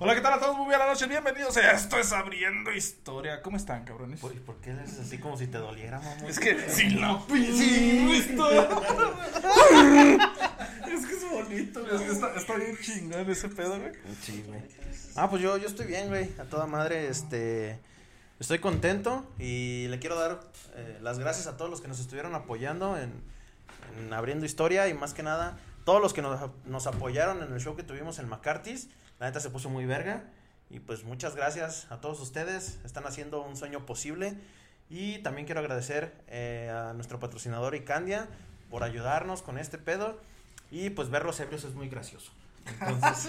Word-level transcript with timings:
Hola, 0.00 0.16
¿qué 0.16 0.20
tal 0.20 0.32
a 0.32 0.40
todos? 0.40 0.56
Muy 0.56 0.66
buenas 0.66 0.88
noches, 0.88 1.08
bienvenidos 1.08 1.56
a 1.56 1.70
Esto 1.70 1.96
es 1.98 2.12
Abriendo 2.12 2.72
Historia. 2.72 3.40
¿Cómo 3.42 3.56
están, 3.56 3.84
cabrones? 3.84 4.18
¿Por, 4.18 4.34
por 4.40 4.56
qué 4.56 4.72
haces 4.72 4.98
así 4.98 5.18
como 5.18 5.36
si 5.36 5.46
te 5.46 5.58
doliera, 5.58 6.00
mamá? 6.00 6.28
Es 6.28 6.40
que 6.40 6.68
sin 6.68 7.00
la 7.00 7.12
historia. 8.12 8.68
es 10.92 11.06
que 11.06 11.12
es 11.14 11.30
bonito, 11.30 11.80
güey. 11.80 11.94
Es 11.94 12.00
que 12.00 12.10
está, 12.10 12.34
está 12.34 12.56
bien 12.56 12.76
chingón 12.82 13.30
ese 13.30 13.48
pedo, 13.48 13.78
güey. 13.78 13.92
Sí, 14.20 14.44
güey. 14.48 14.62
Ah, 15.14 15.30
pues 15.30 15.40
yo, 15.40 15.56
yo 15.58 15.68
estoy 15.68 15.86
bien, 15.86 16.08
güey. 16.08 16.28
A 16.40 16.44
toda 16.44 16.66
madre, 16.66 17.06
este. 17.08 17.78
Estoy 18.40 18.58
contento 18.58 19.24
y 19.38 19.86
le 19.88 20.00
quiero 20.00 20.18
dar 20.18 20.40
eh, 20.74 20.98
las 21.02 21.20
gracias 21.20 21.46
a 21.46 21.56
todos 21.56 21.70
los 21.70 21.80
que 21.80 21.86
nos 21.86 22.00
estuvieron 22.00 22.34
apoyando 22.34 22.98
en, 22.98 23.12
en 24.00 24.12
abriendo 24.12 24.44
historia 24.44 24.88
y 24.88 24.94
más 24.94 25.14
que 25.14 25.22
nada, 25.22 25.56
todos 25.84 26.02
los 26.02 26.12
que 26.12 26.20
nos, 26.20 26.50
nos 26.66 26.88
apoyaron 26.88 27.44
en 27.44 27.52
el 27.52 27.60
show 27.60 27.76
que 27.76 27.84
tuvimos 27.84 28.18
en 28.18 28.28
McCarthy's. 28.28 28.88
La 29.20 29.26
neta 29.26 29.40
se 29.40 29.50
puso 29.50 29.68
muy 29.70 29.86
verga. 29.86 30.24
Y 30.70 30.80
pues 30.80 31.04
muchas 31.04 31.36
gracias 31.36 31.86
a 31.90 32.00
todos 32.00 32.20
ustedes. 32.20 32.78
Están 32.84 33.06
haciendo 33.06 33.42
un 33.42 33.56
sueño 33.56 33.86
posible. 33.86 34.34
Y 34.90 35.18
también 35.18 35.46
quiero 35.46 35.60
agradecer 35.60 36.12
eh, 36.28 36.70
a 36.74 36.92
nuestro 36.94 37.18
patrocinador 37.20 37.74
Icandia 37.74 38.28
por 38.70 38.82
ayudarnos 38.84 39.42
con 39.42 39.58
este 39.58 39.78
pedo. 39.78 40.18
Y 40.70 40.90
pues 40.90 41.10
verlos 41.10 41.38
ebrios 41.40 41.64
es 41.64 41.74
muy 41.74 41.88
gracioso. 41.88 42.32
Entonces, 42.80 43.28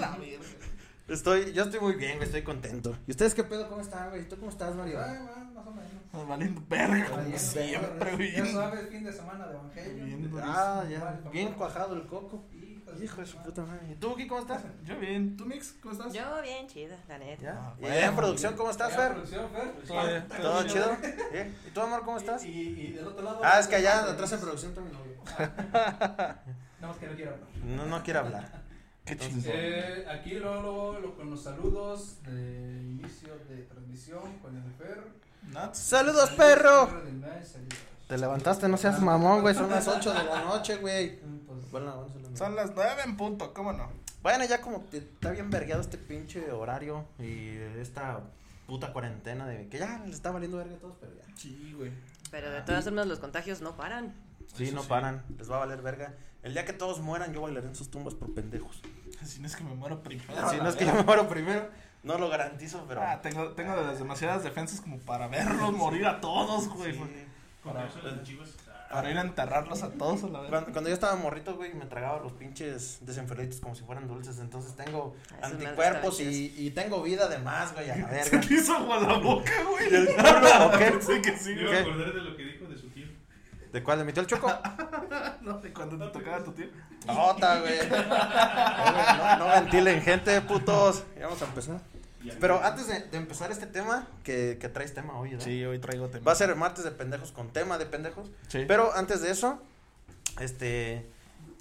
estoy, 1.08 1.54
yo 1.54 1.63
estoy 1.63 1.80
muy 1.80 1.96
bien, 1.96 2.22
estoy 2.24 2.41
contento. 2.41 2.98
¿Y 3.05 3.12
ustedes 3.12 3.36
qué 3.36 3.44
pedo? 3.44 3.68
¿Cómo 3.70 3.82
están, 3.82 4.10
güey? 4.10 4.27
¿Tú 4.27 4.38
cómo 4.38 4.49
estás, 4.49 4.74
Mario? 4.76 4.99
Ay, 5.04 5.18
va, 5.20 5.44
más 5.54 5.68
o 5.68 5.72
menos. 5.72 5.91
Nos 6.13 6.27
valiendo 6.27 6.63
verga, 6.70 7.10
como 7.10 7.38
siempre, 7.38 8.32
Ya 8.32 8.41
güey. 8.41 8.54
sabes, 8.54 8.90
fin 8.90 9.04
de 9.04 9.13
semana 9.13 9.46
de 9.48 9.54
Evangelio. 9.54 10.05
Bien, 10.05 10.32
Ah, 10.41 10.84
ya, 10.90 11.20
bien 11.32 11.54
cuajado 11.54 11.96
el 11.96 12.08
coco. 12.08 12.44
Hijo 13.04 13.22
de 13.22 13.27
su 13.27 13.38
puta 13.38 13.62
madre. 13.63 13.91
¿Y 13.91 13.95
tú, 13.95 14.09
Guki, 14.09 14.27
cómo 14.27 14.41
estás? 14.41 14.62
Yo 14.84 14.98
bien. 14.99 15.35
¿Tú, 15.38 15.45
Mix? 15.45 15.76
¿Cómo 15.81 15.94
estás? 15.94 16.13
Yo 16.13 16.41
bien 16.41 16.67
chida, 16.67 16.98
la 17.08 17.18
neta. 17.18 17.44
¿Ya? 17.44 17.59
Ah, 17.59 17.76
¿Y 17.81 18.04
en 18.04 18.15
producción 18.15 18.55
cómo 18.55 18.70
estás, 18.71 18.91
¿Ya, 18.91 18.98
Fer? 18.98 19.12
producción, 19.13 19.49
Fer? 19.52 19.74
Todo 19.87 20.07
bien. 20.07 20.27
¿Todo 20.41 20.63
chido? 20.68 20.98
¿Y 21.68 21.71
tú, 21.71 21.82
amor, 21.82 22.02
cómo 22.05 22.18
estás? 22.18 22.43
Y, 22.46 22.49
y, 22.49 22.82
y 22.87 22.91
del 22.93 23.07
otro 23.07 23.24
lado. 23.24 23.41
Ah, 23.43 23.60
es 23.60 23.68
que 23.68 23.76
allá 23.76 24.04
atrás 24.12 24.32
en 24.32 24.40
producción 24.40 24.71
está 24.71 24.82
mi 24.82 24.91
novio. 24.91 25.15
Nada 25.74 26.43
más 26.82 26.98
que 26.98 27.07
no 27.07 27.15
quiero 27.15 27.32
hablar. 27.34 27.49
No, 27.65 27.85
no 27.85 28.04
quiere 28.04 28.20
hablar. 28.20 28.63
Qué 29.05 29.18
chingón. 29.18 29.43
Eh, 29.46 30.05
aquí 30.09 30.32
lo- 30.35 31.13
con 31.15 31.30
los 31.30 31.43
saludos 31.43 32.24
de 32.24 32.82
inicio 32.84 33.30
de 33.49 33.63
transmisión 33.63 34.40
con 34.41 34.55
el 34.55 34.71
Fer. 34.74 35.04
Nuts. 35.43 35.77
¡Saludos, 35.77 36.32
perro! 36.32 36.87
Mes, 36.87 37.48
saludos. 37.49 37.77
Te 38.07 38.18
levantaste, 38.18 38.68
no 38.68 38.77
seas 38.77 38.99
mamón, 39.02 39.41
güey. 39.41 39.54
Son 39.55 39.70
las 39.70 39.87
8 39.87 40.12
de 40.13 40.24
la 40.24 40.41
noche, 40.43 40.77
güey. 40.77 41.20
Pues, 41.20 41.71
Bueno, 41.71 41.87
vamos 41.87 42.12
a 42.15 42.20
Son 42.36 42.55
las 42.55 42.72
nueve 42.76 43.02
en 43.05 43.18
punto, 43.18 43.54
¿cómo 43.54 43.74
no? 43.74 43.90
Bueno, 44.22 44.44
ya 44.46 44.62
como 44.62 44.82
te- 44.82 44.98
está 44.98 45.32
bien 45.32 45.50
vergueado 45.50 45.82
este 45.82 45.98
pinche 45.98 46.52
horario 46.52 47.05
y 47.20 47.50
esta 47.80 48.22
puta 48.68 48.92
cuarentena 48.92 49.46
de 49.48 49.68
que 49.70 49.77
ya 49.80 50.00
les 50.05 50.16
está 50.16 50.32
valiendo 50.32 50.58
verga 50.58 50.76
a 50.76 50.80
todos, 50.80 50.96
pero 51.00 51.14
ya. 51.16 51.24
Sí, 51.38 51.74
güey. 51.77 51.92
Pero 52.32 52.50
de 52.52 52.62
todas 52.62 52.84
formas 52.84 53.05
los 53.08 53.20
contagios 53.20 53.62
no 53.62 53.76
paran. 53.77 54.14
Sí, 54.54 54.66
Eso 54.66 54.76
no 54.76 54.82
sí. 54.84 54.90
paran, 54.90 55.24
les 55.38 55.50
va 55.50 55.58
a 55.58 55.60
valer 55.60 55.82
verga. 55.82 56.14
El 56.44 56.54
día 56.54 56.66
que 56.66 56.74
todos 56.74 57.00
mueran, 57.00 57.34
yo 57.34 57.42
bailaré 57.42 57.68
en 57.68 57.76
sus 57.76 57.90
tumbas 57.90 58.14
por 58.14 58.34
pendejos. 58.34 58.82
Si 59.24 59.40
no 59.40 59.48
es 59.48 59.55
que 59.55 59.64
me 59.64 59.74
muero 59.76 60.02
primero. 60.04 60.34
Si 60.49 60.58
no 60.58 60.70
es 60.70 60.76
que 60.76 60.86
yo 60.86 60.94
me 60.94 61.04
muero 61.04 61.27
primero, 61.27 61.70
no 62.04 62.18
lo 62.18 62.30
garantizo, 62.30 62.86
pero. 62.88 63.02
Ah, 63.02 63.22
tengo, 63.22 63.49
tengo 63.54 63.76
las 63.76 63.98
demasiadas 63.99 64.44
defensas 64.44 64.81
como 64.81 64.97
para 65.00 65.28
verlos 65.28 65.72
morir 65.74 66.06
a 66.06 66.20
todos, 66.20 66.68
güey. 66.70 66.94
Sí. 66.94 67.00
Para, 67.64 67.88
para 67.90 68.24
ir 69.12 69.18
a 69.18 69.22
enterrarlos 69.22 69.84
a 69.84 69.90
todos 69.91 70.24
a 70.24 70.28
la 70.28 70.41
vez. 70.41 70.50
Cuando, 70.50 70.72
cuando 70.72 70.90
yo 70.90 70.94
estaba 70.94 71.16
morrito, 71.16 71.56
güey, 71.56 71.74
me 71.74 71.85
tragaba 71.85 72.19
los 72.22 72.31
pinches 72.34 73.00
desenfriaditos 73.02 73.59
como 73.59 73.75
si 73.75 73.84
fueran 73.84 74.07
dulces. 74.07 74.40
Entonces 74.40 74.75
tengo 74.75 75.16
Ah, 75.41 75.47
anticuerpos 75.47 76.19
y, 76.22 76.53
y 76.57 76.72
tengo 76.72 77.02
vida 77.03 77.28
de 77.28 77.38
más, 77.40 77.74
güey, 77.74 77.90
a 77.90 77.96
la 77.97 78.07
Se 78.24 78.29
verga. 78.31 78.41
te 78.47 78.53
hizo 78.53 78.74
agua 78.75 79.00
la 79.00 79.18
boca, 79.18 79.52
güey. 79.69 79.88
¿O 79.88 80.72
qué? 80.78 80.96
Sí 81.02 81.22
que 81.22 81.38
sí, 81.38 81.56
Me 81.56 81.62
iba 81.62 81.69
güey. 81.72 81.78
a 81.78 81.81
acordar 81.81 82.13
de 82.13 82.22
lo 82.22 82.36
que 82.38 82.44
dijo 82.44 82.66
de 82.66 82.78
su 82.78 82.90
tío. 82.90 83.08
¿De 83.74 83.84
cuál? 83.84 84.00
¿De 84.00 84.06
mi 84.06 84.14
tío 84.14 84.22
el 84.22 84.28
Choco? 84.28 84.52
No, 85.41 85.59
de 85.59 85.72
cuando 85.72 85.97
te 86.08 86.12
tocaba 86.20 86.44
tu 86.44 86.52
tío. 86.53 86.66
Nota, 87.06 87.59
güey. 87.59 87.78
No, 87.88 89.38
no 89.38 89.47
ventilen, 89.47 90.02
gente, 90.02 90.41
putos. 90.41 91.03
Ya 91.18 91.25
vamos 91.28 91.41
a 91.41 91.46
empezar. 91.46 91.80
Pero 92.40 92.63
antes 92.63 92.88
de, 92.88 93.00
de 93.02 93.18
empezar 93.18 93.52
este 93.52 93.68
tema, 93.68 94.08
que, 94.24 94.58
que 94.59 94.69
traes 94.69 94.94
tema 94.94 95.18
hoy, 95.19 95.31
¿verdad? 95.31 95.46
Sí, 95.46 95.63
hoy 95.66 95.80
traigo 95.80 96.08
tema. 96.09 96.25
Va 96.25 96.31
a 96.31 96.36
ser 96.36 96.56
martes 96.56 96.84
de 96.84 96.91
pendejos 96.91 97.31
con 97.31 97.50
tema 97.52 97.78
de 97.78 97.86
pendejos. 97.86 98.31
Sí. 98.47 98.63
Pero 98.68 98.94
antes 98.96 99.22
de 99.22 99.31
eso, 99.31 99.62
este, 100.40 101.09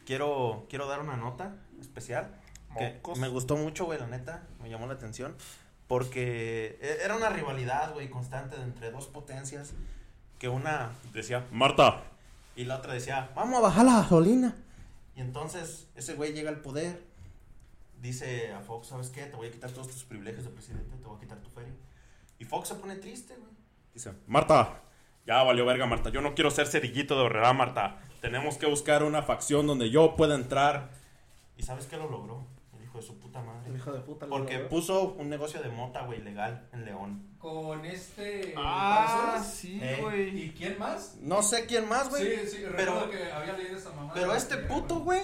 quiero, 0.06 0.66
quiero 0.68 0.86
dar 0.86 1.00
una 1.00 1.16
nota 1.16 1.54
especial. 1.80 2.30
Que 2.78 2.94
Mocos. 2.94 3.18
me 3.18 3.28
gustó 3.28 3.56
mucho, 3.56 3.84
güey, 3.84 3.98
la 4.00 4.06
neta. 4.06 4.42
Me 4.62 4.68
llamó 4.68 4.86
la 4.86 4.94
atención. 4.94 5.36
Porque 5.86 6.78
e- 6.80 7.04
era 7.04 7.14
una 7.16 7.28
rivalidad, 7.28 7.92
güey, 7.92 8.08
constante 8.10 8.56
de 8.56 8.62
entre 8.62 8.90
dos 8.90 9.06
potencias. 9.06 9.72
Que 10.38 10.48
una 10.48 10.90
decía, 11.12 11.46
Marta. 11.52 12.02
y 12.56 12.64
la 12.64 12.76
otra 12.78 12.92
decía, 12.94 13.30
vamos 13.36 13.58
a 13.58 13.62
bajar 13.62 13.84
la 13.84 13.94
gasolina. 14.02 14.54
Y 15.16 15.20
entonces 15.20 15.86
ese 15.94 16.14
güey 16.14 16.32
llega 16.32 16.50
al 16.50 16.60
poder, 16.60 17.00
dice 18.08 18.52
a 18.52 18.60
Fox, 18.60 18.88
¿sabes 18.88 19.08
qué? 19.08 19.22
Te 19.24 19.34
voy 19.36 19.48
a 19.48 19.50
quitar 19.50 19.70
todos 19.70 19.88
tus 19.88 20.04
privilegios 20.04 20.44
de 20.44 20.50
presidente, 20.50 20.94
te 20.96 21.04
voy 21.06 21.16
a 21.16 21.20
quitar 21.20 21.38
tu 21.38 21.50
feria. 21.50 21.72
Y 22.38 22.44
Fox 22.44 22.68
se 22.68 22.74
pone 22.74 22.96
triste, 22.96 23.34
güey. 23.36 23.50
Dice, 23.94 24.12
Marta. 24.26 24.80
Ya 25.26 25.42
valió 25.42 25.64
verga, 25.64 25.86
Marta. 25.86 26.10
Yo 26.10 26.20
no 26.20 26.34
quiero 26.34 26.50
ser 26.50 26.66
cerillito 26.66 27.16
de 27.16 27.22
horrera, 27.22 27.52
Marta. 27.54 27.98
Tenemos 28.20 28.58
que 28.58 28.66
buscar 28.66 29.02
una 29.04 29.22
facción 29.22 29.66
donde 29.66 29.88
yo 29.88 30.16
pueda 30.16 30.34
entrar. 30.34 30.90
¿Y 31.56 31.62
sabes 31.62 31.86
qué 31.86 31.96
lo 31.96 32.10
logró? 32.10 32.46
El 32.76 32.84
hijo 32.84 32.98
de 32.98 33.04
su 33.04 33.18
puta 33.18 33.40
madre. 33.40 33.74
hijo 33.74 33.90
de 33.92 34.00
puta. 34.00 34.26
Porque 34.26 34.54
logró. 34.54 34.68
puso 34.68 35.12
un 35.14 35.30
negocio 35.30 35.62
de 35.62 35.70
mota, 35.70 36.02
güey, 36.04 36.20
legal 36.20 36.68
en 36.74 36.84
León. 36.84 37.26
Con 37.38 37.86
este. 37.86 38.52
Ah, 38.58 39.42
sí, 39.42 39.78
Eh. 39.82 39.98
güey. 40.02 40.44
¿Y 40.44 40.50
quién 40.50 40.78
más? 40.78 41.16
No 41.22 41.42
sé 41.42 41.64
quién 41.64 41.88
más, 41.88 42.10
güey. 42.10 42.40
Sí, 42.40 42.46
sí, 42.56 42.58
pero, 42.76 43.00
recuerdo 43.00 43.10
que 43.10 43.32
había 43.32 43.52
leído 43.54 43.78
esa 43.78 43.92
mamá. 43.92 44.12
pero 44.12 44.34
este 44.34 44.58
puto, 44.58 44.96
güey, 45.00 45.22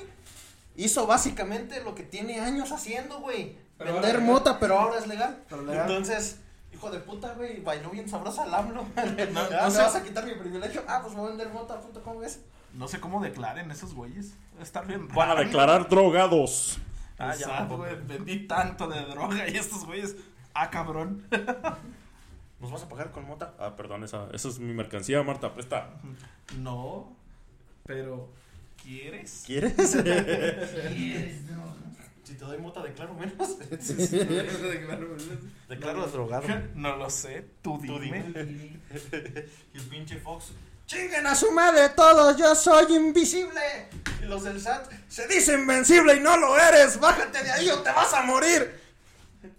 hizo 0.76 1.06
básicamente 1.06 1.82
lo 1.82 1.94
que 1.94 2.02
tiene 2.02 2.40
años 2.40 2.72
haciendo, 2.72 3.20
güey. 3.20 3.56
Vender 3.78 4.16
ahora- 4.16 4.20
mota, 4.20 4.58
pero 4.58 4.78
ahora 4.78 4.98
es 4.98 5.06
legal. 5.06 5.42
Pero 5.48 5.62
legal. 5.62 5.88
Entonces, 5.90 6.40
hijo 6.72 6.90
de 6.90 6.98
puta, 7.00 7.34
güey, 7.34 7.60
bailó 7.62 7.90
bien 7.90 8.08
sabrosa 8.08 8.42
al 8.44 8.54
AMLO. 8.54 8.82
No, 8.84 8.90
Ah, 8.96 9.04
no 9.06 9.64
¿Me 9.66 9.70
sé. 9.70 9.78
vas 9.82 9.94
a 9.96 10.02
quitar 10.02 10.26
mi 10.26 10.34
privilegio? 10.34 10.82
Ah, 10.86 11.00
pues 11.02 11.14
voy 11.14 11.26
a 11.26 11.28
vender 11.30 11.48
mota, 11.50 11.80
puto, 11.80 12.02
¿cómo 12.02 12.20
ves? 12.20 12.40
No 12.74 12.86
sé 12.88 13.00
cómo 13.00 13.20
declaren 13.22 13.70
esos 13.70 13.94
güeyes. 13.94 14.34
Estar 14.60 14.86
bien 14.86 15.08
Van 15.08 15.30
a 15.30 15.34
declarar 15.34 15.88
drogados. 15.88 16.78
Ah, 17.18 17.34
ya, 17.34 17.46
Exacto, 17.46 17.78
güey. 17.78 17.96
Vendí 18.06 18.46
tanto 18.46 18.86
de 18.86 19.00
droga 19.06 19.48
y 19.48 19.56
estos 19.56 19.84
güeyes. 19.84 20.16
Ah, 20.54 20.70
cabrón. 20.70 21.26
¿Nos 22.60 22.70
vas 22.70 22.82
a 22.82 22.88
pagar 22.88 23.10
con 23.10 23.26
mota? 23.26 23.54
Ah, 23.58 23.74
perdón, 23.74 24.04
esa, 24.04 24.28
esa 24.32 24.48
es 24.48 24.58
mi 24.58 24.74
mercancía, 24.74 25.22
Marta. 25.22 25.52
Presta. 25.54 25.88
No, 26.58 27.16
pero. 27.84 28.28
¿Quieres? 28.82 29.42
¿Quieres? 29.46 29.74
si 32.24 32.34
te 32.34 32.44
doy 32.44 32.58
mota, 32.58 32.82
declaro 32.82 33.14
menos. 33.14 33.58
declaro 35.68 36.06
drogado. 36.06 36.46
No 36.74 36.96
lo 36.96 37.10
sé, 37.10 37.46
tú 37.62 37.80
Tú 37.84 37.98
dime. 37.98 38.24
y 39.72 39.78
el 39.78 39.84
pinche 39.88 40.18
Fox. 40.18 40.52
¡Chinguen 40.86 41.26
a 41.26 41.34
su 41.36 41.52
madre 41.52 41.88
todos! 41.90 42.36
¡Yo 42.36 42.52
soy 42.56 42.96
invisible! 42.96 43.88
Y 44.22 44.24
los 44.24 44.42
del 44.42 44.60
SAT. 44.60 44.90
¡Se 45.08 45.28
dice 45.28 45.54
invencible 45.54 46.16
y 46.16 46.20
no 46.20 46.36
lo 46.36 46.58
eres! 46.58 46.98
¡Bájate 46.98 47.44
de 47.44 47.52
ahí 47.52 47.70
o 47.70 47.78
te 47.78 47.92
vas 47.92 48.12
a 48.12 48.22
morir! 48.22 48.80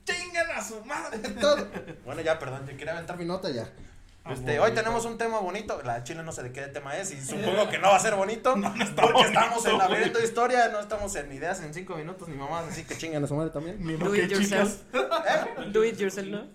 ¡Chingan 0.04 0.52
a 0.52 0.62
su 0.62 0.84
madre! 0.84 1.20
Todo. 1.40 1.70
Bueno, 2.04 2.20
ya, 2.22 2.38
perdón, 2.38 2.68
yo 2.68 2.76
quería 2.76 2.92
aventar 2.92 3.18
mi 3.18 3.24
nota 3.24 3.50
ya. 3.50 3.72
Este, 4.30 4.60
hoy 4.60 4.72
tenemos 4.74 5.04
un 5.06 5.18
tema 5.18 5.40
bonito. 5.40 5.82
La 5.84 6.04
chile 6.04 6.22
no 6.24 6.32
sé 6.32 6.44
de 6.44 6.52
qué 6.52 6.62
tema 6.68 6.96
es 6.98 7.12
y 7.12 7.20
supongo 7.22 7.70
que 7.70 7.80
no 7.80 7.88
va 7.90 7.96
a 7.96 8.00
ser 8.00 8.16
bonito. 8.16 8.56
está 8.80 9.02
porque 9.02 9.14
bonito, 9.14 9.28
estamos 9.40 9.66
en 9.66 9.78
la 9.78 9.86
güey. 9.88 9.98
abriendo 9.98 10.24
historia, 10.24 10.70
no 10.70 10.80
estamos 10.80 11.16
en 11.16 11.32
ideas 11.32 11.62
en 11.62 11.74
cinco 11.74 11.96
minutos 11.96 12.28
ni 12.28 12.36
mamás, 12.36 12.66
así 12.70 12.84
que 12.84 12.96
chingan 12.98 13.24
a 13.24 13.28
su 13.28 13.36
madre 13.36 13.50
también. 13.50 13.84
Ni 13.86 13.94
Do 13.96 14.16
it 14.16 14.30
yourself. 14.30 14.78
chicas. 14.92 15.74
Do 15.74 15.84
it 15.84 15.98
yourself, 15.98 16.28
¿no? 16.28 16.48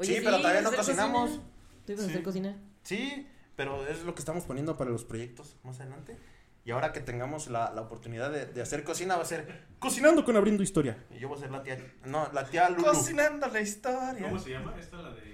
Sí, 0.00 0.20
pero 0.22 0.38
todavía 0.38 0.62
no 0.62 0.72
cocinamos. 0.72 1.30
cocina. 1.30 1.44
¿Tú 1.86 1.92
ibas 1.92 2.04
a 2.04 2.06
Sí. 2.06 2.10
hacer 2.12 2.22
cocina? 2.22 2.56
Sí, 2.84 3.28
pero 3.56 3.86
es 3.86 4.02
lo 4.04 4.14
que 4.14 4.20
estamos 4.20 4.44
poniendo 4.44 4.76
para 4.76 4.90
los 4.90 5.04
proyectos 5.04 5.56
más 5.64 5.80
adelante. 5.80 6.16
Y 6.64 6.70
ahora 6.70 6.92
que 6.92 7.00
tengamos 7.00 7.48
la, 7.48 7.72
la 7.72 7.80
oportunidad 7.80 8.30
de, 8.30 8.46
de 8.46 8.62
hacer 8.62 8.84
cocina, 8.84 9.16
va 9.16 9.22
a 9.22 9.26
ser 9.26 9.64
Cocinando 9.80 10.24
con 10.24 10.36
abriendo 10.36 10.62
historia. 10.62 10.96
Y 11.10 11.18
yo 11.18 11.28
voy 11.28 11.36
a 11.36 11.40
ser 11.40 11.50
la 11.50 11.62
tía. 11.64 11.76
No, 12.04 12.30
la 12.32 12.44
tía 12.46 12.68
Lulu. 12.70 12.84
Cocinando 12.84 13.48
la 13.48 13.60
historia. 13.60 14.28
¿Cómo 14.28 14.38
se 14.38 14.50
llama? 14.50 14.72
Esta 14.78 14.96
la 14.98 15.10
de. 15.10 15.31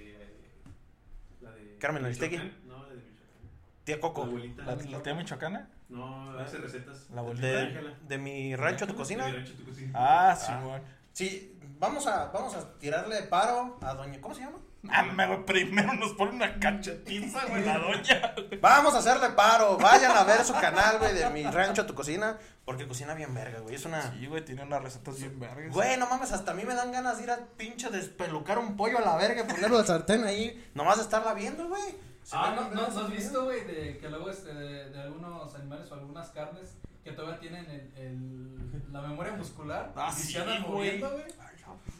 La 1.79 1.85
de. 1.85 1.87
Carmen 1.87 2.05
Aristegui. 2.05 2.37
No, 2.65 2.83
la 2.83 2.89
de 2.89 2.95
Michoacán. 2.95 3.83
Tía 3.83 3.95
La 3.95 4.01
Coco. 4.01 4.23
abuelita. 4.23 4.63
¿La, 4.63 4.75
la 4.75 5.03
tía 5.03 5.13
michoacana? 5.13 5.69
No, 5.89 6.37
hace 6.39 6.57
recetas. 6.57 7.09
La 7.11 7.21
abuelita. 7.21 7.47
De, 7.47 7.95
de 8.07 8.17
mi 8.17 8.55
rancho, 8.55 8.85
tu 8.85 8.93
De 8.93 8.97
cocina. 8.97 9.25
mi 9.27 9.31
rancho, 9.33 9.53
tu 9.53 9.65
cocina. 9.65 9.91
Ah, 9.95 10.35
sí, 10.35 10.51
güey. 10.63 10.81
Sí, 11.13 11.59
vamos 11.79 12.05
a, 12.07 12.25
vamos 12.31 12.55
a 12.55 12.73
tirarle 12.79 13.23
paro 13.23 13.77
a 13.81 13.93
doña. 13.95 14.21
¿Cómo 14.21 14.35
se 14.35 14.41
llama? 14.41 14.59
Mame, 14.81 15.27
güey, 15.27 15.45
primero 15.45 15.93
nos 15.93 16.13
pone 16.13 16.31
una 16.31 16.57
cachetiza, 16.59 17.45
güey, 17.47 17.65
la 17.65 17.77
doña. 17.79 18.33
Vamos 18.61 18.95
a 18.95 18.99
hacerle 18.99 19.29
paro. 19.31 19.77
Vayan 19.77 20.15
a 20.15 20.23
ver 20.23 20.43
su 20.45 20.53
canal, 20.53 20.99
güey, 20.99 21.13
de 21.13 21.29
mi 21.31 21.43
rancho 21.43 21.81
a 21.81 21.87
tu 21.87 21.93
cocina. 21.93 22.37
Porque 22.63 22.87
cocina 22.87 23.13
bien 23.13 23.33
verga, 23.33 23.59
güey. 23.59 23.75
Es 23.75 23.85
una. 23.85 24.11
Sí, 24.13 24.27
güey, 24.27 24.45
tiene 24.45 24.63
unas 24.63 24.81
recetas 24.81 25.19
bien 25.19 25.37
vergas. 25.39 25.73
Güey, 25.73 25.97
no 25.97 26.07
mames, 26.07 26.31
hasta 26.31 26.51
a 26.51 26.53
mí 26.53 26.63
me 26.63 26.75
dan 26.75 26.91
ganas 26.91 27.17
de 27.17 27.23
ir 27.23 27.31
a 27.31 27.39
pinche 27.57 27.89
despelucar 27.89 28.57
un 28.57 28.77
pollo 28.77 28.99
a 28.99 29.01
la 29.01 29.15
verga 29.17 29.41
y 29.41 29.51
ponerlo 29.51 29.79
al 29.79 29.85
sartén 29.85 30.23
ahí. 30.23 30.69
Nomás 30.75 30.97
de 30.97 31.03
estarla 31.03 31.33
viendo, 31.33 31.67
güey. 31.67 32.09
Ah, 32.31 32.53
¿no, 32.55 32.61
dan 32.61 32.73
no, 32.75 32.81
ganas 32.81 32.95
¿no 32.95 33.01
has 33.05 33.11
visto, 33.11 33.43
güey, 33.43 33.65
de 33.65 33.97
que 33.97 34.07
luego 34.07 34.29
este, 34.29 34.53
de, 34.53 34.89
de 34.91 35.01
algunos 35.01 35.55
animales 35.55 35.91
o 35.91 35.95
algunas 35.95 36.29
carnes 36.29 36.75
que 37.03 37.11
todavía 37.11 37.39
tienen 37.39 37.65
el, 37.65 37.91
el, 37.97 38.93
la 38.93 39.01
memoria 39.01 39.33
muscular 39.33 39.91
Ah, 39.95 40.13
y 40.15 40.21
sí, 40.21 40.33
se 40.33 40.39
andan 40.39 40.61
moviendo, 40.61 41.09
güey? 41.09 41.23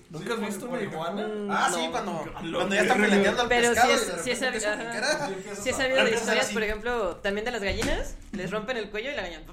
¿Nunca 0.10 0.34
has 0.34 0.40
visto 0.40 0.68
una 0.68 0.82
iguana? 0.82 1.28
Ah, 1.52 1.72
sí, 1.74 1.88
cuando, 1.92 2.26
Lo 2.44 2.58
cuando 2.58 2.76
ya 2.76 2.82
están 2.82 3.04
fileteando 3.04 3.42
al 3.44 3.48
Pero 3.48 3.70
pescado. 3.70 3.92
sí 4.24 4.30
y 4.30 4.32
es- 4.32 5.76
sabido 5.76 6.04
de 6.04 6.12
historias, 6.12 6.52
por 6.52 6.64
ejemplo, 6.64 7.16
también 7.18 7.46
de 7.46 7.52
las 7.52 7.62
gallinas, 7.62 8.16
les 8.32 8.50
rompen 8.50 8.78
el 8.78 8.90
cuello 8.90 9.12
y 9.12 9.16
la 9.16 9.22
gallina. 9.22 9.44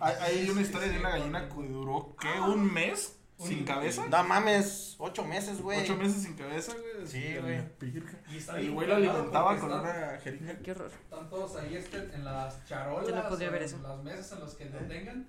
Hay, 0.00 0.14
hay 0.20 0.50
una 0.50 0.60
historia 0.60 0.88
de 0.88 0.98
una 0.98 1.10
gallina 1.10 1.48
que 1.48 1.54
duró, 1.68 2.14
¿qué? 2.20 2.40
¿Un 2.40 2.72
mes? 2.72 3.16
¿Sin 3.38 3.64
cabeza? 3.64 4.06
No 4.08 4.22
mames, 4.22 4.94
ocho 4.98 5.24
meses, 5.24 5.60
güey. 5.60 5.80
Ocho 5.80 5.96
meses 5.96 6.22
sin 6.22 6.34
cabeza, 6.36 6.74
güey. 6.74 7.06
Sí, 7.06 7.36
güey. 7.40 7.60
Y 8.30 8.36
El 8.60 8.70
güey 8.70 8.86
la 8.86 8.94
cagado 8.94 9.12
alimentaba 9.18 9.58
con 9.58 9.72
una 9.72 10.18
jeringa. 10.22 10.54
Qué 10.62 10.70
horror. 10.70 10.90
Están 10.92 11.28
todos 11.28 11.56
ahí 11.56 11.76
este, 11.76 11.96
en 12.14 12.24
las 12.24 12.64
charolas. 12.66 13.08
Yo 13.08 13.16
no 13.16 13.28
podría 13.28 13.48
o 13.48 13.52
ver 13.52 13.62
en 13.62 13.68
eso. 13.68 13.78
Las 13.82 14.02
mesas 14.04 14.32
en 14.32 14.40
las 14.40 14.54
que 14.54 14.64
lo 14.66 14.78
tengan. 14.86 15.26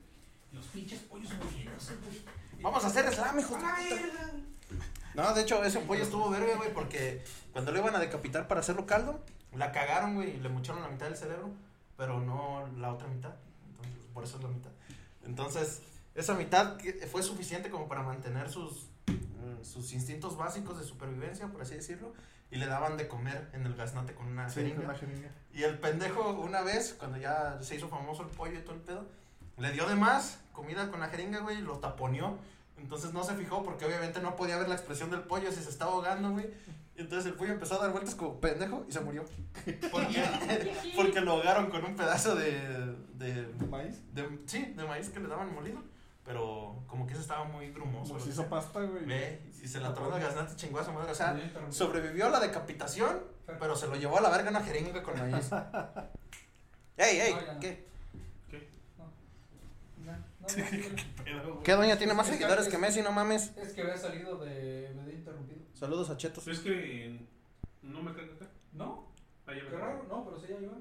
Los 0.53 0.65
pinches 0.67 0.99
pollos 1.01 1.31
moviéndose, 1.33 1.95
güey. 1.97 2.21
Vamos 2.61 2.83
a 2.83 2.87
hacer 2.87 3.11
slam, 3.13 3.41
puta. 3.43 3.75
No, 5.15 5.33
de 5.33 5.41
hecho, 5.41 5.63
ese 5.63 5.79
pollo 5.81 6.03
estuvo 6.03 6.29
verga, 6.29 6.55
güey, 6.55 6.73
porque 6.73 7.23
cuando 7.51 7.71
lo 7.71 7.79
iban 7.79 7.95
a 7.95 7.99
decapitar 7.99 8.47
para 8.47 8.61
hacerlo 8.61 8.85
caldo, 8.85 9.23
la 9.55 9.71
cagaron, 9.71 10.15
güey, 10.15 10.31
y 10.35 10.39
le 10.39 10.49
mocharon 10.49 10.81
la 10.81 10.87
mitad 10.89 11.05
del 11.07 11.17
cerebro, 11.17 11.51
pero 11.97 12.19
no 12.19 12.67
la 12.77 12.91
otra 12.93 13.07
mitad. 13.07 13.35
Entonces, 13.69 13.93
por 14.13 14.23
eso 14.23 14.37
es 14.37 14.43
la 14.43 14.49
mitad. 14.49 14.71
Entonces, 15.25 15.81
esa 16.15 16.33
mitad 16.33 16.77
fue 17.11 17.21
suficiente 17.21 17.69
como 17.69 17.87
para 17.87 18.01
mantener 18.01 18.49
sus, 18.49 18.87
mm, 19.07 19.63
sus 19.63 19.93
instintos 19.93 20.35
básicos 20.37 20.79
de 20.79 20.83
supervivencia, 20.85 21.47
por 21.47 21.61
así 21.61 21.75
decirlo, 21.75 22.13
y 22.49 22.55
le 22.57 22.65
daban 22.65 22.97
de 22.97 23.07
comer 23.07 23.49
en 23.53 23.65
el 23.65 23.75
gaznate 23.75 24.13
con 24.13 24.27
una 24.27 24.49
Sí, 24.49 24.55
jeringa. 24.61 24.75
con 24.77 24.85
una 24.85 24.95
jeringa. 24.95 25.31
Y 25.53 25.63
el 25.63 25.77
pendejo, 25.79 26.31
una 26.39 26.61
vez, 26.61 26.95
cuando 26.97 27.17
ya 27.17 27.59
se 27.61 27.75
hizo 27.75 27.87
famoso 27.87 28.23
el 28.23 28.29
pollo 28.29 28.57
y 28.57 28.61
todo 28.63 28.75
el 28.75 28.81
pedo, 28.81 29.07
le 29.57 29.71
dio 29.71 29.87
de 29.87 29.95
más 29.95 30.39
comida 30.51 30.89
con 30.89 30.99
la 30.99 31.07
jeringa, 31.09 31.39
güey, 31.39 31.59
y 31.59 31.61
lo 31.61 31.79
taponeó. 31.79 32.37
Entonces 32.77 33.13
no 33.13 33.23
se 33.23 33.35
fijó 33.35 33.63
porque 33.63 33.85
obviamente 33.85 34.19
no 34.21 34.35
podía 34.35 34.57
ver 34.57 34.67
la 34.67 34.75
expresión 34.75 35.09
del 35.09 35.21
pollo 35.21 35.51
si 35.51 35.61
se 35.63 35.69
estaba 35.69 35.91
ahogando, 35.91 36.31
güey. 36.31 36.47
Y 36.95 37.01
entonces 37.01 37.31
el 37.31 37.33
pollo 37.37 37.53
empezó 37.53 37.75
a 37.75 37.83
dar 37.83 37.91
vueltas 37.91 38.13
como 38.15 38.39
pendejo 38.39 38.85
y 38.87 38.91
se 38.91 38.99
murió. 38.99 39.25
Porque, 39.91 40.23
porque 40.95 41.21
lo 41.21 41.31
ahogaron 41.33 41.69
con 41.69 41.83
un 41.85 41.95
pedazo 41.95 42.35
de, 42.35 42.95
de, 43.15 43.47
¿Maíz? 43.69 44.01
de- 44.13 44.39
Sí, 44.45 44.65
de 44.75 44.83
maíz 44.85 45.09
que 45.09 45.19
le 45.19 45.27
daban 45.27 45.53
molido. 45.53 45.81
Pero 46.25 46.83
como 46.87 47.05
que 47.05 47.13
eso 47.13 47.21
estaba 47.21 47.43
muy 47.45 47.71
grumoso. 47.71 48.15
Que 48.17 48.29
hizo 48.29 48.41
sea. 48.41 48.49
pasta, 48.49 48.79
güey. 48.81 49.05
Ve, 49.05 49.41
y 49.61 49.67
se 49.67 49.79
la 49.79 49.93
tomó 49.93 50.15
el 50.15 50.21
gaznate 50.23 50.57
su 50.57 50.71
madre. 50.71 51.11
O 51.11 51.15
sea, 51.15 51.37
sobrevivió 51.69 52.27
a 52.27 52.29
la 52.29 52.39
decapitación, 52.39 53.19
pero 53.45 53.75
se 53.75 53.87
lo 53.87 53.95
llevó 53.95 54.19
a 54.19 54.21
la 54.21 54.29
verga 54.29 54.49
una 54.49 54.61
jeringa 54.61 55.03
con 55.03 55.19
maíz. 55.19 55.49
¡Ey, 56.97 57.19
ey! 57.19 57.33
No, 57.33 57.41
ya 57.45 57.53
no. 57.53 57.59
¿Qué? 57.59 57.85
No, 58.97 59.03
no, 59.03 59.09
no, 59.09 59.11
sí, 59.51 60.05
Pero, 60.05 60.13
güey. 60.13 60.23
¿Qué 61.63 61.71
doña 61.73 61.97
tiene 61.97 62.13
más 62.13 62.27
seguidores 62.27 62.65
es- 62.67 62.71
que 62.71 62.77
Messi? 62.77 63.01
No 63.01 63.11
mames. 63.11 63.51
Es 63.57 63.73
que 63.73 63.81
había 63.81 63.97
salido 63.97 64.37
de. 64.43 64.91
Me 64.95 65.01
había 65.01 65.15
interrumpido. 65.15 65.61
Saludos 65.73 66.09
a 66.09 66.17
Chetos. 66.17 66.47
Es 66.47 66.59
que 66.59 67.19
no 67.81 68.01
me 68.03 68.11
acá. 68.11 68.21
¿No? 68.73 69.11
Ah, 69.47 69.51
Qué 69.53 69.61
raro, 69.77 70.05
no, 70.09 70.23
pero 70.25 70.39
sí 70.39 70.47
ya 70.49 70.59
iba. 70.61 70.73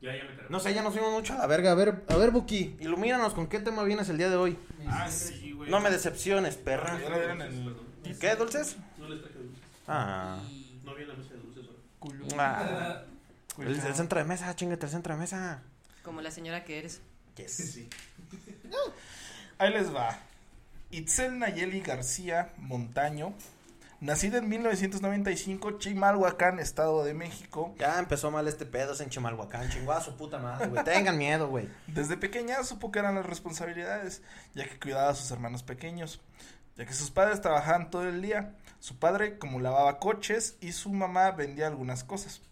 Ya, 0.00 0.16
ya 0.16 0.24
me 0.24 0.36
cargó. 0.36 0.50
No 0.50 0.60
sé, 0.60 0.74
ya 0.74 0.82
nos 0.82 0.92
fuimos 0.92 1.12
mucho 1.12 1.34
a 1.34 1.38
la 1.38 1.46
verga. 1.46 1.72
A 1.72 1.74
ver, 1.74 2.02
a 2.08 2.16
ver, 2.16 2.30
Buki, 2.30 2.76
ilumínanos 2.80 3.34
con 3.34 3.46
qué 3.48 3.58
tema 3.60 3.82
vienes 3.84 4.08
el 4.08 4.18
día 4.18 4.28
de 4.30 4.36
hoy. 4.36 4.58
Ah, 4.86 5.10
sí, 5.10 5.52
güey. 5.52 5.70
No 5.70 5.80
me 5.80 5.90
decepciones, 5.90 6.56
perra. 6.56 7.00
Ya 7.00 7.08
le 7.10 7.16
dieron 7.18 7.42
el 7.42 7.76
¿Y 8.04 8.14
qué, 8.18 8.34
dulces? 8.36 8.76
No 8.98 9.08
les 9.08 9.20
traje 9.20 9.38
dulces. 9.38 9.62
Ah. 9.88 10.40
No 10.84 10.96
en 10.98 11.08
la 11.08 11.14
mesa 11.14 11.30
de 11.34 11.40
dulces 11.40 11.64
ahora. 11.66 11.78
culo. 11.98 12.26
ah. 12.38 13.02
El, 13.56 13.68
el 13.68 13.94
centro 13.94 14.18
de 14.18 14.24
mesa, 14.24 14.56
chingate 14.56 14.84
el 14.86 14.90
centro 14.90 15.14
de 15.14 15.20
mesa. 15.20 15.62
Como 16.02 16.20
la 16.20 16.32
señora 16.32 16.64
que 16.64 16.76
eres. 16.80 17.00
Yes. 17.36 17.52
Sí. 17.52 17.88
Ahí 19.58 19.72
les 19.72 19.94
va. 19.94 20.18
Itzel 20.90 21.38
Nayeli 21.38 21.80
García 21.80 22.52
Montaño, 22.56 23.34
nacida 24.00 24.38
en 24.38 24.48
1995, 24.48 25.78
Chimalhuacán, 25.78 26.60
Estado 26.60 27.04
de 27.04 27.14
México. 27.14 27.74
Ya 27.78 27.98
empezó 27.98 28.30
mal 28.30 28.46
este 28.46 28.66
pedo 28.66 28.92
es 28.92 29.00
en 29.00 29.10
Chimalhuacán. 29.10 29.70
Chingó 29.70 29.92
a 29.92 30.00
su 30.00 30.16
puta 30.16 30.38
madre, 30.38 30.68
güey. 30.68 30.84
Tengan 30.84 31.18
miedo, 31.18 31.48
güey. 31.48 31.68
Desde 31.86 32.16
pequeña 32.16 32.62
supo 32.62 32.92
que 32.92 33.00
eran 33.00 33.14
las 33.14 33.26
responsabilidades, 33.26 34.22
ya 34.54 34.68
que 34.68 34.78
cuidaba 34.78 35.10
a 35.10 35.14
sus 35.14 35.30
hermanos 35.30 35.62
pequeños, 35.62 36.20
ya 36.76 36.86
que 36.86 36.92
sus 36.92 37.10
padres 37.10 37.40
trabajaban 37.40 37.90
todo 37.90 38.08
el 38.08 38.22
día. 38.22 38.54
Su 38.78 38.98
padre 38.98 39.38
como 39.38 39.60
lavaba 39.60 39.98
coches 39.98 40.56
y 40.60 40.72
su 40.72 40.92
mamá 40.92 41.30
vendía 41.30 41.66
algunas 41.66 42.04
cosas. 42.04 42.42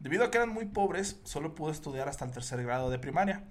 Debido 0.00 0.24
a 0.24 0.30
que 0.30 0.38
eran 0.38 0.48
muy 0.48 0.64
pobres, 0.64 1.20
solo 1.24 1.54
pudo 1.54 1.70
estudiar 1.70 2.08
hasta 2.08 2.24
el 2.24 2.32
tercer 2.32 2.62
grado 2.64 2.90
de 2.90 2.98
primaria, 2.98 3.44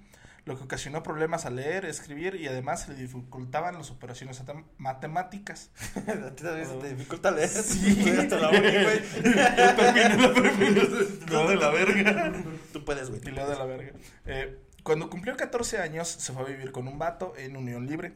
lo 0.46 0.58
que 0.58 0.64
ocasionó 0.66 1.04
problemas 1.04 1.46
a 1.46 1.50
leer, 1.50 1.86
escribir 1.86 2.36
y 2.36 2.48
además 2.48 2.82
se 2.84 2.92
le 2.92 2.98
dificultaban 3.00 3.76
las 3.76 3.92
operaciones 3.92 4.44
atem- 4.44 4.66
matemáticas. 4.78 5.70
A 5.96 6.36
ti 6.36 6.44
también 6.44 6.68
se 6.68 6.76
te 6.76 6.96
dificulta 6.96 7.32
leer. 7.32 7.50
Sí. 7.50 8.10
Hasta 8.20 8.36
la 8.38 8.48
güey. 8.50 9.02
Yo 9.24 9.76
terminé 9.76 10.18
la 10.18 10.34
primera. 10.34 10.84
No, 11.32 11.48
de 11.48 11.56
la 11.56 11.70
verga. 11.70 12.34
Tú 12.74 12.84
puedes, 12.84 13.10
güey. 13.10 13.22
Y 13.24 13.32
leo 13.32 13.50
de 13.50 13.56
la 13.56 13.66
verga. 13.66 13.94
Eh, 14.26 14.60
cuando 14.84 15.10
cumplió 15.10 15.38
14 15.38 15.78
años, 15.80 16.10
se 16.10 16.34
fue 16.34 16.44
a 16.44 16.46
vivir 16.46 16.72
con 16.74 16.88
un 16.90 17.00
vato 17.00 17.34
en 17.38 17.56
unión 17.56 17.88
libre. 17.88 18.14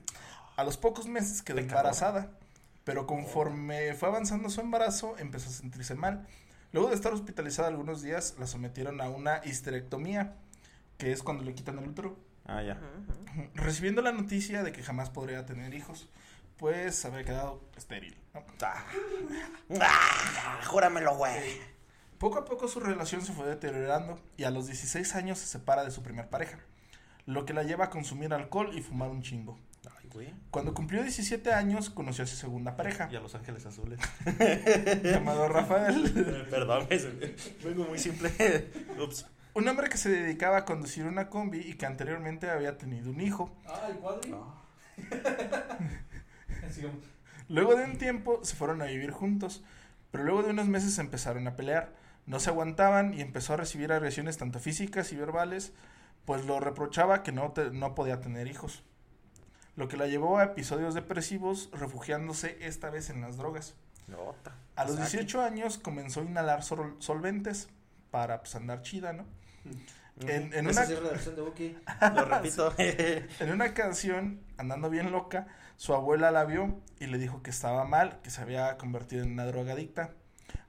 A 0.57 0.63
los 0.65 0.75
pocos 0.77 1.07
meses 1.07 1.41
quedó 1.41 1.59
embarazada. 1.59 2.31
Pero 2.83 3.05
conforme 3.05 3.93
fue 3.95 4.07
avanzando 4.09 4.49
su 4.49 4.61
embarazo, 4.61 5.15
empezó 5.17 5.49
a 5.49 5.53
sentirse 5.53 5.95
mal. 5.95 6.25
Luego 6.71 6.89
de 6.89 6.95
estar 6.95 7.13
hospitalizada 7.13 7.67
algunos 7.69 8.01
días, 8.01 8.35
la 8.39 8.47
sometieron 8.47 9.01
a 9.01 9.09
una 9.09 9.41
histerectomía, 9.43 10.35
que 10.97 11.11
es 11.11 11.23
cuando 11.23 11.43
le 11.43 11.53
quitan 11.53 11.77
el 11.79 11.87
útero. 11.87 12.17
Ah, 12.45 12.61
ya. 12.63 12.79
Recibiendo 13.55 14.01
la 14.01 14.11
noticia 14.11 14.63
de 14.63 14.71
que 14.71 14.81
jamás 14.81 15.09
podría 15.09 15.45
tener 15.45 15.73
hijos, 15.73 16.09
pues 16.57 17.03
había 17.05 17.23
quedado 17.23 17.61
estéril. 17.75 18.17
¿no? 18.33 18.43
Ah. 18.61 18.85
Ah, 19.79 20.59
júramelo, 20.65 21.15
güey. 21.17 21.59
Poco 22.17 22.39
a 22.39 22.45
poco 22.45 22.67
su 22.67 22.79
relación 22.79 23.21
se 23.21 23.33
fue 23.33 23.47
deteriorando 23.47 24.19
y 24.37 24.43
a 24.45 24.49
los 24.49 24.65
16 24.65 25.15
años 25.15 25.37
se 25.37 25.45
separa 25.45 25.83
de 25.83 25.91
su 25.91 26.01
primer 26.01 26.29
pareja, 26.29 26.57
lo 27.27 27.45
que 27.45 27.53
la 27.53 27.63
lleva 27.63 27.85
a 27.85 27.89
consumir 27.91 28.33
alcohol 28.33 28.71
y 28.73 28.81
fumar 28.81 29.09
un 29.09 29.21
chingo. 29.21 29.59
Ay, 29.99 30.09
güey. 30.11 30.33
Cuando 30.49 30.73
cumplió 30.73 31.03
17 31.03 31.53
años 31.53 31.91
conoció 31.91 32.23
a 32.23 32.27
su 32.27 32.35
segunda 32.35 32.75
pareja, 32.75 33.07
Y 33.11 33.15
a 33.15 33.19
Los 33.19 33.35
Ángeles 33.35 33.67
Azules. 33.67 33.99
llamado 35.03 35.47
Rafael, 35.47 36.47
Perdón, 36.49 36.87
vengo 37.63 37.83
muy 37.83 37.99
simple. 37.99 38.31
Ups. 38.99 39.27
Un 39.57 39.67
hombre 39.67 39.89
que 39.89 39.97
se 39.97 40.09
dedicaba 40.09 40.57
a 40.57 40.65
conducir 40.65 41.05
una 41.05 41.29
combi 41.29 41.59
y 41.59 41.75
que 41.75 41.85
anteriormente 41.85 42.49
había 42.49 42.77
tenido 42.77 43.11
un 43.11 43.21
hijo. 43.21 43.55
Ah, 43.65 43.87
el 43.89 43.97
cuadri. 43.97 44.33
Luego 47.49 47.75
de 47.75 47.85
un 47.85 47.97
tiempo 47.97 48.43
se 48.43 48.55
fueron 48.55 48.81
a 48.81 48.85
vivir 48.85 49.11
juntos, 49.11 49.63
pero 50.11 50.23
luego 50.25 50.43
de 50.43 50.49
unos 50.49 50.67
meses 50.67 50.95
se 50.95 51.01
empezaron 51.01 51.47
a 51.47 51.55
pelear. 51.55 51.93
No 52.25 52.39
se 52.39 52.49
aguantaban 52.49 53.13
y 53.13 53.21
empezó 53.21 53.53
a 53.53 53.57
recibir 53.57 53.93
agresiones 53.93 54.37
tanto 54.37 54.59
físicas 54.59 55.13
y 55.13 55.15
verbales, 55.15 55.71
pues 56.25 56.45
lo 56.45 56.59
reprochaba 56.59 57.23
que 57.23 57.31
no, 57.31 57.51
te- 57.53 57.71
no 57.71 57.95
podía 57.95 58.19
tener 58.19 58.47
hijos. 58.47 58.83
Lo 59.77 59.87
que 59.87 59.95
la 59.95 60.07
llevó 60.07 60.39
a 60.39 60.43
episodios 60.43 60.93
depresivos, 60.93 61.69
refugiándose 61.71 62.57
esta 62.61 62.89
vez 62.89 63.09
en 63.09 63.21
las 63.21 63.37
drogas. 63.37 63.75
Nota. 64.07 64.53
A 64.75 64.83
los 64.83 64.95
Saki. 64.95 65.11
18 65.17 65.41
años 65.41 65.77
comenzó 65.77 66.21
a 66.21 66.25
inhalar 66.25 66.63
sol- 66.63 66.97
solventes 66.99 67.69
para 68.11 68.39
pues, 68.41 68.55
andar 68.55 68.81
chida, 68.81 69.13
¿no? 69.13 69.25
En- 70.21 70.51
en 70.53 70.65
una- 70.67 70.85
sí 70.85 70.93
es 70.93 71.01
la 71.01 71.09
versión 71.09 71.35
de 71.35 71.41
Buki. 71.43 71.77
Lo 72.15 72.25
repito. 72.25 72.73
En 72.77 73.51
una 73.51 73.65
ocasión, 73.65 74.41
andando 74.57 74.89
bien 74.89 75.11
loca, 75.11 75.47
su 75.75 75.93
abuela 75.93 76.31
la 76.31 76.43
vio 76.45 76.79
y 76.99 77.05
le 77.05 77.17
dijo 77.19 77.43
que 77.43 77.51
estaba 77.51 77.85
mal, 77.85 78.19
que 78.23 78.29
se 78.31 78.41
había 78.41 78.77
convertido 78.77 79.23
en 79.23 79.33
una 79.33 79.45
drogadicta. 79.45 80.11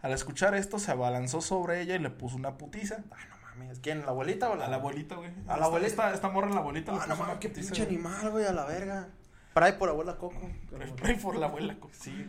Al 0.02 0.12
escuchar 0.12 0.54
esto, 0.54 0.78
se 0.78 0.90
abalanzó 0.90 1.40
sobre 1.40 1.80
ella 1.80 1.94
y 1.94 1.98
le 1.98 2.10
puso 2.10 2.36
una 2.36 2.58
putiza. 2.58 2.98
Ah, 3.10 3.16
no 3.30 3.36
mames. 3.60 3.78
¿Quién? 3.80 4.00
¿La 4.02 4.08
abuelita 4.08 4.50
o 4.50 4.56
la? 4.56 4.66
A 4.66 4.68
la 4.68 4.76
abuelita, 4.76 5.14
güey. 5.14 5.30
A 5.46 5.56
la 5.56 5.64
abuelita. 5.66 5.88
Esta, 5.90 6.12
esta 6.14 6.28
morra, 6.28 6.50
la 6.50 6.58
abuelita, 6.60 6.92
le 6.92 6.98
Ah, 6.98 7.00
puso 7.00 7.08
no 7.08 7.14
una 7.14 7.24
mames, 7.24 7.40
qué 7.40 7.48
putiza, 7.48 7.72
pinche 7.72 7.84
güey. 7.84 7.94
animal, 7.96 8.30
güey, 8.30 8.44
a 8.46 8.52
la 8.52 8.64
verga. 8.66 9.08
Pray 9.54 9.78
por 9.78 9.88
abuela 9.88 10.16
Coco. 10.16 10.40
Pray- 11.00 11.16
por 11.16 11.36
la 11.36 11.46
abuela. 11.46 11.76
co- 11.80 11.88
Sí. 11.92 12.28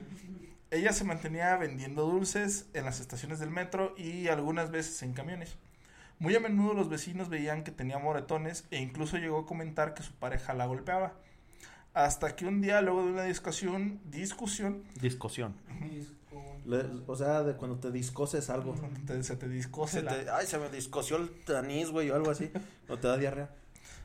Ella 0.71 0.93
se 0.93 1.03
mantenía 1.03 1.57
vendiendo 1.57 2.03
dulces 2.05 2.67
en 2.73 2.85
las 2.85 2.99
estaciones 2.99 3.39
del 3.39 3.49
metro 3.49 3.93
y 3.97 4.27
algunas 4.29 4.71
veces 4.71 5.01
en 5.03 5.13
camiones. 5.13 5.57
Muy 6.19 6.35
a 6.35 6.39
menudo 6.39 6.73
los 6.73 6.89
vecinos 6.89 7.29
veían 7.29 7.63
que 7.63 7.71
tenía 7.71 7.97
moretones 7.97 8.65
e 8.71 8.77
incluso 8.81 9.17
llegó 9.17 9.39
a 9.39 9.45
comentar 9.45 9.93
que 9.93 10.03
su 10.03 10.13
pareja 10.13 10.53
la 10.53 10.65
golpeaba. 10.65 11.13
Hasta 11.93 12.35
que 12.35 12.45
un 12.45 12.61
día, 12.61 12.81
luego 12.81 13.03
de 13.05 13.11
una 13.11 13.23
discusión, 13.23 13.99
discusión, 14.05 14.83
Discusión. 15.01 15.55
Le- 16.65 16.85
o 17.07 17.15
sea, 17.15 17.41
de 17.43 17.55
cuando 17.55 17.77
te 17.79 17.89
discoses 17.91 18.49
algo. 18.49 18.75
Te- 19.07 19.23
se 19.23 19.35
te 19.37 19.47
discose 19.47 19.99
Se 19.99 20.03
la- 20.03 20.11
te- 20.23 20.29
ay, 20.29 20.45
se 20.45 20.57
me 20.59 20.69
discoció 20.69 21.17
el 21.17 21.55
anís, 21.55 21.89
güey, 21.89 22.09
o 22.11 22.15
algo 22.15 22.29
así. 22.29 22.51
O 22.89 22.97
te 22.97 23.07
da 23.07 23.17
diarrea. 23.17 23.49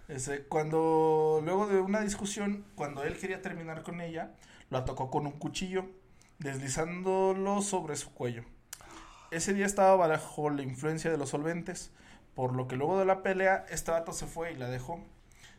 Ese, 0.09 0.45
cuando, 0.45 1.41
luego 1.45 1.67
de 1.67 1.81
una 1.81 2.01
discusión, 2.01 2.65
cuando 2.75 3.03
él 3.05 3.19
quería 3.19 3.43
terminar 3.43 3.83
con 3.83 4.01
ella, 4.01 4.35
lo 4.71 4.79
atacó 4.79 5.11
con 5.11 5.27
un 5.27 5.33
cuchillo, 5.33 5.87
deslizándolo 6.39 7.61
sobre 7.63 7.97
su 7.97 8.13
cuello. 8.13 8.45
Ese 9.31 9.53
día 9.53 9.67
estaba 9.67 9.97
bajo 10.07 10.49
la 10.51 10.63
influencia 10.63 11.11
de 11.11 11.19
los 11.19 11.31
solventes, 11.31 11.91
por 12.35 12.55
lo 12.55 12.69
que 12.69 12.77
luego 12.77 12.99
de 12.99 13.05
la 13.05 13.23
pelea, 13.23 13.65
este 13.71 13.91
vato 13.91 14.13
se 14.13 14.27
fue 14.27 14.53
y 14.53 14.57
la 14.57 14.69
dejó, 14.69 15.05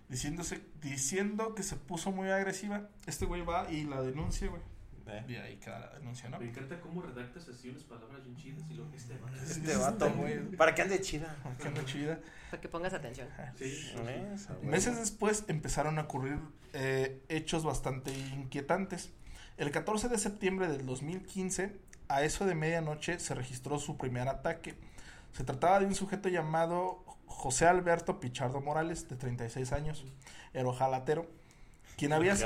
diciéndose, 0.10 0.62
diciendo 0.82 1.56
que 1.56 1.64
se 1.64 1.76
puso 1.76 2.12
muy 2.12 2.30
agresiva. 2.30 2.90
Este 3.06 3.26
güey 3.26 3.42
va 3.42 3.72
y 3.72 3.84
la 3.84 4.02
denuncia, 4.02 4.48
güey. 4.50 4.62
Y 5.28 5.36
ahí 5.36 5.58
queda 5.58 5.80
la 5.80 5.90
denuncia, 6.00 6.30
¿no? 6.30 6.40
Me 6.40 6.50
encanta 6.50 6.80
cómo 6.82 7.02
redactas 7.02 7.48
así 7.48 7.70
unas 7.70 7.84
palabras 7.84 8.24
bien 8.24 8.36
chidas 8.38 8.64
y 8.70 8.96
este 8.96 9.18
va. 9.20 9.32
Este 9.36 9.78
vato, 9.78 10.12
güey. 10.14 10.40
Para 10.56 10.74
que 10.74 10.82
ande 10.82 11.00
chida. 11.00 11.36
Qué 11.62 11.68
onda 11.68 11.86
chida. 11.86 12.20
Para 12.50 12.62
que 12.62 12.68
pongas 12.68 12.94
atención. 12.94 13.28
Sí. 13.56 13.94
Meses 14.64 14.98
después 14.98 15.46
empezaron 15.48 16.00
a 16.00 16.04
ocurrir 16.04 16.40
eh, 16.74 17.22
hechos 17.30 17.64
bastante 17.64 18.12
inquietantes. 18.12 19.12
El 19.58 19.72
14 19.72 20.10
de 20.10 20.18
septiembre 20.18 20.68
del 20.68 20.86
2015, 20.86 21.80
a 22.10 22.24
eso 22.24 22.46
de 22.46 22.56
medianoche, 22.56 23.20
se 23.20 23.36
registró 23.36 23.78
su 23.78 23.98
primer 23.98 24.28
ataque. 24.28 24.76
Se 25.36 25.44
trataba 25.44 25.80
de 25.80 25.86
un 25.86 25.96
sujeto 25.96 26.30
llamado 26.30 27.04
José 27.28 27.66
Alberto 27.68 28.20
Pichardo 28.20 28.62
Morales, 28.62 29.10
de 29.10 29.16
36 29.16 29.72
años, 29.74 30.06
era 30.54 30.68
ojalatero, 30.68 31.26
quien 31.98 32.14
había... 32.14 32.36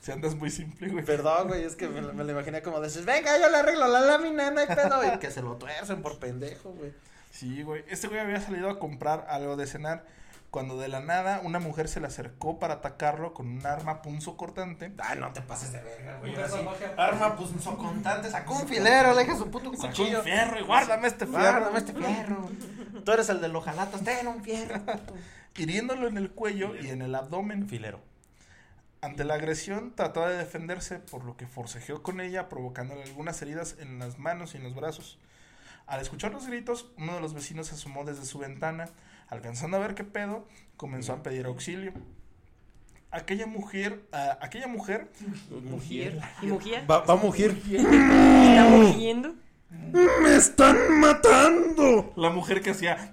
Si 0.00 0.12
andas 0.12 0.36
muy 0.36 0.50
simple, 0.50 0.88
güey. 0.88 1.04
Perdón, 1.04 1.48
güey, 1.48 1.64
es 1.64 1.74
que 1.76 1.88
me, 1.88 2.00
lo- 2.00 2.12
me 2.14 2.24
lo 2.24 2.30
imaginé 2.32 2.62
como 2.62 2.80
dices, 2.80 3.04
venga, 3.04 3.38
yo 3.38 3.50
le 3.50 3.56
arreglo 3.58 3.86
la 3.88 4.00
lámina, 4.00 4.50
no 4.50 4.60
hay 4.60 4.66
pedo. 4.66 5.04
Y 5.14 5.18
que 5.18 5.30
se 5.30 5.42
lo 5.42 5.56
tuercen 5.56 6.02
por 6.02 6.18
pendejo, 6.18 6.70
güey. 6.70 6.92
Sí, 7.30 7.62
güey. 7.62 7.84
Este 7.88 8.06
güey 8.06 8.20
había 8.20 8.40
salido 8.40 8.70
a 8.70 8.78
comprar 8.78 9.26
algo 9.28 9.56
de 9.56 9.66
cenar 9.66 10.04
cuando 10.50 10.78
de 10.78 10.88
la 10.88 11.00
nada 11.00 11.40
una 11.44 11.58
mujer 11.58 11.88
se 11.88 12.00
le 12.00 12.06
acercó 12.06 12.58
para 12.58 12.74
atacarlo 12.74 13.34
con 13.34 13.48
un 13.48 13.66
arma 13.66 14.00
punzocortante. 14.00 14.92
Ay, 14.98 15.18
no 15.18 15.32
te 15.32 15.42
pases 15.42 15.72
de 15.72 15.82
verga, 15.82 16.18
güey. 16.18 16.34
Arma, 16.96 17.36
socontante, 17.60 18.30
sacó 18.30 18.56
un 18.56 18.66
filero, 18.68 19.14
le 19.14 19.26
su 19.36 19.50
puto 19.50 19.70
Sacó 19.74 19.88
cuchillo. 19.88 20.18
un 20.18 20.24
fierro 20.24 20.58
y 20.58 20.62
guárdame 20.62 21.08
este 21.08 21.26
fierro. 21.26 21.42
Guárdame 21.42 21.78
este 21.78 21.92
fierro. 21.92 22.50
Tú 23.04 23.12
eres 23.12 23.28
el 23.28 23.40
de 23.40 23.48
los 23.48 23.64
jalatas, 23.64 24.02
ten 24.02 24.26
un 24.26 24.42
fierro. 24.42 24.80
puto. 24.80 25.14
hiriéndolo 25.56 26.08
en 26.08 26.16
el 26.16 26.30
cuello 26.30 26.74
y 26.76 26.88
en 26.88 27.02
el 27.02 27.14
abdomen. 27.14 27.68
Filero. 27.68 28.00
Ante 29.00 29.24
la 29.24 29.34
agresión 29.34 29.94
trató 29.94 30.26
de 30.26 30.36
defenderse, 30.36 30.98
por 30.98 31.24
lo 31.24 31.36
que 31.36 31.46
forcejeó 31.46 32.02
con 32.02 32.20
ella, 32.20 32.48
provocándole 32.48 33.04
algunas 33.04 33.40
heridas 33.42 33.76
en 33.78 33.98
las 33.98 34.18
manos 34.18 34.54
y 34.54 34.56
en 34.56 34.64
los 34.64 34.74
brazos. 34.74 35.18
Al 35.86 36.00
escuchar 36.00 36.32
los 36.32 36.46
gritos, 36.46 36.90
uno 36.98 37.14
de 37.14 37.20
los 37.20 37.32
vecinos 37.32 37.68
se 37.68 37.74
asomó 37.74 38.04
desde 38.04 38.24
su 38.24 38.38
ventana, 38.38 38.88
alcanzando 39.28 39.76
a 39.76 39.80
ver 39.80 39.94
qué 39.94 40.04
pedo, 40.04 40.46
comenzó 40.76 41.12
a 41.12 41.22
pedir 41.22 41.46
auxilio. 41.46 41.92
Aquella 43.10 43.46
mujer, 43.46 44.02
ah, 44.12 44.38
aquella 44.42 44.66
mujer, 44.68 45.10
Mujer. 45.50 46.20
¿Y 46.42 46.46
mugía? 46.46 46.84
Va, 46.90 47.00
va 47.00 47.14
a 47.14 47.16
mugir. 47.16 47.62
¿Está 47.70 48.68
mugiendo? 48.68 49.34
¡Me 50.22 50.36
están 50.36 51.00
matando! 51.00 52.12
la 52.16 52.30
mujer 52.30 52.62
que 52.62 52.70
hacía, 52.70 53.10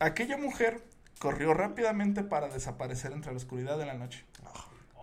aquella 0.00 0.38
mujer 0.38 0.82
corrió 1.18 1.52
rápidamente 1.54 2.22
para 2.22 2.48
desaparecer 2.48 3.12
entre 3.12 3.32
la 3.32 3.36
oscuridad 3.36 3.78
de 3.78 3.86
la 3.86 3.94
noche. 3.94 4.24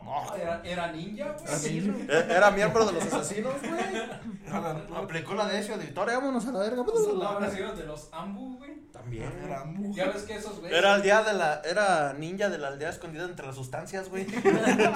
No, 0.03 0.36
Era, 0.36 0.62
era 0.63 0.91
ninja, 0.91 1.36
güey. 1.62 1.89
Eh, 2.10 2.25
Era 2.29 2.51
miembro 2.51 2.86
de 2.86 2.93
los 2.93 3.13
asesinos, 3.13 3.53
güey. 3.62 4.91
Aplicó 4.96 5.36
la 5.36 5.48
de 5.48 5.60
ese 5.60 5.74
auditorio, 5.74 6.15
vámonos 6.15 6.46
a 6.48 6.51
la 6.51 6.60
verga. 6.60 6.84
La 7.17 7.29
habrá 7.29 7.50
sido 7.51 7.74
de 7.74 7.86
los 7.86 8.10
Ambu, 8.12 8.58
güey. 8.58 8.72
También. 8.91 9.31
era 9.46 9.63
mujer. 9.63 10.05
Ya 10.05 10.12
ves 10.12 10.24
que 10.24 10.36
esos 10.36 10.60
güeyes. 10.60 10.77
Era 10.77 10.96
el 10.96 11.01
día 11.01 11.24
de 11.24 11.34
la. 11.34 11.62
Era 11.63 12.13
ninja 12.13 12.50
de 12.50 12.58
la 12.58 12.67
aldea 12.70 12.89
escondida 12.89 13.24
entre 13.25 13.46
las 13.48 13.55
sustancias, 13.55 14.10
güey. 14.10 14.25
de 14.25 14.41
la 14.51 14.65
aldea, 14.67 14.91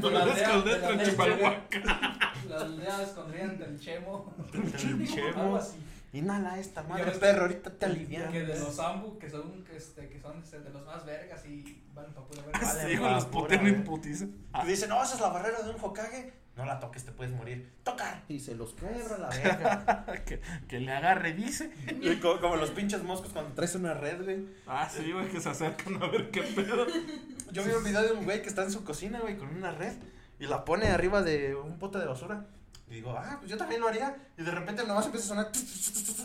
de 0.00 0.10
la 0.10 0.20
aldea, 0.22 1.66
la 2.48 2.60
aldea 2.60 3.02
escondida 3.02 3.42
entre 3.42 3.66
el 3.66 3.80
chemo. 3.80 4.32
Algo 5.36 5.56
así. 5.56 5.76
Inhala 6.14 6.58
esta 6.58 6.82
madre, 6.84 7.04
ves 7.06 7.18
perro, 7.18 7.42
ahorita 7.42 7.70
te 7.70 7.86
alivian. 7.86 8.30
Que 8.32 8.42
de 8.44 8.58
los 8.58 8.78
Ambu, 8.78 9.18
que 9.18 9.28
son, 9.28 9.64
que, 9.64 9.76
este, 9.76 10.08
que 10.08 10.20
son 10.20 10.40
este, 10.42 10.60
de 10.60 10.70
los 10.70 10.84
más 10.86 11.04
vergas 11.04 11.44
y 11.44 11.82
van 11.92 12.06
para 12.14 12.26
pura 12.26 12.42
verga. 12.42 12.60
Vale, 12.62 12.88
Sí, 12.88 12.96
los 12.96 13.24
putean 13.26 13.84
putiza. 13.84 14.26
Y 14.62 14.66
dice, 14.66 14.86
no, 14.86 15.02
esa 15.02 15.14
es 15.14 15.20
la 15.20 15.28
barrera 15.30 15.60
de 15.62 15.70
un 15.70 15.76
Hokage. 15.80 16.32
No 16.56 16.64
la 16.64 16.78
toques, 16.78 17.04
te 17.04 17.10
puedes 17.10 17.34
morir. 17.34 17.72
Tocar. 17.82 18.22
Y 18.28 18.38
se 18.38 18.54
los 18.54 18.74
quebra 18.74 19.18
la 19.18 19.28
verga. 19.42 20.04
que, 20.24 20.40
que 20.68 20.78
le 20.78 20.92
agarre, 20.92 21.32
dice. 21.32 21.72
Y 22.00 22.14
co- 22.20 22.40
como, 22.40 22.54
los 22.54 22.70
pinches 22.70 23.02
moscos 23.02 23.32
cuando 23.32 23.52
traes 23.54 23.74
una 23.74 23.92
red, 23.94 24.22
güey. 24.22 24.46
Ah, 24.68 24.88
sí, 24.88 25.10
güey, 25.10 25.28
que 25.30 25.40
se 25.40 25.48
acercan 25.48 26.00
a 26.00 26.06
ver 26.06 26.30
qué 26.30 26.42
pedo. 26.42 26.86
Yo 27.50 27.64
vi 27.64 27.72
un 27.72 27.82
video 27.82 28.02
de 28.02 28.12
un 28.12 28.24
güey 28.24 28.40
que 28.40 28.48
está 28.48 28.62
en 28.62 28.70
su 28.70 28.84
cocina, 28.84 29.18
güey, 29.18 29.36
con 29.36 29.48
una 29.48 29.72
red. 29.72 29.94
Y 30.38 30.46
la 30.46 30.64
pone 30.64 30.86
arriba 30.90 31.22
de 31.22 31.56
un 31.56 31.76
bote 31.80 31.98
de 31.98 32.06
basura. 32.06 32.46
Y 32.86 32.94
digo, 32.94 33.14
ah, 33.16 33.36
pues 33.38 33.50
yo 33.50 33.56
también 33.56 33.80
lo 33.80 33.88
haría. 33.88 34.16
Y 34.36 34.42
de 34.42 34.50
repente 34.50 34.86
nomás 34.86 35.06
empieza 35.06 35.26
a 35.26 35.28
sonar. 35.28 35.50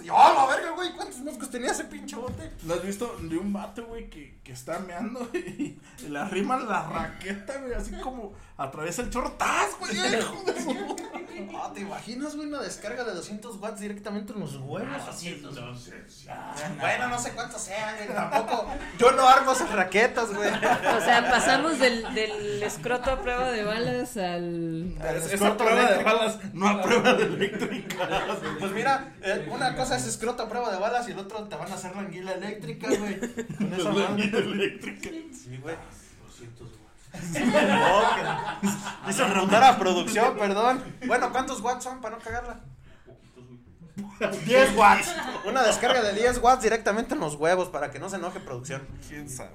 Y 0.02 0.06
yo, 0.06 0.14
¡ah, 0.16 0.34
la 0.34 0.56
verga, 0.56 0.72
güey! 0.72 0.92
¿Cuántos 0.94 1.20
moscos 1.20 1.50
tenía 1.50 1.72
ese 1.72 1.86
pinche 1.86 2.16
bote? 2.16 2.52
¿Lo 2.66 2.74
has 2.74 2.84
visto 2.84 3.18
de 3.22 3.38
un 3.38 3.54
vato, 3.54 3.86
güey, 3.86 4.10
que, 4.10 4.40
que 4.44 4.52
está 4.52 4.80
meando 4.80 5.30
y, 5.34 5.80
y 6.00 6.08
le 6.08 6.20
arriman 6.20 6.68
la 6.68 6.84
raqueta, 6.88 7.60
güey, 7.60 7.74
así 7.74 7.94
como 8.02 8.34
atraviesa 8.58 9.04
el 9.04 9.10
chortaz, 9.10 9.80
güey, 9.80 9.96
hijo 9.96 10.44
de 10.44 10.62
su 10.62 10.76
puta. 10.76 11.04
Ah, 11.56 11.72
¿te 11.74 11.82
imaginas, 11.82 12.36
güey, 12.36 12.48
una 12.48 12.62
descarga 12.62 13.04
de 13.06 13.14
200 13.14 13.56
watts 13.58 13.80
directamente 13.80 14.34
en 14.34 14.42
los 14.42 14.56
huevos? 14.58 15.08
Así. 15.08 15.42
Bueno, 16.80 17.08
no 17.08 17.20
sé 17.20 17.32
cuántos 17.32 17.62
sean, 17.62 17.96
güey, 17.96 18.10
tampoco. 18.10 18.68
Yo 18.98 19.12
no 19.14 19.28
armo 19.28 19.54
esas 19.54 19.72
raquetas, 19.72 20.34
güey. 20.34 20.50
O 20.50 21.02
sea, 21.02 21.30
pasamos 21.30 21.80
del, 21.80 22.14
del 22.14 22.62
escroto 22.64 23.12
a 23.12 23.22
prueba 23.22 23.50
de 23.52 23.64
balas 23.64 24.18
al... 24.18 24.98
Es, 25.02 25.34
escroto 25.34 25.64
a 25.64 25.68
prueba 25.68 25.92
de 25.92 26.04
balas, 26.04 26.40
no 26.54 26.68
a 26.68 26.82
prueba 26.82 27.14
de 27.14 27.24
eléctrica. 27.24 28.08
Pues 28.60 28.72
mira, 28.72 29.14
eh, 29.22 29.48
una 29.52 29.76
cosa 29.76 29.96
es 29.98 30.06
escroto 30.06 30.44
a 30.44 30.50
prueba 30.50 30.72
de 30.72 30.78
balas 30.80 31.08
y 31.08 31.12
el 31.12 31.20
otro 31.20 31.44
te 31.48 31.56
van 31.56 31.72
a 31.72 31.76
hacer 31.76 31.96
la 31.96 32.02
anguila 32.02 32.32
eléctrica, 32.34 32.88
güey. 32.88 33.20
Con 33.20 33.74
esa 33.74 33.92
madre. 33.92 34.24
eléctrica. 34.40 35.10
Sí, 35.34 35.58
güey. 35.62 35.76
200 36.28 36.68
watts. 36.68 37.40
No, 37.40 38.02
que- 38.16 39.12
Hizo 39.12 39.28
redundar 39.28 39.64
a 39.64 39.78
producción, 39.80 40.38
perdón. 40.38 40.84
Bueno, 41.08 41.32
¿cuántos 41.32 41.62
watts 41.62 41.84
son 41.84 42.02
para 42.02 42.18
no 42.18 42.22
cagarla? 42.24 42.60
Poquitos, 43.06 43.46
güey. 44.20 44.46
10 44.46 44.76
watts. 44.76 45.16
Una 45.46 45.64
descarga 45.64 46.02
de 46.02 46.14
10 46.14 46.38
watts 46.40 46.64
directamente 46.64 47.14
en 47.16 47.20
los 47.20 47.36
huevos 47.36 47.70
para 47.70 47.90
que 47.92 48.00
no 48.00 48.10
se 48.10 48.18
enoje 48.18 48.40
producción. 48.40 48.88
¿Quién 49.08 49.30
sabe? 49.30 49.52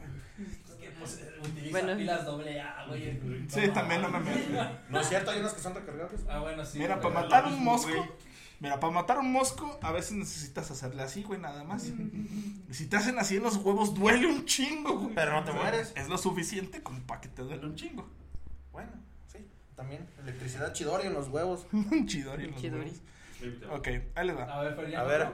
Pues, 1.04 1.18
eh, 1.20 1.34
utiliza 1.42 1.70
Bueno. 1.80 1.96
pilas 1.96 2.25
doble 2.25 2.61
A, 2.61 2.87
güey. 2.87 3.20
Sí, 3.49 3.68
también 3.73 4.02
no 4.02 4.08
me 4.08 4.20
meto. 4.20 4.68
No 4.88 5.00
es 5.00 5.08
cierto, 5.08 5.30
hay 5.30 5.40
unas 5.40 5.52
que 5.54 5.61
son 5.61 5.75
recargables. 5.75 6.23
Ah, 6.28 6.38
bueno, 6.40 6.64
sí. 6.64 6.78
Mira, 6.78 7.00
para 7.00 7.14
matar 7.14 7.46
un 7.46 7.62
mosco, 7.62 8.16
mira, 8.61 8.80
para 8.80 8.92
matar 8.92 9.18
un 9.18 9.30
mosco, 9.32 9.78
a 9.82 9.92
veces 9.92 10.12
necesitas 10.12 10.70
hacerle 10.70 11.02
así, 11.02 11.23
güey, 11.23 11.40
nada 11.40 11.64
más. 11.64 11.87
Y 11.87 12.73
si 12.75 12.87
te 12.87 12.96
hacen 12.96 13.18
así 13.18 13.37
en 13.37 13.42
los 13.42 13.56
huevos, 13.56 13.94
duele 13.94 14.26
un 14.26 14.44
chingo, 14.46 14.99
güey. 14.99 15.14
Pero 15.14 15.32
no 15.32 15.44
te 15.44 15.52
mueres. 15.52 15.92
Es 15.96 16.08
lo 16.08 16.18
suficiente 16.18 16.82
como 16.82 17.00
para 17.00 17.20
que 17.20 17.28
te 17.28 17.42
duele 17.42 17.64
un 17.66 17.75
chingo. 17.76 18.08
Bueno, 18.73 18.90
sí. 19.26 19.46
También 19.76 20.08
electricidad 20.23 20.73
chidori 20.73 21.06
en 21.06 21.14
los 21.14 21.28
huevos. 21.28 21.66
Un 21.73 22.06
chidori 22.06 22.44
en 22.44 22.50
los 22.52 22.61
Chidori. 22.61 22.90
huevos. 23.42 23.78
Ok, 23.78 23.88
ahí 24.14 24.26
les 24.26 24.37
va. 24.37 24.44
A 24.44 24.62
ver, 24.62 24.75
pero 24.76 24.88
ya 24.88 25.00
A 25.00 25.02
no, 25.02 25.08
ver. 25.08 25.20
¿no? 25.20 25.26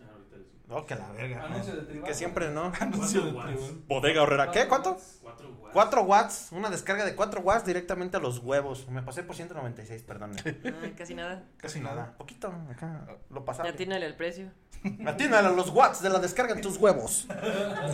Ah, 0.00 0.04
ahorita 0.12 0.36
les 0.36 0.46
digo. 0.52 0.61
No, 0.72 0.86
que 0.86 0.94
la 0.94 1.06
verga. 1.12 1.44
Anuncio 1.44 1.76
de 1.76 1.82
tribal. 1.82 2.08
Que 2.08 2.14
siempre 2.14 2.48
no. 2.50 2.72
Anuncio 2.80 3.20
de 3.20 3.30
tribal. 3.30 3.58
Bodega 3.86 4.22
horrera. 4.22 4.50
¿Qué? 4.50 4.66
¿Cuánto? 4.66 4.96
4 5.22 5.48
watts. 5.50 5.72
4 5.72 6.02
watts. 6.02 6.48
Una 6.52 6.70
descarga 6.70 7.04
de 7.04 7.14
4 7.14 7.40
watts 7.42 7.66
directamente 7.66 8.16
a 8.16 8.20
los 8.20 8.38
huevos. 8.38 8.88
Me 8.88 9.02
pasé 9.02 9.22
por 9.22 9.36
196, 9.36 10.02
perdón. 10.02 10.32
Ay, 10.44 10.94
casi 10.98 11.14
nada. 11.14 11.44
Casi 11.58 11.80
nada. 11.80 12.14
Poquito, 12.16 12.50
acá. 12.70 13.06
Lo 13.28 13.44
pasaba. 13.44 13.68
Atínale 13.68 14.06
el 14.06 14.16
precio. 14.16 14.50
Atínale 15.06 15.48
a 15.48 15.52
los 15.52 15.68
watts 15.68 16.00
de 16.00 16.08
la 16.08 16.18
descarga 16.18 16.54
en 16.54 16.62
tus 16.62 16.78
huevos. 16.78 17.28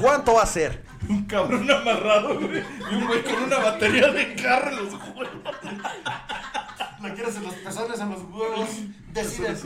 ¿Cuánto 0.00 0.34
va 0.34 0.42
a 0.42 0.46
ser? 0.46 0.84
Un 1.08 1.24
cabrón 1.26 1.68
amarrado, 1.68 2.38
güey. 2.38 2.62
Y 2.92 2.94
un 2.94 3.06
güey 3.08 3.24
con 3.24 3.42
una 3.42 3.58
batería 3.58 4.12
de 4.12 4.36
carro 4.36 4.70
en 4.70 4.76
los 4.84 4.94
huevos. 4.94 5.28
¿Lo 7.02 7.14
quieres 7.14 7.36
en 7.36 7.44
los 7.44 7.54
pezones, 7.54 8.00
en 8.00 8.10
los 8.10 8.22
huevos? 8.22 8.68
Decide. 9.12 9.56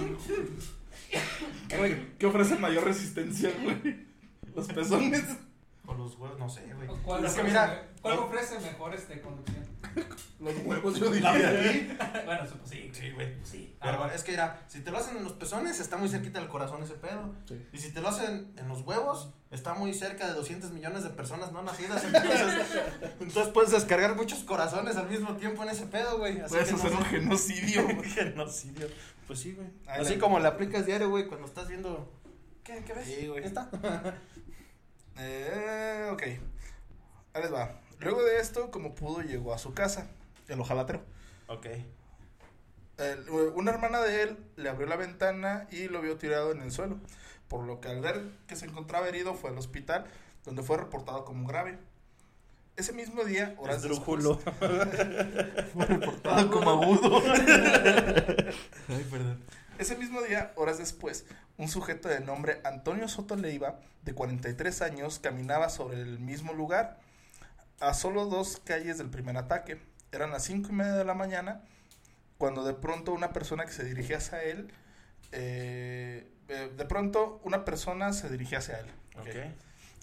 Güey, 1.78 2.16
¿qué 2.18 2.26
ofrece 2.26 2.56
mayor 2.56 2.84
resistencia, 2.84 3.50
güey? 3.62 4.06
Los 4.54 4.66
pezones. 4.68 5.24
Con 5.84 5.98
los 5.98 6.16
huevos, 6.16 6.38
no 6.38 6.48
sé, 6.48 6.72
güey. 6.74 6.88
¿Cuál, 7.02 7.24
Es 7.24 7.32
que 7.32 7.40
ofrece, 7.40 7.48
mira, 7.48 7.88
¿cuál 8.00 8.18
ofrece 8.18 8.60
mejor 8.60 8.94
este, 8.94 9.20
conducción? 9.20 9.62
Los 10.38 10.56
huevos, 10.64 10.98
yo 10.98 11.10
diría. 11.10 11.32
Bueno, 12.24 12.44
eso 12.44 12.56
pues 12.56 12.70
sí. 12.70 12.90
Sí, 12.92 13.10
güey. 13.10 13.34
Sí. 13.44 13.76
Pero 13.80 14.10
es 14.10 14.22
que 14.22 14.32
era, 14.32 14.64
si 14.68 14.80
te 14.80 14.90
lo 14.90 14.98
hacen 14.98 15.16
en 15.16 15.24
los 15.24 15.32
pezones, 15.34 15.80
está 15.80 15.96
muy 15.96 16.08
cerquita 16.08 16.38
del 16.38 16.48
corazón 16.48 16.82
ese 16.82 16.94
pedo. 16.94 17.34
Sí. 17.46 17.66
Y 17.72 17.78
si 17.78 17.92
te 17.92 18.00
lo 18.00 18.08
hacen 18.08 18.52
en 18.56 18.68
los 18.68 18.82
huevos, 18.82 19.34
está 19.50 19.74
muy 19.74 19.92
cerca 19.92 20.26
de 20.26 20.34
200 20.34 20.72
millones 20.72 21.04
de 21.04 21.10
personas 21.10 21.52
no 21.52 21.62
nacidas. 21.62 22.04
Entonces, 22.04 22.66
entonces 23.20 23.52
puedes 23.52 23.70
descargar 23.72 24.16
muchos 24.16 24.40
corazones 24.44 24.96
al 24.96 25.08
mismo 25.08 25.36
tiempo 25.36 25.62
en 25.62 25.70
ese 25.70 25.86
pedo, 25.86 26.18
güey. 26.18 26.40
Así 26.40 26.54
Puedes 26.54 26.68
que 26.68 26.74
hacer 26.74 26.92
un 26.92 27.04
genocidio, 27.04 27.84
güey. 27.84 28.02
Genocidio. 28.10 28.88
Pues 29.32 29.40
sí, 29.40 29.54
güey. 29.54 29.66
Así 29.86 30.16
la- 30.16 30.20
como 30.20 30.38
le 30.40 30.46
aplicas 30.46 30.84
diario, 30.84 31.08
güey, 31.08 31.26
cuando 31.26 31.46
estás 31.46 31.66
viendo. 31.66 32.06
¿Qué, 32.64 32.84
qué 32.86 32.92
ves? 32.92 33.06
Sí, 33.06 33.26
güey. 33.28 33.42
Está. 33.44 33.70
Eh, 35.18 36.08
ok. 36.12 36.22
Ahí 37.34 37.42
les 37.42 37.52
va. 37.52 37.80
Luego 38.00 38.22
de 38.22 38.38
esto, 38.40 38.70
como 38.70 38.94
pudo, 38.94 39.22
llegó 39.22 39.54
a 39.54 39.58
su 39.58 39.74
casa, 39.74 40.08
el 40.48 40.60
ojalatero. 40.60 41.02
Ok. 41.48 41.66
El- 42.98 43.28
una 43.54 43.70
hermana 43.72 44.00
de 44.00 44.22
él 44.22 44.38
le 44.56 44.68
abrió 44.68 44.86
la 44.86 44.96
ventana 44.96 45.66
y 45.70 45.88
lo 45.88 46.00
vio 46.02 46.16
tirado 46.18 46.52
en 46.52 46.60
el 46.62 46.70
suelo, 46.72 46.98
por 47.48 47.64
lo 47.64 47.80
que 47.80 47.88
al 47.88 48.00
ver 48.00 48.22
que 48.46 48.56
se 48.56 48.66
encontraba 48.66 49.08
herido 49.08 49.34
fue 49.34 49.50
al 49.50 49.58
hospital, 49.58 50.06
donde 50.44 50.62
fue 50.62 50.76
reportado 50.76 51.24
como 51.24 51.46
grave. 51.46 51.78
Ese 52.76 52.92
mismo 52.92 53.22
día, 53.24 53.54
horas 53.58 53.82
después, 53.82 54.24
fue 55.72 55.86
reportado 55.86 56.50
como 56.50 56.70
agudo. 56.70 57.22
Ay, 58.88 59.06
perdón. 59.10 59.42
Ese 59.78 59.96
mismo 59.96 60.22
día, 60.22 60.52
horas 60.56 60.78
después, 60.78 61.26
un 61.58 61.68
sujeto 61.68 62.08
de 62.08 62.20
nombre 62.20 62.60
Antonio 62.64 63.08
Soto 63.08 63.36
Leiva, 63.36 63.80
de 64.02 64.14
43 64.14 64.82
años, 64.82 65.18
caminaba 65.18 65.68
sobre 65.68 66.00
el 66.00 66.18
mismo 66.18 66.54
lugar, 66.54 66.98
a 67.80 67.92
solo 67.92 68.26
dos 68.26 68.60
calles 68.64 68.96
del 68.96 69.10
primer 69.10 69.36
ataque. 69.36 69.80
Eran 70.10 70.30
las 70.30 70.44
cinco 70.44 70.70
y 70.70 70.72
media 70.72 70.94
de 70.94 71.04
la 71.04 71.14
mañana, 71.14 71.62
cuando 72.38 72.64
de 72.64 72.74
pronto 72.74 73.12
una 73.12 73.32
persona 73.32 73.66
que 73.66 73.72
se 73.72 73.84
dirigía 73.84 74.16
hacia 74.16 74.42
él, 74.44 74.72
eh, 75.32 76.26
eh, 76.48 76.72
de 76.76 76.84
pronto 76.86 77.40
una 77.44 77.64
persona 77.64 78.12
se 78.12 78.30
dirigía 78.30 78.58
hacia 78.58 78.78
él. 78.80 78.86
Ok. 79.18 79.28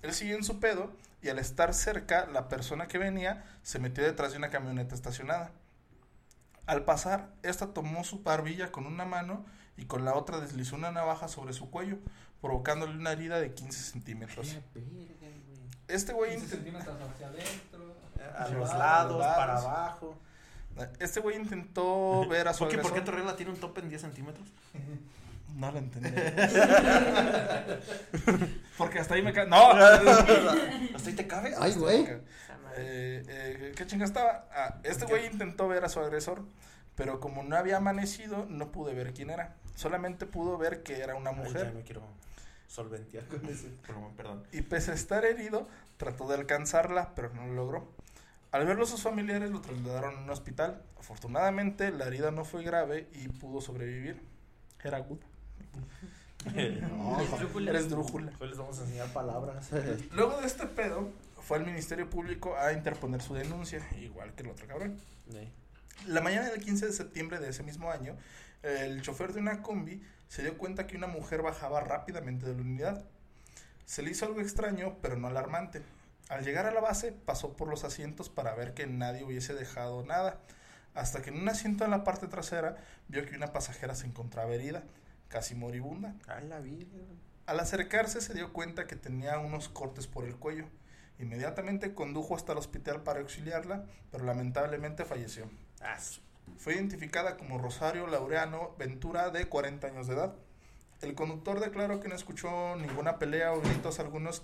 Él 0.04 0.14
siguió 0.14 0.36
en 0.36 0.44
su 0.44 0.60
pedo 0.60 0.92
y 1.22 1.30
al 1.30 1.40
estar 1.40 1.74
cerca, 1.74 2.26
la 2.28 2.48
persona 2.48 2.88
que 2.88 2.98
venía 2.98 3.44
se 3.62 3.80
metió 3.80 4.04
detrás 4.04 4.32
de 4.32 4.38
una 4.38 4.50
camioneta 4.50 4.96
estacionada. 4.96 5.52
Al 6.66 6.86
pasar, 6.86 7.30
esta 7.44 7.74
tomó 7.74 8.04
su 8.04 8.22
barbilla 8.24 8.72
con 8.72 8.86
una 8.86 9.06
mano 9.06 9.46
y 9.76 9.86
con 9.86 10.06
la 10.06 10.14
otra 10.16 10.40
deslizó 10.40 10.76
una 10.76 10.92
navaja 10.92 11.28
sobre 11.28 11.54
su 11.54 11.70
cuello, 11.72 11.98
provocándole 12.42 12.96
una 12.96 13.12
herida 13.12 13.40
de 13.40 13.54
15 13.54 13.82
centímetros. 13.92 14.56
Este 15.88 16.14
güey 16.14 16.32
15 16.32 16.46
intent- 16.46 16.50
centímetros 16.58 16.98
hacia 17.02 17.28
adentro. 17.28 17.96
A 18.38 18.48
los 18.50 18.70
a 18.70 18.78
lados, 18.78 19.12
los 19.14 19.20
lados. 19.22 19.38
para 19.38 19.58
abajo. 19.58 20.18
este 21.00 21.20
güey 21.20 21.38
intentó 21.38 22.26
ver 22.30 22.48
a 22.48 22.54
su 22.54 22.60
¿Por 22.60 22.70
qué, 22.70 22.78
¿Por 22.78 22.92
qué 22.92 23.00
agresor. 23.00 23.06
tu 23.16 23.18
regla 23.18 23.36
tiene 23.36 23.52
un 23.52 23.60
tope 23.60 23.82
en 23.82 23.90
10 23.90 24.02
centímetros? 24.02 24.48
No 25.56 25.72
lo 25.72 25.80
entendí. 25.80 26.10
Porque 28.78 29.00
hasta 29.00 29.16
ahí 29.16 29.22
me 29.22 29.34
cae. 29.34 29.48
¡No! 29.48 29.72
¿Hasta 30.96 31.10
ahí 31.10 31.16
te 31.16 31.28
cabe? 31.28 31.54
Ay, 31.58 31.74
güey. 31.74 32.06
Eh, 32.78 33.24
eh, 33.28 33.74
¿Qué 33.76 33.86
chinga 33.88 34.06
estaba? 34.06 34.48
Ah, 34.54 34.80
este 34.84 35.06
güey 35.06 35.26
intentó 35.26 35.68
ver 35.68 35.84
a 35.84 35.90
su 35.90 36.00
agresor, 36.00 36.46
pero 36.96 37.20
como 37.20 37.44
no 37.44 37.58
había 37.58 37.78
amanecido, 37.78 38.46
no 38.50 38.72
pude 38.72 38.94
ver 38.94 39.14
quién 39.14 39.30
era. 39.30 39.56
Solamente 39.76 40.26
pudo 40.26 40.58
ver 40.58 40.84
que 40.84 41.00
era 41.00 41.16
una 41.16 41.32
Ay, 41.32 41.36
ya 41.38 41.44
mujer. 41.44 41.74
me 41.74 41.84
quiero 41.84 42.04
solventear 42.68 43.26
con 43.26 43.46
ese. 43.46 43.70
Perdón, 43.86 44.14
perdón. 44.16 44.44
Y 44.52 44.62
pese 44.62 44.92
a 44.92 44.94
estar 44.94 45.26
herido, 45.26 45.68
trató 45.98 46.28
de 46.28 46.36
alcanzarla, 46.36 47.14
pero 47.16 47.34
no 47.34 47.48
lo 47.48 47.54
logró. 47.54 47.92
Al 48.52 48.66
verlo 48.66 48.86
sus 48.86 49.02
familiares 49.02 49.52
lo 49.52 49.62
trasladaron 49.62 50.16
a 50.16 50.20
un 50.22 50.30
hospital. 50.30 50.82
Afortunadamente 50.98 51.92
la 51.92 52.06
herida 52.06 52.32
no 52.32 52.46
fue 52.46 52.64
grave 52.64 53.08
y 53.14 53.28
pudo 53.28 53.62
sobrevivir. 53.62 54.22
Era 54.84 54.98
aguda. 54.98 55.26
Esdrújula. 56.56 57.72
Eres 57.72 57.90
drújula. 57.90 58.32
Hoy 58.40 58.48
les 58.50 58.58
vamos 58.58 58.80
a 58.80 58.84
enseñar 58.84 59.12
palabras. 59.12 59.70
Luego 60.12 60.40
de 60.40 60.48
este 60.48 60.66
pedo, 60.68 61.12
fue 61.42 61.58
al 61.58 61.66
Ministerio 61.66 62.10
Público 62.10 62.56
a 62.58 62.74
interponer 62.74 63.22
su 63.22 63.34
denuncia, 63.34 63.86
igual 64.00 64.34
que 64.34 64.44
el 64.44 64.50
otro 64.50 64.68
cabrón. 64.68 65.00
La 66.08 66.22
mañana 66.22 66.50
del 66.50 66.62
15 66.62 66.88
de 66.88 66.94
septiembre 66.94 67.40
de 67.40 67.50
ese 67.50 67.64
mismo 67.64 67.92
año, 67.92 68.16
el 68.64 69.02
chofer 69.02 69.34
de 69.34 69.40
una 69.40 69.62
combi 69.62 70.02
se 70.28 70.44
dio 70.44 70.58
cuenta 70.58 70.88
que 70.88 70.96
una 70.96 71.08
mujer 71.08 71.42
bajaba 71.42 71.82
rápidamente 71.82 72.46
de 72.46 72.56
la 72.56 72.62
unidad. 72.62 73.06
Se 73.86 74.04
le 74.04 74.12
hizo 74.12 74.26
algo 74.26 74.42
extraño, 74.42 74.98
pero 75.02 75.18
no 75.18 75.28
alarmante. 75.28 75.82
Al 76.30 76.46
llegar 76.46 76.68
a 76.68 76.72
la 76.72 76.80
base, 76.80 77.12
pasó 77.12 77.54
por 77.54 77.68
los 77.68 77.84
asientos 77.84 78.30
para 78.30 78.54
ver 78.54 78.76
que 78.76 78.86
nadie 78.86 79.24
hubiese 79.24 79.56
dejado 79.56 80.06
nada, 80.06 80.40
hasta 80.94 81.24
que 81.24 81.32
en 81.32 81.42
un 81.42 81.50
asiento 81.50 81.84
en 81.84 81.92
la 81.92 82.04
parte 82.04 82.28
trasera 82.28 82.78
vio 83.08 83.26
que 83.26 83.36
una 83.36 83.48
pasajera 83.48 83.96
se 83.96 84.06
encontraba 84.06 84.54
herida, 84.54 84.84
casi 85.30 85.56
moribunda. 85.56 86.14
La 86.48 86.60
vida. 86.60 86.88
Al 87.46 87.60
acercarse 87.60 88.22
se 88.22 88.34
dio 88.34 88.52
cuenta 88.54 88.86
que 88.86 88.96
tenía 88.96 89.40
unos 89.40 89.70
cortes 89.70 90.06
por 90.08 90.26
el 90.26 90.36
cuello. 90.36 90.66
Inmediatamente 91.20 91.94
condujo 91.94 92.36
hasta 92.36 92.52
el 92.52 92.58
hospital 92.58 93.04
para 93.04 93.22
auxiliarla, 93.22 93.86
pero 94.12 94.26
lamentablemente 94.26 95.06
falleció. 95.06 95.50
Ah, 95.82 95.98
Fue 96.58 96.76
identificada 96.76 97.38
como 97.38 97.58
Rosario 97.58 98.08
Laureano 98.08 98.76
Ventura, 98.78 99.30
de 99.30 99.48
40 99.48 99.88
años 99.88 100.08
de 100.08 100.14
edad. 100.16 100.36
El 101.02 101.16
conductor 101.16 101.60
declaró 101.60 102.00
que 102.00 102.10
no 102.10 102.16
escuchó 102.16 102.76
ninguna 102.76 103.20
pelea 103.20 103.54
o 103.54 103.62
gritos 103.62 104.00
algunos, 104.00 104.44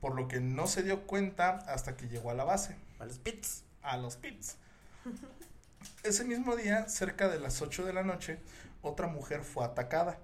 por 0.00 0.14
lo 0.14 0.28
que 0.28 0.40
no 0.40 0.66
se 0.66 0.82
dio 0.82 1.06
cuenta 1.06 1.56
hasta 1.68 1.96
que 1.96 2.08
llegó 2.08 2.30
a 2.30 2.34
la 2.34 2.44
base, 2.44 2.76
a 2.98 3.04
los 3.06 3.18
pits. 3.18 3.64
a 3.82 3.96
los 3.96 4.16
pits. 4.16 4.56
Ese 6.02 6.24
mismo 6.24 6.56
día, 6.56 6.88
cerca 6.88 7.28
de 7.28 7.40
las 7.40 7.62
8 7.62 7.84
de 7.84 7.92
la 7.92 8.02
noche, 8.02 8.38
otra 8.82 9.06
mujer 9.06 9.42
fue 9.42 9.64
atacada. 9.64 10.18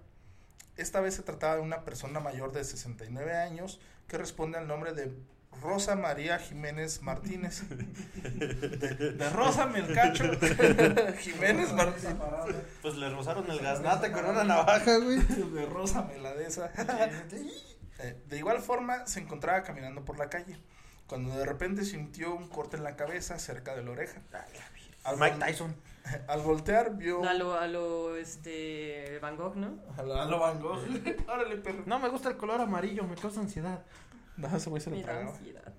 Esta 0.76 1.00
vez 1.00 1.14
se 1.14 1.22
trataba 1.22 1.56
de 1.56 1.62
una 1.62 1.84
persona 1.84 2.20
mayor 2.20 2.52
de 2.52 2.64
69 2.64 3.34
años 3.34 3.80
que 4.08 4.18
responde 4.18 4.58
al 4.58 4.66
nombre 4.66 4.92
de 4.92 5.12
Rosa 5.62 5.94
María 5.96 6.38
Jiménez 6.38 7.02
Martínez. 7.02 7.62
De, 7.68 9.12
de 9.12 9.30
Rosa 9.30 9.66
Melcacho 9.66 10.24
Jiménez 11.18 11.72
Martínez. 11.72 12.16
Pues 12.82 12.96
le 12.96 13.08
rozaron 13.10 13.50
el 13.50 13.60
gaznate 13.60 14.10
con 14.10 14.24
una 14.24 14.44
navaja, 14.44 14.98
güey. 14.98 15.18
De 15.20 15.66
Rosa 15.66 16.02
Meladesa. 16.02 16.70
Eh, 18.00 18.20
de 18.26 18.38
igual 18.38 18.60
forma, 18.60 19.06
se 19.06 19.20
encontraba 19.20 19.62
caminando 19.62 20.04
por 20.04 20.18
la 20.18 20.28
calle, 20.28 20.58
cuando 21.06 21.32
de 21.36 21.44
repente 21.44 21.84
sintió 21.84 22.34
un 22.34 22.48
corte 22.48 22.76
en 22.76 22.82
la 22.82 22.96
cabeza 22.96 23.38
cerca 23.38 23.76
de 23.76 23.84
la 23.84 23.92
oreja. 23.92 24.20
Al, 25.04 25.16
Mike 25.16 25.36
Tyson. 25.38 25.76
al 26.28 26.40
voltear, 26.42 26.96
vio... 26.96 27.24
A 27.24 27.34
lo, 27.34 27.54
a 27.58 27.66
lo, 27.66 28.16
este, 28.16 29.18
Van 29.20 29.36
Gogh, 29.36 29.56
¿no? 29.56 29.78
A 29.96 30.02
lo, 30.02 30.14
a 30.20 30.24
lo 30.26 30.38
Van 30.38 30.60
Gogh. 30.60 30.78
Órale, 31.28 31.56
perro. 31.56 31.82
No 31.86 31.98
me 31.98 32.08
gusta 32.08 32.28
el 32.30 32.36
color 32.36 32.60
amarillo, 32.60 33.04
me 33.04 33.14
causa 33.16 33.40
ansiedad. 33.40 33.82
No, 34.36 34.54
ese 34.56 34.68
güey 34.70 34.82
se 34.82 34.90
lo 34.90 34.96
Me 34.96 35.02
da 35.02 35.08
tragaba. 35.12 35.30
ansiedad. 35.36 35.72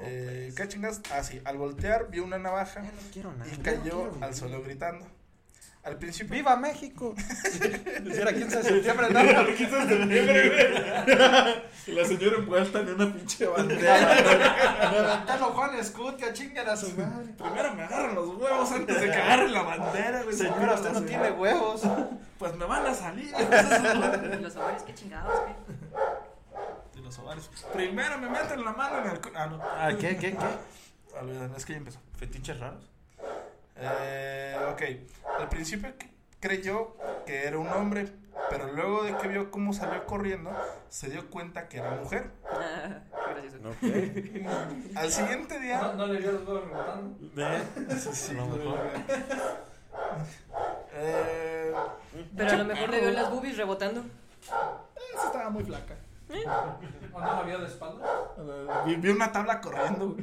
Eh, 0.00 0.52
¿Qué 0.56 0.68
chingas? 0.68 1.00
Ah, 1.12 1.24
sí. 1.24 1.40
Al 1.44 1.56
voltear, 1.56 2.08
vio 2.10 2.22
una 2.24 2.38
navaja 2.38 2.82
Ya 2.82 2.92
no 2.92 2.98
quiero 3.12 3.32
nada. 3.32 3.50
y 3.52 3.56
cayó 3.56 3.78
no 4.04 4.10
quiero 4.10 4.18
al 4.20 4.34
suelo 4.34 4.62
gritando. 4.62 5.04
Al 5.88 5.96
principio... 5.96 6.36
¡Viva 6.36 6.54
México! 6.56 7.14
Si 7.48 8.20
era 8.20 8.32
15 8.32 8.56
de 8.58 8.62
septiembre, 8.62 9.08
no. 9.10 9.20
Y 11.86 11.92
la 11.92 12.04
señora 12.04 12.36
envuelta 12.38 12.80
en 12.80 12.94
una 12.94 13.12
pinche 13.12 13.46
bandera. 13.46 15.24
Los 15.38 15.48
Juan 15.52 15.74
Escutia, 15.76 16.32
chingan 16.32 16.68
a 16.68 16.76
su 16.76 16.90
madre. 16.96 17.32
Primero 17.36 17.74
me 17.74 17.82
agarran 17.84 18.14
los 18.14 18.28
huevos 18.36 18.70
antes 18.72 19.00
de 19.00 19.06
que 19.06 19.16
agarren 19.16 19.52
la 19.52 19.62
bandera, 19.62 20.22
güey. 20.22 20.36
Señora, 20.36 20.74
usted 20.74 20.90
no 20.92 21.02
tiene 21.02 21.30
huevos. 21.32 21.82
Pues 22.38 22.54
me 22.56 22.64
van 22.66 22.86
a 22.86 22.94
salir. 22.94 23.32
¿Y 23.34 24.42
los 24.42 24.56
ovarios 24.56 24.82
qué 24.82 24.94
chingados, 24.94 25.40
qué? 25.40 26.98
De 26.98 27.02
los 27.02 27.18
ovarios. 27.18 27.48
Primero 27.72 28.18
me 28.18 28.28
meten 28.28 28.64
la 28.64 28.72
mano 28.72 28.98
en 29.04 29.10
el... 29.10 29.20
cu- 29.20 29.30
Ah, 29.34 29.46
no. 29.46 29.60
Ah, 29.62 29.90
¿qué, 29.98 30.16
qué, 30.16 30.36
qué? 30.36 31.18
Olvídalo, 31.20 31.56
es 31.56 31.64
que 31.64 31.72
ya 31.72 31.78
empezó. 31.78 31.98
¿Fetiches 32.18 32.58
raros? 32.60 32.84
Eh, 33.80 34.56
ok. 34.72 34.82
Al 35.38 35.48
principio 35.48 35.92
creyó 36.40 36.96
que 37.26 37.46
era 37.46 37.58
un 37.58 37.68
hombre, 37.68 38.08
pero 38.50 38.72
luego 38.72 39.02
de 39.04 39.16
que 39.16 39.28
vio 39.28 39.50
cómo 39.50 39.72
salió 39.72 40.04
corriendo, 40.06 40.50
se 40.88 41.08
dio 41.10 41.30
cuenta 41.30 41.68
que 41.68 41.78
era 41.78 41.90
mujer. 41.92 42.30
Ah, 42.50 43.00
qué 43.26 43.32
gracioso. 43.34 43.68
Ok. 43.68 44.96
Al 44.96 45.10
siguiente 45.12 45.54
¿No, 45.56 45.60
día... 45.60 45.92
no 45.96 46.06
le 46.06 46.18
vio 46.20 46.32
los 46.32 46.46
huevos 46.48 46.64
rebotando? 46.68 47.18
Sí, 47.98 48.08
sí, 48.12 48.34
lo 48.34 48.46
mejor. 48.46 48.78
Eh, 51.00 51.72
Pero 52.36 52.50
a 52.50 52.56
lo 52.56 52.64
mejor 52.64 52.88
le 52.90 53.00
vio 53.00 53.10
las 53.10 53.30
boobies 53.30 53.56
rebotando. 53.56 54.02
esa 55.14 55.26
estaba 55.26 55.50
muy 55.50 55.62
flaca. 55.62 55.94
¿O 57.12 57.20
no 57.20 57.26
la 57.36 57.42
vio 57.42 57.58
de 57.60 57.66
espalda? 57.66 58.04
Eh, 58.38 58.66
Vi, 58.86 58.96
vi 58.96 59.08
una 59.10 59.30
tabla 59.30 59.60
corriendo. 59.60 60.16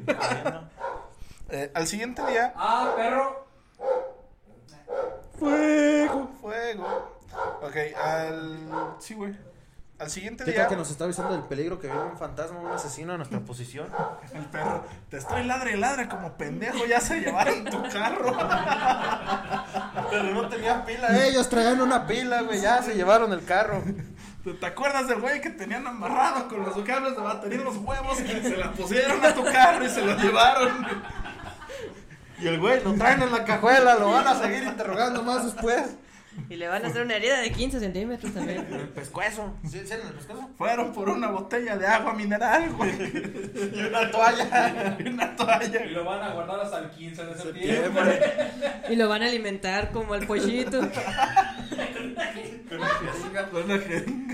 Eh, 1.48 1.70
al 1.74 1.86
siguiente 1.86 2.24
día, 2.26 2.52
Ah, 2.56 2.92
perro. 2.96 3.45
Fuego, 5.38 6.30
fuego. 6.40 7.18
Ok, 7.62 7.76
al. 7.96 8.96
Sí, 8.98 9.14
güey. 9.14 9.34
Al 9.98 10.10
siguiente 10.10 10.44
¿Qué 10.44 10.52
día, 10.52 10.68
que 10.68 10.76
nos 10.76 10.90
está 10.90 11.04
avisando 11.04 11.32
del 11.32 11.44
peligro 11.44 11.80
que 11.80 11.86
viene 11.86 12.02
un 12.02 12.18
fantasma, 12.18 12.60
un 12.60 12.70
asesino 12.70 13.12
en 13.12 13.18
nuestra 13.18 13.40
posición? 13.40 13.88
el 14.34 14.44
perro, 14.44 14.84
te 15.08 15.16
estoy 15.16 15.42
ladre 15.44 15.72
y 15.72 15.76
ladre 15.78 16.06
como 16.06 16.34
pendejo, 16.34 16.84
ya 16.84 17.00
se 17.00 17.18
llevaron 17.18 17.64
tu 17.64 17.82
carro. 17.84 18.36
Pero 20.10 20.34
no 20.34 20.48
tenía 20.50 20.84
pila. 20.84 21.26
Ellos 21.26 21.48
traían 21.48 21.80
una 21.80 22.06
pila, 22.06 22.42
güey. 22.42 22.60
Ya 22.60 22.82
se 22.82 22.94
llevaron 22.94 23.32
el 23.32 23.42
carro. 23.46 23.82
¿Te, 24.60 24.66
acuerdas 24.66 25.08
del 25.08 25.20
güey 25.20 25.40
que 25.40 25.50
tenían 25.50 25.86
amarrado 25.86 26.46
con 26.46 26.62
los 26.62 26.76
cables 26.84 27.16
de 27.16 27.22
batería 27.22 27.58
en 27.58 27.64
los 27.64 27.76
huevos? 27.78 28.18
Se 28.18 28.56
la 28.56 28.72
pusieron 28.72 29.24
a 29.24 29.34
tu 29.34 29.44
carro 29.44 29.84
y 29.84 29.88
se 29.88 30.02
lo 30.02 30.14
llevaron. 30.18 30.86
Y 32.40 32.46
el 32.48 32.60
güey 32.60 32.82
lo 32.82 32.94
traen 32.94 33.22
en 33.22 33.32
la 33.32 33.44
cajuela. 33.44 33.96
Lo 33.96 34.10
van 34.10 34.26
a 34.26 34.34
seguir 34.38 34.62
interrogando 34.64 35.22
más 35.22 35.44
después. 35.44 35.96
Y 36.50 36.56
le 36.56 36.68
van 36.68 36.84
a 36.84 36.88
hacer 36.88 37.02
una 37.02 37.16
herida 37.16 37.40
de 37.40 37.50
15 37.50 37.80
centímetros 37.80 38.34
también. 38.34 38.66
El 38.70 38.88
pescuezo. 38.88 39.54
¿Sí, 39.64 39.80
sí, 39.86 39.94
en 39.94 40.06
el 40.06 40.12
pescuezo? 40.12 40.50
Fueron 40.58 40.92
por 40.92 41.08
una 41.08 41.28
botella 41.28 41.76
de 41.76 41.86
agua 41.86 42.12
mineral, 42.12 42.72
güey. 42.74 42.92
Y 42.92 43.80
una 43.80 44.10
toalla. 44.10 44.96
Y 45.00 45.08
una 45.08 45.34
toalla. 45.34 45.84
Y 45.84 45.90
lo 45.90 46.04
van 46.04 46.22
a 46.22 46.34
guardar 46.34 46.60
hasta 46.60 46.80
el 46.80 46.90
15 46.90 47.24
de 47.24 47.38
septiembre. 47.38 48.52
Y 48.90 48.96
lo 48.96 49.08
van 49.08 49.22
a 49.22 49.26
alimentar 49.26 49.90
como 49.92 50.12
al 50.14 50.26
pollito. 50.26 50.80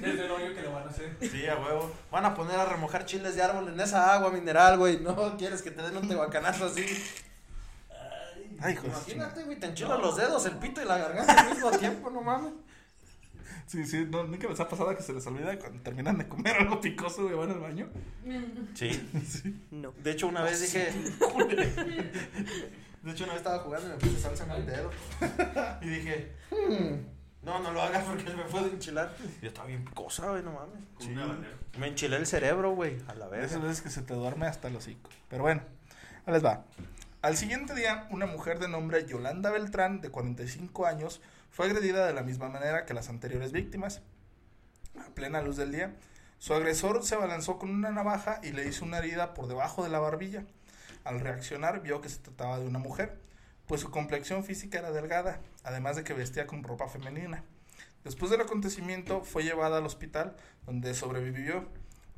Desde 0.02 0.24
el 0.24 0.30
hoyo 0.30 0.54
que 0.54 0.62
lo 0.62 0.72
van 0.72 0.86
a 0.86 0.90
hacer. 0.90 1.16
Sí, 1.20 1.46
a 1.46 1.56
huevo. 1.56 1.92
Van 2.10 2.24
a 2.24 2.34
poner 2.34 2.58
a 2.58 2.64
remojar 2.64 3.04
chiles 3.04 3.36
de 3.36 3.42
árbol 3.42 3.68
en 3.68 3.78
esa 3.80 4.12
agua 4.12 4.30
mineral, 4.30 4.78
güey. 4.78 4.98
No 5.00 5.36
quieres 5.36 5.62
que 5.62 5.70
te 5.70 5.82
den 5.82 5.96
un 5.96 6.08
tehuacanazo 6.08 6.66
así. 6.66 6.84
Ay, 8.60 8.74
hijo 8.74 8.86
Imagínate, 8.86 9.42
güey, 9.44 9.58
te 9.58 9.66
enchilan 9.66 10.00
los 10.00 10.16
dedos, 10.16 10.44
el 10.46 10.56
pito 10.58 10.82
y 10.82 10.84
la 10.84 10.98
garganta 10.98 11.40
al 11.40 11.50
mismo 11.54 11.70
tiempo, 11.72 12.10
no 12.10 12.22
mames. 12.22 12.52
Sí, 13.66 13.86
sí, 13.86 14.06
no, 14.10 14.24
nunca 14.24 14.48
les 14.48 14.60
ha 14.60 14.68
pasado 14.68 14.94
que 14.94 15.02
se 15.02 15.12
les 15.14 15.26
olvida 15.26 15.58
cuando 15.58 15.80
terminan 15.82 16.18
de 16.18 16.28
comer 16.28 16.56
algo 16.56 16.80
picoso 16.80 17.30
y 17.30 17.34
van 17.34 17.50
al 17.52 17.60
baño. 17.60 17.88
Sí. 18.74 19.08
No. 19.70 19.92
De 20.02 20.10
hecho, 20.10 20.26
una 20.28 20.42
vez 20.42 20.60
dije. 20.60 20.90
De 23.02 23.10
hecho, 23.10 23.24
una 23.24 23.32
vez 23.32 23.40
estaba 23.42 23.58
jugando 23.60 23.88
y 23.88 23.90
me 23.92 23.96
puse 23.96 24.20
salsa 24.20 24.44
en 24.44 24.50
el 24.52 24.66
dedo. 24.66 24.90
Y 25.82 25.88
dije, 25.88 26.32
"Hmm, 26.50 27.44
no, 27.44 27.58
no 27.60 27.72
lo 27.72 27.82
hagas 27.82 28.04
porque 28.04 28.24
me 28.34 28.44
puedo 28.44 28.66
enchilar. 28.66 29.16
Y 29.40 29.42
yo 29.42 29.48
estaba 29.48 29.66
bien 29.66 29.84
picosa, 29.84 30.30
güey, 30.30 30.42
no 30.42 30.52
mames. 30.52 31.48
Me 31.78 31.88
enchilé 31.88 32.16
el 32.16 32.26
cerebro, 32.26 32.74
güey, 32.74 32.98
a 33.08 33.14
la 33.14 33.26
vez. 33.28 33.46
esas 33.46 33.62
veces 33.62 33.80
que 33.82 33.90
se 33.90 34.02
te 34.02 34.14
duerme 34.14 34.46
hasta 34.46 34.68
el 34.68 34.76
hocico. 34.76 35.10
Pero 35.28 35.42
bueno, 35.42 35.62
ahí 36.26 36.34
les 36.34 36.44
va. 36.44 36.64
Al 37.22 37.36
siguiente 37.36 37.72
día, 37.76 38.08
una 38.10 38.26
mujer 38.26 38.58
de 38.58 38.66
nombre 38.66 39.06
Yolanda 39.06 39.52
Beltrán, 39.52 40.00
de 40.00 40.10
45 40.10 40.86
años, 40.86 41.20
fue 41.52 41.66
agredida 41.66 42.04
de 42.04 42.12
la 42.12 42.24
misma 42.24 42.48
manera 42.48 42.84
que 42.84 42.94
las 42.94 43.08
anteriores 43.08 43.52
víctimas. 43.52 44.02
A 44.98 45.14
plena 45.14 45.40
luz 45.40 45.56
del 45.56 45.70
día, 45.70 45.94
su 46.38 46.52
agresor 46.52 47.04
se 47.04 47.14
abalanzó 47.14 47.60
con 47.60 47.70
una 47.70 47.92
navaja 47.92 48.40
y 48.42 48.50
le 48.50 48.66
hizo 48.66 48.84
una 48.84 48.98
herida 48.98 49.34
por 49.34 49.46
debajo 49.46 49.84
de 49.84 49.90
la 49.90 50.00
barbilla. 50.00 50.46
Al 51.04 51.20
reaccionar, 51.20 51.80
vio 51.80 52.00
que 52.00 52.08
se 52.08 52.18
trataba 52.18 52.58
de 52.58 52.66
una 52.66 52.80
mujer, 52.80 53.20
pues 53.68 53.82
su 53.82 53.92
complexión 53.92 54.42
física 54.42 54.80
era 54.80 54.90
delgada, 54.90 55.38
además 55.62 55.94
de 55.94 56.02
que 56.02 56.14
vestía 56.14 56.48
con 56.48 56.64
ropa 56.64 56.88
femenina. 56.88 57.44
Después 58.02 58.32
del 58.32 58.40
acontecimiento, 58.40 59.22
fue 59.22 59.44
llevada 59.44 59.78
al 59.78 59.86
hospital, 59.86 60.34
donde 60.66 60.92
sobrevivió. 60.92 61.68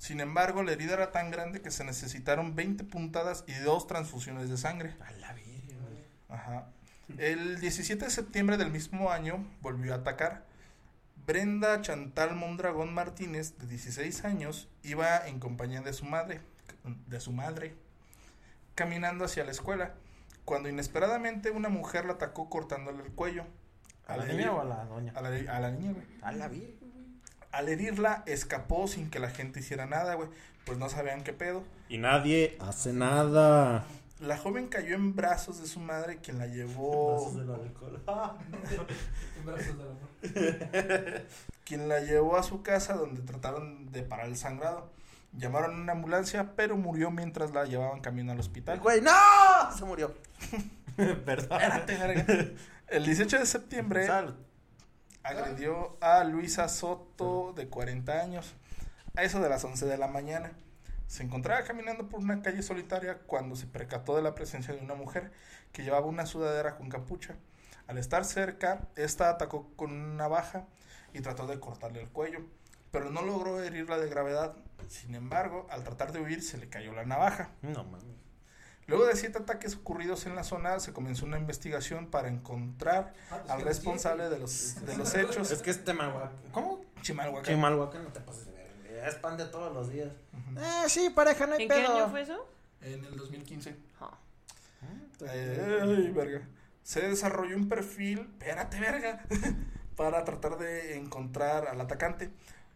Sin 0.05 0.21
embargo, 0.21 0.63
la 0.63 0.73
herida 0.73 0.93
era 0.93 1.13
tan 1.13 1.31
grande 1.31 1.63
que 1.63 1.71
se 1.71 1.83
necesitaron 1.83 2.55
20 2.55 2.85
puntadas 2.85 3.43
y 3.47 3.55
dos 3.55 3.87
transfusiones 3.87 4.51
de 4.51 4.59
sangre. 4.59 4.95
A 5.01 5.11
la 5.13 5.33
virgen. 5.33 5.79
Ajá. 6.29 6.67
El 7.17 7.59
17 7.59 8.05
de 8.05 8.11
septiembre 8.11 8.59
del 8.59 8.71
mismo 8.71 9.11
año 9.11 9.43
volvió 9.63 9.95
a 9.95 9.97
atacar. 9.97 10.45
Brenda 11.27 11.81
Chantal 11.81 12.37
Mondragón 12.37 12.93
Martínez, 12.93 13.57
de 13.57 13.67
16 13.67 14.27
años, 14.27 14.69
iba 14.83 15.27
en 15.27 15.41
compañía 15.41 15.81
de 15.81 15.95
su 15.95 16.05
madre, 16.05 16.43
de 17.07 17.19
su 17.19 17.33
madre, 17.33 17.75
caminando 18.75 19.25
hacia 19.25 19.45
la 19.45 19.53
escuela, 19.53 19.95
cuando 20.45 20.69
inesperadamente 20.69 21.51
una 21.51 21.71
mujer 21.71 22.05
la 22.05 22.13
atacó 22.13 22.51
cortándole 22.51 23.03
el 23.05 23.13
cuello. 23.13 23.47
¿A 24.07 24.19
la 24.19 24.27
niña 24.27 24.53
o 24.53 24.61
a 24.61 24.65
la 24.65 24.85
doña? 24.85 25.15
a 25.17 25.23
la, 25.23 25.29
a 25.29 25.61
la 25.61 25.71
niña, 25.71 25.93
güey. 25.93 26.07
A 26.21 26.33
la 26.33 26.49
virgen. 26.49 26.84
Al 27.55 27.69
herirla, 27.69 28.25
escapó 28.27 28.89
sin 28.89 29.11
que 29.11 29.21
la 29.21 29.31
gente 29.31 29.61
hiciera 29.61 29.87
nada, 29.87 30.15
güey. 30.15 30.29
Pues 30.67 30.77
no 30.79 30.89
sabían 30.89 31.23
qué 31.23 31.33
pedo. 31.33 31.63
Y 31.89 31.99
nadie 31.99 32.57
hace 32.59 32.93
nada. 32.93 33.85
La 34.19 34.37
joven 34.39 34.67
cayó 34.69 34.95
en 34.95 35.15
brazos 35.15 35.61
de 35.61 35.69
su 35.69 35.79
madre, 35.79 36.19
quien 36.19 36.39
la 36.39 36.47
llevó. 36.47 37.17
Brazos 37.17 37.37
del 37.37 37.51
alcohol. 37.51 38.03
En 39.39 39.47
brazos 39.47 39.79
del 39.79 39.87
amor. 39.87 41.23
quien 41.65 41.89
la 41.89 42.01
llevó 42.01 42.37
a 42.37 42.43
su 42.43 42.63
casa 42.63 42.95
donde 42.95 43.21
trataron 43.23 43.93
de 43.93 44.03
parar 44.03 44.27
el 44.27 44.37
sangrado. 44.37 44.91
Llamaron 45.33 45.75
a 45.79 45.83
una 45.83 45.93
ambulancia, 45.93 46.53
pero 46.57 46.77
murió 46.77 47.11
mientras 47.11 47.53
la 47.53 47.65
llevaban 47.65 48.01
camino 48.01 48.33
al 48.33 48.41
hospital. 48.41 48.81
güey, 48.81 49.01
¡no! 49.01 49.11
Se 49.77 49.85
murió. 49.85 50.15
Perdón. 50.97 51.61
Espérate. 51.61 52.57
El 52.89 53.05
18 53.05 53.39
de 53.39 53.47
septiembre 53.47 54.07
Salud. 54.07 54.35
Agredió 55.25 55.97
a 56.01 56.23
Luisa 56.23 56.69
Soto, 56.69 57.53
de 57.57 57.69
40 57.69 58.13
años, 58.21 58.55
a 59.17 59.23
eso 59.23 59.41
de 59.41 59.49
las 59.49 59.65
11 59.65 59.87
de 59.87 59.99
la 59.99 60.07
mañana. 60.07 60.53
Se 61.07 61.23
encontraba 61.23 61.65
caminando 61.65 62.09
por 62.09 62.21
una 62.21 62.43
calle 62.43 62.63
solitaria 62.63 63.19
cuando 63.27 63.57
se 63.57 63.67
percató 63.67 64.17
de 64.17 64.23
la 64.23 64.35
presencia 64.35 64.75
de 64.75 64.81
una 64.81 64.95
mujer 64.95 65.33
que 65.73 65.83
llevaba 65.83 66.07
una 66.07 66.27
sudadera 66.27 66.77
con 66.77 66.89
capucha. 66.89 67.37
Al 67.87 67.99
estar 67.99 68.25
cerca, 68.25 68.89
esta 68.97 69.31
atacó 69.31 69.71
con 69.77 69.93
una 69.93 70.15
navaja 70.15 70.67
y 71.13 71.21
trató 71.21 71.47
de 71.47 71.59
cortarle 71.59 72.01
el 72.01 72.09
cuello, 72.09 72.41
pero 72.91 73.11
no 73.11 73.23
logró 73.23 73.63
herirla 73.63 73.99
de 73.99 74.09
gravedad. 74.09 74.55
Sin 74.89 75.15
embargo, 75.15 75.67
al 75.71 75.85
tratar 75.85 76.13
de 76.13 76.21
huir, 76.21 76.43
se 76.43 76.59
le 76.59 76.69
cayó 76.69 76.93
la 76.93 77.05
navaja. 77.05 77.51
No 77.63 77.85
mames. 77.85 78.24
Luego 78.87 79.07
de 79.07 79.17
siete 79.17 79.39
ataques 79.39 79.77
ocurridos 79.77 80.27
en 80.27 80.35
la 80.37 80.45
zona, 80.45 80.79
se 80.81 80.93
comenzó 80.93 81.25
una 81.25 81.39
investigación 81.39 82.07
para 82.11 82.29
encontrar 82.29 83.15
Ah, 83.31 83.39
pues 83.41 83.51
al 83.51 83.63
responsable 83.63 84.29
de 84.29 84.39
los, 84.39 84.85
de 84.85 84.97
los 84.97 85.15
hechos. 85.15 85.51
Es 85.51 85.63
que 85.63 85.71
es 85.71 85.85
Chimalhuacán. 85.85 86.33
¿Cómo? 86.53 86.85
Chimalhuacán. 87.03 87.55
Chimalhuacán 87.55 88.05
no 88.05 88.11
te 88.11 88.21
pases 88.21 88.47
de 88.47 88.53
verga. 88.53 89.09
Es 89.09 89.15
pan 89.17 89.37
de 89.37 89.47
todos 89.47 89.73
los 89.73 89.91
días. 89.91 90.13
Eh, 90.57 90.89
sí, 90.89 91.11
pareja, 91.11 91.47
no 91.47 91.55
hay 91.55 91.63
¿En 91.63 91.69
qué 91.69 91.75
pedo. 91.75 91.95
año 91.97 92.11
fue 92.11 92.21
eso? 92.23 92.47
En 92.83 93.05
el 93.05 93.17
2015. 93.17 93.77
Ah. 94.01 94.19
Ay, 95.29 96.11
verga. 96.11 96.47
Se 96.83 97.01
desarrolló 97.09 97.57
un 97.57 97.69
perfil, 97.69 98.21
espérate, 98.39 98.79
verga, 98.79 99.25
para 99.97 100.25
tratar 100.25 100.59
de 100.59 100.97
encontrar 100.97 101.69
al 101.69 101.81
atacante. 101.81 102.31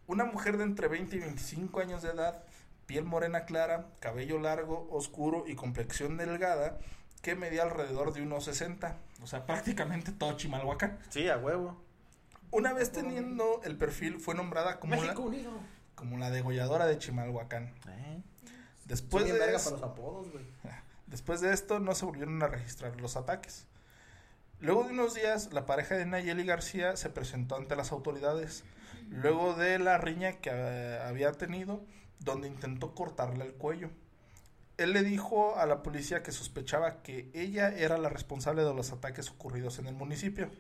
Una 0.07 0.25
mujer 0.25 0.57
de 0.57 0.65
entre 0.65 0.89
20 0.89 1.17
y 1.17 1.19
25 1.19 1.81
años 1.81 2.03
de 2.03 2.11
edad, 2.11 2.43
piel 2.89 3.05
morena 3.05 3.45
clara, 3.45 3.87
cabello 4.01 4.39
largo, 4.41 4.89
oscuro 4.91 5.45
y 5.47 5.55
complexión 5.55 6.17
delgada, 6.17 6.79
que 7.21 7.37
medía 7.37 7.63
alrededor 7.63 8.15
de 8.15 8.23
unos 8.23 8.45
60. 8.47 8.97
O 9.23 9.27
sea, 9.27 9.45
prácticamente 9.45 10.11
todo 10.11 10.33
Chimalhuacán. 10.39 10.99
Sí, 11.11 11.29
a 11.29 11.37
huevo. 11.37 11.81
Una 12.51 12.73
vez 12.73 12.91
teniendo 12.91 13.61
el 13.63 13.77
perfil, 13.77 14.19
fue 14.19 14.35
nombrada 14.35 14.81
como, 14.81 14.95
la, 15.05 15.15
como 15.95 16.17
la 16.17 16.31
degolladora 16.31 16.87
de 16.87 16.97
Chimalhuacán. 16.97 17.75
Eh. 17.89 18.23
Después 18.87 19.27
de, 19.27 19.33
verga 19.33 19.59
eso- 19.59 19.71
para 19.71 19.83
los 19.83 19.91
apodos, 19.91 20.33
güey. 20.33 20.47
después 21.07 21.43
de 21.43 21.53
esto, 21.53 21.81
no 21.81 21.95
se 21.95 22.07
volvieron 22.07 22.43
a 22.43 22.47
registrar 22.49 22.99
los 23.03 23.17
ataques. 23.17 23.67
Luego 24.61 24.85
de 24.85 24.93
unos 24.93 25.13
días, 25.15 25.53
la 25.53 25.67
pareja 25.67 25.95
de 25.95 26.07
Nayeli 26.07 26.45
García 26.45 26.97
se 26.97 27.11
presentó 27.11 27.57
ante 27.57 27.77
las 27.77 27.93
autoridades, 27.93 28.65
luego 29.11 29.53
de 29.55 29.79
la 29.79 29.99
riña 29.99 30.33
que 30.41 30.51
eh, 30.53 30.99
había 31.07 31.31
tenido, 31.33 31.83
donde 32.21 32.49
intentó 32.49 32.95
cortarle 32.95 33.45
el 33.45 33.55
cuello. 33.55 33.91
Él 34.77 34.93
le 34.93 35.03
dijo 35.03 35.57
a 35.57 35.67
la 35.67 35.83
policía 35.83 36.23
que 36.23 36.31
sospechaba 36.31 37.03
que 37.03 37.31
ella 37.35 37.69
era 37.69 37.99
la 37.99 38.09
responsable 38.09 38.63
de 38.63 38.75
los 38.75 38.93
ataques 38.93 39.29
ocurridos 39.31 39.79
en 39.79 39.87
el 39.87 39.95
municipio. 39.95 40.51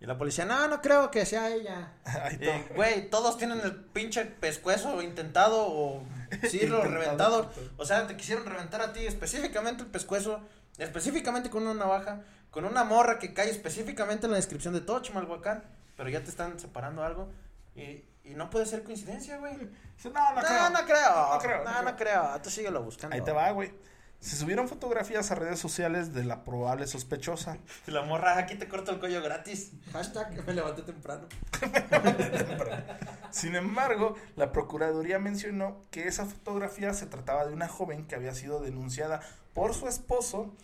Y 0.00 0.06
la 0.06 0.16
policía, 0.16 0.46
no, 0.46 0.66
no 0.68 0.80
creo 0.80 1.10
que 1.10 1.26
sea 1.26 1.50
ella. 1.50 1.92
Güey, 2.74 3.10
todos 3.10 3.36
tienen 3.36 3.60
el 3.60 3.76
pinche 3.76 4.24
pescuezo 4.24 5.02
intentado 5.02 5.66
o 5.66 6.02
sí, 6.48 6.66
lo 6.66 6.78
Intentado. 6.78 6.82
reventado. 6.82 7.52
O 7.76 7.84
sea, 7.84 8.06
te 8.06 8.16
quisieron 8.16 8.46
reventar 8.46 8.80
a 8.80 8.92
ti 8.92 9.04
específicamente 9.04 9.82
el 9.82 9.90
pescuezo, 9.90 10.40
específicamente 10.78 11.50
con 11.50 11.64
una 11.64 11.74
navaja, 11.74 12.22
con 12.50 12.64
una 12.64 12.84
morra 12.84 13.18
que 13.18 13.34
cae 13.34 13.50
específicamente 13.50 14.26
en 14.26 14.32
la 14.32 14.38
descripción 14.38 14.72
de 14.72 14.80
todo 14.80 15.00
Chimalhuacán, 15.00 15.64
pero 15.96 16.08
ya 16.08 16.22
te 16.22 16.30
están 16.30 16.58
separando 16.58 17.04
algo 17.04 17.28
y, 17.76 18.04
y 18.24 18.34
no 18.34 18.50
puede 18.50 18.66
ser 18.66 18.82
coincidencia, 18.84 19.38
güey. 19.38 19.56
Dice, 19.96 20.10
No, 20.10 20.34
no, 20.34 20.40
No, 20.40 20.40
creo. 20.42 20.70
no 20.70 20.84
creo. 20.84 21.32
No 21.32 21.38
creo, 21.38 21.64
No, 21.64 21.82
no 21.82 21.96
creo. 21.96 22.40
Tú 22.42 22.50
síguelo 22.50 22.82
buscando. 22.82 23.14
Ahí 23.14 23.22
te 23.22 23.32
va, 23.32 23.50
güey. 23.50 23.72
Se 24.20 24.36
subieron 24.36 24.68
fotografías 24.68 25.30
a 25.30 25.34
redes 25.34 25.58
sociales 25.58 26.12
de 26.12 26.24
la 26.24 26.44
probable 26.44 26.86
sospechosa. 26.86 27.56
La 27.86 28.02
morra, 28.02 28.36
aquí 28.36 28.54
te 28.54 28.68
corto 28.68 28.90
el 28.92 28.98
cuello 29.00 29.22
gratis. 29.22 29.72
Hashtag 29.92 30.44
me 30.46 30.52
levanté 30.52 30.82
temprano. 30.82 31.26
Sin 33.30 33.56
embargo, 33.56 34.16
la 34.36 34.52
Procuraduría 34.52 35.18
mencionó 35.18 35.84
que 35.90 36.06
esa 36.06 36.26
fotografía 36.26 36.92
se 36.92 37.06
trataba 37.06 37.46
de 37.46 37.54
una 37.54 37.68
joven 37.68 38.06
que 38.06 38.14
había 38.14 38.34
sido 38.34 38.60
denunciada 38.60 39.20
por 39.54 39.72
su 39.72 39.88
esposo, 39.88 40.54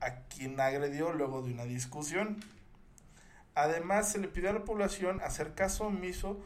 a 0.00 0.16
quien 0.28 0.60
agredió 0.60 1.12
luego 1.12 1.42
de 1.42 1.52
una 1.52 1.64
discusión. 1.64 2.44
Además, 3.54 4.10
se 4.12 4.18
le 4.18 4.28
pidió 4.28 4.50
a 4.50 4.52
la 4.52 4.64
población 4.64 5.20
hacer 5.22 5.54
caso 5.54 5.86
omiso 5.86 6.38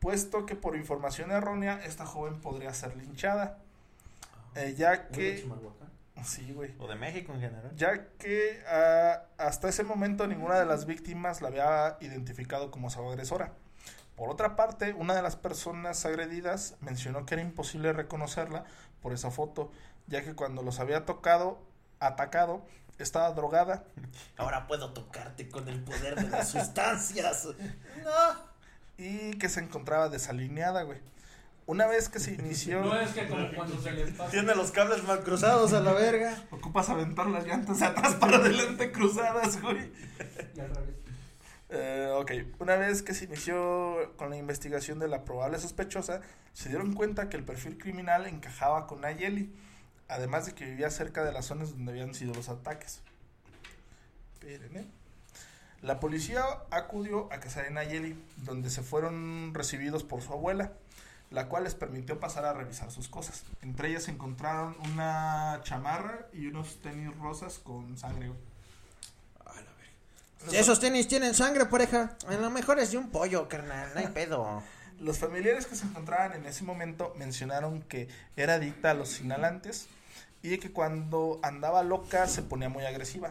puesto 0.00 0.46
que 0.46 0.54
por 0.54 0.76
información 0.76 1.30
errónea 1.30 1.80
esta 1.84 2.06
joven 2.06 2.40
podría 2.40 2.72
ser 2.74 2.96
linchada. 2.96 3.58
Eh, 4.54 4.74
ya 4.76 5.08
que... 5.08 5.46
Sí, 6.24 6.52
güey. 6.52 6.74
O 6.80 6.88
de 6.88 6.96
México 6.96 7.32
en 7.32 7.40
general. 7.40 7.70
Ya 7.76 8.08
que 8.18 8.60
ah, 8.66 9.22
hasta 9.36 9.68
ese 9.68 9.84
momento 9.84 10.26
ninguna 10.26 10.58
de 10.58 10.66
las 10.66 10.84
víctimas 10.84 11.40
la 11.40 11.48
había 11.48 11.96
identificado 12.00 12.70
como 12.72 12.90
su 12.90 13.00
agresora. 13.00 13.52
Por 14.16 14.30
otra 14.30 14.56
parte, 14.56 14.94
una 14.94 15.14
de 15.14 15.22
las 15.22 15.36
personas 15.36 16.04
agredidas 16.04 16.74
mencionó 16.80 17.24
que 17.24 17.34
era 17.34 17.42
imposible 17.42 17.92
reconocerla 17.92 18.64
por 19.00 19.12
esa 19.12 19.30
foto, 19.30 19.70
ya 20.08 20.24
que 20.24 20.34
cuando 20.34 20.64
los 20.64 20.80
había 20.80 21.06
tocado, 21.06 21.62
atacado, 22.00 22.66
estaba 22.98 23.30
drogada 23.30 23.84
Ahora 24.36 24.66
puedo 24.66 24.92
tocarte 24.92 25.48
con 25.48 25.68
el 25.68 25.82
poder 25.84 26.16
de 26.16 26.28
las 26.28 26.48
sustancias. 26.48 27.46
No. 28.02 28.47
Y 28.98 29.38
que 29.38 29.48
se 29.48 29.60
encontraba 29.60 30.08
desalineada, 30.08 30.82
güey. 30.82 30.98
Una 31.66 31.86
vez 31.86 32.08
que 32.08 32.18
se 32.18 32.34
inició... 32.38 32.80
No 32.80 33.00
es 33.00 33.10
que 33.10 33.28
como 33.28 33.50
cuando 33.54 33.80
se 33.80 33.92
les 33.92 34.10
pasa. 34.12 34.30
Tiene 34.30 34.54
los 34.54 34.72
cables 34.72 35.04
mal 35.04 35.22
cruzados 35.22 35.72
a 35.72 35.80
la 35.80 35.92
verga. 35.92 36.44
Ocupas 36.50 36.88
aventar 36.90 37.28
las 37.28 37.46
llantas 37.46 37.80
atrás 37.80 38.16
para 38.16 38.38
adelante 38.38 38.90
cruzadas, 38.90 39.62
güey. 39.62 39.92
Y 40.56 40.60
al 40.60 40.74
revés. 40.74 40.94
Eh, 41.70 42.10
ok, 42.14 42.32
una 42.60 42.76
vez 42.76 43.02
que 43.02 43.12
se 43.12 43.26
inició 43.26 44.14
con 44.16 44.30
la 44.30 44.36
investigación 44.36 44.98
de 44.98 45.06
la 45.06 45.24
probable 45.24 45.58
sospechosa, 45.58 46.22
se 46.54 46.70
dieron 46.70 46.94
cuenta 46.94 47.28
que 47.28 47.36
el 47.36 47.44
perfil 47.44 47.76
criminal 47.76 48.26
encajaba 48.26 48.86
con 48.86 49.02
Nayeli, 49.02 49.54
además 50.08 50.46
de 50.46 50.54
que 50.54 50.64
vivía 50.64 50.90
cerca 50.90 51.24
de 51.24 51.32
las 51.32 51.44
zonas 51.44 51.72
donde 51.72 51.92
habían 51.92 52.14
sido 52.14 52.32
los 52.32 52.48
ataques. 52.48 53.02
Esperen, 54.32 54.76
¿eh? 54.76 54.86
La 55.82 56.00
policía 56.00 56.44
acudió 56.70 57.32
a 57.32 57.38
casa 57.38 57.62
de 57.62 57.70
Nayeli, 57.70 58.20
donde 58.38 58.68
se 58.68 58.82
fueron 58.82 59.52
recibidos 59.54 60.02
por 60.02 60.22
su 60.22 60.32
abuela, 60.32 60.72
la 61.30 61.48
cual 61.48 61.64
les 61.64 61.74
permitió 61.74 62.18
pasar 62.18 62.44
a 62.46 62.52
revisar 62.52 62.90
sus 62.90 63.08
cosas. 63.08 63.44
Entre 63.62 63.90
ellas 63.90 64.04
se 64.04 64.10
encontraron 64.10 64.76
una 64.92 65.60
chamarra 65.62 66.26
y 66.32 66.46
unos 66.46 66.80
tenis 66.82 67.16
rosas 67.18 67.58
con 67.58 67.96
sangre. 67.96 68.28
güey. 68.28 68.38
Si 70.48 70.56
esos 70.56 70.80
tenis 70.80 71.06
tienen 71.06 71.34
sangre, 71.34 71.66
pareja, 71.66 72.16
a 72.26 72.34
lo 72.34 72.50
mejor 72.50 72.80
es 72.80 72.90
de 72.90 72.98
un 72.98 73.10
pollo, 73.10 73.48
carnal, 73.48 73.90
no 73.94 74.00
hay 74.00 74.08
pedo. 74.08 74.62
Los 75.00 75.18
familiares 75.18 75.66
que 75.66 75.76
se 75.76 75.84
encontraban 75.84 76.32
en 76.32 76.46
ese 76.46 76.64
momento 76.64 77.14
mencionaron 77.16 77.82
que 77.82 78.08
era 78.36 78.54
adicta 78.54 78.90
a 78.90 78.94
los 78.94 79.20
inhalantes 79.20 79.86
y 80.42 80.58
que 80.58 80.72
cuando 80.72 81.38
andaba 81.44 81.84
loca 81.84 82.26
se 82.26 82.42
ponía 82.42 82.68
muy 82.68 82.84
agresiva. 82.84 83.30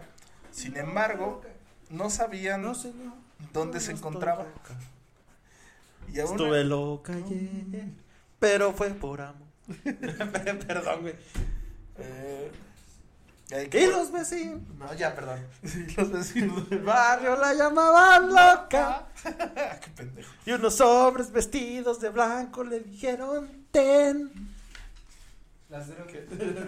Sin 0.51 0.77
embargo, 0.77 1.41
no 1.89 2.09
sabían 2.09 2.61
No, 2.61 2.75
señor. 2.75 3.13
dónde 3.53 3.79
se 3.79 3.91
encontraba. 3.91 4.45
Y 6.13 6.19
aún 6.19 6.31
Estuve 6.31 6.63
loca 6.63 7.13
ayer, 7.13 7.85
pero 8.39 8.73
fue 8.73 8.89
por 8.91 9.21
amor. 9.21 9.47
perdón, 10.67 11.01
güey. 11.01 11.15
eh, 11.97 12.51
Y 13.65 13.69
que- 13.69 13.87
los 13.87 14.11
vecinos. 14.11 14.61
No, 14.79 14.93
ya, 14.93 15.13
perdón. 15.15 15.39
Sí, 15.65 15.85
los 15.97 16.11
vecinos 16.11 16.63
El 16.71 16.79
barrio 16.83 17.35
la 17.37 17.53
llamaban 17.53 18.29
loca. 18.29 19.07
Qué 19.23 19.89
pendejo. 19.95 20.31
Y 20.45 20.51
unos 20.53 20.79
hombres 20.81 21.31
vestidos 21.31 21.99
de 21.99 22.09
blanco 22.09 22.63
le 22.63 22.79
dijeron, 22.79 23.65
ten. 23.71 24.31
Las 25.69 25.87
drogas. 25.87 26.15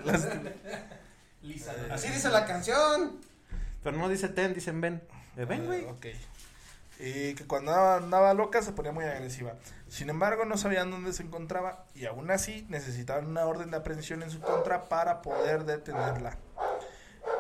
Las- 0.06 0.28
Lisa. 1.42 1.74
Eh, 1.74 1.90
Así 1.92 2.10
dice 2.10 2.30
la 2.30 2.46
canción. 2.46 3.18
Pero 3.84 3.98
no 3.98 4.10
dice 4.10 4.30
ten, 4.30 4.54
dicen 4.54 4.82
ven. 4.82 5.02
Eh, 5.38 5.46
ven, 5.46 5.66
güey. 5.66 5.86
Ok. 5.86 6.08
Y 7.00 7.34
que 7.36 7.48
cuando 7.48 7.72
andaba, 7.72 7.96
andaba 7.96 8.34
loca 8.34 8.62
se 8.62 8.74
ponía 8.74 8.92
muy 8.92 9.06
agresiva. 9.06 9.54
Sin 9.88 10.10
embargo, 10.10 10.44
no 10.44 10.58
sabían 10.58 10.92
dónde 10.92 11.14
se 11.14 11.24
encontraba 11.24 11.86
y 11.96 12.06
aún 12.06 12.30
así 12.30 12.66
necesitaban 12.70 13.28
una 13.28 13.46
orden 13.46 13.72
de 13.72 13.78
aprehensión 13.78 14.22
en 14.22 14.32
su 14.32 14.42
contra 14.42 14.90
para 14.90 15.22
poder 15.22 15.64
detenerla. 15.64 16.38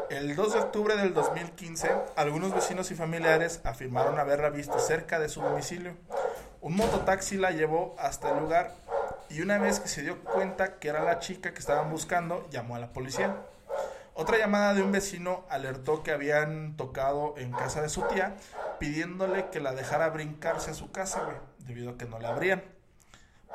El 0.09 0.35
2 0.35 0.53
de 0.53 0.59
octubre 0.59 0.95
del 0.95 1.13
2015, 1.13 1.91
algunos 2.15 2.55
vecinos 2.55 2.89
y 2.89 2.95
familiares 2.95 3.61
afirmaron 3.63 4.17
haberla 4.17 4.49
visto 4.49 4.79
cerca 4.79 5.19
de 5.19 5.29
su 5.29 5.41
domicilio. 5.41 5.93
Un 6.61 6.75
mototaxi 6.75 7.37
la 7.37 7.51
llevó 7.51 7.95
hasta 7.99 8.31
el 8.31 8.39
lugar 8.39 8.73
y 9.29 9.41
una 9.41 9.59
vez 9.59 9.79
que 9.79 9.87
se 9.87 10.01
dio 10.01 10.23
cuenta 10.23 10.79
que 10.79 10.87
era 10.87 11.03
la 11.03 11.19
chica 11.19 11.53
que 11.53 11.59
estaban 11.59 11.91
buscando, 11.91 12.47
llamó 12.49 12.75
a 12.75 12.79
la 12.79 12.91
policía. 12.91 13.37
Otra 14.19 14.37
llamada 14.37 14.73
de 14.73 14.81
un 14.81 14.91
vecino 14.91 15.45
alertó 15.49 16.03
que 16.03 16.11
habían 16.11 16.75
tocado 16.75 17.35
en 17.37 17.53
casa 17.53 17.81
de 17.81 17.87
su 17.87 18.01
tía, 18.01 18.35
pidiéndole 18.77 19.49
que 19.49 19.61
la 19.61 19.71
dejara 19.71 20.09
brincarse 20.09 20.71
a 20.71 20.73
su 20.73 20.91
casa, 20.91 21.23
güey, 21.23 21.37
debido 21.59 21.91
a 21.91 21.97
que 21.97 22.03
no 22.03 22.19
la 22.19 22.31
abrían. 22.31 22.61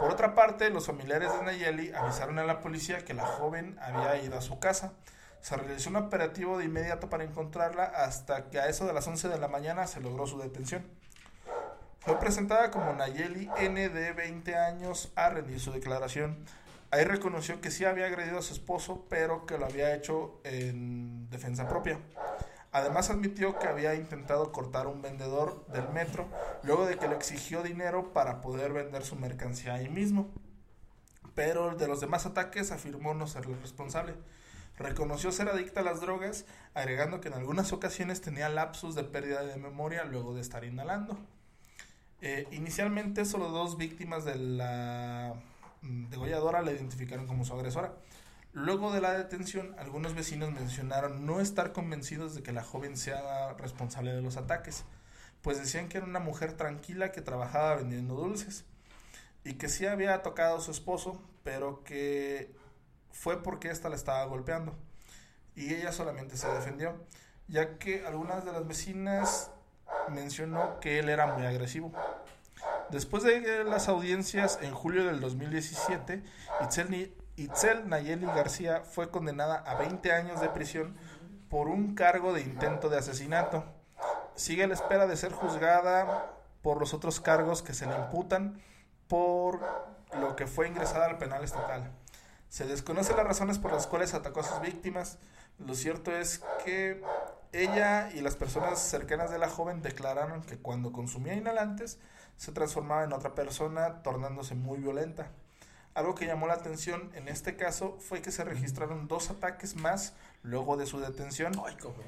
Por 0.00 0.10
otra 0.10 0.34
parte, 0.34 0.70
los 0.70 0.86
familiares 0.86 1.30
de 1.34 1.42
Nayeli 1.44 1.92
avisaron 1.92 2.38
a 2.38 2.44
la 2.44 2.62
policía 2.62 3.04
que 3.04 3.12
la 3.12 3.26
joven 3.26 3.78
había 3.78 4.16
ido 4.22 4.38
a 4.38 4.40
su 4.40 4.58
casa. 4.58 4.94
Se 5.42 5.54
realizó 5.54 5.90
un 5.90 5.96
operativo 5.96 6.56
de 6.56 6.64
inmediato 6.64 7.10
para 7.10 7.24
encontrarla 7.24 7.84
hasta 7.84 8.48
que 8.48 8.58
a 8.58 8.66
eso 8.66 8.86
de 8.86 8.94
las 8.94 9.06
11 9.06 9.28
de 9.28 9.38
la 9.38 9.48
mañana 9.48 9.86
se 9.86 10.00
logró 10.00 10.26
su 10.26 10.38
detención. 10.38 10.86
Fue 12.00 12.18
presentada 12.18 12.70
como 12.70 12.94
Nayeli 12.94 13.50
N 13.58 13.90
de 13.90 14.12
20 14.12 14.56
años 14.56 15.12
a 15.14 15.28
rendir 15.28 15.60
su 15.60 15.72
declaración. 15.72 16.42
Ahí 16.94 17.02
reconoció 17.02 17.60
que 17.60 17.72
sí 17.72 17.84
había 17.84 18.06
agredido 18.06 18.38
a 18.38 18.42
su 18.42 18.52
esposo, 18.52 19.04
pero 19.10 19.46
que 19.46 19.58
lo 19.58 19.66
había 19.66 19.96
hecho 19.96 20.40
en 20.44 21.28
defensa 21.28 21.66
propia. 21.66 21.98
Además 22.70 23.10
admitió 23.10 23.58
que 23.58 23.66
había 23.66 23.96
intentado 23.96 24.52
cortar 24.52 24.86
a 24.86 24.90
un 24.90 25.02
vendedor 25.02 25.66
del 25.66 25.88
metro 25.88 26.28
luego 26.62 26.86
de 26.86 26.96
que 26.96 27.08
le 27.08 27.16
exigió 27.16 27.64
dinero 27.64 28.12
para 28.12 28.40
poder 28.40 28.72
vender 28.72 29.04
su 29.04 29.16
mercancía 29.16 29.74
ahí 29.74 29.88
mismo. 29.88 30.30
Pero 31.34 31.74
de 31.74 31.88
los 31.88 32.00
demás 32.00 32.26
ataques 32.26 32.70
afirmó 32.70 33.12
no 33.12 33.26
ser 33.26 33.46
el 33.46 33.60
responsable. 33.60 34.14
Reconoció 34.78 35.32
ser 35.32 35.48
adicta 35.48 35.80
a 35.80 35.82
las 35.82 36.00
drogas, 36.00 36.44
agregando 36.74 37.20
que 37.20 37.26
en 37.26 37.34
algunas 37.34 37.72
ocasiones 37.72 38.20
tenía 38.20 38.48
lapsus 38.48 38.94
de 38.94 39.02
pérdida 39.02 39.42
de 39.42 39.56
memoria 39.56 40.04
luego 40.04 40.32
de 40.32 40.42
estar 40.42 40.64
inhalando. 40.64 41.18
Eh, 42.20 42.46
inicialmente 42.52 43.24
solo 43.24 43.48
dos 43.48 43.78
víctimas 43.78 44.24
de 44.24 44.36
la 44.36 45.34
degolladora 45.84 46.62
la 46.62 46.72
identificaron 46.72 47.26
como 47.26 47.44
su 47.44 47.54
agresora. 47.54 47.94
Luego 48.52 48.92
de 48.92 49.00
la 49.00 49.12
detención, 49.12 49.74
algunos 49.78 50.14
vecinos 50.14 50.52
mencionaron 50.52 51.26
no 51.26 51.40
estar 51.40 51.72
convencidos 51.72 52.34
de 52.34 52.42
que 52.42 52.52
la 52.52 52.62
joven 52.62 52.96
sea 52.96 53.52
responsable 53.54 54.12
de 54.12 54.22
los 54.22 54.36
ataques, 54.36 54.84
pues 55.42 55.58
decían 55.58 55.88
que 55.88 55.98
era 55.98 56.06
una 56.06 56.20
mujer 56.20 56.52
tranquila 56.52 57.12
que 57.12 57.20
trabajaba 57.20 57.74
vendiendo 57.74 58.14
dulces 58.14 58.64
y 59.44 59.54
que 59.54 59.68
sí 59.68 59.86
había 59.86 60.22
tocado 60.22 60.58
a 60.58 60.60
su 60.60 60.70
esposo, 60.70 61.20
pero 61.42 61.82
que 61.84 62.54
fue 63.10 63.42
porque 63.42 63.70
ésta 63.70 63.88
la 63.88 63.96
estaba 63.96 64.24
golpeando 64.24 64.76
y 65.54 65.74
ella 65.74 65.92
solamente 65.92 66.36
se 66.36 66.48
defendió, 66.48 67.04
ya 67.48 67.78
que 67.78 68.06
algunas 68.06 68.44
de 68.44 68.52
las 68.52 68.66
vecinas 68.66 69.50
mencionó 70.08 70.80
que 70.80 70.98
él 70.98 71.08
era 71.08 71.26
muy 71.26 71.44
agresivo. 71.44 71.92
Después 72.90 73.22
de 73.22 73.64
las 73.64 73.88
audiencias 73.88 74.58
en 74.62 74.72
julio 74.74 75.04
del 75.04 75.20
2017, 75.20 76.22
Itzel, 76.62 77.14
Itzel 77.36 77.88
Nayeli 77.88 78.26
García 78.26 78.82
fue 78.82 79.10
condenada 79.10 79.56
a 79.56 79.74
20 79.76 80.12
años 80.12 80.40
de 80.40 80.48
prisión 80.48 80.96
por 81.48 81.68
un 81.68 81.94
cargo 81.94 82.32
de 82.32 82.42
intento 82.42 82.88
de 82.88 82.98
asesinato. 82.98 83.64
Sigue 84.34 84.64
a 84.64 84.66
la 84.66 84.74
espera 84.74 85.06
de 85.06 85.16
ser 85.16 85.32
juzgada 85.32 86.32
por 86.62 86.78
los 86.78 86.94
otros 86.94 87.20
cargos 87.20 87.62
que 87.62 87.74
se 87.74 87.86
le 87.86 87.94
imputan 87.96 88.60
por 89.08 89.60
lo 90.18 90.36
que 90.36 90.46
fue 90.46 90.68
ingresada 90.68 91.06
al 91.06 91.18
penal 91.18 91.44
estatal. 91.44 91.90
Se 92.48 92.64
desconocen 92.64 93.16
las 93.16 93.26
razones 93.26 93.58
por 93.58 93.72
las 93.72 93.86
cuales 93.86 94.14
atacó 94.14 94.40
a 94.40 94.44
sus 94.44 94.60
víctimas. 94.60 95.18
Lo 95.58 95.74
cierto 95.74 96.12
es 96.12 96.40
que 96.64 97.02
ella 97.52 98.10
y 98.12 98.20
las 98.20 98.36
personas 98.36 98.80
cercanas 98.80 99.30
de 99.30 99.38
la 99.38 99.48
joven 99.48 99.82
declararon 99.82 100.42
que 100.42 100.58
cuando 100.58 100.92
consumía 100.92 101.34
inhalantes 101.34 101.98
se 102.36 102.52
transformaba 102.52 103.04
en 103.04 103.12
otra 103.12 103.34
persona, 103.34 104.02
tornándose 104.02 104.54
muy 104.54 104.78
violenta. 104.78 105.30
Algo 105.94 106.16
que 106.16 106.26
llamó 106.26 106.48
la 106.48 106.54
atención 106.54 107.10
en 107.14 107.28
este 107.28 107.56
caso 107.56 107.96
fue 108.00 108.20
que 108.20 108.32
se 108.32 108.42
registraron 108.42 109.06
dos 109.06 109.30
ataques 109.30 109.76
más 109.76 110.14
luego 110.42 110.76
de 110.76 110.86
su 110.86 110.98
detención. 110.98 111.52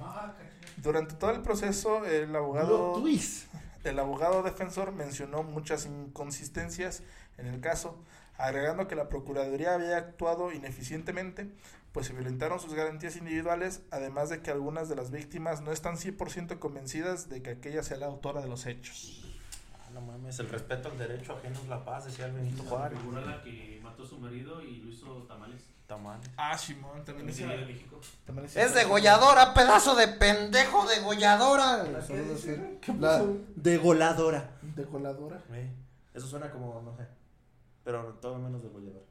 Ah. 0.01 0.33
Durante 0.77 1.15
todo 1.15 1.31
el 1.31 1.41
proceso, 1.41 2.05
el 2.05 2.35
abogado, 2.35 3.01
el 3.85 3.99
abogado 3.99 4.43
defensor 4.43 4.91
mencionó 4.91 5.45
muchas 5.45 5.87
inconsistencias 5.87 7.05
en 7.39 7.47
el 7.47 7.61
caso, 7.61 7.97
agregando 8.39 8.89
que 8.89 8.97
la 8.97 9.09
Procuraduría 9.09 9.75
había 9.75 9.97
actuado 9.97 10.53
ineficientemente, 10.53 11.49
pues 11.93 12.07
se 12.07 12.13
violentaron 12.13 12.59
sus 12.59 12.75
garantías 12.75 13.17
individuales, 13.17 13.83
además 13.91 14.29
de 14.31 14.43
que 14.43 14.51
algunas 14.51 14.89
de 14.89 14.97
las 14.97 15.11
víctimas 15.11 15.61
no 15.61 15.71
están 15.71 15.97
100% 15.97 16.59
convencidas 16.59 17.29
de 17.29 17.41
que 17.41 17.51
aquella 17.51 17.83
sea 17.83 17.99
la 17.99 18.07
autora 18.07 18.43
de 18.43 18.49
los 18.49 18.67
hechos. 18.67 19.36
Ah, 19.87 19.91
no 19.95 20.01
mames, 20.01 20.39
el 20.41 20.49
respeto 20.49 20.89
al 20.91 20.99
derecho 20.99 21.37
ajeno 21.37 21.61
es 21.61 21.69
la 21.69 21.85
paz, 21.85 22.07
decía 22.07 22.27
el 22.27 22.33
Benito 22.33 22.63
La 22.65 22.69
Juárez. 22.71 22.99
figura 22.99 23.21
la 23.23 23.43
que 23.43 23.81
mató 23.83 24.03
a 24.03 24.07
su 24.07 24.19
marido 24.19 24.61
y 24.63 24.79
lo 24.79 24.91
hizo 24.91 25.23
tamales. 25.29 25.63
Tamales. 25.87 26.29
Ah, 26.37 26.59
Simón, 26.59 27.05
también 27.05 27.29
el 27.29 27.37
de 27.37 27.65
México. 27.67 28.01
Es 28.57 28.75
degolladora, 28.75 29.55
pedazo 29.55 29.95
de 29.95 30.09
pendejo 30.09 30.85
degolladora. 30.89 31.85
¿La 31.85 32.05
qué 32.05 32.23
dice? 32.23 32.81
La 32.99 33.23
degoladora. 33.55 34.51
Degoladora. 34.63 35.41
Eh, 35.53 35.73
Eso 36.13 36.27
suena 36.27 36.51
como, 36.51 36.83
no 36.83 36.97
sé. 36.97 37.07
Pero 37.85 38.03
todo 38.21 38.37
menos 38.39 38.63
de 38.65 38.69
Bolívar. 38.69 39.03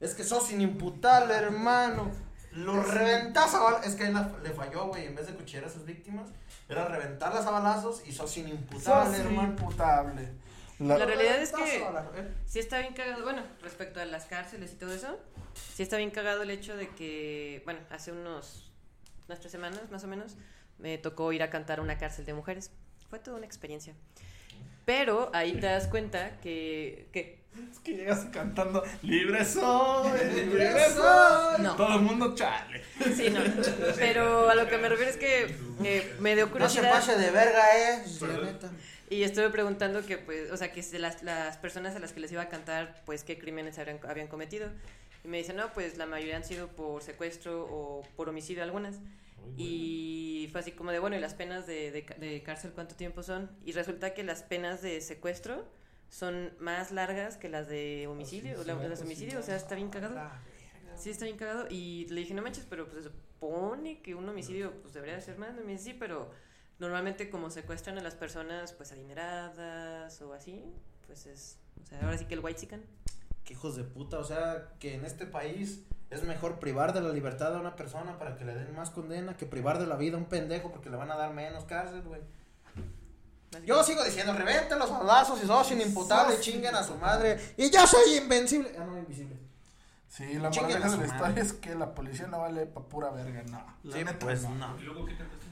Es 0.00 0.14
que 0.14 0.24
sos 0.24 0.50
inimputable, 0.50 1.32
hermano. 1.34 2.10
Lo 2.52 2.82
reventas 2.82 3.54
a 3.54 3.60
balazos. 3.60 3.86
Es 3.86 3.94
que 3.94 4.04
él 4.04 4.14
la- 4.14 4.30
le 4.42 4.50
falló, 4.50 4.86
güey. 4.88 5.06
En 5.06 5.14
vez 5.14 5.26
de 5.26 5.34
cuchillar 5.34 5.64
a 5.64 5.68
sus 5.70 5.84
víctimas, 5.84 6.28
era 6.68 6.84
reventarlas 6.86 7.46
a 7.46 7.50
balazos 7.50 8.02
y 8.06 8.12
sos 8.12 8.36
inimputable, 8.36 9.16
Sos 9.16 9.26
hermano. 9.26 9.48
imputable. 9.50 10.28
La- 10.80 10.96
La 10.98 11.04
realidad 11.06 11.40
es 11.40 11.52
que 11.52 11.76
¿eh? 11.78 12.28
sí 12.46 12.58
está 12.58 12.78
bien 12.80 12.94
cagado, 12.94 13.22
bueno, 13.22 13.42
respecto 13.62 14.00
a 14.00 14.04
las 14.06 14.24
cárceles 14.24 14.72
y 14.72 14.76
todo 14.76 14.94
eso, 14.94 15.18
sí 15.74 15.82
está 15.82 15.98
bien 15.98 16.10
cagado 16.10 16.42
el 16.42 16.50
hecho 16.50 16.74
de 16.74 16.88
que, 16.88 17.60
bueno, 17.66 17.80
hace 17.90 18.12
unos, 18.12 18.72
unas 19.28 19.40
tres 19.40 19.52
semanas 19.52 19.82
más 19.90 20.04
o 20.04 20.06
menos, 20.08 20.36
me 20.78 20.96
tocó 20.96 21.32
ir 21.32 21.42
a 21.42 21.50
cantar 21.50 21.80
a 21.80 21.82
una 21.82 21.98
cárcel 21.98 22.24
de 22.24 22.32
mujeres. 22.32 22.70
Fue 23.10 23.18
toda 23.18 23.36
una 23.36 23.44
experiencia. 23.44 23.94
Pero 24.86 25.30
ahí 25.34 25.52
te 25.52 25.66
das 25.66 25.86
cuenta 25.86 26.40
que, 26.40 27.08
que 27.12 27.39
Es 27.72 27.78
que 27.80 27.92
llegas 27.94 28.26
cantando 28.32 28.82
Libre 29.02 29.44
soy, 29.44 30.18
libre 30.34 30.70
soy. 30.90 31.62
No. 31.62 31.74
Todo 31.76 31.96
el 31.96 32.02
mundo 32.02 32.34
chale. 32.34 32.82
sí, 33.14 33.28
no. 33.30 33.40
Pero 33.96 34.48
a 34.48 34.54
lo 34.54 34.68
que 34.68 34.78
me 34.78 34.88
refiero 34.88 35.10
es 35.10 35.16
que 35.16 35.56
eh, 35.84 36.14
me 36.20 36.34
dio 36.36 36.46
No 36.46 36.50
se 36.50 36.52
curiosidad. 36.52 36.90
pase 36.92 37.16
de 37.18 37.30
verga, 37.30 37.64
eh. 37.76 38.04
Y 39.10 39.24
estuve 39.24 39.50
preguntando 39.50 40.06
que, 40.06 40.18
pues, 40.18 40.52
o 40.52 40.56
sea, 40.56 40.70
que 40.72 40.82
las, 40.98 41.22
las 41.24 41.56
personas 41.58 41.96
a 41.96 41.98
las 41.98 42.12
que 42.12 42.20
les 42.20 42.30
iba 42.30 42.42
a 42.42 42.48
cantar, 42.48 43.02
pues, 43.04 43.24
qué 43.24 43.36
crímenes 43.38 43.78
habrían, 43.78 43.98
habían 44.08 44.28
cometido. 44.28 44.68
Y 45.24 45.28
me 45.28 45.38
dicen, 45.38 45.56
no, 45.56 45.72
pues, 45.72 45.96
la 45.98 46.06
mayoría 46.06 46.36
han 46.36 46.44
sido 46.44 46.68
por 46.68 47.02
secuestro 47.02 47.66
o 47.68 48.02
por 48.16 48.28
homicidio 48.28 48.62
algunas. 48.62 48.96
Y 49.56 50.48
fue 50.52 50.60
así 50.60 50.70
como 50.72 50.92
de, 50.92 51.00
bueno, 51.00 51.16
¿y 51.16 51.20
las 51.20 51.34
penas 51.34 51.66
de, 51.66 51.90
de 51.90 52.42
cárcel 52.44 52.70
cuánto 52.72 52.94
tiempo 52.94 53.22
son? 53.24 53.50
Y 53.64 53.72
resulta 53.72 54.14
que 54.14 54.22
las 54.22 54.42
penas 54.42 54.80
de 54.80 55.00
secuestro 55.00 55.64
son 56.10 56.52
más 56.60 56.90
largas 56.92 57.36
que 57.38 57.48
las 57.48 57.68
de 57.68 58.06
homicidio, 58.08 58.60
o 58.60 58.64
la- 58.64 58.74
las 58.74 58.98
de 58.98 59.04
homicidio, 59.06 59.38
o 59.38 59.42
sea, 59.42 59.56
está 59.56 59.74
bien 59.76 59.88
cagado. 59.88 60.14
Sí, 60.96 61.08
está 61.10 61.24
bien 61.24 61.38
cagado. 61.38 61.66
Y 61.70 62.06
le 62.10 62.20
dije, 62.20 62.34
no 62.34 62.42
manches, 62.42 62.66
pero 62.68 62.86
pues 62.86 63.04
se 63.04 63.10
supone 63.10 64.02
que 64.02 64.14
un 64.14 64.28
homicidio 64.28 64.72
pues 64.82 64.92
debería 64.92 65.14
de 65.14 65.22
ser 65.22 65.38
más. 65.38 65.50
Y 65.58 65.64
me 65.64 65.72
dice, 65.72 65.84
sí, 65.84 65.94
pero 65.98 66.30
normalmente 66.78 67.30
como 67.30 67.48
secuestran 67.48 67.96
a 67.98 68.02
las 68.02 68.14
personas 68.16 68.72
pues 68.74 68.92
adineradas 68.92 70.20
o 70.22 70.34
así, 70.34 70.62
pues 71.06 71.26
es, 71.26 71.58
o 71.82 71.86
sea, 71.86 72.00
ahora 72.02 72.18
sí 72.18 72.26
que 72.26 72.34
el 72.34 72.40
white 72.40 72.60
chican. 72.60 72.82
Qué 73.44 73.54
hijos 73.54 73.76
de 73.76 73.84
puta, 73.84 74.18
o 74.18 74.24
sea, 74.24 74.74
que 74.78 74.94
en 74.94 75.04
este 75.04 75.26
país 75.26 75.84
es 76.10 76.24
mejor 76.24 76.58
privar 76.58 76.92
de 76.92 77.00
la 77.00 77.10
libertad 77.12 77.54
a 77.56 77.60
una 77.60 77.76
persona 77.76 78.18
para 78.18 78.36
que 78.36 78.44
le 78.44 78.54
den 78.54 78.74
más 78.74 78.90
condena 78.90 79.36
que 79.36 79.46
privar 79.46 79.78
de 79.78 79.86
la 79.86 79.96
vida 79.96 80.16
a 80.16 80.18
un 80.18 80.26
pendejo 80.26 80.70
porque 80.70 80.90
le 80.90 80.96
van 80.96 81.10
a 81.10 81.16
dar 81.16 81.32
menos 81.32 81.64
cárcel, 81.64 82.02
güey. 82.02 82.20
Yo 83.66 83.82
sigo 83.82 84.04
diciendo, 84.04 84.32
reventen 84.32 84.78
los 84.78 84.90
balazos 84.90 85.42
y 85.42 85.46
sos 85.46 85.70
inimputable, 85.72 86.38
chinguen 86.40 86.74
a 86.74 86.82
su 86.84 86.94
madre. 86.96 87.38
Y 87.56 87.70
yo 87.70 87.86
soy 87.86 88.16
invencible. 88.18 88.70
Ah, 88.78 88.84
no, 88.84 88.96
invisible. 88.98 89.36
Sí, 90.08 90.34
la 90.34 90.50
Chinguen 90.50 90.78
moraleja 90.80 90.86
a 90.86 90.90
de 90.90 90.94
su 90.96 91.00
la 91.00 91.06
madre. 91.06 91.16
historia 91.16 91.42
es 91.42 91.52
que 91.54 91.74
la 91.74 91.94
policía 91.94 92.26
no 92.26 92.40
vale 92.40 92.66
pa' 92.66 92.82
pura 92.82 93.10
verga, 93.10 93.42
no. 93.44 93.64
La 93.84 93.96
Sí, 93.96 94.04
neta, 94.04 94.18
pues 94.18 94.42
no. 94.42 94.76
¿Y 94.78 94.82
luego 94.82 95.04
qué 95.06 95.16
cantaste? 95.16 95.46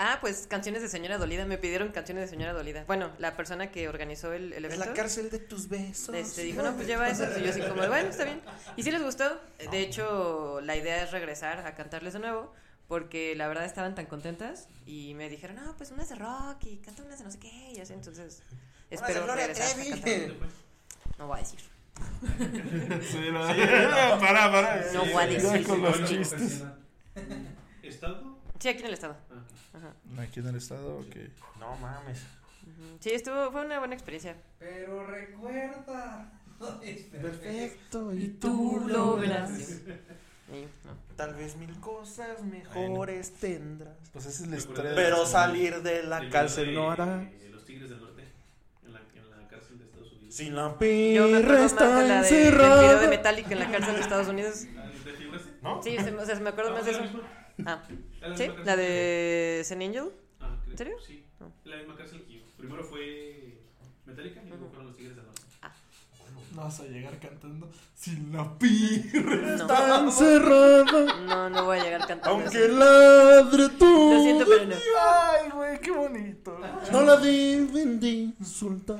Ah, 0.00 0.18
pues 0.20 0.46
canciones 0.46 0.80
de 0.80 0.88
señora 0.88 1.18
dolida, 1.18 1.44
me 1.44 1.58
pidieron 1.58 1.88
canciones 1.90 2.22
de 2.24 2.28
señora 2.28 2.52
dolida. 2.52 2.84
Bueno, 2.86 3.10
la 3.18 3.36
persona 3.36 3.70
que 3.72 3.88
organizó 3.88 4.32
el, 4.32 4.52
el 4.52 4.64
Es 4.64 4.72
evento. 4.72 4.86
la 4.90 4.94
cárcel 4.94 5.28
de 5.28 5.38
tus 5.40 5.68
besos. 5.68 6.14
Este, 6.14 6.42
dijo, 6.42 6.62
no, 6.62 6.72
pues 6.74 6.86
lleva 6.86 7.08
eso. 7.08 7.24
Y 7.38 7.42
yo 7.42 7.50
así 7.50 7.60
como, 7.62 7.74
bueno, 7.88 8.08
está 8.08 8.24
bien. 8.24 8.40
Y 8.76 8.82
sí 8.84 8.90
les 8.92 9.02
gustó. 9.02 9.24
De 9.70 9.80
hecho, 9.80 10.60
la 10.62 10.76
idea 10.76 11.02
es 11.02 11.10
regresar 11.10 11.66
a 11.66 11.74
cantarles 11.74 12.12
de 12.12 12.20
nuevo. 12.20 12.54
Porque 12.88 13.34
la 13.36 13.46
verdad 13.46 13.64
estaban 13.64 13.94
tan 13.94 14.06
contentas. 14.06 14.68
Y 14.86 15.14
me 15.14 15.28
dijeron, 15.28 15.56
no, 15.56 15.76
pues 15.76 15.90
unas 15.90 16.08
de 16.08 16.16
rock 16.16 16.64
y 16.64 16.78
canta 16.78 17.02
unas 17.02 17.18
de 17.18 17.24
no 17.24 17.30
sé 17.30 17.38
qué. 17.38 17.72
Y 17.76 17.80
así, 17.80 17.92
entonces, 17.92 18.42
espero 18.90 19.26
regresar. 19.26 19.76
No 21.18 21.26
voy 21.28 21.38
a 21.38 21.42
decir. 21.42 21.60
Sí, 23.02 23.28
no. 23.32 23.40
para, 24.20 24.52
para. 24.52 24.92
No 24.92 25.04
voy 25.06 25.22
a 25.22 25.26
decir. 25.26 25.66
con 25.66 25.82
los 25.82 26.04
chistes. 26.04 26.64
¿Estado? 27.82 28.38
Sí, 28.58 28.68
aquí 28.68 28.80
en 28.80 28.86
el 28.86 28.94
estado. 28.94 29.16
Ah. 29.30 29.78
Ajá. 29.78 30.22
Aquí 30.22 30.40
en 30.40 30.46
el 30.46 30.56
estado, 30.56 30.98
ok. 30.98 31.16
No 31.58 31.76
mames. 31.76 32.22
Sí, 33.00 33.10
estuvo, 33.10 33.50
fue 33.50 33.64
una 33.64 33.78
buena 33.78 33.94
experiencia. 33.94 34.36
Pero 34.58 35.06
recuerda. 35.06 36.32
no 36.60 36.80
Perfecto, 36.80 38.14
y 38.14 38.28
Tú 38.28 38.84
logras. 38.86 39.50
Sí, 39.50 39.82
no. 40.84 40.96
Tal 41.16 41.34
vez 41.34 41.56
mil 41.56 41.78
cosas 41.80 42.42
mejores 42.44 43.32
tendrás. 43.34 43.96
Pues 44.12 44.26
esa 44.26 44.44
es 44.44 44.48
la 44.50 44.56
historia. 44.56 44.90
de 44.90 44.96
Pero 44.96 45.18
la- 45.18 45.26
salir 45.26 45.82
de 45.82 46.02
la 46.04 46.18
El 46.18 46.30
cárcel 46.30 46.74
no 46.74 46.90
hará. 46.90 47.28
Los 47.50 47.64
Tigres 47.64 47.90
del 47.90 48.00
Norte. 48.00 48.24
En 48.86 48.92
la, 48.92 49.00
en 49.00 49.30
la 49.42 49.48
cárcel 49.48 49.78
de 49.78 49.84
Estados 49.84 50.12
Unidos. 50.12 50.34
Si 50.34 50.50
la 50.50 50.62
Yo 50.62 50.70
me 50.70 50.76
pirra 50.78 51.38
acuerdo 51.38 51.52
más 51.52 51.58
de 51.60 51.66
está 51.66 52.02
la 52.02 52.22
de, 52.22 52.30
del 52.30 52.54
video 52.54 53.00
de 53.00 53.08
Metallica 53.08 53.52
en 53.52 53.58
la 53.58 53.70
cárcel 53.70 53.94
de 53.94 54.00
Estados 54.00 54.28
Unidos. 54.28 54.64
Ah, 54.76 54.90
¿te 55.04 55.12
figuraste? 55.12 55.50
¿No? 55.62 55.82
Sí, 55.82 55.96
se- 55.98 56.14
o 56.14 56.24
sea, 56.26 56.40
me 56.40 56.48
acuerdo 56.50 56.70
Ah, 56.70 56.74
más 56.74 56.84
de 56.84 56.90
¿es 56.92 56.98
la 56.98 57.04
eso. 57.04 57.14
misma? 57.14 57.28
Ah, 57.66 57.82
¿Es 58.32 58.38
sí, 58.38 58.46
la 58.64 58.76
de 58.76 59.58
St. 59.60 59.84
Angel. 59.84 60.10
Ah, 60.40 60.56
¿En 60.70 60.78
serio? 60.78 60.96
Sí. 61.06 61.24
No. 61.40 61.52
La 61.64 61.76
misma 61.78 61.96
cárcel 61.96 62.24
que 62.24 62.34
yo. 62.34 62.40
Primero 62.56 62.84
fue 62.84 63.58
Metallica 64.06 64.42
y 64.44 64.48
luego 64.48 64.68
fueron 64.68 64.86
los 64.86 64.96
Tigres 64.96 65.16
del 65.16 65.24
Norte. 65.24 65.27
No 66.58 66.64
vas 66.64 66.80
a 66.80 66.86
llegar 66.86 67.16
cantando 67.20 67.70
sin 67.94 68.32
la 68.32 68.58
pirra. 68.58 69.36
No, 69.36 69.54
Está 69.54 70.00
encerrada. 70.00 70.84
no, 71.24 71.50
no 71.50 71.64
voy 71.66 71.78
a 71.78 71.84
llegar 71.84 72.00
cantando 72.04 72.30
Aunque 72.30 72.64
eso. 72.64 72.76
ladre 72.76 73.68
tú. 73.78 74.12
Lo 74.14 74.22
siento, 74.22 74.44
pero 74.44 74.66
no. 74.66 74.74
Ay, 75.00 75.50
güey, 75.54 75.80
qué 75.80 75.90
bonito. 75.92 76.58
No 76.90 77.02
la 77.02 77.16
deben 77.18 78.00
de 78.00 78.08
insultar. 78.08 78.98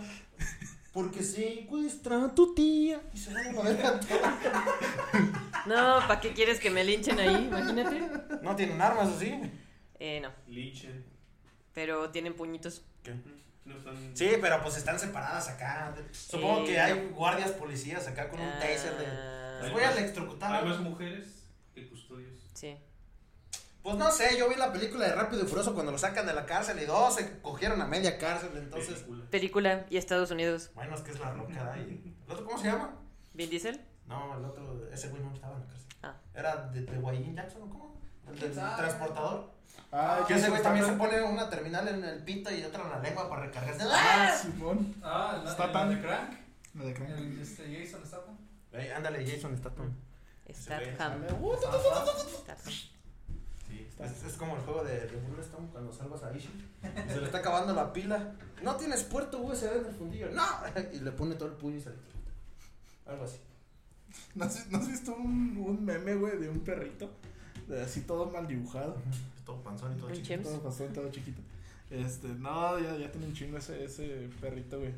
Porque 0.92 1.24
secuestra 1.24 2.26
a 2.26 2.32
tu 2.34 2.54
tía. 2.54 3.00
Y 3.12 3.18
se 3.18 3.34
van 3.34 3.58
a 3.58 3.62
verga 3.62 3.98
todos. 4.00 4.20
No, 5.66 5.98
¿para 6.06 6.20
qué 6.20 6.32
quieres 6.32 6.60
que 6.60 6.70
me 6.70 6.84
linchen 6.84 7.18
ahí? 7.18 7.44
Imagínate. 7.46 8.00
No 8.40 8.54
tienen 8.54 8.80
armas 8.80 9.08
así. 9.08 9.34
Eh, 9.98 10.20
no, 10.20 10.30
Lynchen. 10.46 11.04
pero 11.74 12.08
tienen 12.10 12.34
puñitos. 12.34 12.82
No 13.68 13.76
están. 13.76 14.16
Sí, 14.16 14.30
pero 14.40 14.62
pues 14.62 14.76
están 14.76 14.98
separadas 14.98 15.48
acá. 15.48 15.94
Supongo 16.12 16.64
que 16.64 16.80
hay 16.80 17.10
guardias 17.10 17.50
policías 17.52 18.06
acá 18.08 18.28
con 18.28 18.40
un 18.40 18.48
Ah, 18.48 18.58
taser 18.58 18.96
de. 18.98 19.06
Ah, 19.06 19.60
Les 19.62 19.72
voy 19.72 19.82
a 19.82 19.92
electrocutar. 19.92 20.52
Hay 20.54 20.68
más 20.68 20.80
mujeres 20.80 21.44
que 21.74 21.88
custodios. 21.88 22.34
Sí. 22.54 22.76
Pues 23.82 23.96
no 23.96 24.10
sé, 24.10 24.36
yo 24.38 24.48
vi 24.48 24.56
la 24.56 24.72
película 24.72 25.06
de 25.06 25.14
Rápido 25.14 25.42
y 25.44 25.46
Furioso 25.46 25.72
cuando 25.74 25.92
lo 25.92 25.98
sacan 25.98 26.26
de 26.26 26.34
la 26.34 26.44
cárcel 26.46 26.78
y 26.80 26.84
dos 26.84 27.14
se 27.14 27.40
cogieron 27.40 27.80
a 27.80 27.86
media 27.86 28.18
cárcel, 28.18 28.50
entonces. 28.56 28.94
Película. 29.00 29.30
Película 29.30 29.86
y 29.90 29.96
Estados 29.96 30.30
Unidos. 30.30 30.70
Bueno, 30.74 30.94
es 30.94 31.00
que 31.02 31.12
es 31.12 31.20
la 31.20 31.30
roca 31.32 31.72
ahí. 31.72 32.14
¿El 32.26 32.32
otro 32.32 32.44
cómo 32.44 32.58
se 32.58 32.66
llama? 32.66 32.96
Vin 33.34 33.48
Diesel. 33.50 33.80
No, 34.06 34.36
el 34.38 34.44
otro, 34.44 34.88
ese 34.92 35.08
güey 35.08 35.22
no 35.22 35.32
estaba 35.32 35.54
en 35.54 35.60
la 35.60 35.66
cárcel. 35.66 35.86
Ah. 36.02 36.14
Era 36.34 36.56
de, 36.68 36.80
de 36.82 36.98
Wayne 36.98 37.34
Jackson, 37.34 37.62
¿o 37.62 37.68
cómo? 37.70 38.00
El 38.30 38.38
del 38.38 38.52
transportador. 38.52 39.50
Ah, 39.92 40.24
Que 40.28 40.34
ese 40.34 40.50
güey 40.50 40.62
también 40.62 40.84
se 40.84 40.92
pone 40.92 41.22
una 41.22 41.48
terminal 41.48 41.88
en 41.88 42.04
el 42.04 42.22
pito 42.22 42.50
y 42.54 42.62
otra 42.62 42.82
en 42.84 42.90
la 42.90 42.98
lengua 43.00 43.28
para 43.28 43.46
recargarse. 43.46 43.82
Ah, 43.90 44.34
Simón. 44.40 44.94
Ah, 45.02 45.40
la, 45.44 45.50
Está 45.50 45.66
la 45.68 45.72
tan- 45.72 45.88
de 45.90 46.00
Crank. 46.00 46.32
La 46.74 46.84
de 46.84 46.94
Crank. 46.94 47.10
El 47.10 47.40
este, 47.40 47.84
Jason 47.86 48.04
Statham. 48.06 48.36
Ey, 48.72 48.90
ándale, 48.90 49.24
Jason 49.26 49.56
Statham. 49.56 49.94
Statham. 50.52 51.22
Uh. 51.40 51.56
Sí, 53.68 53.86
es, 53.98 54.22
es 54.24 54.36
como 54.36 54.56
el 54.56 54.62
juego 54.62 54.82
de, 54.84 55.00
de 55.00 55.16
Bullstone 55.16 55.68
cuando 55.68 55.92
salvas 55.92 56.22
a 56.22 56.34
Ishi. 56.34 56.48
se 57.08 57.18
le 57.20 57.26
está 57.26 57.38
acabando 57.38 57.74
la 57.74 57.92
pila. 57.92 58.32
No 58.62 58.76
tienes 58.76 59.02
puerto 59.04 59.38
USB 59.42 59.64
en 59.76 59.86
el 59.86 59.94
fundillo. 59.94 60.30
No. 60.30 60.42
Y 60.92 61.00
le 61.00 61.12
pone 61.12 61.34
todo 61.34 61.48
el 61.48 61.54
puño 61.54 61.76
y 61.76 61.80
se 61.80 61.90
le 61.90 61.96
quita. 61.96 63.10
Algo 63.10 63.24
así. 63.24 63.38
¿No 64.34 64.44
has, 64.46 64.66
no 64.68 64.78
has 64.78 64.88
visto 64.88 65.12
un, 65.14 65.56
un 65.58 65.84
meme, 65.84 66.14
güey, 66.14 66.38
de 66.38 66.48
un 66.48 66.60
perrito? 66.60 67.10
De 67.66 67.82
así 67.82 68.02
todo 68.02 68.30
mal 68.30 68.46
dibujado. 68.46 68.96
Todo 69.48 69.62
panzón 69.62 69.96
y 69.96 69.98
todo 69.98 70.10
chiquito. 70.10 70.42
Todo 70.42 70.60
pasó 70.62 70.84
todo 70.84 71.10
chiquito. 71.10 71.40
Este, 71.90 72.28
no, 72.28 72.78
ya, 72.78 72.94
ya 72.98 73.10
tiene 73.10 73.28
un 73.28 73.32
chingo 73.32 73.56
ese, 73.56 73.82
ese 73.82 74.28
perrito, 74.42 74.78
güey. 74.78 74.92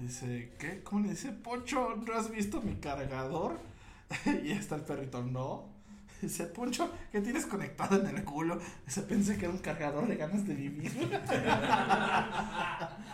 Dice, 0.00 0.50
¿qué? 0.58 0.80
¿Cómo 0.82 1.02
le 1.02 1.10
dice? 1.10 1.30
Poncho, 1.30 1.94
¿no 1.96 2.14
has 2.14 2.30
visto 2.30 2.62
mi 2.62 2.76
cargador? 2.76 3.58
y 4.44 4.52
está 4.52 4.76
el 4.76 4.80
perrito, 4.80 5.22
no. 5.22 5.66
Dice, 6.22 6.46
Poncho, 6.46 6.90
¿qué 7.10 7.20
tienes 7.20 7.44
conectado 7.44 8.00
en 8.00 8.16
el 8.16 8.24
culo? 8.24 8.58
Dice, 8.86 9.02
pensé 9.02 9.36
que 9.36 9.44
era 9.44 9.52
un 9.52 9.60
cargador 9.60 10.08
de 10.08 10.16
ganas 10.16 10.46
de 10.46 10.54
vivir. 10.54 10.90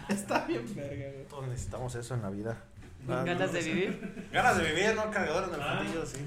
está 0.08 0.44
bien 0.46 0.64
verga, 0.76 1.10
güey. 1.12 1.24
Todos 1.28 1.48
necesitamos 1.48 1.92
eso 1.96 2.14
en 2.14 2.22
la 2.22 2.30
vida. 2.30 2.56
Ganas 3.08 3.52
de 3.52 3.62
vivir. 3.62 4.28
Ganas 4.32 4.58
de 4.58 4.72
vivir, 4.72 4.94
¿no? 4.94 5.10
Cargador 5.10 5.48
en 5.48 5.54
el 5.56 5.60
Ah. 5.60 5.78
fundillo, 5.78 6.06
sí. 6.06 6.18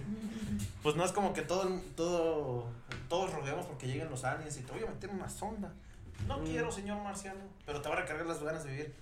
Pues 0.84 0.96
no 0.96 1.06
es 1.06 1.12
como 1.12 1.34
que 1.34 1.42
todo, 1.44 1.70
todo, 1.96 2.66
todos 3.08 3.32
roguemos 3.34 3.66
porque 3.68 3.88
lleguen 3.88 4.10
los 4.10 4.24
aliens 4.24 4.58
y 4.58 4.62
te 4.64 4.72
voy 4.72 4.84
a 4.84 4.88
meter 4.90 5.10
una 5.12 5.30
sonda. 5.30 5.74
No 6.28 6.40
Mm. 6.40 6.46
quiero, 6.46 6.72
señor 6.72 7.02
marciano, 7.04 7.40
pero 7.66 7.82
te 7.82 7.90
va 7.90 7.96
a 7.96 8.02
recargar 8.02 8.26
las 8.26 8.42
ganas 8.42 8.64
de 8.64 8.72
vivir. 8.72 8.96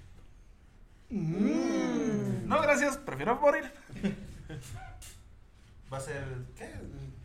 Mm. 1.10 2.48
No, 2.48 2.62
gracias, 2.62 2.98
prefiero 2.98 3.40
morir. 3.40 3.72
Va 5.92 5.98
a 5.98 6.02
ser, 6.02 6.24
¿qué? 6.58 6.72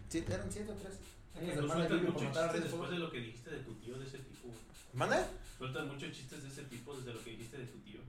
Sí, 0.08 0.24
¿Eran 0.28 0.50
siete 0.50 0.70
o 0.72 0.74
tres? 0.74 0.94
Por 1.34 2.02
muchos 2.02 2.20
chistes 2.32 2.62
después 2.62 2.90
de 2.90 2.98
lo 2.98 3.10
que 3.10 3.18
dijiste 3.18 3.50
de 3.50 3.58
tu 3.58 3.74
tío 3.74 3.98
de 3.98 4.06
ese 4.06 4.18
tipo. 4.18 4.48
¿Mande? 4.94 5.16
Sueltas 5.58 5.86
muchos 5.86 6.12
chistes 6.12 6.42
de 6.42 6.48
ese 6.48 6.62
tipo 6.64 6.94
desde 6.96 7.12
lo 7.12 7.22
que 7.24 7.30
dijiste 7.30 7.58
de 7.58 7.66
tu 7.66 7.78
tío. 7.78 8.00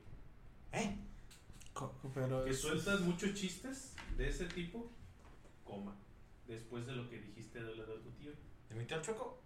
¿Eh? 0.73 0.95
Co- 1.73 1.93
Pero 2.13 2.45
Que 2.45 2.51
es- 2.51 2.61
sueltas 2.61 3.01
muchos 3.01 3.33
chistes 3.33 3.93
de 4.17 4.29
ese 4.29 4.45
tipo, 4.45 4.87
coma. 5.63 5.93
Después 6.47 6.85
de 6.85 6.93
lo 6.93 7.09
que 7.09 7.19
dijiste 7.19 7.61
de 7.61 7.75
lo 7.75 7.85
de 7.85 7.97
tu 8.03 8.11
tío. 8.11 8.31
¿De 8.69 8.75
mi 8.75 8.85
tío 8.85 8.97
el 8.97 9.03
chueco? 9.03 9.41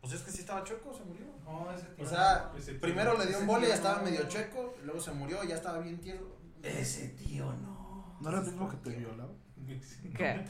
Pues 0.00 0.12
es 0.14 0.22
que 0.22 0.30
sí 0.30 0.40
estaba 0.40 0.62
chueco, 0.64 0.92
se 0.92 1.02
murió. 1.04 1.24
No, 1.44 1.70
ese 1.72 1.86
tío 1.86 2.04
O 2.04 2.08
sea, 2.08 2.50
no. 2.52 2.58
Ese 2.58 2.72
tío. 2.72 2.80
primero 2.80 3.18
le 3.18 3.26
dio 3.26 3.38
un 3.40 3.62
y 3.64 3.66
ya 3.68 3.74
estaba 3.74 3.98
no. 3.98 4.04
medio 4.04 4.28
chueco, 4.28 4.76
luego 4.84 5.00
se 5.00 5.12
murió 5.12 5.42
y 5.42 5.48
ya 5.48 5.54
estaba 5.54 5.78
bien 5.78 5.98
tieso. 6.00 6.36
Ese 6.62 7.08
tío 7.08 7.52
no. 7.54 8.16
¿No 8.20 8.28
era 8.28 8.38
el 8.40 8.44
mismo 8.44 8.68
que 8.68 8.76
te 8.76 8.90
violaba? 8.90 9.32
¿Qué? 10.16 10.44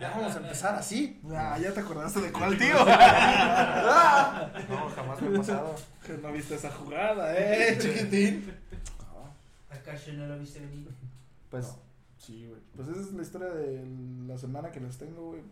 Ya 0.00 0.10
vamos 0.10 0.34
a 0.34 0.38
empezar 0.38 0.74
así. 0.74 1.20
Ah, 1.30 1.56
ya 1.60 1.72
te 1.72 1.80
acordaste 1.80 2.20
de 2.20 2.32
cuál 2.32 2.58
tío. 2.58 2.74
No, 4.68 4.88
jamás 4.90 5.22
me 5.22 5.28
ha 5.28 5.40
pasado. 5.40 5.74
que 6.04 6.12
no 6.14 6.32
viste 6.32 6.54
esa 6.56 6.70
jugada, 6.70 7.36
eh, 7.38 7.78
chiquitín. 7.80 8.52
¿Acaso 9.70 10.12
no 10.12 10.26
lo 10.26 10.38
viste 10.38 10.60
venir? 10.60 10.88
Pues, 11.50 11.74
sí, 12.18 12.46
güey. 12.48 12.60
Pues 12.76 12.88
esa 12.88 13.00
es 13.00 13.12
la 13.12 13.22
historia 13.22 13.48
de 13.48 13.84
la 14.26 14.36
semana 14.38 14.70
que 14.70 14.80
les 14.80 14.98
tengo, 14.98 15.28
güey. 15.28 15.42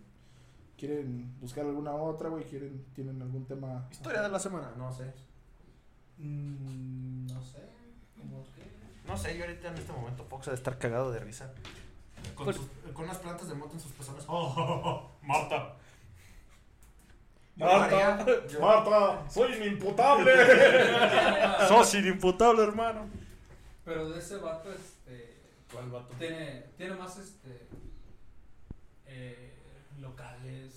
¿Quieren 0.77 1.35
buscar 1.41 1.65
alguna 1.65 1.93
otra, 1.95 2.29
güey? 2.29 2.45
¿Quieren, 2.45 2.85
tienen 2.95 3.23
algún 3.23 3.47
tema? 3.47 3.89
Historia 3.91 4.21
de 4.23 4.29
la 4.29 4.39
semana, 4.39 4.73
no 4.77 4.93
sé. 4.93 5.05
Mm, 6.19 7.27
no 7.27 7.43
sé. 7.43 7.59
¿Cómo 8.19 8.45
qué? 8.55 8.63
No 9.09 9.17
sé, 9.17 9.37
yo 9.39 9.45
ahorita 9.45 9.69
en 9.69 9.75
este 9.79 9.93
momento 9.93 10.25
Fox 10.25 10.49
ha 10.49 10.51
de 10.51 10.57
estar 10.57 10.79
cagado 10.79 11.11
de 11.13 11.21
risa. 11.21 11.51
Con, 12.35 12.53
sus- 12.53 12.67
con 12.93 13.05
unas 13.05 13.19
plantas 13.19 13.49
de 13.49 13.55
moto 13.55 13.73
en 13.75 13.81
sus 13.81 13.93
pezones. 13.93 14.25
Oh, 14.27 15.11
Marta. 15.23 15.75
Yo 17.57 17.65
lo 17.65 17.73
haría. 17.73 18.27
Yo- 18.49 18.61
Marta, 18.61 19.31
soy 19.31 19.55
inimputable. 19.55 20.33
Sos 21.69 21.95
inimputable, 21.95 22.63
hermano. 22.65 23.07
Pero 23.85 24.11
de 24.11 24.19
ese 24.19 24.37
vato, 24.39 24.71
este. 24.73 24.96
¿Cuál 25.73 25.91
vato? 25.91 26.15
Tiene, 26.19 26.67
tiene 26.77 26.95
más, 26.95 27.17
este. 27.19 27.69
Eh, 29.07 29.53
locales. 29.99 30.73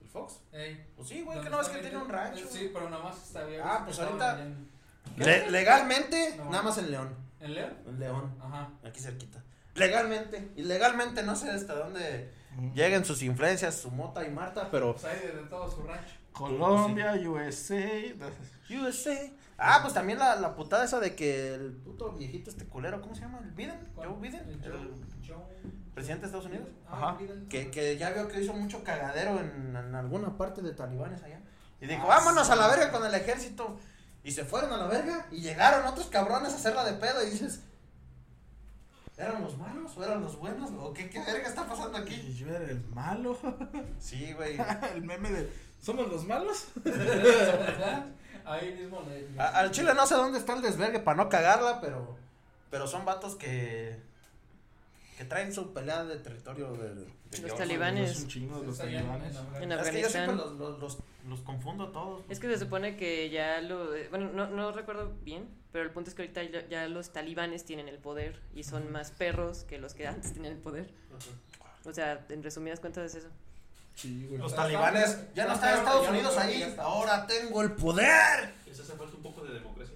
¿El 0.00 0.08
Fox? 0.08 0.40
Ey, 0.52 0.86
Pues 0.96 1.08
sí, 1.08 1.22
güey, 1.22 1.36
¿dónde 1.36 1.50
que 1.50 1.56
no 1.56 1.60
es 1.62 1.68
que 1.68 1.74
tiene 1.78 1.90
bien? 1.90 2.02
un 2.02 2.08
rancho. 2.08 2.44
Eh, 2.44 2.48
Sí, 2.50 2.70
pero 2.72 2.88
nada 2.90 3.02
más 3.04 3.22
está 3.22 3.44
bien. 3.44 3.60
Ah, 3.64 3.82
pues 3.84 3.98
estaba 3.98 4.10
ahorita- 4.10 4.34
bien. 4.36 4.70
Le- 5.16 5.50
legalmente, 5.50 6.34
No. 6.36 6.44
nada 6.50 6.62
más 6.62 6.78
en 6.78 6.90
León. 6.90 7.14
¿En 7.40 7.54
León? 7.54 7.74
En 7.86 7.98
León, 7.98 8.38
Ajá. 8.42 8.70
aquí 8.84 9.00
cerquita. 9.00 9.42
Legalmente. 9.74 10.50
Ilegalmente 10.56 11.22
no 11.22 11.36
sé 11.36 11.50
hasta 11.50 11.74
dónde 11.74 12.32
lleguen 12.74 13.04
sus 13.04 13.22
influencias, 13.22 13.76
su 13.80 13.90
mota 13.90 14.24
y 14.26 14.30
Marta, 14.30 14.68
pero. 14.70 14.92
Pues 14.92 15.04
ahí 15.04 15.20
desde 15.20 15.42
todo 15.48 15.70
su 15.70 15.82
rancho. 15.82 16.14
Colombia, 16.38 17.12
USA. 17.28 18.14
USA. 18.70 19.30
Ah, 19.58 19.80
pues 19.82 19.92
también 19.94 20.18
la, 20.18 20.36
la 20.36 20.54
putada 20.54 20.84
esa 20.84 21.00
de 21.00 21.14
que 21.16 21.54
el 21.54 21.72
puto 21.72 22.12
viejito 22.12 22.48
este 22.50 22.64
culero, 22.66 23.00
¿cómo 23.00 23.14
se 23.14 23.22
llama? 23.22 23.40
¿El 23.42 23.50
Biden? 23.50 23.78
¿Cuál? 23.94 24.08
¿Joe 24.08 24.18
Biden? 24.20 24.48
El 24.48 24.60
Joe- 24.60 24.72
El 24.72 25.26
Joe- 25.28 25.44
presidente 25.94 26.20
de 26.22 26.26
Estados 26.26 26.46
Unidos. 26.46 26.68
Ah, 26.88 27.08
Ajá. 27.10 27.18
Biden. 27.18 27.48
Que, 27.48 27.70
que 27.70 27.96
ya 27.98 28.10
vio 28.10 28.28
que 28.28 28.40
hizo 28.40 28.52
mucho 28.52 28.84
cagadero 28.84 29.40
en, 29.40 29.74
en 29.76 29.94
alguna 29.96 30.36
parte 30.36 30.62
de 30.62 30.72
talibanes 30.72 31.22
allá. 31.24 31.40
Y 31.80 31.86
dijo, 31.86 32.02
Ah, 32.04 32.18
vámonos 32.18 32.46
sí. 32.46 32.52
a 32.52 32.56
la 32.56 32.68
verga 32.68 32.92
con 32.92 33.04
el 33.04 33.14
ejército. 33.14 33.78
Y 34.22 34.30
se 34.32 34.44
fueron 34.44 34.72
a 34.72 34.76
la 34.76 34.86
verga 34.86 35.26
y 35.32 35.40
llegaron 35.40 35.86
otros 35.86 36.06
cabrones 36.06 36.52
a 36.52 36.56
hacerla 36.56 36.84
de 36.84 36.92
pedo 36.94 37.24
y 37.26 37.30
dices, 37.30 37.62
¿eran 39.16 39.42
los 39.42 39.56
malos 39.58 39.96
o 39.96 40.04
eran 40.04 40.20
los 40.20 40.38
buenos? 40.38 40.70
¿O 40.78 40.92
qué, 40.92 41.08
qué 41.10 41.18
verga 41.20 41.48
está 41.48 41.66
pasando 41.66 41.98
aquí? 41.98 42.32
Yo 42.34 42.48
era 42.48 42.64
el 42.70 42.84
malo. 42.94 43.36
Sí, 43.98 44.32
güey. 44.34 44.56
el 44.94 45.02
meme 45.02 45.30
de. 45.30 45.67
¿Somos 45.82 46.08
los 46.08 46.24
malos? 46.26 46.66
Ahí 48.44 48.72
mismo 48.74 49.02
le. 49.08 49.28
le- 49.30 49.40
A- 49.40 49.58
Al 49.58 49.70
chile 49.70 49.92
no 49.94 50.06
sé 50.06 50.14
dónde 50.14 50.38
está 50.38 50.54
el 50.54 50.62
desvergue 50.62 51.00
para 51.00 51.16
no 51.16 51.28
cagarla, 51.28 51.80
pero 51.80 52.16
pero 52.70 52.86
son 52.86 53.04
vatos 53.04 53.34
que 53.36 53.98
que 55.16 55.24
traen 55.24 55.52
su 55.52 55.72
pelea 55.72 56.04
de 56.04 56.16
territorio 56.18 56.72
de, 56.74 56.94
de 56.94 57.06
Los 57.42 57.56
talibanes. 57.56 58.10
Es 58.12 58.20
un 58.22 58.28
chingo 58.28 58.60
de 58.60 58.66
los 58.68 58.78
talibanes. 58.78 59.34
en 59.56 59.64
En 59.64 59.72
Es 59.72 59.90
que 59.90 60.00
yo 60.00 60.08
siempre 60.08 60.34
Afganistán. 60.34 60.36
los, 60.38 60.52
los, 60.52 60.78
los, 60.80 60.98
los 61.28 61.40
confundo 61.40 61.84
a 61.84 61.92
todos. 61.92 62.22
Es 62.28 62.38
que 62.38 62.46
se 62.48 62.56
supone 62.58 62.96
que 62.96 63.28
ya 63.28 63.60
lo... 63.60 63.94
eh, 63.96 64.06
Bueno, 64.10 64.30
no, 64.32 64.46
no 64.48 64.70
recuerdo 64.70 65.12
bien, 65.24 65.48
pero 65.72 65.82
el 65.82 65.90
punto 65.90 66.08
es 66.08 66.14
que 66.14 66.22
ahorita 66.22 66.44
ya, 66.44 66.68
ya 66.68 66.86
los 66.86 67.10
talibanes 67.12 67.64
tienen 67.64 67.88
el 67.88 67.98
poder 67.98 68.40
y 68.54 68.62
son 68.62 68.92
más 68.92 69.10
perros 69.10 69.64
que 69.64 69.78
los 69.78 69.92
que 69.94 70.06
antes 70.06 70.32
tenían 70.34 70.52
el 70.52 70.60
poder. 70.60 70.88
O 71.84 71.92
sea, 71.92 72.24
en 72.28 72.42
resumidas 72.44 72.78
cuentas 72.78 73.04
es 73.12 73.24
eso. 73.24 73.28
Sí, 74.00 74.26
güey. 74.28 74.38
Los 74.40 74.54
talibanes 74.54 75.18
ya 75.34 75.46
no 75.46 75.54
está 75.54 75.70
están 75.70 75.72
en 75.72 75.78
Estados 75.80 76.08
Unidos 76.08 76.36
ahí. 76.38 76.76
Ahora 76.78 77.26
tengo 77.26 77.62
el 77.62 77.72
poder. 77.72 78.54
Les 78.66 78.78
hace 78.78 78.92
falta 78.92 79.16
un 79.16 79.22
poco 79.22 79.42
de 79.44 79.54
democracia. 79.54 79.94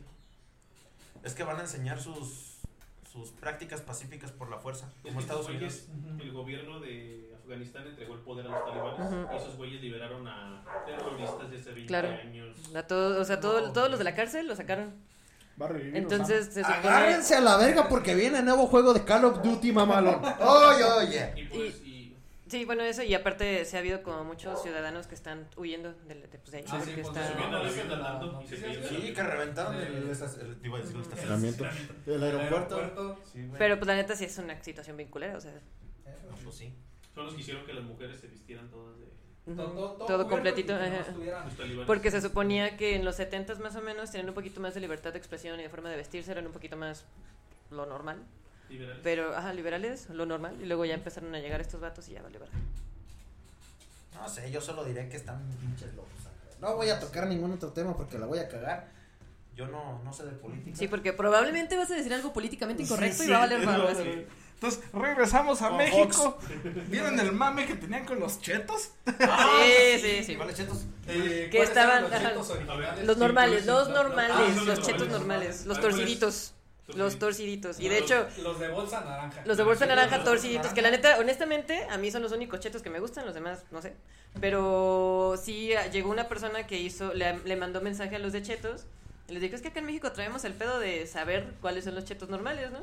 Es 1.23 1.35
que 1.35 1.45
van 1.45 1.59
a 1.59 1.61
enseñar 1.61 2.01
sus 2.01 2.49
sus 3.13 3.29
prácticas 3.31 3.83
pacíficas 3.83 4.31
por 4.33 4.49
la 4.49 4.57
fuerza, 4.57 4.87
Es 4.87 5.03
como 5.03 5.17
que 5.19 5.21
Estados 5.21 5.47
Unidos. 5.49 5.83
güeyes. 5.87 6.21
El 6.23 6.33
gobierno 6.33 6.81
de 6.81 7.31
Afganistán 7.43 7.87
entregó 7.87 8.15
el 8.15 8.21
poder 8.21 8.47
a 8.47 8.51
los 8.51 8.65
talibanes. 8.65 9.01
Ujú. 9.01 9.35
Y 9.35 9.37
esos 9.37 9.57
güeyes 9.59 9.83
liberaron 9.83 10.27
a 10.27 10.65
terroristas 10.87 11.51
de 11.51 11.59
hace 11.59 11.71
20 11.73 11.87
Claro. 11.89 12.09
años. 12.09 12.57
A 12.75 12.83
todo, 12.85 13.21
o 13.21 13.25
sea, 13.27 13.39
todo, 13.39 13.61
No, 13.67 13.73
todos 13.75 13.91
los 13.91 13.99
de 13.99 14.05
la 14.05 14.15
cárcel 14.15 14.47
lo 14.49 14.57
sacaron. 14.57 14.95
Va 15.61 15.67
a 15.67 15.69
revivir. 15.69 15.95
Entonces 15.99 16.47
se 16.47 16.65
supone... 16.65 16.79
Agárrense 16.79 17.35
a 17.37 17.41
la 17.43 17.59
verga 17.59 17.87
porque 17.87 18.15
viene 18.15 18.39
el 18.39 18.47
nuevo 18.47 18.67
juego 18.67 18.95
de 18.95 19.05
Call 19.05 19.27
of 19.27 19.43
Duty, 19.43 19.73
mamalón. 19.73 20.23
Oye, 20.41 20.85
oye. 20.85 21.33
Y 21.37 21.45
pues, 21.45 21.83
y, 21.85 21.92
Sí, 22.53 22.67
bueno, 22.67 22.83
eso, 22.83 23.03
y 23.03 23.15
aparte 23.15 23.65
se 23.65 23.79
ha 23.79 23.81
habido 23.81 24.03
como 24.03 24.25
muchos 24.25 24.63
ciudadanos 24.63 25.07
que 25.07 25.15
están 25.15 25.49
huyendo 25.57 25.95
de, 26.07 26.17
de, 26.17 26.39
pues, 26.39 26.51
de 26.51 26.59
ahí, 26.59 26.65
Ah, 26.69 26.83
sí, 26.85 26.91
pues, 26.95 27.07
está... 27.07 27.35
que 29.15 29.23
reventaron 29.23 29.77
el, 29.77 30.11
estacionamiento. 30.11 31.65
El 32.05 32.23
aeropuerto. 32.23 33.19
Pero 33.57 33.79
pues 33.79 33.87
la 33.87 33.95
neta 33.95 34.15
sí 34.15 34.27
es 34.27 34.37
una 34.37 34.63
situación 34.63 34.99
bien 34.99 35.09
culera, 35.09 35.39
o 35.39 35.41
sea... 35.41 35.55
No, 35.55 36.37
pues 36.45 36.55
sí. 36.55 36.75
son 37.15 37.25
los 37.25 37.35
que 37.35 37.41
hicieron 37.41 37.65
que 37.65 37.73
las 37.73 37.85
mujeres 37.85 38.21
se 38.21 38.27
vistieran 38.27 38.69
todas 38.71 38.99
de 38.99 39.07
Todo, 39.57 39.73
todo, 39.73 39.73
todo 39.73 40.29
cubierto 40.29 40.29
completito. 40.29 40.75
no. 40.75 41.87
Porque 41.87 42.11
se 42.11 42.21
suponía 42.21 42.77
que 42.77 42.97
en 42.97 43.07
los 43.07 43.17
70 43.17 43.55
más 43.61 43.77
o 43.77 43.81
menos 43.81 44.11
tenían 44.11 44.29
un 44.29 44.35
poquito 44.35 44.61
más 44.61 44.75
de 44.75 44.81
libertad 44.81 45.13
de 45.15 45.19
expresión 45.19 45.59
y 45.59 45.63
de 45.63 45.71
forma 45.71 45.89
de 45.89 45.97
vestirse, 45.97 46.31
eran 46.31 46.47
un 46.47 46.53
poquito 46.53 46.77
más 46.77 47.07
lo 47.71 47.87
normal. 47.87 48.23
Liberales. 48.69 49.01
Pero, 49.03 49.37
ajá, 49.37 49.53
liberales, 49.53 50.09
lo 50.11 50.27
normal. 50.27 50.57
Y 50.63 50.67
luego 50.67 50.85
ya 50.85 50.95
empezaron 50.95 51.35
a 51.35 51.39
llegar 51.41 51.61
estos 51.61 51.81
vatos 51.81 52.09
y 52.09 52.13
ya 52.13 52.23
vale 52.23 52.39
verga. 52.39 52.55
No 54.15 54.29
sé, 54.29 54.51
yo 54.51 54.61
solo 54.61 54.85
diré 54.85 55.09
que 55.09 55.17
están 55.17 55.41
pinches 55.61 55.95
locos. 55.95 56.11
No 56.61 56.77
voy 56.77 56.91
a 56.91 57.01
tocar 57.01 57.27
ningún 57.27 57.53
otro 57.53 57.71
tema 57.73 57.97
porque 57.97 58.19
la 58.19 58.27
voy 58.27 58.39
a 58.39 58.49
cagar. 58.49 58.89
Yo 59.57 59.67
no, 59.67 60.01
no 60.05 60.13
sé 60.13 60.25
de 60.25 60.33
política. 60.33 60.77
Sí, 60.77 60.89
porque 60.89 61.13
probablemente 61.13 61.77
vas 61.77 61.91
a 61.91 61.95
decir 61.95 62.13
algo 62.15 62.33
políticamente 62.33 62.83
incorrecto 62.85 63.23
Sí, 63.23 63.29
y 63.29 63.33
va 63.33 63.39
a 63.39 63.41
valer 63.49 63.97
sí. 63.97 64.27
Entonces, 64.55 64.81
regresamos 64.93 65.61
a 65.61 65.71
México. 65.71 66.39
¿Vieron 66.89 67.19
el 67.19 67.33
mame 67.33 67.67
que 67.67 67.75
tenían 67.75 68.05
con 68.07 68.21
los 68.21 68.41
chetos? 68.41 68.91
Sí, 69.05 69.99
sí, 70.01 70.25
sí. 70.25 70.37
¿Cuáles 70.37 70.57
chetos? 70.57 70.85
Eh, 71.09 71.49
Que 71.51 71.59
¿cuáles 71.59 71.69
estaban- 71.71 72.03
los 72.03 72.13
chetos 72.13 73.19
normales, 73.19 73.67
los 73.67 73.89
normales, 73.89 74.33
ah, 74.57 74.63
los 74.65 74.81
chetos 74.81 75.09
normales. 75.09 75.11
normales, 75.11 75.67
los 75.67 75.79
Ah, 75.79 75.81
torciditos. 75.81 76.55
Los 76.89 77.19
torciditos. 77.19 77.79
Y 77.81 77.89
de 77.89 77.99
hecho, 77.99 78.27
Los 78.43 78.59
de 78.59 78.69
bolsa 78.69 79.01
naranja. 79.03 79.43
los 79.47 79.57
de 79.57 79.63
bolsa 79.63 79.87
naranja 79.87 80.17
Los 80.17 80.25
torciditos, 80.27 80.73
naranja. 80.73 80.75
que 80.75 80.83
la 80.83 80.91
neta, 80.91 81.19
honestamente, 81.19 81.87
a 81.89 81.97
mí 81.97 82.11
son 82.11 82.23
los 82.23 82.33
únicos 82.33 82.61
chetos 82.61 82.83
que 82.83 82.91
me 82.91 82.99
gustan, 83.01 83.25
los 83.25 83.35
demás, 83.35 83.65
no 83.71 83.81
sé. 83.81 83.95
Pero 84.41 85.35
sí, 85.43 85.73
ah, 85.75 85.87
llegó 85.89 86.11
una 86.11 86.29
persona 86.29 86.67
que 86.67 86.79
hizo, 86.81 87.15
le, 87.15 87.39
le 87.39 87.57
mandó 87.57 87.81
mensaje 87.81 88.17
a 88.17 88.19
los 88.19 88.33
de 88.33 88.43
chetos. 88.43 88.85
Y 89.29 89.33
les 89.33 89.43
dijo, 89.43 89.55
es 89.55 89.63
que 89.63 89.69
acá 89.69 89.79
en 89.81 89.87
México 89.87 90.11
traemos 90.13 90.45
el 90.45 90.53
pedo 90.55 90.79
de 90.81 91.07
saber 91.07 91.55
cuáles 91.61 91.85
son 91.85 91.95
los 91.95 92.05
chetos 92.05 92.29
normales, 92.29 92.71
¿no? 92.73 92.81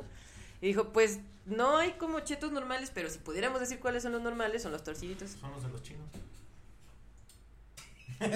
Y 0.62 0.68
dijo, 0.68 0.90
pues 0.90 1.20
no 1.46 1.78
hay 1.78 1.92
como 1.94 2.22
chetos 2.22 2.52
normales, 2.52 2.92
pero 2.94 3.10
si 3.10 3.20
pudiéramos 3.20 3.60
decir 3.60 3.80
cuáles 3.80 4.04
son 4.04 4.14
los 4.14 4.22
normales, 4.22 4.64
son 4.64 4.72
los 4.72 4.84
torciditos. 4.84 5.32
Son 5.32 5.52
los 5.52 5.64
de 5.64 5.70
los 5.70 5.84
chinos. 5.84 6.08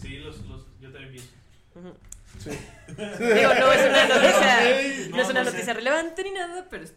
Sí, 0.00 0.16
los, 0.18 0.38
los, 0.46 0.62
yo 0.80 0.90
también 0.92 1.12
pienso. 1.12 1.30
Sí. 2.38 2.50
Digo, 2.50 3.54
no 3.54 3.72
es 3.72 3.88
una 3.90 4.08
noticia, 4.08 4.60
no, 5.10 5.16
no, 5.16 5.22
es 5.22 5.28
una 5.30 5.40
no 5.44 5.50
sé. 5.50 5.52
noticia 5.56 5.74
relevante 5.74 6.22
ni 6.24 6.30
nada, 6.32 6.66
pero 6.70 6.84
es- 6.84 6.94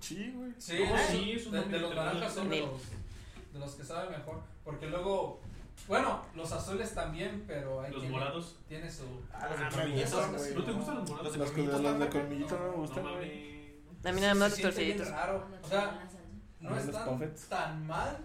Sí, 0.00 0.32
güey. 0.34 0.52
Sí, 0.58 0.80
No, 0.84 0.98
sí, 0.98 1.32
es 1.32 1.46
un 1.46 1.52
de, 1.52 1.60
de 1.64 1.78
los 1.78 1.94
naranjas 1.94 2.34
son 2.34 2.50
de 2.50 2.60
los, 2.60 2.80
de 3.52 3.58
los 3.60 3.74
que 3.76 3.84
saben 3.84 4.10
mejor. 4.10 4.40
Porque 4.64 4.86
luego, 4.86 5.40
bueno, 5.86 6.24
los 6.34 6.50
azules 6.52 6.92
también, 6.94 7.44
pero 7.46 7.80
hay 7.82 7.92
Los 7.92 8.04
morados. 8.04 8.56
tiene 8.68 8.90
su. 8.90 9.04
Ah, 9.32 9.48
los 9.50 9.58
de 9.58 9.64
me 9.64 9.70
colmillitos. 9.70 10.12
gustan, 10.12 10.36
güey. 10.36 10.54
¿No 10.54 10.64
te 10.64 10.72
gustan 10.72 10.94
los 10.96 11.10
morados? 11.10 11.36
Los 11.36 11.50
colmillitos 11.50 11.80
los 11.82 11.98
de 12.00 12.08
colmillito 12.08 12.58
no 12.58 12.64
me 12.70 12.76
gustan, 12.78 13.02
güey. 13.02 13.72
a 14.04 14.12
mí 14.12 14.20
nada 14.20 14.34
más 14.34 14.50
los 14.50 14.60
torciditos. 14.60 15.08
raro. 15.08 15.46
O 15.62 15.68
sea, 15.68 16.08
no 16.60 16.76
están 16.76 17.34
tan 17.48 17.86
mal, 17.86 18.18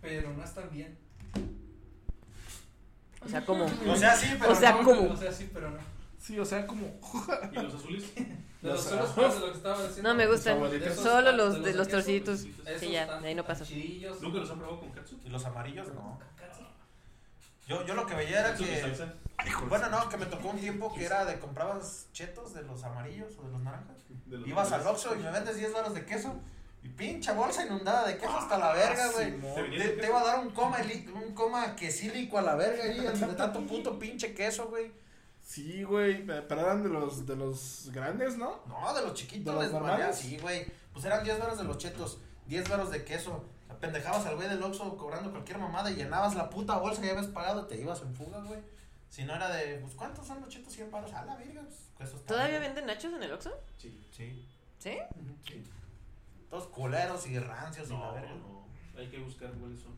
pero 0.00 0.32
no 0.32 0.44
están 0.44 0.70
bien. 0.70 0.96
O 3.24 3.28
sea, 3.28 3.44
como... 3.44 3.64
O 3.64 3.96
sea, 3.96 4.16
sí, 4.16 4.36
pero 4.38 4.52
O 4.52 4.54
sea, 4.54 4.72
no. 4.72 4.82
¿cómo? 4.84 5.12
O 5.12 5.16
sea, 5.16 5.32
sí, 5.32 5.50
pero 5.52 5.70
no. 5.70 5.78
Sí, 6.18 6.38
o 6.40 6.44
sea, 6.44 6.66
como. 6.66 6.86
¿Y 7.52 7.54
los 7.54 7.74
azules? 7.74 8.14
De 8.14 8.22
los 8.62 8.90
Los 8.90 8.92
azules, 8.92 9.34
de 9.34 9.40
lo 9.40 9.46
que 9.52 9.56
estaba 9.56 9.82
diciendo. 9.82 10.08
No 10.08 10.14
me 10.16 10.26
gustan, 10.26 10.58
solo 10.96 11.32
los 11.32 11.54
de 11.54 11.60
de 11.70 11.74
los 11.74 11.86
queso, 11.86 11.96
torciditos. 11.98 12.40
Sí, 12.80 12.90
ya, 12.90 13.20
de 13.20 13.28
ahí 13.28 13.34
no 13.34 13.44
chidillos. 13.62 14.20
¿Nunca 14.20 14.38
los 14.38 14.50
han 14.50 14.58
probado 14.58 14.80
con 14.80 14.90
katsu? 14.90 15.20
¿Y 15.24 15.28
los 15.28 15.44
amarillos? 15.44 15.86
No. 15.94 16.18
Yo, 17.68 17.84
yo 17.84 17.94
lo 17.94 18.06
que 18.06 18.14
veía 18.14 18.40
era 18.40 18.54
¿Eso 18.54 18.64
de 18.64 18.70
que. 18.70 19.64
Bueno, 19.68 19.88
no, 19.88 20.08
que 20.08 20.16
me 20.16 20.26
tocó 20.26 20.48
un 20.48 20.58
tiempo 20.58 20.92
que 20.94 21.04
era 21.04 21.24
de 21.24 21.38
comprabas 21.38 22.08
chetos 22.12 22.54
de 22.54 22.62
los 22.62 22.82
amarillos 22.84 23.36
o 23.38 23.42
de 23.44 23.52
los 23.52 23.60
naranjas. 23.60 23.96
De 24.26 24.38
los 24.38 24.48
Ibas 24.48 24.72
al. 24.72 24.86
Oxxo 24.86 25.14
y 25.14 25.18
me 25.18 25.30
vendes 25.30 25.56
10 25.56 25.72
baros 25.72 25.94
de 25.94 26.04
queso. 26.04 26.40
Y 26.86 26.88
pincha 26.90 27.32
bolsa 27.32 27.66
inundada 27.66 28.06
de 28.06 28.16
queso 28.16 28.36
hasta 28.36 28.56
la 28.58 28.72
verga, 28.72 29.10
güey. 29.10 29.40
¿Te 29.76 30.06
iba 30.06 30.20
a 30.20 30.24
dar 30.24 30.38
un 30.38 30.50
coma, 30.50 30.78
un 31.14 31.34
coma 31.34 31.74
quesílico 31.74 32.38
a 32.38 32.42
la 32.42 32.54
verga 32.54 32.84
ahí, 32.84 33.00
de 33.00 33.34
tanto 33.34 33.60
puto 33.66 33.98
pinche 33.98 34.32
queso, 34.32 34.68
güey. 34.68 34.92
Sí, 35.42 35.82
güey, 35.82 36.24
pero 36.24 36.60
eran 36.60 36.84
de 36.84 36.88
los, 36.88 37.26
de 37.26 37.34
los 37.34 37.90
grandes, 37.92 38.36
¿no? 38.36 38.60
No, 38.68 38.94
de 38.94 39.02
los 39.02 39.14
chiquitos 39.14 39.52
¿De 39.52 39.62
los 39.62 39.72
normales? 39.72 40.16
Sí, 40.16 40.38
güey. 40.38 40.64
Pues 40.92 41.04
eran 41.04 41.24
10 41.24 41.40
varos 41.40 41.58
de 41.58 41.64
los 41.64 41.76
chetos, 41.78 42.20
10 42.46 42.68
varos 42.68 42.92
de 42.92 43.04
queso. 43.04 43.44
Pendejabas 43.80 44.24
al 44.26 44.36
güey 44.36 44.48
del 44.48 44.62
Oxxo 44.62 44.96
cobrando 44.96 45.32
cualquier 45.32 45.58
mamada 45.58 45.90
y 45.90 45.96
llenabas 45.96 46.36
la 46.36 46.48
puta 46.48 46.78
bolsa 46.78 47.00
que 47.00 47.08
ya 47.08 47.14
habías 47.14 47.32
pagado 47.32 47.64
y 47.64 47.68
te 47.68 47.80
ibas 47.80 48.00
en 48.02 48.14
fuga, 48.14 48.40
güey. 48.42 48.60
Si 49.10 49.24
no 49.24 49.34
era 49.34 49.48
de, 49.50 49.78
pues, 49.78 49.94
¿cuántos 49.94 50.24
son 50.24 50.40
los 50.40 50.48
chetos? 50.48 50.72
100 50.72 50.90
varos. 50.92 51.12
A 51.12 51.24
la 51.24 51.34
verga, 51.34 51.62
pues, 51.62 52.08
eso 52.08 52.16
está 52.16 52.34
¿Todavía 52.34 52.60
bien. 52.60 52.74
venden 52.74 52.86
nachos 52.86 53.12
en 53.12 53.22
el 53.24 53.32
Oxxo? 53.32 53.50
Sí. 53.76 54.06
Sí. 54.12 54.46
¿Sí? 54.78 54.98
sí. 55.44 55.64
Todos 56.50 56.66
culeros 56.68 57.26
y 57.26 57.38
rancios 57.38 57.88
y 57.88 57.92
la 57.92 57.98
No, 57.98 58.12
verga. 58.14 58.30
no. 58.34 58.66
Hay 58.98 59.08
que 59.08 59.18
buscar 59.18 59.50
cuáles 59.52 59.80
son. 59.80 59.94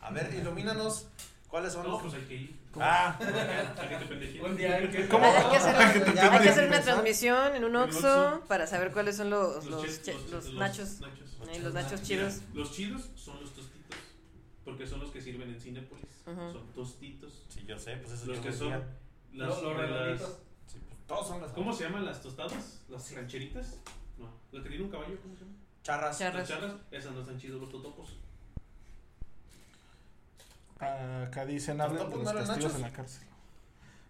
A 0.00 0.10
ver, 0.10 0.34
ilumínanos. 0.34 1.06
¿Cuáles 1.48 1.72
son 1.74 1.84
No, 1.84 1.90
los 1.92 2.02
pues 2.02 2.14
hay 2.14 2.22
que 2.22 2.34
ir. 2.34 2.60
Ah, 2.80 3.14
A 3.20 3.88
que 3.88 3.96
te 3.96 4.06
pendejito. 4.06 4.46
Un 4.46 4.56
día 4.56 4.76
hay 4.76 4.88
que. 4.90 5.06
¿Cómo? 5.06 5.26
Hay 5.26 5.50
que 5.50 5.56
hacer, 5.58 5.74
Ya, 5.76 5.88
hay 5.90 6.14
ya, 6.14 6.40
que 6.42 6.48
hacer 6.48 6.68
una 6.68 6.80
transmisión 6.80 7.54
en 7.54 7.64
un 7.64 7.76
Oxxo 7.76 8.42
para 8.48 8.66
saber 8.66 8.90
cuáles 8.92 9.16
son 9.18 9.28
los, 9.30 9.64
los, 9.66 9.84
chis- 9.84 10.02
che- 10.02 10.14
los 10.30 10.46
los 10.46 10.54
nachos. 10.54 11.00
nachos. 11.00 11.28
Ahí, 11.48 11.60
los 11.60 11.74
nachos 11.74 11.92
Mira, 11.92 12.02
chidos. 12.04 12.40
Los 12.54 12.72
chidos 12.72 13.10
son 13.14 13.38
los 13.40 13.52
tostitos. 13.52 13.98
Porque 14.64 14.86
son 14.86 15.00
los 15.00 15.10
que 15.10 15.20
sirven 15.20 15.50
en 15.50 15.60
Cinépolis. 15.60 16.22
Ujú. 16.26 16.52
Son 16.52 16.66
tostitos. 16.72 17.44
Sí, 17.50 17.64
yo 17.66 17.78
sé, 17.78 17.96
pues 17.98 18.12
eso 18.12 18.26
Los 18.26 18.38
que 18.38 18.52
son. 18.52 18.70
decía. 18.70 18.88
Las, 19.34 19.48
Los, 19.48 19.62
los 19.62 19.90
las-. 19.90 20.20
Sí, 20.66 20.78
pues, 20.88 21.06
todos 21.06 21.28
son 21.28 21.42
las 21.42 21.50
¿Cómo 21.52 21.72
se 21.74 21.84
llaman 21.84 22.06
las 22.06 22.22
tostadas? 22.22 22.80
¿Las 22.88 23.12
rancheritas? 23.14 23.78
No. 24.22 24.28
¿La 24.52 24.62
que 24.62 24.68
tiene 24.68 24.84
un 24.84 24.90
caballo? 24.90 25.18
¿Cómo 25.22 25.34
se 25.34 25.40
llama? 25.44 25.56
Charras. 25.82 26.18
Charras. 26.18 26.48
Las 26.48 26.48
charras. 26.48 26.72
Esas 26.90 27.12
no 27.12 27.20
están 27.20 27.38
chidos 27.38 27.60
los 27.60 27.70
totopos. 27.70 28.16
Acá 30.78 31.46
dicen, 31.46 31.80
hablan 31.80 32.10
de 32.10 32.16
los 32.16 32.24
no 32.24 32.34
castigos 32.34 32.56
nachos? 32.56 32.74
en 32.76 32.82
la 32.82 32.92
cárcel. 32.92 33.28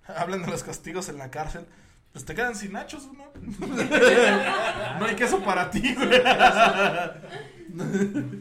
Hablan 0.06 0.42
de 0.42 0.50
los 0.50 0.62
castigos 0.64 1.08
en 1.10 1.18
la 1.18 1.30
cárcel. 1.30 1.66
Pues 2.12 2.24
te 2.24 2.34
quedan 2.34 2.54
sin 2.56 2.72
nachos, 2.72 3.06
¿no? 3.12 3.24
no 4.98 5.04
hay 5.06 5.14
queso 5.16 5.42
para 5.44 5.70
ti, 5.70 5.94
güey. 5.94 6.20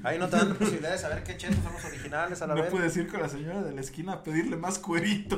Ahí 0.04 0.18
no 0.20 0.28
te 0.28 0.36
dan 0.38 0.50
la 0.50 0.56
posibilidad 0.56 0.92
de 0.92 0.98
saber 0.98 1.24
qué 1.24 1.38
chetos 1.38 1.64
son 1.64 1.72
los 1.74 1.86
originales 1.86 2.42
a 2.42 2.48
la 2.48 2.56
No 2.56 2.64
vez. 2.64 2.72
puedes 2.72 2.98
ir 2.98 3.08
con 3.10 3.22
la 3.22 3.30
señora 3.30 3.62
de 3.62 3.72
la 3.74 3.82
esquina 3.82 4.14
a 4.14 4.24
pedirle 4.24 4.58
más 4.58 4.80
cuerito. 4.80 5.38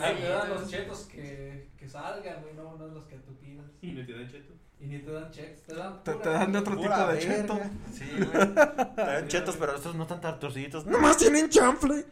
Ahí 0.00 0.16
te 0.16 0.28
dan 0.28 0.50
los 0.50 0.68
chetos 0.70 1.06
que, 1.06 1.70
que 1.76 1.88
salgan, 1.88 2.42
güey, 2.42 2.54
no, 2.54 2.76
no 2.76 2.86
los 2.88 3.04
que 3.06 3.16
tú 3.16 3.34
pidas. 3.38 3.66
Y 3.80 3.92
me 3.92 4.04
te 4.04 4.12
dan 4.12 4.28
cheto. 4.30 4.52
Y 4.78 4.86
ni 4.86 4.98
te 4.98 5.10
dan 5.10 5.30
checks, 5.30 5.62
te 5.62 5.74
dan. 5.74 6.02
Te, 6.04 6.12
pura- 6.12 6.22
te 6.24 6.30
dan 6.30 6.52
de 6.52 6.58
otro 6.58 6.76
tipo 6.76 6.88
de 6.90 7.06
verga. 7.06 7.20
cheto. 7.20 7.58
Sí, 7.92 8.10
güey. 8.16 8.30
Te 8.54 9.00
dan 9.02 9.28
chetos, 9.28 9.56
pero 9.56 9.74
estos 9.74 9.94
no 9.94 10.02
están 10.02 10.20
tan 10.20 10.38
torciditos. 10.38 10.84
Nomás 10.86 11.16
tienen 11.16 11.48
chanfle. 11.48 12.04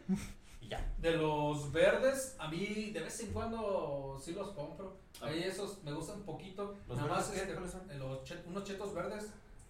Y 0.61 0.69
ya. 0.69 0.83
De 0.97 1.11
los 1.11 1.71
verdes, 1.71 2.35
a 2.39 2.47
mí 2.47 2.89
de 2.91 3.01
vez 3.01 3.19
en 3.19 3.31
cuando 3.33 4.19
sí 4.23 4.33
los 4.33 4.49
compro. 4.53 4.97
Ahí 5.21 5.43
esos 5.43 5.83
me 5.83 5.93
gustan 5.93 6.17
un 6.17 6.23
poquito. 6.23 6.75
¿Los 6.87 6.97
Nada 6.97 7.09
más 7.09 7.29
verdes 7.29 7.43
qué? 7.45 7.51
este, 7.51 7.53
¿Cuáles 7.53 7.71
son? 7.71 7.91
eh, 7.91 7.97
los 7.99 8.23
che- 8.23 8.43
unos 8.47 8.63
chetos 8.63 8.93
verdes 8.95 9.25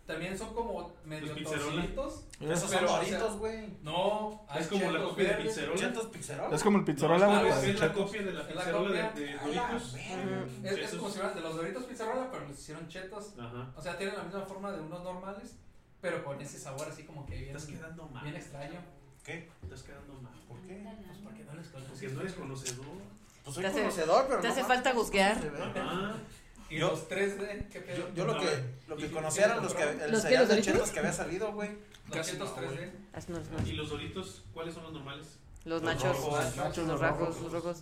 también 0.05 0.37
son 0.37 0.53
como 0.53 0.93
medio 1.03 1.27
Los 1.27 1.37
pizzerola. 1.37 1.71
torciditos. 1.73 2.23
Esos 2.39 2.59
son 2.59 2.69
Pero, 2.69 2.85
o 2.85 2.87
sea, 2.89 2.97
doritos, 2.97 3.37
güey. 3.39 3.69
No, 3.81 4.45
hay 4.47 4.61
Es 4.61 4.67
como 4.67 4.91
la 4.91 5.03
copia 5.03 5.37
de 5.37 5.43
pizzerola. 5.43 6.55
Es 6.55 6.63
como 6.63 6.77
el 6.77 6.83
pizzarola, 6.85 7.27
No, 7.27 7.39
güey, 7.39 7.47
es, 7.49 7.55
para 7.55 7.67
es 7.67 7.79
la 7.79 7.87
chetos. 7.87 8.05
copia 8.05 8.21
de 8.23 8.33
la 8.33 8.47
pizzerola 8.47 8.89
de, 8.89 9.19
de 9.25 9.33
la 9.35 9.41
Doritos. 9.43 9.93
verga. 9.93 10.45
Es, 10.63 10.77
es 10.93 10.95
como 10.99 11.09
si 11.09 11.15
fueran 11.17 11.35
de 11.35 11.41
los 11.41 11.55
doritos 11.55 11.83
pizzerola, 11.85 12.29
pero 12.31 12.47
les 12.47 12.59
hicieron 12.59 12.87
chetos. 12.87 13.33
Ajá. 13.39 13.71
O 13.75 13.81
sea, 13.81 13.97
tienen 13.97 14.15
la 14.17 14.23
misma 14.23 14.41
forma 14.41 14.71
de 14.71 14.79
unos 14.81 15.03
normales, 15.03 15.55
pero 16.01 16.23
con 16.23 16.39
ese 16.39 16.59
sabor 16.59 16.87
así 16.89 17.03
como 17.03 17.25
que 17.25 17.35
bien, 17.35 17.55
estás 17.55 17.65
quedando 17.65 18.07
mal. 18.09 18.23
bien 18.23 18.35
extraño. 18.35 18.79
¿Qué? 19.23 19.49
Estás 19.63 19.81
quedando 19.83 20.13
mal. 20.21 20.33
¿Por 20.47 20.59
qué? 20.61 20.83
Pues 21.07 21.17
porque 21.23 21.43
no 21.45 21.53
les 21.55 21.67
conoces. 21.69 21.89
Porque 21.91 22.07
no 22.09 22.21
eres 22.21 22.33
conocedor. 22.33 22.85
Pues 23.43 23.53
soy 23.55 23.61
Te 23.63 23.69
hace- 23.69 23.79
conocedor, 23.79 24.25
pero 24.27 24.41
te 24.41 24.47
no 24.47 24.53
hace 24.53 24.63
falta 24.63 24.91
¿cómo 24.91 25.03
juzgar. 25.03 25.37
Y 26.69 26.77
Yo- 26.79 26.89
los 26.89 27.07
3D, 27.07 27.67
¿qué 27.71 27.79
pedo? 27.81 27.97
Yo, 28.09 28.13
yo 28.15 28.25
lo 28.25 28.39
que, 28.39 28.63
lo 28.87 28.95
¿y 28.95 29.01
que 29.01 29.07
qué- 29.07 29.13
conocí 29.13 29.37
qué 29.37 29.43
eran 29.45 29.61
los 29.61 29.73
que, 29.73 29.83
el 29.83 29.97
¿Los 30.11 30.23
los 30.23 30.23
de 30.49 30.61
chetos 30.61 30.89
que 30.91 30.99
había 30.99 31.13
salido, 31.13 31.51
güey. 31.53 31.69
Los 32.07 32.17
Casi 32.17 32.37
no, 32.37 32.45
3D. 32.55 32.91
Ah, 33.13 33.19
no, 33.27 33.39
no. 33.39 33.67
¿Y 33.67 33.73
los 33.73 33.89
Doritos 33.89 34.43
cuáles 34.53 34.73
son 34.73 34.83
los 34.83 34.93
normales? 34.93 35.27
Los 35.63 35.81
Los 35.81 35.93
nachos, 35.95 36.17
rojos, 36.17 36.43
los, 36.45 36.55
nachos, 36.55 36.77
los 36.77 36.87
los 36.87 36.99
rojos, 37.01 37.19
rojos. 37.27 37.41
los 37.41 37.51
rojos. 37.51 37.77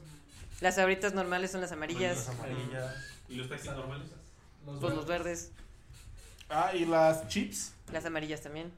Las 0.62 0.78
abritas 0.78 1.14
normales 1.14 1.52
son 1.52 1.62
las 1.62 1.72
Las 1.72 1.78
amarillas, 1.78 2.30
amarillas. 2.30 2.96
¿Y 3.30 3.36
los 3.36 3.50
taquis 3.50 3.66
normales? 3.72 4.08
Los 4.66 4.80
pues 4.80 4.94
los 4.96 5.06
verdes, 5.06 5.52
Ah, 6.50 6.72
y 6.74 6.86
las 6.86 7.28
chips. 7.28 7.74
las 7.92 8.06
amarillas 8.06 8.42
también. 8.42 8.72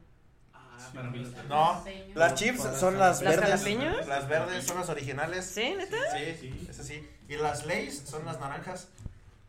Ah, 0.54 0.90
para 0.94 1.10
mí 1.10 1.18
las 1.20 1.44
No, 1.46 1.84
las 2.14 2.34
chips 2.34 2.62
son 2.80 2.98
las 2.98 3.22
¿Las 3.22 3.36
verdes. 3.36 3.50
jalapeños? 3.50 4.06
Las 4.06 4.28
verdes 4.28 4.64
son 4.66 4.78
las 4.80 4.88
originales. 4.88 5.44
¿Sí, 5.46 5.74
neta? 5.76 5.96
Sí, 6.12 6.36
sí, 6.40 6.66
es 6.68 6.78
así. 6.80 7.08
Y 7.28 7.36
las 7.36 7.66
Lays 7.66 8.02
son 8.08 8.24
las 8.24 8.40
naranjas. 8.40 8.88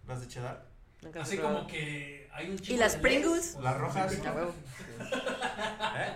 Las 0.07 0.21
de 0.21 0.27
cheddar. 0.27 0.65
Nunca 1.01 1.21
Así 1.21 1.37
como 1.37 1.67
que 1.67 2.29
hay 2.33 2.49
un 2.49 2.55
¿Y 2.55 2.59
chico 2.59 2.79
las 2.79 2.93
de 2.93 2.99
Pringles? 2.99 3.53
Lay's. 3.53 3.63
Las 3.63 3.77
rojas. 3.77 4.13
Huevo. 4.35 4.53
¿Eh? 5.97 6.13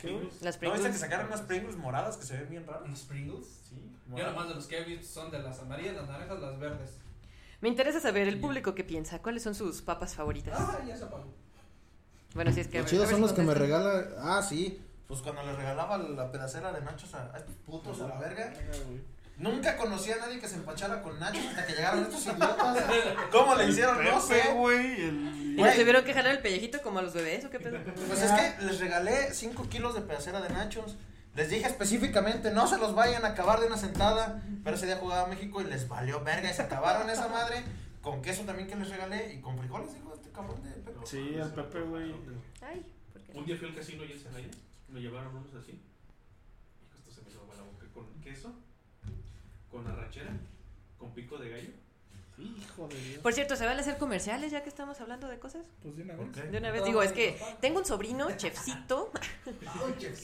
Pringles. 0.00 0.42
Las 0.42 0.60
¿No 0.60 0.60
viste 0.60 0.60
que 0.60 0.60
Pringles. 0.80 1.00
sacaron 1.00 1.26
unas 1.28 1.40
Pringles 1.42 1.76
moradas 1.76 2.16
que 2.16 2.24
se 2.26 2.36
ven 2.36 2.50
bien 2.50 2.66
raras? 2.66 2.88
¿Los 2.88 3.00
Pringles? 3.02 3.46
Sí. 3.68 3.76
Yo 3.76 4.10
moradas. 4.10 4.32
nomás 4.34 4.48
de 4.48 4.54
los 4.56 4.66
que 4.66 4.78
he 4.78 4.84
visto 4.84 5.06
son 5.06 5.30
de 5.30 5.38
las 5.38 5.58
amarillas, 5.60 5.94
las 5.96 6.08
naranjas, 6.08 6.40
las 6.40 6.58
verdes. 6.58 6.90
Me 7.60 7.68
interesa 7.68 8.00
saber 8.00 8.26
el 8.28 8.40
público 8.40 8.74
qué 8.74 8.82
piensa. 8.84 9.20
¿Cuáles 9.22 9.42
son 9.44 9.54
sus 9.54 9.82
papas 9.82 10.14
favoritas? 10.14 10.54
Ah, 10.58 10.80
ya 10.86 10.96
se 10.96 11.04
apagó. 11.04 11.32
Bueno, 12.34 12.50
si 12.52 12.60
es 12.60 12.68
que. 12.68 12.80
Los 12.80 12.90
chidos 12.90 13.08
son 13.08 13.16
si 13.16 13.22
los 13.22 13.32
que 13.32 13.42
me 13.42 13.54
contestan. 13.54 13.82
regala. 13.84 14.36
Ah, 14.38 14.42
sí. 14.42 14.82
Pues 15.06 15.20
cuando 15.22 15.42
le 15.44 15.52
regalaba 15.54 15.96
la 15.98 16.30
pedacera 16.32 16.72
de 16.72 16.80
nachos 16.80 17.14
a, 17.14 17.32
a 17.34 17.38
estos 17.38 17.54
putos 17.66 18.00
a 18.00 18.08
la 18.08 18.18
verga. 18.18 18.52
Nunca 19.42 19.76
conocí 19.76 20.10
a 20.12 20.16
nadie 20.16 20.38
que 20.38 20.48
se 20.48 20.54
empachara 20.54 21.02
con 21.02 21.18
nachos 21.18 21.44
hasta 21.46 21.66
que 21.66 21.72
llegaron 21.74 22.02
estos 22.04 22.22
idiotas. 22.26 22.84
¿Cómo 23.30 23.54
le 23.56 23.68
hicieron? 23.68 24.02
No 24.04 24.20
sé. 24.20 24.40
güey. 24.54 25.02
el- 25.02 25.56
¿Y 25.58 25.62
les 25.62 25.76
tuvieron 25.78 26.04
que 26.04 26.14
jalar 26.14 26.32
el 26.32 26.38
pellejito 26.40 26.80
como 26.80 27.00
a 27.00 27.02
los 27.02 27.12
bebés 27.12 27.44
o 27.44 27.50
qué 27.50 27.58
pedo? 27.60 27.78
Pues 28.06 28.22
es 28.22 28.30
que 28.30 28.64
les 28.64 28.78
regalé 28.80 29.34
5 29.34 29.68
kilos 29.68 29.94
de 29.94 30.00
pedacera 30.02 30.40
de 30.40 30.48
nachos. 30.50 30.96
Les 31.34 31.50
dije 31.50 31.66
específicamente, 31.66 32.50
no 32.52 32.66
se 32.66 32.78
los 32.78 32.94
vayan 32.94 33.24
a 33.24 33.28
acabar 33.28 33.60
de 33.60 33.66
una 33.66 33.76
sentada. 33.76 34.42
Pero 34.64 34.76
ese 34.76 34.86
día 34.86 34.96
jugaba 34.96 35.26
México 35.28 35.60
y 35.60 35.64
les 35.64 35.88
valió 35.88 36.22
verga 36.22 36.50
y 36.50 36.54
se 36.54 36.62
acabaron 36.62 37.10
esa 37.10 37.28
madre. 37.28 37.62
Con 38.00 38.22
queso 38.22 38.42
también 38.44 38.68
que 38.68 38.76
les 38.76 38.88
regalé 38.88 39.34
y 39.34 39.40
con 39.40 39.58
frijoles, 39.58 39.92
dijo 39.94 40.12
este 40.14 40.30
cabrón 40.30 40.62
de 40.62 40.70
Pepe. 40.70 40.98
Sí, 41.04 41.34
no, 41.36 41.48
Pepe, 41.54 41.80
güey. 41.82 42.14
Ay, 42.60 42.84
¿por 43.12 43.22
qué? 43.22 43.32
Un 43.38 43.44
día 43.44 43.56
fui 43.56 43.68
al 43.68 43.74
casino 43.74 44.04
y 44.04 44.12
en 44.12 44.18
Celaya. 44.18 44.48
Me 44.88 45.00
llevaron 45.00 45.36
unos 45.36 45.54
así. 45.54 45.72
Y 45.72 46.96
esto 46.98 47.10
se 47.10 47.22
me 47.22 47.30
hizo 47.30 47.46
la 47.56 47.62
boca. 47.62 47.86
Con 47.94 48.06
queso, 48.20 48.52
con 49.72 49.86
arrachera, 49.86 50.38
con 50.98 51.14
pico 51.14 51.38
de 51.38 51.48
gallo. 51.48 51.81
Hijo 52.42 52.88
de 52.88 52.96
Dios. 53.00 53.22
Por 53.22 53.32
cierto, 53.32 53.56
¿se 53.56 53.64
van 53.66 53.76
a 53.78 53.80
hacer 53.80 53.96
comerciales 53.98 54.50
ya 54.52 54.62
que 54.62 54.68
estamos 54.68 55.00
hablando 55.00 55.28
de 55.28 55.38
cosas? 55.38 55.66
Pues 55.82 55.96
de 55.96 56.02
una 56.02 56.14
¿Por 56.16 56.26
vez. 56.32 56.50
De 56.50 56.58
una 56.58 56.70
vez 56.70 56.84
digo, 56.84 57.02
es 57.02 57.12
que 57.12 57.40
tengo 57.60 57.78
un 57.78 57.84
sobrino, 57.84 58.30
chefcito, 58.36 59.10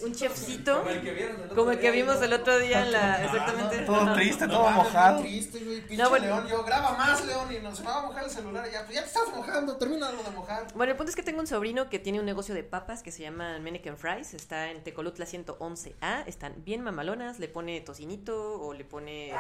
un 0.03 0.13
chefcito, 0.15 0.79
Como 0.79 0.91
el 0.91 1.01
que 1.03 1.13
vieron 1.13 1.41
el 1.43 1.49
como 1.49 1.71
el 1.71 1.79
que 1.79 1.91
vimos 1.91 2.21
el 2.23 2.33
otro 2.33 2.59
día 2.59 2.85
en 2.85 2.93
la... 2.93 3.25
Exactamente. 3.25 3.79
Todo 3.81 4.15
triste, 4.15 4.47
No 4.47 4.55
todo 4.55 4.71
mojado. 4.71 5.21
triste, 5.21 5.59
güey. 5.61 5.81
Pinche 5.83 6.03
No, 6.03 6.09
bueno. 6.11 6.27
León. 6.27 6.49
Yo, 6.49 6.65
graba 6.65 6.97
más, 6.97 7.25
León. 7.25 7.53
Y 7.55 7.59
no 7.61 7.75
se 7.75 7.83
me 7.83 7.89
va 7.89 7.99
a 8.01 8.07
mojar 8.07 8.25
el 8.25 8.31
celular. 8.31 8.69
Ya, 8.71 8.83
pues 8.85 8.95
ya 8.95 9.03
te 9.03 9.09
estás 9.09 9.29
mojando. 9.35 9.77
Termina 9.77 10.11
lo 10.11 10.23
de 10.23 10.31
mojar. 10.31 10.67
Bueno, 10.75 10.93
el 10.93 10.97
punto 10.97 11.11
es 11.11 11.17
que 11.17 11.23
tengo 11.23 11.41
un 11.41 11.47
sobrino 11.47 11.89
que 11.89 11.99
tiene 11.99 12.21
un 12.21 12.27
negocio 12.27 12.55
de 12.55 12.65
papas 12.65 13.03
que 13.03 13.13
se 13.13 13.23
llama 13.23 13.59
Menneken 13.59 13.97
Fries. 13.97 14.35
Está 14.35 14.71
en 14.71 14.83
Tecolutla 14.83 15.27
111A. 15.27 16.25
Están 16.27 16.55
bien 16.65 16.83
mamalonas. 16.83 17.39
Le 17.39 17.49
pone 17.49 17.81
tocinito 17.81 18.61
o 18.61 18.75
le 18.75 18.85
pone 18.85 19.33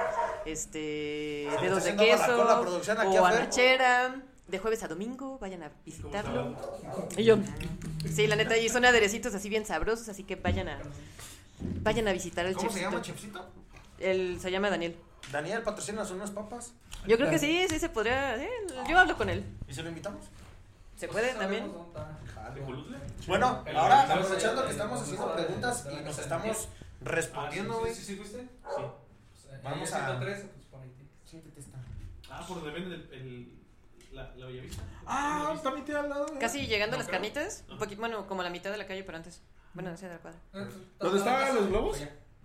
este 0.46 1.48
dedos 1.60 1.84
de 1.84 1.96
queso 1.96 2.66
producción 2.68 2.98
aquí 2.98 3.16
o 3.18 3.24
a 3.26 3.30
Fer. 3.30 3.40
arrachera. 3.40 4.22
De 4.46 4.58
jueves 4.58 4.82
a 4.82 4.88
domingo, 4.88 5.38
vayan 5.38 5.62
a 5.62 5.70
visitarlo. 5.84 6.56
Y 7.18 7.24
yo, 7.24 7.36
sí, 8.10 8.26
la 8.26 8.34
neta, 8.34 8.56
y 8.56 8.70
son 8.70 8.84
aderecitos 8.86 9.34
así 9.34 9.50
bien 9.50 9.66
sabrosos, 9.66 10.08
así 10.08 10.24
que 10.24 10.36
vayan 10.36 10.68
a 10.70 10.78
vayan 11.82 12.08
a 12.08 12.12
visitar 12.12 12.46
el 12.46 12.54
¿Cómo 12.56 12.70
se 12.70 12.80
llama, 12.80 13.02
chefcito. 13.02 13.38
chefcito? 13.40 13.52
Él 13.98 14.38
se 14.40 14.50
llama 14.50 14.70
Daniel. 14.70 14.96
Daniel, 15.30 15.62
patrocina 15.62 16.02
unas 16.10 16.30
papas. 16.30 16.72
Yo 17.06 17.18
creo 17.18 17.28
que 17.28 17.38
sí, 17.38 17.66
sí 17.68 17.78
se 17.78 17.90
podría. 17.90 18.38
sí, 18.38 18.46
yo 18.88 18.98
hablo 18.98 19.18
con 19.18 19.28
él. 19.28 19.44
¿Y 19.68 19.74
si 19.74 19.82
lo 19.82 19.90
invitamos? 19.90 20.24
¿Se 20.96 21.08
Pues 21.08 21.20
puede 21.20 21.34
sabemos 21.34 21.74
también? 21.74 22.98
Bueno, 23.26 23.64
ahora 23.76 24.02
aprovechando 24.02 24.64
que 24.64 24.70
estamos 24.70 25.02
haciendo 25.02 25.34
preguntas 25.34 25.86
y 25.92 26.04
nos 26.04 26.18
estamos 26.18 26.68
respondiendo, 27.02 27.74
Ah, 27.74 27.78
güey. 27.80 27.94
¿sí, 27.94 28.00
sí, 28.00 28.06
sí, 28.06 28.12
sí 28.14 28.18
fuiste? 28.18 28.40
Sí. 28.40 28.48
Pues, 28.62 29.54
eh, 29.54 29.60
Vamos 29.62 29.92
ahí 29.92 30.00
a- 30.02 30.06
113, 30.06 30.42
pues. 30.46 30.58
Siéntete 31.26 31.60
esta. 31.60 31.78
Ah, 32.30 32.44
por 32.46 32.56
donde 32.62 32.70
venden 32.72 32.92
el, 32.92 33.12
el, 33.12 33.58
la, 34.12 34.34
la 34.36 34.46
Bellavista. 34.46 34.82
Ah, 35.06 35.58
también 35.62 35.84
te 35.86 35.92
he 35.92 35.96
hablado. 35.96 36.26
güey. 36.26 36.38
Casi 36.38 36.66
llegando 36.66 36.96
a 36.96 36.98
No 36.98 37.02
las 37.02 37.08
creo. 37.08 37.20
carnitas, 37.20 37.64
un 37.70 37.78
poquito, 37.78 38.00
bueno, 38.00 38.26
como 38.26 38.42
la 38.42 38.50
mitad 38.50 38.70
de 38.70 38.76
la 38.78 38.86
calle, 38.86 39.02
pero 39.04 39.16
antes. 39.18 39.42
Bueno, 39.74 39.90
esa 39.90 40.08
de 40.08 40.14
la 40.14 40.20
cuadra. 40.20 40.38
Eh, 40.54 40.66
¿Dónde 40.98 41.18
estaban 41.18 41.42
está- 41.42 41.54
los 41.54 41.68
globos? 41.68 41.98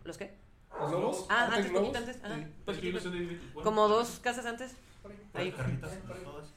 ¿Los 0.03 0.17
qué? 0.17 0.33
Los 0.79 0.91
lobos. 0.91 1.25
Ah, 1.29 1.45
antes, 1.51 1.69
Globos. 1.69 1.81
poquito 1.89 1.97
antes. 1.99 2.23
Ajá, 2.23 2.35
Sí. 2.35 2.41
Es 2.41 2.47
que 2.47 2.91
yo 2.91 2.99
poquitito. 2.99 3.09
no 3.09 3.15
sé 3.15 3.39
bueno, 3.53 3.63
Como 3.63 3.87
dos 3.87 4.19
casas 4.19 4.45
antes. 4.45 4.73
Ahí. 5.33 5.51
Todas. 5.51 6.53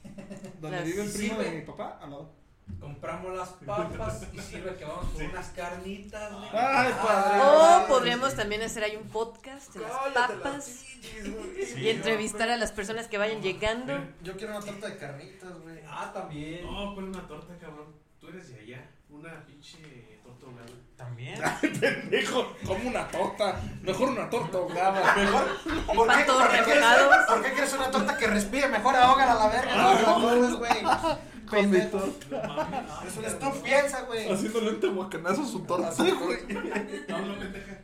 Donde 0.61 0.77
Las- 0.77 0.85
vive 0.85 1.03
el 1.03 1.11
primo 1.11 1.37
Sí, 1.37 1.43
de 1.43 1.51
mi 1.51 1.61
papá, 1.65 1.99
al 2.01 2.09
lado. 2.11 2.31
Compramos 2.79 3.35
las 3.35 3.49
papas 3.49 4.23
y 4.33 4.39
sirve 4.39 4.75
que 4.75 4.85
vamos 4.85 5.05
por 5.07 5.21
unas 5.23 5.47
carnitas. 5.49 6.31
güey. 6.31 6.49
Ay, 6.53 6.93
padre. 7.01 7.41
O 7.41 7.87
podríamos 7.87 8.35
también 8.35 8.61
hacer 8.61 8.83
ahí 8.83 8.95
un 8.95 9.07
podcast 9.09 9.73
de 9.73 9.81
las 9.81 9.91
Cállate 9.91 10.19
las 10.19 10.31
papas 10.31 10.85
y 11.77 11.89
entrevistar 11.89 12.49
a 12.49 12.57
las 12.57 12.71
personas 12.71 13.07
que 13.07 13.17
vayan 13.17 13.41
llegando. 13.41 13.93
Yo 14.21 14.37
quiero 14.37 14.55
una 14.55 14.65
torta 14.65 14.87
de 14.87 14.97
carnitas, 14.97 15.59
güey. 15.61 15.79
Ah, 15.87 16.11
también. 16.13 16.65
No, 16.65 16.93
ponle 16.93 17.09
una 17.09 17.27
torta, 17.27 17.53
cabrón. 17.59 17.87
Tú 18.19 18.27
eres 18.29 18.53
de 18.53 18.59
allá. 18.61 18.89
Una 19.09 19.45
pinche 19.45 19.77
torta 20.23 20.45
ahogada. 20.45 20.67
También. 20.97 21.39
Pendejo, 21.79 22.55
como 22.65 22.89
una 22.89 23.07
torta. 23.07 23.59
Mejor 23.81 24.09
una 24.09 24.29
torta 24.29 24.57
ahogada. 24.57 25.15
Mejor. 25.15 25.45
¿Por 25.63 26.07
qué, 26.07 26.23
por 26.25 26.49
qué 26.51 26.63
quieres. 26.63 26.85
¿Por 27.27 27.43
qué 27.43 27.51
quieres 27.53 27.73
una 27.73 27.91
torta 27.91 28.17
que 28.17 28.27
respire? 28.27 28.67
Mejor 28.67 28.95
ahógala 28.95 29.31
a 29.33 29.35
la 29.35 29.47
verga. 29.49 29.75
No, 29.75 30.19
no, 30.19 30.35
no, 30.35 30.57
güey. 30.57 30.71
Con 31.49 31.69
mi 31.69 31.77
Pendejo. 31.77 31.97
torta. 31.99 32.25
No 32.47 32.53
mames. 32.55 33.17
Es 33.25 33.33
un 33.33 33.39
tú 33.39 33.61
piensa, 33.63 34.01
güey. 34.03 34.31
Haciéndole 34.31 34.69
un 34.71 34.79
tehuacanazo 34.79 35.41
a 35.41 35.45
su 35.45 35.59
torta, 35.61 35.91
güey. 35.97 36.39
No, 37.07 37.25
no, 37.25 37.39
pendeja. 37.39 37.81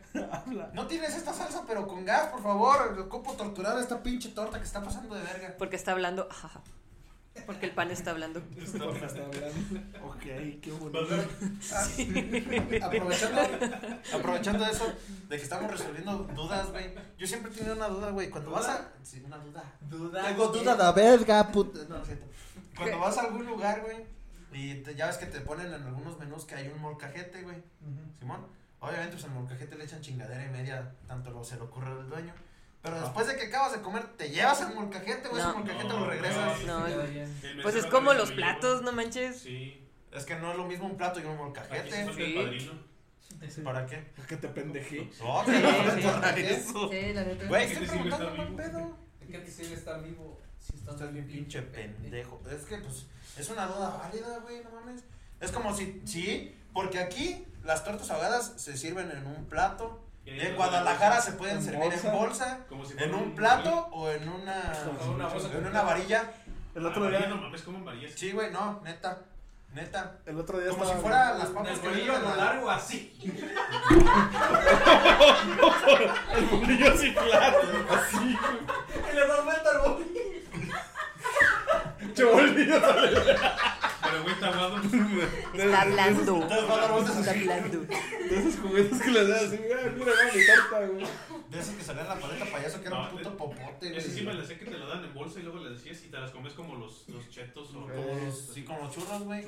No 0.72 0.86
tienes 0.86 1.14
esta 1.16 1.32
salsa, 1.32 1.64
pero 1.66 1.86
con 1.86 2.04
gas, 2.04 2.28
por 2.28 2.42
favor. 2.42 2.98
Ocupo 2.98 3.32
torturar 3.32 3.76
a 3.76 3.80
esta 3.80 4.02
pinche 4.02 4.28
torta 4.30 4.58
que 4.58 4.64
está 4.64 4.82
pasando 4.82 5.14
de 5.14 5.22
verga. 5.22 5.54
Porque 5.58 5.76
está 5.76 5.92
hablando. 5.92 6.28
Porque 7.46 7.66
el 7.66 7.72
pan 7.72 7.90
está 7.90 8.12
hablando. 8.12 8.40
Está 8.56 8.84
hablando. 8.84 9.24
Ok, 10.04 10.22
qué 10.62 10.70
bonito. 10.78 11.00
Aprovechando, 12.82 13.40
aprovechando 14.14 14.64
eso 14.66 14.92
de 15.28 15.36
que 15.36 15.42
estamos 15.42 15.70
resolviendo 15.70 16.18
dudas, 16.34 16.70
güey. 16.70 16.94
Yo 17.18 17.26
siempre 17.26 17.50
he 17.50 17.54
tenido 17.54 17.74
una 17.74 17.88
duda, 17.88 18.10
güey. 18.10 18.30
Cuando 18.30 18.52
vas 18.52 18.68
a. 18.68 18.92
Sí, 19.02 19.22
una 19.26 19.38
duda. 19.38 19.64
Duda. 19.80 20.22
Tengo 20.24 20.46
duda 20.48 20.92
de 20.92 21.02
verga, 21.02 21.48
puta. 21.50 21.80
No, 21.88 21.98
es 21.98 22.06
cierto. 22.06 22.26
Cuando 22.76 22.98
vas 22.98 23.18
a 23.18 23.22
algún 23.22 23.46
lugar, 23.46 23.80
güey, 23.82 24.04
y 24.52 24.74
te- 24.82 24.94
ya 24.94 25.06
ves 25.06 25.16
que 25.18 25.26
te 25.26 25.40
ponen 25.40 25.66
en 25.72 25.82
algunos 25.82 26.18
menús 26.18 26.44
que 26.44 26.54
hay 26.54 26.68
un 26.68 26.80
molcajete, 26.80 27.42
güey. 27.42 27.56
Simón. 28.18 28.46
Obviamente, 28.80 29.12
pues 29.12 29.24
al 29.24 29.30
molcajete 29.30 29.76
le 29.76 29.84
echan 29.84 30.00
chingadera 30.02 30.44
y 30.44 30.50
media, 30.50 30.92
tanto 31.06 31.30
lo, 31.30 31.42
se 31.42 31.56
le 31.56 31.62
ocurre 31.62 31.88
al 31.90 32.08
dueño. 32.08 32.34
Pero 32.82 33.00
después 33.00 33.26
de 33.26 33.36
que 33.36 33.44
acabas 33.46 33.72
de 33.72 33.80
comer, 33.80 34.04
te 34.18 34.28
llevas 34.28 34.60
el 34.60 34.74
molcajete, 34.74 35.28
güey. 35.28 35.42
No. 35.42 35.48
Ese 35.50 35.58
molcajete 35.58 35.88
No, 35.88 36.00
lo 36.00 36.06
regresas. 36.10 36.64
no. 36.66 36.80
No, 36.88 37.62
Pues 37.62 37.74
es 37.76 37.86
como 37.86 38.12
los 38.12 38.30
platos, 38.32 38.82
no 38.82 38.92
manches. 38.92 39.40
Sí. 39.40 39.80
Es 40.12 40.24
que 40.26 40.36
no 40.36 40.50
es 40.52 40.56
lo 40.58 40.66
mismo 40.66 40.86
un 40.86 40.96
plato 40.96 41.18
y 41.20 41.24
un 41.24 41.36
molcajete. 41.36 42.12
Sí. 42.14 42.34
padrino. 42.36 42.72
¿Para 43.64 43.86
qué? 43.86 44.12
Que 44.28 44.36
te 44.36 44.48
pendejé. 44.48 45.10
No, 45.20 45.44
Sí, 45.44 45.52
sí. 46.00 46.02
¿para 46.06 46.36
eso? 46.38 46.88
Sí, 46.90 47.12
la 47.14 47.24
neta. 47.24 47.46
Güey, 47.46 47.66
¿Qué 47.66 47.72
estoy 47.72 47.88
preguntando 47.88 48.34
mal 48.36 48.54
pedo. 48.54 48.98
¿De 49.20 49.26
qué 49.26 49.38
te 49.38 49.50
sirve 49.50 49.74
estar 49.74 50.02
vivo 50.02 50.40
si 50.66 50.76
estás 50.76 50.94
Estás 50.94 51.12
bien 51.12 51.26
pinche 51.26 51.60
pendejo. 51.62 52.40
Es 52.50 52.64
que, 52.64 52.78
pues, 52.78 53.06
es 53.36 53.50
una 53.50 53.66
duda 53.66 53.90
válida, 53.98 54.38
güey, 54.42 54.62
no 54.64 54.70
mames. 54.70 55.02
Es 55.40 55.50
como 55.52 55.74
si, 55.76 56.00
sí, 56.06 56.54
porque 56.72 56.98
aquí 57.00 57.44
las 57.64 57.84
tortas 57.84 58.10
ahogadas 58.10 58.52
se 58.56 58.76
sirven 58.76 59.10
en 59.10 59.26
un 59.26 59.44
plato. 59.46 60.00
En 60.26 60.56
Guadalajara 60.56 61.20
se 61.20 61.32
pueden 61.32 61.58
En 61.58 61.62
servir 61.62 61.80
bolsa. 61.90 62.08
en 62.08 62.14
bolsa, 62.18 62.58
Como 62.68 62.84
si 62.86 62.94
en 62.96 63.14
un 63.14 63.34
plato 63.34 63.88
o 63.92 64.08
en 64.10 64.26
una, 64.26 64.72
Con 64.98 65.10
una 65.16 65.26
bolsa 65.28 65.50
en 65.52 65.66
una 65.66 65.82
varilla. 65.82 66.32
El 66.74 66.86
Ah, 66.86 66.88
otro 66.88 67.02
varilla, 67.02 67.26
día. 67.26 67.28
No 67.28 67.36
mames, 67.42 67.60
como 67.62 67.84
varillas. 67.84 68.12
Sí, 68.16 68.32
güey, 68.32 68.50
no, 68.50 68.80
neta, 68.82 69.18
neta. 69.74 70.16
El 70.24 70.38
otro 70.40 70.58
día 70.58 70.70
Como 70.70 70.86
si 70.86 70.94
fuera 70.94 71.34
las 71.34 71.48
En 71.48 71.54
papas 71.54 71.72
el 71.72 71.80
que 71.80 71.88
bolillo 71.88 72.16
a 72.16 72.18
lo 72.20 72.30
en 72.30 72.36
largo 72.38 72.70
así. 72.70 73.12
El 76.36 76.46
bolillo 76.46 76.92
así 76.94 77.12
claro. 77.14 77.58
Así. 77.90 78.38
Y 79.12 79.14
le 79.14 79.26
das 79.28 79.44
vuelta 79.44 79.70
al 79.70 79.78
bolillo. 79.90 80.20
Pero 82.14 82.32
güey, 84.22 84.34
está 84.34 84.48
aguado. 84.48 84.76
Está 85.54 85.82
hablando. 85.82 86.42
Está 86.42 87.30
hablando. 87.32 87.80
De 87.84 88.38
esos 88.38 88.60
juguetes 88.60 89.00
que 89.02 89.10
le 89.10 89.26
das 89.28 89.42
así. 89.44 89.58
Mira, 89.62 89.92
mira, 89.96 90.12
va 90.12 90.32
mi 90.34 90.46
torta, 90.46 90.86
güey. 90.86 91.06
De 91.50 91.60
esos 91.60 91.74
que 91.74 91.82
salían 91.84 92.08
la 92.08 92.18
paleta 92.18 92.46
payaso 92.50 92.80
que 92.80 92.86
era 92.88 93.00
un 93.00 93.08
puto 93.10 93.28
eh, 93.28 93.32
popote, 93.36 93.88
güey. 93.88 93.96
Ese 93.96 94.10
sí 94.12 94.22
me 94.22 94.34
la 94.34 94.44
sé 94.44 94.58
que 94.58 94.64
te 94.66 94.78
lo 94.78 94.86
dan 94.88 95.04
en 95.04 95.14
bolsa 95.14 95.40
y 95.40 95.42
luego 95.42 95.58
le 95.58 95.70
decías 95.70 96.02
y 96.04 96.08
te 96.08 96.18
las 96.18 96.30
comes 96.30 96.52
como 96.54 96.74
los, 96.76 97.08
los 97.08 97.28
chetos 97.30 97.70
o 97.70 97.72
Como 97.72 97.86
como 97.94 98.24
los- 98.26 98.48
sí, 98.54 98.64
como 98.64 98.80
los 98.80 98.94
churros, 98.94 99.22
güey. 99.22 99.44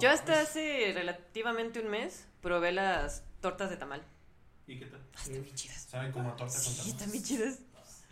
Yo 0.00 0.10
hasta 0.10 0.40
hace 0.40 0.92
relativamente 0.94 1.80
un 1.80 1.90
mes 1.90 2.26
probé 2.40 2.72
las 2.72 3.22
tortas 3.40 3.70
de 3.70 3.76
tamal. 3.76 4.02
¿Y 4.66 4.78
qué 4.78 4.86
tal? 4.86 5.00
Ah, 5.14 5.18
Están 5.22 5.42
bien 5.42 5.54
chidas. 5.54 5.86
Saben 5.90 6.12
como 6.12 6.28
a 6.30 6.36
torta 6.36 6.54
con 6.54 6.62
Sí, 6.62 6.76
tamal. 6.76 6.90
están 6.92 7.12
bien 7.12 7.24
chidas. 7.24 7.58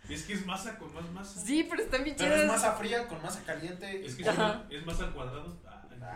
Y 0.09 0.13
es 0.13 0.23
que 0.23 0.33
es 0.33 0.45
masa 0.45 0.77
con 0.77 0.93
más 0.93 1.09
masa. 1.11 1.41
Sí, 1.41 1.65
pero 1.69 1.83
están 1.83 2.03
bien 2.03 2.15
Pero 2.17 2.35
es 2.35 2.47
masa 2.47 2.73
fría 2.73 3.07
con 3.07 3.21
masa 3.21 3.43
caliente. 3.43 4.05
Es 4.05 4.15
que 4.15 4.21
es, 4.23 4.27
Ajá. 4.27 4.63
es 4.69 4.85
más 4.85 4.99
al 4.99 5.13
cuadrado. 5.13 5.57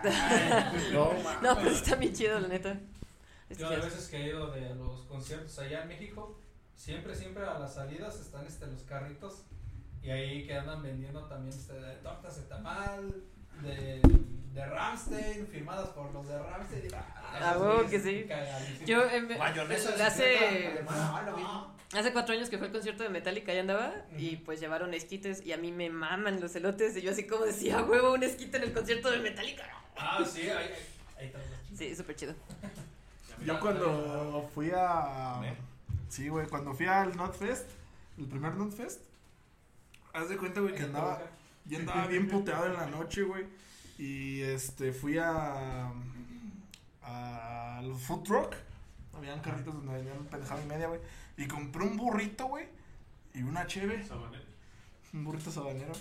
Ay, 0.04 0.90
No, 0.94 1.12
No, 1.42 1.56
pero 1.58 1.70
están 1.72 2.00
bien 2.00 2.14
chidas, 2.14 2.42
la 2.42 2.48
neta. 2.48 2.80
Yo 3.50 3.70
las 3.70 3.84
veces 3.84 4.08
que 4.08 4.18
he 4.18 4.28
ido 4.28 4.50
de 4.52 4.74
los 4.76 5.02
conciertos 5.02 5.60
allá 5.60 5.82
en 5.82 5.90
México, 5.90 6.40
siempre, 6.76 7.14
siempre 7.16 7.44
a 7.44 7.60
las 7.60 7.74
salidas 7.74 8.20
están 8.20 8.46
este, 8.46 8.66
los 8.68 8.84
carritos 8.84 9.44
y 10.02 10.10
ahí 10.10 10.48
que 10.48 10.56
andan 10.56 10.82
vendiendo 10.82 11.26
también 11.26 11.54
este, 11.54 11.74
tortas 12.02 12.38
de 12.38 12.44
tamal, 12.44 13.24
de, 13.62 14.02
de 14.54 14.66
Ramstein, 14.66 15.48
firmadas 15.48 15.90
por 15.90 16.12
los 16.14 16.28
de 16.28 16.38
Ramstein. 16.38 16.88
Ah, 16.94 17.58
huevo 17.60 17.90
que 17.90 18.00
sí. 18.00 18.28
Yo 18.86 19.04
em, 19.06 19.38
Mayonesa 19.38 20.06
hace, 20.06 20.84
ah, 20.88 21.68
hace 21.94 22.14
cuatro 22.14 22.36
años 22.36 22.50
que 22.50 22.58
fue 22.58 22.68
el 22.68 22.74
concierto 22.74 23.04
de 23.04 23.10
Metallica, 23.10 23.54
ya 23.54 23.62
andaba, 23.62 23.94
y 24.18 24.38
pues 24.38 24.60
llevaron 24.60 24.94
esquites, 24.94 25.46
y 25.46 25.54
a 25.54 25.58
mí 25.58 25.72
me 25.72 25.90
maman 25.90 26.42
los 26.42 26.56
elotes, 26.56 26.96
y 26.98 27.02
yo 27.02 27.12
así 27.12 27.26
como 27.26 27.46
decía, 27.46 27.82
huevo, 27.84 28.14
un 28.14 28.24
esquite 28.24 28.58
en 28.58 28.64
el 28.64 28.74
concierto 28.74 29.10
de 29.12 29.20
Metallica. 29.20 29.64
Ah, 29.98 30.24
sí, 30.26 30.42
ahí, 30.42 30.50
ahí, 30.50 30.74
ahí 31.18 31.26
está. 31.28 31.40
Sí, 31.76 31.96
súper 31.96 32.16
chido. 32.16 32.34
Yo 33.46 33.60
cuando 33.60 34.50
fui 34.54 34.72
a. 34.76 35.42
Sí, 36.10 36.30
güey, 36.30 36.48
cuando 36.48 36.74
fui 36.74 36.86
al 36.86 37.16
Notfest, 37.16 37.68
el 38.18 38.26
primer 38.26 38.54
Notfest, 38.54 39.02
haz 40.14 40.30
de 40.30 40.38
cuenta, 40.38 40.60
güey, 40.60 40.76
que 40.76 40.84
andaba. 40.84 41.22
Yo 41.66 41.78
andaba 41.80 42.08
bien 42.08 42.28
puteado 42.28 42.66
en 42.68 42.74
la 42.74 42.86
noche, 42.88 43.24
güey. 43.24 43.46
Y 43.98 44.42
este, 44.42 44.92
fui 44.94 45.18
a. 45.18 45.92
al 47.04 47.96
food 47.96 48.24
truck. 48.24 48.56
Habían 49.14 49.40
carritos 49.42 49.74
donde 49.76 49.94
vendían 49.94 50.26
pendejada 50.26 50.64
y 50.64 50.68
media, 50.68 50.88
güey. 50.88 51.00
Y 51.38 51.48
compré 51.48 51.84
un 51.84 51.98
burrito, 51.98 52.46
güey. 52.46 52.66
Y 53.34 53.44
una 53.44 53.68
cheve. 53.68 54.04
Sabanero. 54.06 54.44
Un 55.14 55.26
burrito 55.26 55.52
sabanero. 55.52 55.92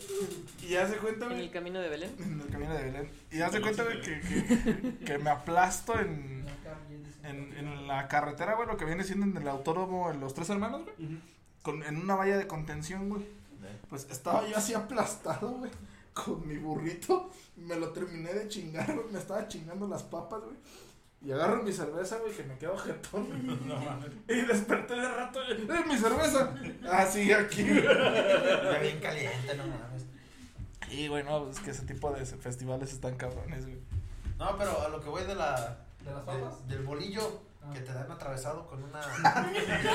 Y 0.62 0.76
haz 0.76 0.90
de 0.90 0.96
cuenta, 0.96 1.26
En 1.26 1.32
el 1.32 1.38
güey. 1.38 1.50
camino 1.50 1.80
de 1.80 1.88
Belén. 1.88 2.14
En 2.20 2.40
el 2.40 2.48
camino 2.48 2.74
de 2.74 2.84
Belén. 2.84 3.11
Y 3.30 3.40
haz 3.40 3.52
de 3.52 3.61
cuenta, 3.61 3.82
güey, 3.82 4.00
que, 4.00 4.20
que, 4.20 5.04
que 5.04 5.18
me 5.18 5.30
aplasto 5.30 5.98
en. 5.98 6.40
En, 7.22 7.52
en 7.58 7.86
la 7.86 8.08
carretera, 8.08 8.54
güey, 8.54 8.66
lo 8.66 8.76
que 8.78 8.84
viene 8.86 9.04
siendo 9.04 9.26
en 9.26 9.36
el 9.36 9.48
autódromo 9.48 10.11
en 10.11 10.20
Los 10.20 10.32
Tres 10.34 10.48
Hermanos, 10.48 10.82
güey. 10.84 11.18
Con, 11.62 11.82
en 11.82 11.96
una 11.98 12.14
valla 12.14 12.38
de 12.38 12.46
contención, 12.46 13.08
güey. 13.11 13.26
Pues 13.88 14.06
estaba 14.11 14.46
yo 14.46 14.56
así 14.56 14.74
aplastado, 14.74 15.48
güey. 15.50 15.70
Con 16.14 16.46
mi 16.46 16.56
burrito. 16.56 17.30
Me 17.56 17.76
lo 17.76 17.90
terminé 17.90 18.32
de 18.32 18.48
chingar, 18.48 18.92
güey. 18.94 19.06
Me 19.12 19.18
estaba 19.18 19.46
chingando 19.48 19.86
las 19.88 20.02
papas, 20.02 20.42
güey. 20.42 20.56
Y 21.22 21.32
agarro 21.32 21.62
mi 21.62 21.72
cerveza, 21.72 22.18
güey, 22.18 22.34
que 22.34 22.42
me 22.44 22.56
quedo 22.56 22.76
jetón. 22.78 23.28
y 24.28 24.34
desperté 24.42 24.94
de 24.94 25.08
rato. 25.08 25.38
¡Eh, 25.42 25.84
mi 25.86 25.96
cerveza! 25.98 26.54
Ah, 26.90 27.04
sí, 27.06 27.30
aquí, 27.32 27.62
güey. 27.62 27.82
Ya 27.84 28.78
bien 28.80 29.00
caliente, 29.00 29.54
no 29.56 29.64
mames. 29.66 30.04
Y, 30.90 31.08
güey, 31.08 31.22
no, 31.22 31.48
es 31.50 31.61
que 31.61 31.70
ese 31.72 31.82
tipo 31.84 32.11
de 32.11 32.24
festivales 32.24 32.92
están 32.92 33.16
cabrones, 33.16 33.66
güey. 33.66 33.78
No, 34.38 34.56
pero 34.56 34.80
a 34.80 34.88
lo 34.88 35.00
que 35.00 35.11
voy 35.11 35.24
de 35.24 35.34
la. 35.34 35.84
¿De 36.02 36.11
las 36.11 36.20
de- 36.26 36.32
papas? 36.32 36.66
del 36.66 36.82
bolillo. 36.84 37.42
Que 37.72 37.80
te 37.80 37.92
dan 37.92 38.11
atravesado 38.11 38.66
con 38.66 38.82
una. 38.82 39.00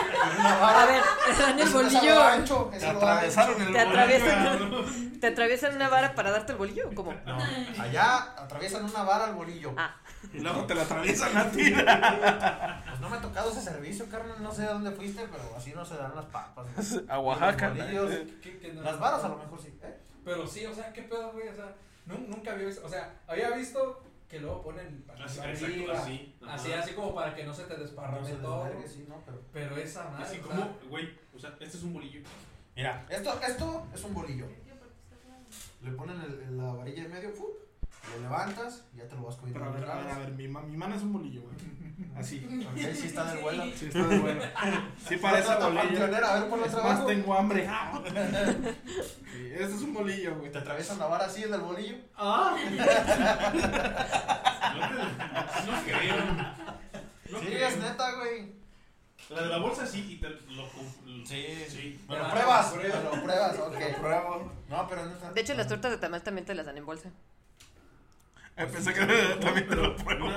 A 0.05 0.85
ver, 0.85 1.01
te 1.35 1.41
dan 1.41 1.59
el 1.59 1.69
bolillo. 1.69 2.21
ancho, 2.23 2.69
Te 2.77 2.85
atravesaron 2.85 3.61
el 3.61 3.73
Te 3.73 3.85
bolillo. 3.85 3.89
atraviesan, 3.89 5.19
te 5.19 5.27
atraviesan 5.27 5.75
una 5.75 5.89
vara 5.89 6.15
para 6.15 6.31
darte 6.31 6.51
el 6.53 6.57
bolillo, 6.57 6.89
¿o 6.89 6.95
cómo? 6.95 7.13
No, 7.25 7.37
allá 7.81 8.33
atraviesan 8.37 8.85
una 8.85 9.03
vara 9.03 9.25
al 9.25 9.33
bolillo. 9.35 9.73
Ah, 9.77 9.95
Y 10.31 10.39
luego 10.39 10.65
te 10.65 10.75
la 10.75 10.83
atraviesan 10.83 11.35
a 11.37 11.49
ti. 11.51 11.71
Pues 11.73 12.99
no 13.01 13.09
me 13.09 13.17
ha 13.17 13.21
tocado 13.21 13.51
ese 13.51 13.61
servicio, 13.61 14.07
carnal. 14.09 14.41
No 14.41 14.51
sé 14.53 14.63
a 14.65 14.73
dónde 14.73 14.91
fuiste, 14.91 15.27
pero 15.31 15.43
así 15.57 15.73
no 15.73 15.83
se 15.85 15.95
dan 15.97 16.15
las 16.15 16.25
papas. 16.25 16.65
A 17.09 17.19
Oaxaca. 17.19 17.69
Los 17.69 17.77
bolillos. 17.77 18.11
¿Qué- 18.41 18.59
qué 18.59 18.73
no? 18.73 18.81
Las 18.83 18.99
varas 18.99 19.23
a 19.23 19.27
lo 19.29 19.37
mejor 19.37 19.61
sí. 19.61 19.77
¿eh? 19.83 19.97
Pero 20.23 20.47
sí, 20.47 20.65
o 20.65 20.73
sea, 20.73 20.91
¿qué 20.93 21.03
pedo, 21.03 21.31
güey? 21.33 21.47
O 21.49 21.55
sea, 21.55 21.75
nu- 22.05 22.25
nunca 22.27 22.51
había 22.51 22.67
visto, 22.67 22.85
o 22.85 22.89
sea, 22.89 23.13
había 23.27 23.49
visto 23.51 24.01
que 24.29 24.39
luego 24.39 24.61
ponen 24.63 25.05
Así, 25.23 25.39
arriba, 25.39 25.53
exacto, 25.53 25.91
así. 25.93 26.35
Así, 26.47 26.73
así 26.73 26.93
como 26.93 27.13
para 27.13 27.35
que 27.35 27.43
no 27.45 27.53
se 27.53 27.63
te 27.65 27.73
No 27.75 27.83
desparrame 27.83 28.25
se 28.27 28.35
todo. 28.35 28.63
desvergue, 28.65 28.87
sí, 28.89 29.05
no, 29.07 29.21
pero. 29.25 29.41
Pero 29.53 29.77
esa 29.77 30.09
madre, 30.09 30.23
Así 30.25 30.37
como, 30.39 30.77
güey, 30.89 31.09
o 31.35 31.39
sea, 31.39 31.51
este 31.59 31.77
es 31.77 31.83
un 31.83 31.93
bolillo. 31.93 32.21
Mira, 32.75 33.05
esto, 33.09 33.39
esto 33.41 33.87
es 33.93 34.03
un 34.03 34.13
bolillo. 34.13 34.47
Le 35.81 35.91
ponen 35.91 36.19
el- 36.21 36.39
el- 36.41 36.57
la 36.57 36.73
varilla 36.73 37.03
en 37.03 37.11
medio, 37.11 37.29
¡fu! 37.31 37.47
Lo 38.15 38.21
levantas 38.21 38.85
y 38.93 38.97
ya 38.97 39.07
te 39.07 39.15
lo 39.15 39.23
vas 39.23 39.35
comiendo. 39.35 39.59
Pero 39.59 39.71
a 39.71 39.75
ver, 39.79 39.89
a 39.89 39.95
ver, 39.95 40.07
a 40.13 40.17
ver, 40.19 40.29
mi, 40.31 40.47
ma- 40.47 40.61
mi 40.61 40.77
mano 40.77 40.95
es 40.95 41.01
un 41.01 41.13
bolillo, 41.13 41.41
güey. 41.41 41.55
Así. 42.17 42.45
Ok, 42.69 42.77
sí 42.93 43.07
está 43.07 43.25
del 43.25 43.39
vuelo. 43.41 43.63
Sí, 43.75 43.85
está 43.87 44.07
de 44.07 44.19
bueno. 44.19 44.41
Sí 45.07 45.17
parece 45.17 45.55
bolillo. 45.55 46.03
a 46.03 46.07
ver, 46.39 46.49
ponlo 46.49 46.65
Es 46.65 46.71
otra 46.73 46.83
más, 46.83 46.91
abajo. 46.93 47.05
tengo 47.07 47.33
hambre. 47.37 47.69
Sí, 49.31 49.49
este 49.51 49.75
es 49.75 49.81
un 49.81 49.93
bolillo, 49.93 50.35
güey. 50.39 50.51
Te 50.51 50.57
atraviesan 50.59 50.99
la 50.99 51.07
vara 51.07 51.25
así 51.25 51.43
en 51.43 51.53
el 51.53 51.61
bolillo. 51.61 51.95
¡Ah! 52.17 52.55
no 55.65 55.81
creo. 55.83 56.15
No 57.31 57.39
sí, 57.39 57.45
creo. 57.47 57.67
es 57.67 57.77
neta, 57.77 58.11
güey. 58.15 58.53
La 59.29 59.41
de 59.41 59.47
la 59.49 59.57
bolsa 59.57 59.85
sí 59.87 60.05
y 60.13 60.17
te 60.17 60.29
lo. 60.29 60.37
Sí, 61.25 61.65
sí. 61.67 61.99
Me 62.07 62.17
lo 62.17 62.25
Ah, 62.25 62.31
pruebas, 62.31 62.75
me 62.75 62.87
lo 62.89 63.11
pruebas, 63.23 63.57
ok. 63.59 63.77
Pruebo. 63.99 64.51
No, 64.69 64.87
pero 64.87 65.05
neta. 65.07 65.31
De 65.31 65.41
hecho, 65.41 65.53
las 65.55 65.67
tortas 65.67 65.91
de 65.91 65.97
tamal 65.97 66.21
también 66.23 66.45
te 66.45 66.53
las 66.53 66.65
dan 66.65 66.77
en 66.77 66.85
bolsa. 66.85 67.09
Eh, 68.57 68.65
pensé 68.71 68.93
que 68.93 69.05
también 69.41 69.67
te 69.67 69.75
lo 69.75 69.95
pruebo. 69.97 70.29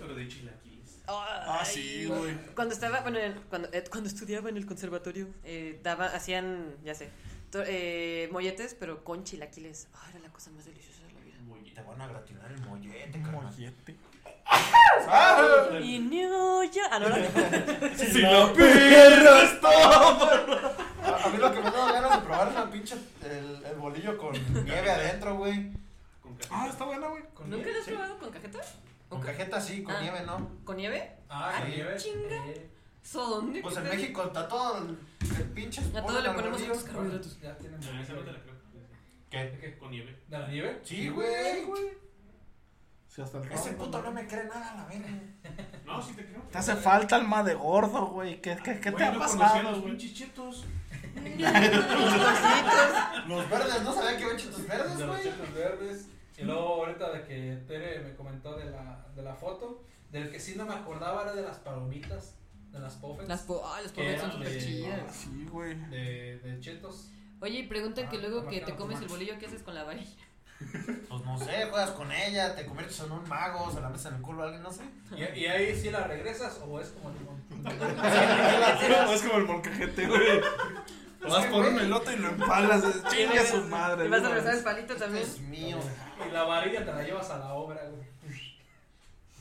Pero 0.00 0.14
de 0.14 0.28
chilaquiles. 0.28 1.02
Ah, 1.06 1.62
sí, 1.64 2.06
güey. 2.06 2.34
Cuando 2.54 2.74
estaba, 2.74 3.00
bueno, 3.00 3.18
en- 3.18 3.34
cuando, 3.48 3.68
eh, 3.72 3.84
cuando 3.90 4.08
estudiaba 4.08 4.48
en 4.48 4.56
el 4.56 4.66
conservatorio, 4.66 5.28
eh, 5.44 5.80
daba, 5.82 6.06
hacían, 6.06 6.74
ya 6.84 6.94
sé, 6.94 7.10
to- 7.50 7.62
eh, 7.66 8.28
molletes, 8.32 8.74
pero 8.78 9.02
con 9.04 9.24
chilaquiles. 9.24 9.88
Ah, 9.94 10.06
era 10.10 10.20
la 10.20 10.28
cosa 10.30 10.50
más 10.50 10.64
deliciosa 10.64 11.02
de 11.06 11.12
la 11.14 11.20
vida. 11.20 11.36
Te 11.74 11.82
van 11.82 12.00
a 12.00 12.06
gratinar 12.08 12.50
el 12.52 12.60
mollete, 12.62 13.22
carnal. 13.22 13.44
Mollete. 13.44 13.96
¡Ah! 14.46 15.68
Y 15.80 15.98
no, 16.00 16.64
ya. 16.64 16.82
Ah, 16.90 16.98
no, 16.98 17.08
no. 17.08 17.96
Si 17.96 18.20
lo 18.20 18.52
pierdes 18.54 19.60
todo. 19.60 20.30
A, 21.02 21.28
mí 21.32 21.38
lo 21.38 21.52
que 21.52 21.58
me 21.60 21.70
da 21.70 21.92
ganas 21.92 22.20
de 22.20 22.26
probar 22.26 22.48
es 22.48 22.54
la 22.54 22.70
pinche 22.70 22.94
el, 23.24 23.64
el 23.64 23.76
bolillo 23.76 24.16
con 24.18 24.32
nieve 24.64 24.90
adentro, 24.90 25.36
güey. 25.36 25.70
Con 26.40 26.48
cajita. 26.48 26.48
Ah, 26.50 26.68
está 26.68 26.84
buena, 26.84 27.08
güey. 27.08 27.22
¿Con 27.34 27.50
¿Nunca 27.50 27.64
nieve? 27.64 27.72
lo 27.72 27.78
has 27.80 27.84
Sí. 27.84 27.90
probado 27.92 28.18
con 28.18 28.30
cajeta? 28.30 28.58
Con 29.08 29.20
cajeta 29.20 29.60
sí, 29.60 29.82
con 29.82 29.94
Ah. 29.94 30.00
nieve 30.02 30.22
no. 30.26 30.50
¿Con 30.64 30.76
nieve? 30.76 31.16
Ah, 31.28 31.52
Ah, 31.54 31.60
con 31.60 31.70
nieve. 31.70 31.96
chinga. 31.96 32.46
Eh, 32.46 32.70
¿Son? 33.02 33.52
Pues 33.62 33.76
en 33.76 33.84
México 33.84 34.24
está 34.24 34.46
todo 34.48 34.78
el, 34.78 34.98
el 35.38 35.44
pinche. 35.50 35.80
A 35.96 36.04
todo 36.04 36.20
le 36.20 36.30
ponemos 36.30 36.60
otros 36.62 36.82
carbohidratos. 36.84 37.40
Ya 37.40 37.56
tienen 37.58 37.80
Ah, 37.82 38.00
esa 38.02 38.12
no 38.12 38.20
te 38.20 38.32
la 38.32 38.40
creo. 38.42 38.54
¿Qué? 39.30 39.38
¿De 39.38 39.58
qué? 39.58 39.78
Con 39.78 39.90
nieve. 39.90 40.18
¿De 40.28 40.38
la 40.38 40.48
nieve? 40.48 40.80
Sí, 40.84 41.08
güey. 41.08 41.64
Sí, 43.08 43.22
hasta 43.22 43.38
el 43.38 43.50
Ese 43.52 43.72
puto 43.72 44.00
¿no? 44.02 44.12
me 44.12 44.26
cree 44.26 44.44
nada, 44.44 44.74
la 44.76 44.84
verga. 44.86 45.08
No, 45.86 46.00
sí 46.00 46.12
te 46.12 46.24
creo. 46.24 46.42
Te 46.42 46.58
hace 46.58 46.76
falta 46.76 47.16
alma 47.16 47.42
de 47.42 47.54
gordo, 47.54 48.06
güey. 48.08 48.40
¿Qué, 48.40 48.56
qué, 48.62 48.74
qué 48.78 48.80
te 48.80 48.90
Güey, 48.92 49.02
ha 49.04 49.10
no 49.12 49.18
pasado, 49.18 49.62
los 49.62 49.80
güey? 49.80 49.92
pinches 49.96 50.14
chetos. 50.14 50.64
Los 53.26 53.50
verdes, 53.50 53.82
¿no 53.82 53.92
sabía 53.92 54.16
que 54.16 54.22
iban 54.24 54.36
chetos 54.36 54.66
verdes, 54.66 54.98
De 54.98 55.06
los 55.06 55.16
güey? 55.16 55.22
chetos 55.30 55.54
verdes. 55.54 56.06
Y 56.40 56.44
luego 56.44 56.60
ahorita 56.84 57.10
de 57.12 57.22
que 57.24 57.58
Tere 57.68 58.00
me 58.00 58.14
comentó 58.14 58.56
de 58.56 58.66
la, 58.70 59.06
de 59.14 59.22
la 59.22 59.34
foto, 59.34 59.84
del 60.10 60.30
que 60.30 60.40
sí 60.40 60.54
no 60.56 60.64
me 60.66 60.74
acordaba 60.74 61.22
era 61.22 61.34
de 61.34 61.42
las 61.42 61.58
palomitas, 61.58 62.34
de 62.72 62.78
las 62.78 62.94
puffets, 62.94 63.28
Las, 63.28 63.42
po 63.42 63.62
ah, 63.64 63.80
las 63.82 63.92
Que 63.92 64.02
pobres 64.02 64.20
son 64.20 64.32
súper 64.32 64.48
de- 64.48 64.58
chidas. 64.58 65.00
Ah, 65.06 65.12
Sí, 65.12 65.46
güey. 65.50 65.74
de, 65.90 66.38
de 66.38 66.60
chetos. 66.60 67.10
Oye, 67.40 67.60
y 67.60 67.62
preguntan 67.66 68.08
que 68.08 68.16
Ah, 68.16 68.20
luego 68.20 68.38
¿cómo 68.40 68.50
que 68.50 68.60
te 68.60 68.74
comes 68.76 69.00
el 69.00 69.08
bolillo, 69.08 69.38
¿qué 69.38 69.46
haces 69.46 69.62
con 69.62 69.74
la 69.74 69.84
varilla? 69.84 70.24
Pues 71.08 71.24
no 71.24 71.38
sé, 71.38 71.66
juegas 71.70 71.90
con 71.92 72.12
ella, 72.12 72.54
te 72.54 72.66
conviertes 72.66 73.00
en 73.00 73.12
un 73.12 73.26
mago, 73.26 73.70
se 73.72 73.80
la 73.80 73.88
metes 73.88 74.04
en 74.06 74.14
el 74.16 74.20
culo 74.20 74.42
a 74.42 74.44
alguien, 74.44 74.62
no 74.62 74.70
sé. 74.70 74.82
Y, 75.16 75.40
y 75.40 75.46
ahí 75.46 75.74
sí 75.74 75.90
la 75.90 76.06
regresas 76.06 76.60
o 76.66 76.78
es 76.78 76.88
como 76.90 77.10
limón. 77.12 77.42
Es 79.12 79.22
como 79.22 79.38
el 79.38 79.44
molcajete, 79.46 80.06
güey. 80.06 80.40
Vas 81.28 81.46
por 81.46 81.66
un 81.66 81.78
elote 81.78 82.14
y 82.14 82.16
lo 82.16 82.28
empalas. 82.28 82.82
Chinga 83.10 83.44
su 83.46 83.62
madre. 83.64 84.06
¿Y 84.06 84.08
vas 84.08 84.22
a 84.24 84.28
regresar 84.28 84.54
el 84.54 84.64
palito 84.64 84.96
también? 84.96 85.24
Es 85.24 85.38
mío. 85.40 85.78
Y 86.26 86.32
la 86.32 86.44
varilla 86.44 86.84
te 86.84 86.92
la 86.92 87.02
llevas 87.02 87.30
a 87.30 87.38
la 87.38 87.52
obra, 87.54 87.80
güey. 87.88 88.08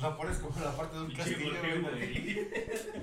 La 0.02 0.16
pones 0.16 0.38
como 0.38 0.58
la 0.64 0.72
parte 0.72 0.96
de 0.96 1.02
un 1.04 1.12
castillo, 1.14 1.50
güey. 1.60 2.40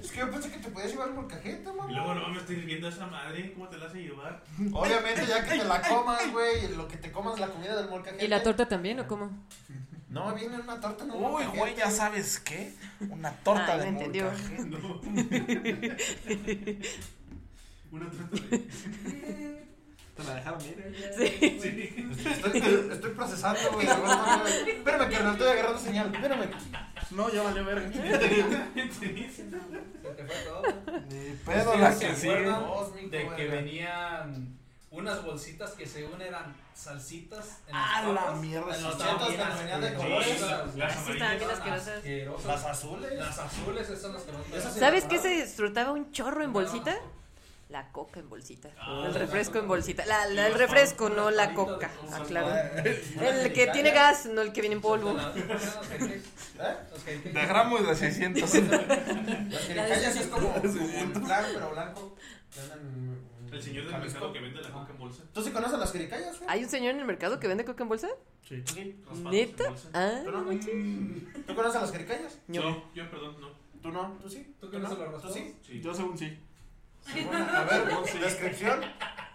Es 0.01 0.11
que 0.12 0.18
yo 0.18 0.31
pensé 0.31 0.51
que 0.51 0.59
te 0.59 0.68
podías 0.70 0.91
llevar 0.93 1.14
por 1.14 1.29
cajeta, 1.29 1.70
Y 1.70 1.77
mamá. 1.77 1.91
luego 1.93 2.14
no 2.14 2.29
me 2.31 2.39
estoy 2.39 2.57
viendo 2.57 2.87
a 2.87 2.91
esa 2.91 3.07
madre. 3.07 3.53
¿Cómo 3.53 3.68
te 3.68 3.77
la 3.77 3.87
hace 3.87 3.99
llevar? 4.03 4.43
Obviamente, 4.72 5.27
ya 5.27 5.45
que 5.45 5.59
te 5.59 5.64
la 5.64 5.83
comas, 5.89 6.33
güey, 6.33 6.74
lo 6.74 6.89
que 6.89 6.97
te 6.97 7.12
comas 7.12 7.39
la 7.39 7.49
comida 7.49 7.77
del 7.77 7.91
molcajete. 7.91 8.24
¿Y 8.24 8.29
la 8.29 8.43
torta 8.43 8.66
también 8.66 8.99
o 9.01 9.07
cómo? 9.07 9.31
No, 10.09 10.35
viene 10.35 10.55
en 10.55 10.62
una 10.62 10.81
torta, 10.81 11.05
no. 11.05 11.16
Uy, 11.16 11.45
güey, 11.55 11.74
ya 11.77 11.91
sabes 11.91 12.41
qué. 12.41 12.72
Una 13.11 13.31
torta 13.43 13.74
Ay, 13.74 13.81
de 13.81 13.85
me 13.85 13.91
entendió. 14.05 14.24
molcajete. 14.24 14.64
No. 14.64 15.01
Una 17.97 18.11
torta 18.11 18.47
de. 18.51 18.59
Te 20.16 20.24
la 20.24 20.34
dejaron 20.36 20.61
ir, 20.62 20.80
eh. 20.80 21.14
Sí. 21.18 21.26
Sí. 21.61 21.70
Estoy, 22.30 22.57
estoy, 22.59 22.88
estoy 22.90 23.11
procesando, 23.12 23.61
güey. 23.72 23.86
Espérame, 23.86 25.09
que 25.11 25.18
no 25.22 25.32
estoy 25.32 25.49
agarrando 25.49 25.78
señal. 25.78 26.14
Espérame. 26.14 26.49
No, 27.11 27.28
ya 27.30 27.42
valió 27.42 27.64
verga. 27.66 27.92
Se 27.92 28.18
te 28.18 28.28
fue 30.24 30.36
todo. 30.44 30.62
Ni 31.11 31.30
pedo 31.44 31.72
que 31.72 31.78
la 31.78 31.92
se 31.92 32.14
que 32.14 32.44
Dos, 32.47 32.94
mijo, 32.94 33.09
de 33.11 33.11
que 33.11 33.24
verga. 33.44 33.55
venían 33.57 34.57
unas 34.90 35.22
bolsitas 35.22 35.72
que 35.72 35.86
según 35.86 36.22
eran 36.22 36.55
salsitas 36.74 37.59
en 37.68 37.74
Ah, 37.76 38.03
las 38.07 38.14
la 38.14 38.20
papas. 38.24 38.40
mierda. 38.40 38.74
En 38.76 38.82
los 38.84 38.94
sí. 38.94 39.01
chetos 39.03 39.28
que 39.28 39.36
venían 39.59 39.80
de 39.82 39.94
colores. 39.94 40.40
Las 40.76 40.94
Sí, 40.94 41.01
azules. 42.66 43.12
Las 43.18 43.38
azules, 43.38 43.82
esas 43.88 44.01
son 44.01 44.14
las 44.14 44.22
que 44.22 44.32
no 44.32 44.38
sí. 44.72 44.78
¿Sabes 44.78 45.05
qué 45.05 45.18
se 45.18 45.28
disfrutaba 45.28 45.92
un 45.92 46.11
chorro 46.12 46.42
en 46.42 46.55
bolsita? 46.55 46.97
La 47.69 47.91
coca 47.91 48.21
en 48.21 48.29
bolsita. 48.29 48.71
Ah, 48.79 49.05
el 49.07 49.12
la 49.12 49.19
refresco 49.19 49.55
coca. 49.55 49.62
en 49.62 49.69
bolsita. 49.69 50.07
La, 50.07 50.27
la- 50.27 50.47
el 50.47 50.55
refresco, 50.55 51.09
no 51.09 51.31
la 51.33 51.53
coca. 51.53 51.91
Ah, 52.12 52.23
claro. 52.27 52.49
El 53.21 53.53
que 53.53 53.67
tiene 53.73 53.91
gas, 53.91 54.27
no 54.27 54.41
el 54.43 54.53
que 54.53 54.61
viene 54.61 54.77
en 54.77 54.81
polvo. 54.83 55.11
¿Eh? 55.19 56.23
Cupcakes. 56.93 57.33
De 57.35 57.47
gramos 57.47 57.87
de 57.87 57.95
600. 57.97 58.55
Las 58.55 59.62
jericayas 59.62 60.17
es 60.17 60.27
como, 60.29 60.49
un 60.55 61.12
plan, 61.25 61.45
pero 61.53 61.71
blanco. 61.71 62.17
El 63.53 63.62
señor 63.62 63.85
del 63.85 63.93
Jalisco. 63.93 64.12
mercado 64.21 64.33
que 64.33 64.41
vende 64.41 64.61
la 64.62 64.71
coca 64.71 64.93
en 64.93 64.99
bolsa. 64.99 65.23
¿Tú 65.33 65.43
sí 65.43 65.51
conoces 65.51 65.79
las 65.79 65.93
jericayas, 65.93 66.39
güey? 66.39 66.51
¿Hay 66.51 66.62
un 66.64 66.69
señor 66.71 66.95
en 66.95 67.01
el 67.01 67.07
mercado 67.07 67.41
que 67.41 67.49
vende 67.49 67.64
coca 67.64 67.83
en 67.83 67.89
bolsa? 67.89 68.09
Sí. 68.47 68.62
¿Neta? 69.31 69.64
Ah, 69.93 70.21
¿Tú 70.25 70.31
no? 70.31 70.45
¿Tú 71.47 71.55
conoces 71.55 71.81
las 71.83 71.91
jericayas? 71.93 72.39
No, 72.49 72.93
yo 72.95 73.11
perdón, 73.11 73.41
no. 73.41 73.49
¿Tú 73.83 73.91
no? 73.91 74.19
¿Tú 74.23 74.29
sí? 74.29 74.55
¿Tú 74.61 74.71
conoces 74.71 74.99
no? 74.99 75.05
los 75.05 75.23
¿Tú 75.23 75.29
raspados? 75.29 75.37
sí? 75.37 75.57
Sí. 75.67 75.81
Yo 75.81 75.95
según 75.95 76.17
sí. 76.19 76.39
Sí, 77.13 77.25
bueno, 77.25 77.47
a 77.57 77.65
ver, 77.65 77.89
descripción. 78.21 78.81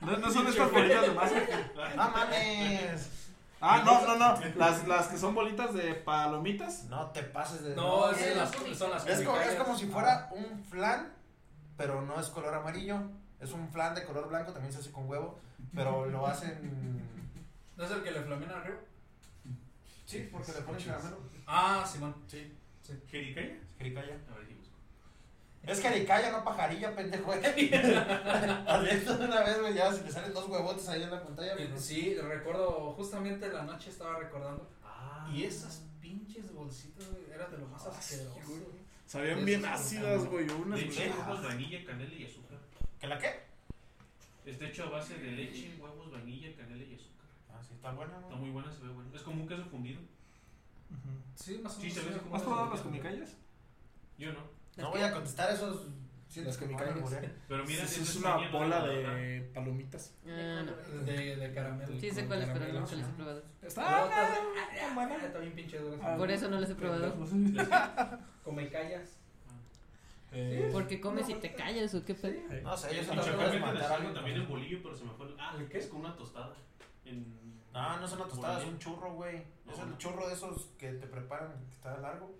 No, 0.02 0.18
no 0.18 0.32
son 0.32 0.48
estas 0.48 0.72
bolitas 0.72 1.02
de 1.02 1.12
masa. 1.12 1.36
No 1.96 2.10
mames. 2.10 3.10
Ah, 3.62 3.84
no, 3.86 4.02
no, 4.08 4.16
no. 4.18 4.56
Las, 4.56 4.88
las 4.88 5.08
que 5.08 5.18
son 5.18 5.36
bolitas 5.36 5.74
de 5.74 5.94
palomitas. 5.94 6.86
No 6.86 7.12
te 7.12 7.22
pases 7.22 7.64
de. 7.64 7.76
No, 7.76 8.10
esas 8.12 8.52
son 8.52 8.70
las, 8.70 8.78
son 8.78 8.92
las 8.92 9.08
Es 9.08 9.22
como, 9.22 9.40
es 9.40 9.56
como 9.56 9.78
si 9.78 9.86
fuera 9.86 10.30
un 10.32 10.64
flan, 10.64 11.14
pero 11.78 12.02
no 12.02 12.20
es 12.20 12.28
color 12.30 12.54
amarillo. 12.56 13.00
Es 13.40 13.52
un 13.52 13.70
flan 13.70 13.96
de 13.96 14.04
color 14.04 14.30
blanco, 14.30 14.52
también 14.52 14.74
se 14.74 14.80
hace 14.80 14.92
con 14.92 15.08
huevo, 15.08 15.40
pero 15.76 16.08
lo 16.08 16.26
hacen. 16.28 17.02
¿No 17.78 17.84
es 17.86 17.92
el 17.92 18.04
que 18.04 18.12
le 18.12 18.22
flaminan 18.22 18.60
arriba? 18.60 18.78
Sí, 20.06 20.28
porque 20.32 20.52
le 20.52 20.62
ponen 20.62 20.84
caramelo. 20.84 21.18
Ah, 21.48 21.86
Simón. 21.88 22.16
Sí, 22.28 22.52
¿Jericaya? 23.10 23.58
jericaya. 23.78 24.18
A 24.32 24.38
ver. 24.38 24.61
Es 25.64 25.80
jericaya, 25.82 26.32
no 26.32 26.44
pajarilla, 26.44 26.96
pendejo. 26.96 27.32
Adentro 28.68 29.18
de 29.18 29.26
una 29.26 29.42
vez, 29.42 29.60
güey, 29.62 29.74
ya 29.76 29.94
si 29.94 30.04
le 30.04 30.12
salen 30.12 30.34
dos 30.34 30.48
huevotes 30.50 30.88
ahí 30.90 31.04
en 31.04 31.12
la 31.12 31.24
pantalla. 31.24 31.54
Eh, 31.58 31.72
Sí, 31.78 32.16
recuerdo, 32.16 32.94
justamente 32.94 33.48
la 33.50 33.64
noche 33.64 33.90
estaba 33.92 34.18
recordando. 34.20 34.68
Ah. 34.84 35.30
Y 35.32 35.44
esas 35.44 35.84
pinches 36.02 36.52
bolsitas, 36.54 37.08
güey, 37.12 37.24
eran 37.32 37.52
de 37.52 37.58
lo 37.60 37.68
más 37.68 37.86
Ah, 37.86 37.92
sí, 38.02 38.16
asqueroso. 38.16 38.72
Sabían 39.06 39.46
bien 39.46 39.64
ácidas, 39.66 40.26
güey. 40.26 40.50
Unas 40.50 40.80
Leche, 40.82 41.10
güey. 41.10 41.20
huevos, 41.20 41.44
vainilla, 41.44 41.86
canela 41.86 42.14
y 42.14 42.26
azúcar. 42.26 42.58
¿Que 43.00 43.08
la 43.08 43.20
qué? 43.20 43.40
Está 44.46 44.66
hecho 44.66 44.86
a 44.86 44.90
base 44.90 45.16
de 45.20 45.32
leche, 45.32 45.76
huevos, 45.80 46.12
vainilla, 46.12 46.56
canela 46.56 46.84
y 46.84 46.96
azúcar. 46.96 47.28
Ah, 47.50 47.62
sí, 47.62 47.74
está 47.76 47.92
buena, 47.92 48.18
Está 48.18 48.30
¿no? 48.32 48.38
muy 48.38 48.50
buena, 48.50 48.72
se 48.72 48.82
ve 48.82 48.90
buena. 48.90 49.10
Es 49.14 49.22
como 49.22 49.44
un 49.44 49.48
queso 49.48 49.66
fundido. 49.66 50.02
Sí, 51.36 51.60
más 51.64 51.78
o 51.78 51.82
Sí, 51.82 51.94
menos. 52.04 52.22
como 52.24 52.36
¿Has 52.36 52.42
probado 52.42 52.70
las 52.72 52.82
comicayas? 52.82 53.30
Yo 54.18 54.34
no. 54.34 54.40
No 54.78 54.90
voy 54.92 55.02
a 55.02 55.12
contestar 55.12 55.52
esos. 55.54 55.88
Siento 56.30 56.48
Las 56.50 56.58
que 56.58 56.66
me 56.66 56.76
alburear. 56.78 57.30
Pero 57.50 57.66
mira, 57.66 57.84
Es, 57.84 57.92
esa 57.92 58.04
es 58.04 58.16
una 58.16 58.50
bola 58.50 58.80
¿no? 58.80 58.88
de 58.88 59.52
palomitas. 59.54 60.16
Ah, 60.26 60.64
no. 60.66 61.02
De, 61.04 61.36
de 61.36 61.54
caramelo. 61.54 62.00
Sí 62.00 62.10
sé 62.10 62.26
cuáles, 62.26 62.46
pero 62.48 62.60
caramelo. 62.60 62.80
nunca 62.80 62.96
las 62.96 63.10
he 63.10 63.12
probado. 63.12 63.44
Está. 63.62 63.84
Pero 63.84 64.06
está- 64.06 65.26
está 65.26 65.38
ah, 65.38 65.42
bien 65.42 65.54
pinche 65.54 65.78
dura. 65.80 65.98
Ah, 66.02 66.16
Por 66.18 66.32
eso 66.32 66.48
no 66.50 66.58
las 66.62 66.70
he 66.70 66.76
probado. 66.76 67.14
Come 68.46 68.70
callas. 68.70 69.18
Eh, 70.32 70.70
Porque 70.72 71.02
comes 71.02 71.28
y 71.28 71.34
te 71.36 71.54
callas 71.54 71.94
o 71.96 72.06
qué 72.06 72.16
pedo. 72.16 72.40
No 72.64 72.78
sé, 72.78 72.96
yo 72.96 73.02
Y 73.02 73.04
sé 73.06 73.12
que 73.12 73.16
puedes 73.18 73.26
Chapultepec 73.26 73.60
matar 73.62 73.70
a 73.70 73.74
les 73.74 73.84
hacen 73.84 73.96
alguien. 73.98 74.14
también 74.14 74.38
en 74.38 74.48
bolillo, 74.48 74.80
pero 74.82 74.96
se 74.96 75.04
me 75.04 75.12
fue. 75.12 75.26
el- 75.28 75.36
Ah, 75.38 75.56
¿El 75.60 75.68
qué? 75.68 75.78
es 75.80 75.88
con 75.88 76.00
una 76.00 76.16
tostada. 76.16 76.56
En... 77.04 77.42
No, 77.74 77.98
no 78.00 78.06
es 78.06 78.12
una 78.14 78.24
tostada, 78.26 78.62
es 78.62 78.68
un 78.68 78.80
churro, 78.80 79.14
güey. 79.16 79.38
Es 79.70 79.78
No. 79.78 79.84
el 79.84 79.98
churro 79.98 80.28
de 80.30 80.34
esos 80.34 80.70
que 80.78 80.94
te 80.94 81.08
preparan, 81.08 81.52
que 81.68 81.74
está 81.74 81.98
largo. 81.98 82.34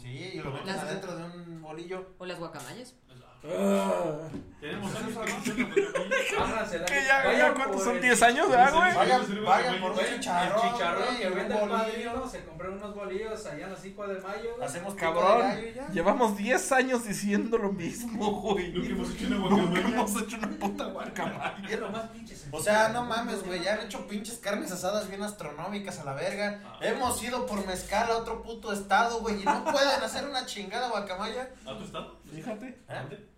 Sí, 0.00 0.30
y 0.34 0.38
lo 0.38 0.52
metes 0.52 0.76
adentro 0.76 1.16
de 1.16 1.24
un 1.24 1.60
bolillo. 1.62 2.14
O 2.18 2.26
las 2.26 2.38
guacamayas. 2.38 2.94
Ah, 3.10 3.27
Tenemos 3.40 4.92
años 4.96 5.44
que 5.44 7.04
ya, 7.06 7.54
¿cuántos 7.54 7.84
son? 7.84 7.96
el- 7.96 8.02
¿10 8.02 8.22
años, 8.22 8.48
verdad, 8.50 8.74
güey? 8.74 8.94
Vayan, 8.94 9.44
vayan 9.44 9.80
por 9.80 9.92
un 9.92 9.98
chicharrón, 9.98 10.64
El 10.64 10.72
chicharrón 10.72 11.04
güey, 11.06 11.18
que 11.18 11.28
vende 11.28 11.54
el 11.62 11.68
padrino, 11.68 12.28
se 12.28 12.44
compró 12.44 12.72
unos 12.72 12.94
bolillos 12.94 13.46
allá 13.46 13.64
en 13.66 13.70
las 13.70 13.80
5 13.80 14.06
de 14.08 14.20
mayo. 14.20 14.50
Hacemos 14.62 14.94
Cabrón, 14.94 15.52
llevamos 15.92 16.36
10 16.36 16.72
años 16.72 17.04
diciendo 17.04 17.56
lo 17.58 17.70
mismo, 17.72 18.32
güey. 18.40 18.72
Lo 18.72 18.82
que 18.82 18.88
hemos 18.88 19.10
hecho 19.12 19.28
Nunca 19.28 19.48
guacamaya. 19.48 19.88
hemos 19.88 20.22
hecho 20.22 20.36
una 20.38 20.48
puta 20.58 20.84
guacamaya. 20.86 21.56
Es 21.70 21.78
lo 21.80 21.90
más 21.90 22.02
pinche 22.10 22.34
O 22.50 22.60
sea, 22.60 22.88
no 22.88 23.04
mames, 23.04 23.44
güey, 23.46 23.62
ya 23.62 23.74
han 23.74 23.80
hecho 23.82 24.06
pinches 24.08 24.38
carnes 24.38 24.72
asadas 24.72 25.08
bien 25.08 25.22
astronómicas 25.22 26.00
a 26.00 26.04
la 26.04 26.14
verga. 26.14 26.60
Hemos 26.80 27.22
ido 27.22 27.46
por 27.46 27.64
mezcal 27.64 28.10
a 28.10 28.16
otro 28.16 28.42
puto 28.42 28.72
estado, 28.72 29.20
güey, 29.20 29.40
y 29.40 29.44
no 29.44 29.62
pueden 29.64 30.02
hacer 30.02 30.26
una 30.28 30.44
chingada 30.46 30.88
guacamaya. 30.90 31.50
¿A 31.64 31.78
tu 31.78 31.84
estado? 31.84 32.18
Fíjate, 32.30 32.66
¿Eh? 32.88 33.28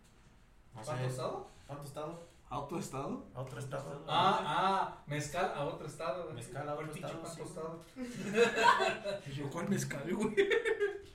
No 0.74 0.82
¿Cuánto 0.82 1.02
sé. 1.02 1.06
estado? 1.06 1.46
¿Cuánto 1.66 1.84
estado? 1.84 2.30
autoestado. 2.50 3.24
A 3.32 3.40
otro 3.42 3.58
estado. 3.60 4.04
Ah, 4.08 4.40
ah, 4.44 4.98
mezcal 5.06 5.52
a 5.54 5.64
otro 5.64 5.86
estado. 5.86 6.32
Mezcal 6.32 6.68
a 6.68 6.74
otro 6.74 6.86
¿Cuál 6.86 6.94
pinche 6.94 7.42
estado, 7.44 7.80
yo, 9.36 9.50
¿cuál 9.50 9.68
mezcal, 9.68 10.14
güey? 10.16 10.34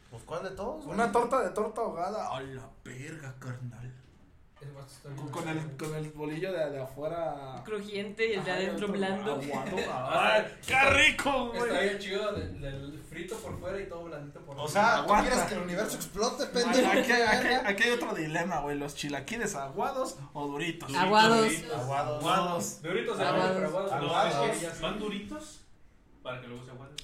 Pues, 0.10 0.24
¿cuál 0.24 0.44
de 0.44 0.52
todos? 0.52 0.86
güey? 0.86 0.96
Una 0.96 1.12
torta 1.12 1.42
de 1.42 1.50
torta 1.50 1.82
ahogada. 1.82 2.30
A 2.34 2.42
la 2.42 2.70
verga, 2.86 3.36
carnal. 3.38 3.94
Con, 5.32 5.48
el, 5.48 5.78
con 5.78 5.94
el 5.96 6.10
bolillo 6.12 6.52
de, 6.52 6.72
de 6.72 6.82
afuera. 6.82 7.62
Crujiente 7.64 8.28
y 8.28 8.34
el 8.34 8.44
de 8.44 8.52
Ajá, 8.52 8.60
adentro 8.60 8.88
blando. 8.88 9.34
Aguado. 9.36 9.78
¡Ay, 10.10 10.44
qué 10.66 10.80
rico, 10.90 11.52
Está 11.54 11.80
bien 11.80 12.00
chido 12.00 12.34
del, 12.34 12.60
del 12.62 13.04
frito 13.08 13.36
por 13.38 13.60
fuera 13.60 13.80
y 13.80 13.86
todo 13.88 14.04
blandito 14.06 14.40
por 14.42 14.56
O 14.58 14.64
dentro. 14.64 14.74
sea, 14.74 15.06
¿tú 15.06 15.14
quieres 15.14 15.40
que 15.44 15.54
el 15.56 15.62
universo 15.62 15.96
explote, 15.98 16.46
pendejo? 16.48 16.92
Aquí, 16.92 17.02
¿Qué 17.04 17.56
aquí- 17.56 17.84
hay 17.84 17.92
otro 17.92 18.14
dilema, 18.16 18.62
güey. 18.62 18.78
¿Los 18.78 18.96
chilaquiles 18.96 19.56
aguados 19.56 20.18
o 20.34 20.48
duritos? 20.48 20.94
Aguados. 20.96 21.48
Aguados. 21.74 22.20
Aguados. 22.24 22.82
Duritos 22.82 23.18
de 23.18 23.26
Aguados. 23.26 23.52
pero 23.56 23.68
aguados. 23.94 24.82
Van 24.82 25.00
duritos 25.00 25.62
para 26.24 26.42
que 26.42 26.48
luego 26.48 26.64
se 26.66 26.72
aguaden. 26.72 26.96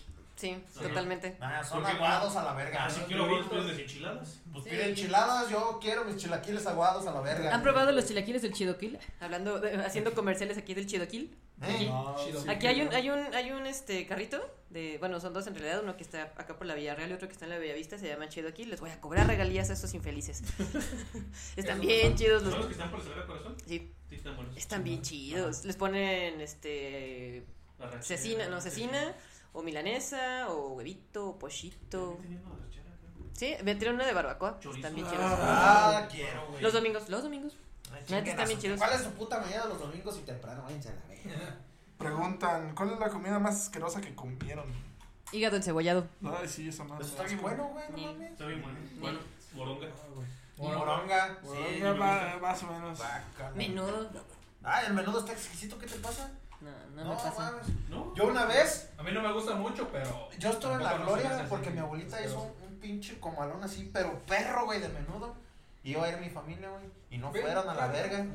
Sí, 0.42 0.58
totalmente. 0.82 1.38
Ah, 1.40 1.64
son 1.64 1.86
aguados 1.86 2.36
a 2.36 2.44
la 2.44 2.54
verga. 2.54 2.86
Ah, 2.86 2.90
si 2.90 3.02
quiero 3.02 3.26
aguados, 3.26 3.48
pues 3.50 3.66
desenchiladas. 3.68 4.40
Pues 4.52 4.64
Sí. 4.64 4.70
pide 4.72 4.90
enchiladas, 4.90 5.50
yo 5.52 5.78
quiero 5.80 6.04
mis 6.06 6.18
chilaquiles 6.18 6.66
aguados 6.66 7.06
a 7.06 7.12
la 7.14 7.22
verga. 7.22 7.54
¿Han 7.54 7.62
probado 7.62 7.92
los 7.92 8.06
chilaquiles 8.08 8.42
del 8.42 8.52
Chidoquil? 8.54 8.98
Hablando, 9.20 9.60
de- 9.60 9.76
haciendo 9.76 10.14
comerciales 10.14 10.58
aquí 10.58 10.74
del 10.74 10.88
Chidoquil. 10.88 11.38
¿Eh? 11.62 11.86
No, 11.88 12.16
Chido. 12.18 12.42
sí, 12.42 12.50
Aquí 12.50 12.66
hay 12.66 12.82
un, 12.82 12.92
hay 12.92 13.10
un, 13.12 13.36
hay 13.36 13.52
un 13.52 13.68
este 13.68 14.08
carrito 14.08 14.40
de, 14.72 14.98
bueno, 14.98 15.20
son 15.20 15.32
dos 15.34 15.46
en 15.46 15.54
realidad, 15.54 15.82
uno 15.84 15.96
que 15.96 16.02
está 16.04 16.24
acá 16.36 16.58
por 16.58 16.66
la 16.66 16.74
Villarreal 16.74 17.12
y 17.12 17.14
otro 17.14 17.28
que 17.28 17.34
está 17.34 17.46
en 17.46 17.52
la 17.52 17.60
Bellavista, 17.60 18.00
se 18.00 18.08
llama 18.08 18.28
Chidoquil. 18.30 18.70
Les 18.72 18.80
voy 18.82 18.90
a 18.90 19.00
cobrar 19.00 19.28
regalías 19.28 19.70
a 19.70 19.74
estos 19.74 19.94
infelices. 19.94 20.42
están 21.56 21.80
bien 21.80 22.16
chidos 22.16 22.42
¿Son 22.42 22.52
los 22.52 22.58
los. 22.60 22.66
que 22.68 22.74
están 22.74 22.90
por 22.90 23.00
el 23.00 23.06
Sagrado 23.06 23.28
Corazón? 23.28 23.56
Sí, 23.68 23.94
Sí, 24.10 24.16
están 24.16 24.36
buenos. 24.36 24.58
están 24.58 24.84
bien 24.84 25.02
chidos. 25.04 25.64
Les 25.66 25.76
ponen 25.78 26.42
este 26.42 27.46
La 27.80 27.86
rachera, 27.86 28.04
cecina, 28.04 28.48
no 28.50 28.60
cecina, 28.60 29.16
o 29.54 29.62
milanesa, 29.62 30.50
o 30.50 30.74
huevito, 30.74 31.30
o 31.30 31.40
pollito. 31.40 32.18
Sí, 33.34 33.56
metieron 33.64 33.96
una 33.96 34.06
de 34.06 34.14
barbacoa. 34.14 34.60
Chorizo. 34.60 34.78
Están 34.88 34.96
bien 34.96 35.08
chidos. 35.08 35.24
Ah, 35.42 36.08
quiero, 36.12 36.48
güey. 36.50 36.62
Los 36.62 36.74
domingos, 36.74 37.10
los 37.10 37.24
domingos. 37.24 37.54
Ay, 37.92 38.28
están 38.28 38.48
bien 38.48 38.60
chidos. 38.60 38.78
¿Cuál 38.80 38.94
es 38.94 39.02
su 39.02 39.12
puta 39.12 39.40
mañana 39.40 39.66
los 39.66 39.80
domingos 39.80 40.18
y 40.18 40.22
temprano? 40.22 40.64
Váyanse 40.64 40.90
a 40.90 40.94
la 40.94 41.06
verga. 41.08 41.58
Preguntan, 41.98 42.74
¿cuál 42.76 42.94
es 42.94 43.00
la 43.00 43.10
comida 43.10 43.40
más 43.40 43.56
asquerosa 43.64 44.02
que 44.02 44.16
comieron? 44.16 44.66
Hígado 45.32 45.56
encebollado. 45.56 46.08
Ay, 46.24 46.48
sí, 46.48 46.68
esa 46.68 46.84
madre. 46.84 47.04
Eso 47.06 47.12
está 47.14 47.24
bien 47.24 47.42
bueno, 47.42 47.66
güey, 47.70 47.86
no 47.90 47.98
mames. 48.14 48.32
Está 48.32 48.46
bien 48.48 48.62
bueno. 48.62 48.78
Bueno, 49.00 49.20
moronga. 49.54 49.88
Moronga. 50.58 51.38
Me 51.44 51.82
va- 51.94 52.24
gusta. 52.24 52.38
más 52.42 52.64
o 52.64 52.68
menos. 52.68 53.00
Menudo. 53.56 54.10
Ay, 54.64 54.86
el 54.88 54.94
menudo 54.94 55.20
está 55.20 55.32
exquisito, 55.34 55.78
¿qué 55.80 55.88
te 55.88 55.96
pasa? 56.00 56.30
No, 56.62 57.04
no, 57.04 57.10
me 57.10 57.16
pasa. 57.16 57.32
mames. 57.52 57.68
¿No? 57.90 58.14
Yo 58.16 58.28
una 58.28 58.46
vez, 58.46 58.90
A 58.98 59.04
mí 59.04 59.12
no 59.12 59.22
me 59.22 59.32
gusta 59.34 59.56
mucho, 59.56 59.88
pero. 59.92 60.30
yo 60.38 60.50
estuve 60.50 60.74
en 60.74 60.84
la 60.84 60.92
tampoco 60.92 61.12
no 61.12 61.18
se 61.18 61.18
me 61.18 61.22
gloria 61.24 61.40
hace 61.40 61.50
porque 61.50 61.68
así 61.68 61.74
mi 61.76 61.80
abuelita 61.82 62.22
hizo 62.22 62.38
asqueroso. 62.38 62.56
un, 62.62 62.68
un 62.74 62.80
pinche 62.80 63.20
comalón 63.20 63.64
así, 63.64 63.90
pero 63.94 64.20
perro, 64.28 64.66
güey, 64.66 64.80
de 64.80 64.90
menudo. 64.90 65.34
Y 65.84 65.94
yo 65.94 66.06
era 66.06 66.18
mi 66.18 66.30
familia, 66.30 66.70
güey. 66.70 66.86
Y 67.10 67.18
no 67.18 67.32
Ven, 67.32 67.42
fueron 67.44 67.64
a 67.68 67.74
la 67.74 67.88
claro. 67.88 67.94
verga. 67.94 68.26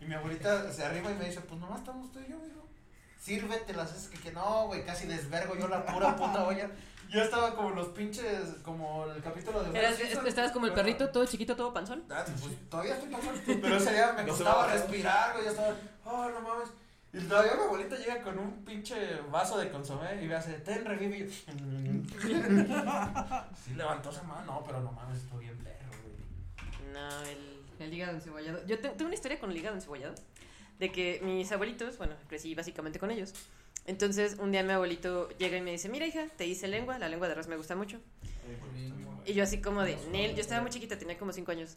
Y 0.00 0.04
mi 0.04 0.14
abuelita 0.14 0.70
se 0.72 0.84
arriba 0.84 1.10
y 1.10 1.14
me 1.14 1.24
dice, 1.26 1.40
pues 1.40 1.60
nomás 1.60 1.78
estamos 1.80 2.12
tú 2.12 2.18
y 2.20 2.30
yo, 2.30 2.36
hijo. 2.36 2.66
Sírvete 3.20 3.72
las 3.72 3.92
veces 3.92 4.08
que, 4.10 4.18
que 4.18 4.32
no, 4.32 4.66
güey, 4.66 4.84
casi 4.84 5.06
desvergo 5.06 5.54
yo 5.56 5.68
la 5.68 5.86
pura 5.86 6.16
puta 6.16 6.44
olla. 6.44 6.68
Yo 7.08 7.22
estaba 7.22 7.54
como 7.54 7.70
los 7.70 7.88
pinches, 7.88 8.56
como 8.64 9.04
el 9.06 9.22
capítulo 9.22 9.62
de... 9.62 9.78
Eras- 9.78 9.96
Simpson. 9.96 10.26
estabas 10.26 10.50
como 10.52 10.66
el 10.66 10.72
perrito, 10.72 11.08
todo 11.10 11.24
chiquito, 11.26 11.54
todo 11.54 11.72
panzón. 11.72 12.02
Ah, 12.10 12.24
pues 12.26 12.68
todavía 12.70 12.94
estoy 12.94 13.10
pasando. 13.10 13.40
Pero 13.46 13.76
ese 13.76 13.92
día 13.92 14.12
me 14.16 14.22
No 14.24 14.34
se 14.34 14.42
costaba 14.44 14.66
respirar, 14.66 15.32
güey. 15.34 15.44
Yo 15.44 15.50
estaba, 15.50 15.74
oh, 16.06 16.28
no 16.30 16.40
mames. 16.40 16.68
Y 17.14 17.18
todavía 17.24 17.54
mi 17.56 17.62
abuelita 17.62 17.96
llega 17.96 18.22
con 18.22 18.38
un 18.38 18.64
pinche 18.64 18.96
vaso 19.30 19.58
de 19.58 19.70
consomé 19.70 20.22
y 20.22 20.26
me 20.26 20.34
hace, 20.34 20.52
ten, 20.54 20.84
revive. 20.84 21.18
Y 21.18 21.28
yo, 21.28 21.32
sí, 23.64 23.74
levantó 23.76 24.10
esa 24.10 24.22
mano. 24.22 24.46
No, 24.46 24.64
pero 24.64 24.80
no 24.80 24.92
mames, 24.92 25.18
estoy 25.18 25.44
bien 25.44 25.58
perro, 25.58 25.90
güey. 26.02 26.92
No, 26.92 27.22
el, 27.24 27.60
el 27.80 27.92
hígado 27.94 28.14
encebollado. 28.14 28.66
Yo 28.66 28.78
te- 28.78 28.88
tengo 28.90 29.06
una 29.06 29.14
historia 29.14 29.38
con 29.38 29.50
el 29.50 29.56
hígado 29.56 29.76
encebollado. 29.76 30.14
De 30.78 30.90
que 30.90 31.20
mis 31.22 31.52
abuelitos, 31.52 31.98
bueno, 31.98 32.14
crecí 32.28 32.54
básicamente 32.54 32.98
con 32.98 33.10
ellos. 33.10 33.34
Entonces, 33.84 34.36
un 34.38 34.50
día 34.50 34.62
mi 34.62 34.72
abuelito 34.72 35.28
llega 35.38 35.56
y 35.56 35.60
me 35.60 35.72
dice, 35.72 35.88
mira 35.88 36.06
hija, 36.06 36.26
te 36.36 36.46
hice 36.46 36.66
lengua, 36.66 36.98
la 36.98 37.08
lengua 37.08 37.26
de 37.28 37.34
arroz 37.34 37.46
me 37.46 37.56
gusta 37.56 37.76
mucho. 37.76 38.00
Y 39.26 39.34
yo 39.34 39.42
así 39.44 39.60
como 39.60 39.82
de, 39.82 39.96
Nel, 40.10 40.34
yo 40.34 40.40
estaba 40.40 40.62
muy 40.62 40.70
chiquita, 40.70 40.98
tenía 40.98 41.18
como 41.18 41.32
5 41.32 41.50
años. 41.52 41.76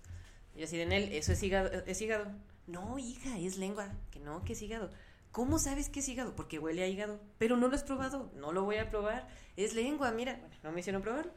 Y 0.56 0.60
yo 0.60 0.66
así 0.66 0.78
de, 0.78 0.86
Nel, 0.86 1.12
eso 1.12 1.34
es 1.34 1.44
hígado, 1.44 1.70
es 1.86 2.02
hígado. 2.02 2.26
No, 2.68 2.98
hija, 2.98 3.38
es 3.38 3.58
lengua. 3.58 3.90
Que 4.12 4.20
no, 4.20 4.44
que 4.44 4.54
es 4.54 4.62
hígado. 4.62 4.90
¿Cómo 5.36 5.60
sabes 5.60 5.90
que 5.90 6.00
es 6.00 6.08
hígado? 6.08 6.34
Porque 6.34 6.60
huele 6.60 6.82
a 6.82 6.88
hígado. 6.88 7.20
Pero 7.40 7.58
no 7.58 7.68
lo 7.68 7.76
has 7.76 7.84
probado, 7.84 8.32
no 8.38 8.54
lo 8.54 8.64
voy 8.64 8.78
a 8.78 8.90
probar. 8.90 9.28
Es 9.58 9.76
lengua, 9.76 10.10
mira. 10.12 10.38
Bueno, 10.40 10.56
no 10.64 10.72
me 10.72 10.80
hicieron 10.80 11.02
probarlo. 11.02 11.34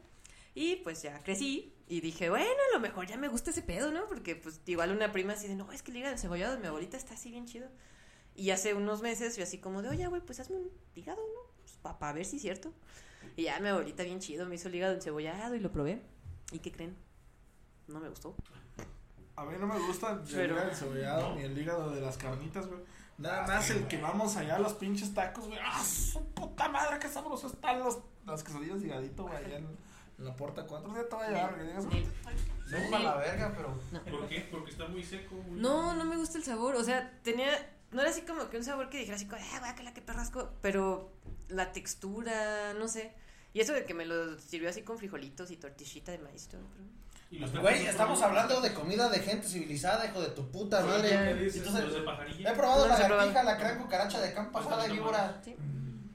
Y 0.55 0.77
pues 0.77 1.01
ya 1.01 1.21
crecí 1.21 1.75
y 1.89 1.99
dije, 1.99 2.29
bueno, 2.29 2.45
a 2.45 2.77
lo 2.77 2.79
mejor 2.79 3.07
ya 3.07 3.17
me 3.17 3.27
gusta 3.27 3.51
ese 3.51 3.61
pedo, 3.61 3.91
¿no? 3.91 4.07
Porque 4.07 4.37
pues 4.37 4.61
igual 4.67 4.91
una 4.91 5.11
prima 5.11 5.33
así 5.33 5.49
de, 5.49 5.55
no, 5.55 5.69
es 5.73 5.83
que 5.83 5.91
el 5.91 5.97
hígado 5.97 6.13
encebollado 6.13 6.55
de 6.55 6.61
mi 6.61 6.67
abuelita 6.67 6.95
está 6.95 7.15
así 7.15 7.29
bien 7.29 7.45
chido. 7.45 7.67
Y 8.37 8.51
hace 8.51 8.73
unos 8.73 9.01
meses 9.01 9.35
yo 9.35 9.43
así 9.43 9.57
como 9.57 9.81
de, 9.81 9.89
oye, 9.89 10.07
güey, 10.07 10.21
pues 10.21 10.39
hazme 10.39 10.55
un 10.55 10.71
hígado, 10.95 11.19
¿no? 11.21 11.51
Pues 11.59 11.73
para 11.97 12.13
ver 12.13 12.23
si 12.25 12.37
es 12.37 12.41
cierto. 12.41 12.71
Y 13.35 13.43
ya 13.43 13.59
mi 13.59 13.67
abuelita 13.67 14.03
bien 14.03 14.21
chido 14.21 14.45
me 14.45 14.55
hizo 14.55 14.69
el 14.69 14.75
hígado 14.75 14.93
encebollado 14.93 15.55
y 15.55 15.59
lo 15.59 15.73
probé. 15.73 16.01
¿Y 16.53 16.59
qué 16.59 16.71
creen? 16.71 16.95
No 17.89 17.99
me 17.99 18.07
gustó. 18.07 18.33
A 19.35 19.43
mí 19.43 19.55
no 19.59 19.67
me 19.67 19.77
gusta 19.77 20.13
el 20.13 20.19
Pero- 20.33 20.53
hígado 20.53 20.69
encebollado 20.69 21.35
ni 21.35 21.43
el 21.43 21.57
hígado 21.57 21.91
de 21.91 21.99
las 21.99 22.17
carnitas, 22.17 22.65
güey. 22.65 22.79
Nada 23.19 23.45
más 23.45 23.69
el 23.69 23.87
que 23.87 23.97
vamos 24.01 24.35
allá 24.37 24.55
a 24.55 24.59
los 24.59 24.73
pinches 24.73 25.13
tacos, 25.13 25.45
güey. 25.47 25.59
¡Ah, 25.61 25.83
su 25.83 26.23
puta 26.33 26.69
madre! 26.69 26.97
¡Qué 26.99 27.07
sabroso 27.09 27.47
están 27.47 27.79
los, 27.79 27.99
las 28.25 28.43
quesadillas 28.43 28.81
de 28.81 28.87
higadito, 28.87 29.23
güey! 29.23 29.35
Allá 29.45 29.57
en, 29.57 29.67
en 30.17 30.25
la 30.25 30.33
puerta 30.35 30.65
4. 30.65 30.93
Ya 30.95 31.07
te 31.09 31.15
voy 31.15 31.25
a 31.25 31.29
llevar, 31.29 31.55
que 31.57 31.63
digas. 31.63 31.85
No 31.85 32.91
para 32.91 33.03
la 33.03 33.15
verga, 33.17 33.53
pero. 33.55 33.79
¿Por 34.09 34.27
qué? 34.29 34.47
Porque 34.51 34.71
está 34.71 34.87
muy 34.87 35.03
seco. 35.03 35.35
muy- 35.35 35.59
No, 35.59 35.93
no 35.95 36.05
me 36.05 36.15
gusta 36.17 36.37
el 36.37 36.43
sabor. 36.43 36.75
O 36.75 36.83
sea, 36.83 37.19
tenía. 37.23 37.47
No 37.91 38.01
era 38.01 38.11
así 38.11 38.21
como 38.21 38.49
que 38.49 38.57
un 38.57 38.63
sabor 38.63 38.89
que 38.89 38.99
dijera 38.99 39.15
así 39.15 39.25
como, 39.25 39.41
ah, 39.41 39.59
guácala, 39.59 39.93
qué 39.93 40.01
perrasco. 40.01 40.51
Pero 40.61 41.11
la 41.49 41.71
textura, 41.71 42.73
no 42.75 42.87
sé. 42.87 43.13
Y 43.53 43.61
eso 43.61 43.73
de 43.73 43.83
que 43.83 43.95
me 43.95 44.05
lo 44.05 44.37
sirvió 44.39 44.69
así 44.69 44.83
con 44.83 44.97
frijolitos 44.99 45.49
y 45.51 45.57
tortillita 45.57 46.11
de 46.11 46.19
maíz. 46.19 46.47
pero- 46.51 46.63
Y 47.31 47.37
los 47.39 47.51
Güey, 47.51 47.83
no 47.83 47.89
estamos 47.91 48.21
hablando 48.23 48.59
de 48.61 48.73
comida 48.73 49.07
de 49.09 49.19
gente 49.19 49.47
civilizada, 49.47 50.05
hijo 50.07 50.19
de 50.21 50.29
tu 50.29 50.49
puta 50.51 50.79
¿Qué 50.81 50.87
madre. 50.87 51.35
dices? 51.35 51.63
Los 51.63 51.73
de 51.73 51.79
Entonces, 51.81 52.01
pajarilla. 52.03 52.51
he 52.51 52.55
probado 52.55 52.81
No 52.81 52.87
los 52.87 52.99
he 52.99 53.01
lagartija, 53.03 53.41
probado. 53.41 53.49
la 53.51 53.57
crema 53.57 53.83
cucaracha 53.83 54.19
de 54.19 54.33
campo, 54.33 54.51
pasada 54.59 54.83
de 54.83 54.93
víbora. 54.93 55.41
Sí. 55.45 55.55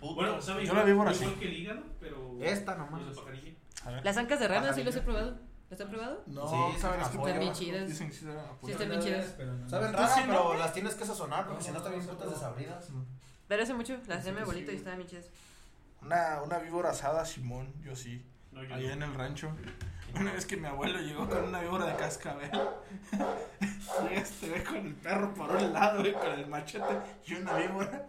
Puto. 0.00 0.14
Bueno, 0.16 0.42
¿sabe? 0.42 0.66
Yo 0.66 0.74
la 0.74 0.82
víbora 0.82 1.12
igual 1.12 1.30
sí. 1.34 1.38
que 1.38 1.46
el 1.46 1.52
hígado, 1.54 1.82
pero. 2.00 2.36
Esta 2.42 2.74
nomás. 2.74 3.02
Los 3.02 3.14
de 3.16 3.22
pajarilla. 3.22 3.52
A 3.84 3.90
ver. 3.90 4.04
Las 4.04 4.16
ancas 4.16 4.40
de 4.40 4.48
rana 4.48 4.72
sí 4.72 4.82
los 4.82 4.96
he 4.96 5.00
probado. 5.02 5.38
¿Los 5.70 5.80
han 5.80 5.88
probado? 5.88 6.22
No, 6.26 6.48
Sí, 6.74 6.80
saben 6.80 7.00
a 7.00 7.08
pollo. 7.08 7.26
Están 7.26 7.40
bien 7.40 7.52
chidas. 7.52 7.88
Dicen 7.88 8.08
que 8.08 8.14
sí 8.14 8.24
saben 8.24 8.38
a 8.40 8.44
pollo. 8.50 8.66
Sí, 8.66 8.72
están 8.72 8.88
bien 8.88 9.00
chidas. 9.02 9.34
Pero 9.36 9.52
no. 9.54 9.68
Saben 9.70 9.90
¿Tú 9.92 9.96
rara, 9.96 10.14
sí, 10.14 10.20
pero 10.26 10.44
no? 10.44 10.54
las 10.54 10.72
tienes 10.72 10.94
que 10.94 11.04
sazonar 11.06 11.46
porque 11.46 11.60
No, 11.60 11.64
si 11.66 11.70
no 11.72 11.78
están 11.78 11.92
bien 11.92 12.04
no, 12.06 12.12
putas 12.12 12.26
no. 12.26 12.32
desabridas. 12.34 12.88
Pero 13.48 13.62
hace 13.62 13.74
mucho 13.74 13.96
las 14.06 14.18
hacía 14.18 14.32
mi 14.32 14.40
abuelito 14.40 14.72
y 14.72 14.76
estaban 14.76 14.98
bien 14.98 15.08
chidas. 15.08 15.26
Una, 16.02 16.42
una 16.42 16.58
víbora 16.58 16.90
asada, 16.90 17.24
Simón, 17.24 17.72
yo 17.82 17.96
sí. 17.96 18.24
No, 18.54 18.60
Allá 18.60 18.92
en 18.92 19.02
el 19.02 19.14
rancho. 19.14 19.50
Una 20.14 20.32
vez 20.32 20.46
que 20.46 20.56
mi 20.56 20.66
abuelo 20.66 21.00
llegó 21.00 21.28
con 21.28 21.42
una 21.44 21.60
víbora 21.60 21.86
de 21.86 21.96
cascabel. 21.96 22.50
Llega 24.02 24.20
este 24.20 24.62
con 24.62 24.76
el 24.76 24.94
perro 24.94 25.34
por 25.34 25.50
un 25.50 25.72
lado, 25.72 26.00
güey, 26.00 26.12
con 26.12 26.32
el 26.32 26.46
machete 26.46 27.00
y 27.26 27.34
una 27.34 27.54
víbora. 27.54 28.06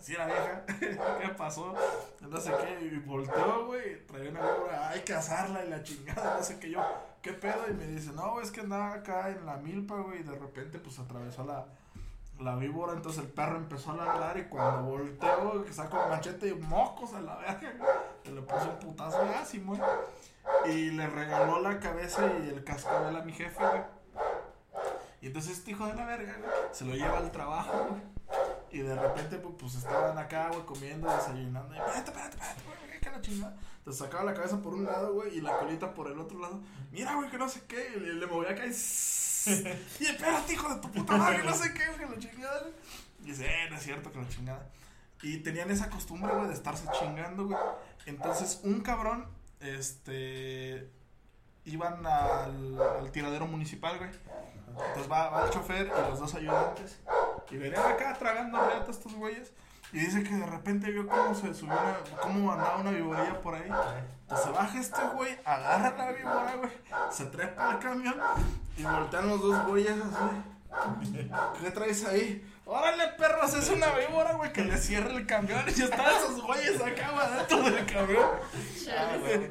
Si 0.00 0.14
era 0.14 0.26
vieja. 0.26 0.64
¿Qué 1.20 1.28
pasó? 1.36 1.74
No 2.20 2.40
sé 2.40 2.52
qué. 2.60 2.86
Y 2.86 2.98
volteó, 3.00 3.66
güey. 3.66 4.06
Traía 4.06 4.30
una 4.30 4.40
víbora. 4.40 4.88
Hay 4.88 5.00
que 5.00 5.12
asarla 5.12 5.64
y 5.64 5.68
la 5.68 5.82
chingada. 5.82 6.38
No 6.38 6.42
sé 6.42 6.58
qué 6.58 6.70
yo. 6.70 6.82
¿Qué 7.20 7.34
pedo? 7.34 7.66
Y 7.68 7.74
me 7.74 7.86
dice, 7.86 8.12
no, 8.12 8.40
es 8.40 8.50
que 8.50 8.62
andaba 8.62 8.94
acá 8.94 9.28
en 9.28 9.44
la 9.44 9.58
milpa, 9.58 9.96
güey. 10.00 10.20
Y 10.20 10.24
de 10.24 10.38
repente, 10.38 10.78
pues 10.78 10.98
atravesó 10.98 11.44
la, 11.44 11.66
la 12.42 12.56
víbora. 12.56 12.92
Entonces 12.92 13.22
el 13.22 13.30
perro 13.30 13.56
empezó 13.56 13.92
a 13.92 13.96
ladrar. 13.96 14.38
Y 14.38 14.44
cuando 14.44 14.90
volteó, 14.90 15.64
que 15.64 15.72
sacó 15.72 16.02
el 16.02 16.10
machete 16.10 16.48
y 16.48 16.54
mocos 16.54 17.14
a 17.14 17.20
la 17.20 17.36
verga. 17.36 17.72
Y 18.24 18.30
le 18.30 18.42
puso 18.42 18.70
un 18.70 18.78
putazo. 18.78 19.18
Ah, 19.22 19.44
Simón. 19.44 19.80
Y 20.66 20.90
le 20.90 21.06
regaló 21.08 21.60
la 21.60 21.78
cabeza 21.78 22.30
y 22.44 22.48
el 22.48 22.64
cascabel 22.64 23.16
a 23.16 23.22
mi 23.22 23.32
jefe, 23.32 23.64
güey. 23.64 23.82
Y 25.20 25.28
entonces 25.28 25.58
este 25.58 25.70
hijo 25.70 25.86
de 25.86 25.94
la 25.94 26.04
verga, 26.04 26.36
güey, 26.36 26.50
se 26.72 26.84
lo 26.84 26.94
lleva 26.94 27.18
al 27.18 27.30
trabajo, 27.30 27.86
güey. 27.90 28.02
Y 28.72 28.78
de 28.80 28.94
repente, 28.94 29.36
pues, 29.36 29.54
pues 29.58 29.74
estaban 29.76 30.18
acá, 30.18 30.48
güey, 30.48 30.62
comiendo, 30.62 31.08
desayunando. 31.08 31.74
Y 31.74 31.78
espérate, 31.78 32.10
espérate, 32.10 32.36
espérate, 32.36 32.62
güey, 32.64 33.00
que 33.00 33.10
la 33.10 33.20
chingada. 33.20 33.56
Entonces 33.78 34.02
sacaba 34.02 34.24
la 34.24 34.34
cabeza 34.34 34.60
por 34.60 34.74
un 34.74 34.84
lado, 34.84 35.14
güey, 35.14 35.36
y 35.36 35.40
la 35.40 35.58
colita 35.58 35.94
por 35.94 36.10
el 36.10 36.18
otro 36.18 36.40
lado. 36.40 36.60
Mira, 36.90 37.14
güey, 37.14 37.30
que 37.30 37.38
no 37.38 37.48
sé 37.48 37.64
qué. 37.66 37.92
Y 37.96 38.00
le, 38.00 38.14
le 38.14 38.26
movía 38.26 38.50
acá 38.50 38.66
y. 38.66 38.72
Y 40.00 40.06
espérate, 40.06 40.52
hijo 40.52 40.74
de 40.74 40.80
tu 40.80 40.90
puta 40.90 41.16
madre, 41.16 41.42
no 41.42 41.54
sé 41.54 41.72
qué, 41.72 41.84
que 41.98 42.06
la 42.06 42.18
chingada. 42.18 42.66
Y 43.22 43.26
dice, 43.26 43.46
eh, 43.46 43.70
no 43.70 43.76
es 43.76 43.82
cierto, 43.82 44.12
que 44.12 44.20
la 44.20 44.28
chingada. 44.28 44.66
Y 45.22 45.38
tenían 45.38 45.70
esa 45.70 45.88
costumbre, 45.88 46.32
güey, 46.34 46.48
de 46.48 46.54
estarse 46.54 46.84
chingando, 46.98 47.46
güey. 47.46 47.58
Entonces, 48.06 48.60
un 48.64 48.80
cabrón, 48.80 49.26
este. 49.60 50.90
Iban 51.64 52.04
al, 52.04 53.10
tiradero 53.12 53.46
municipal, 53.46 53.98
güey. 53.98 54.10
Entonces 54.66 55.10
va, 55.10 55.44
el 55.44 55.50
chofer 55.50 55.86
y 55.86 56.10
los 56.10 56.18
dos 56.18 56.34
ayudantes. 56.34 56.98
Y 57.50 57.56
venían 57.56 57.84
acá 57.84 58.16
tragando 58.18 58.58
reata 58.58 58.90
estos 58.90 59.14
güeyes. 59.14 59.52
Y 59.92 59.98
dice 59.98 60.22
que 60.22 60.34
de 60.34 60.46
repente 60.46 60.90
vio 60.90 61.06
cómo 61.06 61.34
se 61.34 61.52
subió 61.52 61.74
una, 61.74 61.98
cómo 62.20 62.52
andaba 62.52 62.78
una 62.78 62.90
viborilla 62.90 63.40
por 63.40 63.54
ahí. 63.54 63.70
Entonces 64.22 64.46
se 64.46 64.52
baja 64.52 64.80
este 64.80 65.02
güey, 65.14 65.38
agarra 65.44 65.96
la 65.96 66.12
víbora, 66.12 66.54
güey, 66.56 66.70
se 67.10 67.26
trepa 67.26 67.70
al 67.72 67.78
camión 67.78 68.14
y 68.78 68.84
voltean 68.84 69.28
los 69.28 69.40
dos 69.42 69.66
güeyes 69.66 69.96
así. 70.00 71.28
¿Qué 71.60 71.70
traes 71.70 72.04
ahí? 72.06 72.48
Órale, 72.64 73.08
perros, 73.18 73.52
es 73.54 73.68
una 73.68 73.88
víbora, 73.90 74.34
güey, 74.34 74.52
que 74.52 74.64
le 74.64 74.78
cierre 74.78 75.14
el 75.14 75.26
camión. 75.26 75.62
Y 75.66 75.82
están 75.82 76.14
esos 76.16 76.42
güeyes 76.42 76.80
acá, 76.80 77.10
güey, 77.10 77.36
dentro 77.36 77.62
del 77.62 77.86
camión. 77.86 78.30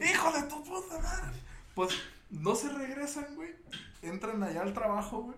Hijo 0.01 0.31
de 0.31 0.43
tu 0.43 0.63
puta 0.63 0.97
madre. 0.97 1.37
Pues 1.75 1.93
no 2.31 2.55
se 2.55 2.69
regresan, 2.69 3.35
güey. 3.35 3.53
Entran 4.01 4.41
allá 4.41 4.61
al 4.61 4.73
trabajo, 4.73 5.23
güey. 5.23 5.37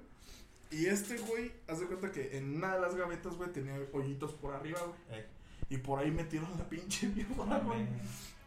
Y 0.74 0.88
este 0.88 1.18
güey, 1.20 1.52
haz 1.68 1.80
de 1.80 1.86
cuenta 1.86 2.12
que 2.12 2.36
en 2.36 2.56
una 2.56 2.74
de 2.74 2.82
las 2.82 2.96
gavetas, 2.96 3.36
güey, 3.36 3.52
tenía 3.52 3.76
hoyitos 3.94 4.34
por 4.34 4.56
arriba, 4.56 4.80
güey. 4.82 5.20
Eh. 5.20 5.28
Y 5.70 5.78
por 5.78 6.00
ahí 6.00 6.10
metieron 6.10 6.50
la 6.58 6.68
pinche 6.68 7.08
víbora, 7.08 7.60
güey. 7.60 7.86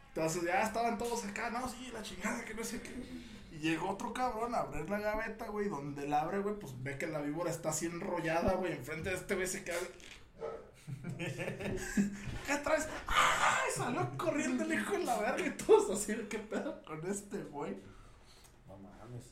Entonces 0.08 0.42
ya 0.42 0.62
estaban 0.62 0.98
todos 0.98 1.24
acá, 1.24 1.50
no, 1.50 1.68
sí, 1.68 1.88
la 1.92 2.02
chingada, 2.02 2.44
que 2.44 2.54
no 2.54 2.64
sé 2.64 2.80
qué. 2.80 2.90
Y 3.52 3.58
llegó 3.58 3.90
otro 3.90 4.12
cabrón 4.12 4.56
a 4.56 4.58
abrir 4.58 4.90
la 4.90 4.98
gaveta, 4.98 5.46
güey, 5.46 5.68
donde 5.68 6.08
la 6.08 6.22
abre, 6.22 6.40
güey, 6.40 6.58
pues 6.58 6.72
ve 6.82 6.98
que 6.98 7.06
la 7.06 7.20
víbora 7.20 7.50
está 7.50 7.68
así 7.68 7.86
enrollada, 7.86 8.54
güey, 8.54 8.72
enfrente 8.72 9.10
de 9.10 9.16
este 9.16 9.36
güey 9.36 9.46
se 9.46 9.62
queda. 9.62 9.78
¿Qué 11.16 12.56
traes? 12.64 12.88
¡Ay! 13.06 13.70
Salió 13.76 14.18
corriendo 14.18 14.64
el 14.64 14.74
hijo 14.74 14.92
de 14.92 15.04
la 15.04 15.18
verga 15.18 15.46
y 15.46 15.50
todos 15.50 15.96
así, 15.96 16.12
¿qué 16.28 16.38
pedo 16.38 16.82
con 16.84 17.08
este 17.08 17.44
güey? 17.44 17.76
No 18.66 18.78
mames, 18.78 19.26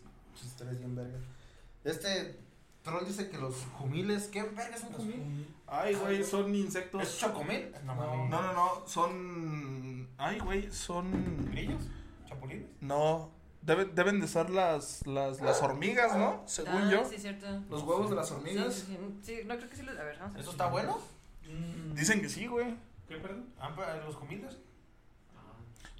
historias 0.45 0.79
bien 0.79 0.95
vergas. 0.95 1.23
Este 1.83 2.45
troll 2.85 3.05
dice 3.05 3.29
que 3.29 3.39
los 3.39 3.55
jumiles, 3.79 4.29
¿qué 4.29 4.43
verga 4.45 4.77
es 4.77 4.83
un 4.85 4.93
jumil? 4.93 5.49
Ay, 5.67 5.95
güey, 5.95 6.23
son 6.23 6.55
insectos. 6.55 7.03
¿Es 7.03 7.19
chocomil? 7.19 7.73
No. 7.85 7.95
No, 8.29 8.43
no, 8.43 8.53
no, 8.53 8.87
son. 8.87 10.09
Ay, 10.19 10.39
güey, 10.39 10.71
son. 10.71 11.51
¿Grillos? 11.51 11.83
¿Chapulines? 12.29 12.67
No, 12.81 13.31
deben, 13.63 13.95
deben 13.95 14.21
de 14.21 14.29
ser 14.29 14.51
las, 14.51 15.05
las, 15.07 15.41
las 15.41 15.63
hormigas, 15.63 16.17
¿no? 16.17 16.43
Según 16.47 16.83
Ah, 16.83 16.91
yo. 16.91 17.05
Sí, 17.05 17.19
cierto. 17.19 17.47
Los 17.71 17.83
huevos 17.83 18.11
de 18.11 18.17
las 18.17 18.31
hormigas. 18.31 18.75
sí, 18.75 18.85
sí, 18.87 18.99
sí, 19.23 19.41
no 19.47 19.57
creo 19.57 19.69
que 19.69 19.77
sí 19.77 19.83
los. 19.83 19.97
A 19.99 20.05
ver, 20.05 20.17
vamos 20.19 20.31
a 20.33 20.35
ver. 20.35 20.43
¿Eso 20.43 20.51
está 20.53 20.67
bueno? 20.69 20.99
Dicen 21.95 22.21
que 22.21 22.29
sí, 22.29 22.47
güey. 22.47 22.75
¿Qué, 23.09 23.17
perdón? 23.17 23.47
Ah, 23.59 23.75
los 24.07 24.15
jumiles. 24.17 24.57
Ah. 25.37 25.41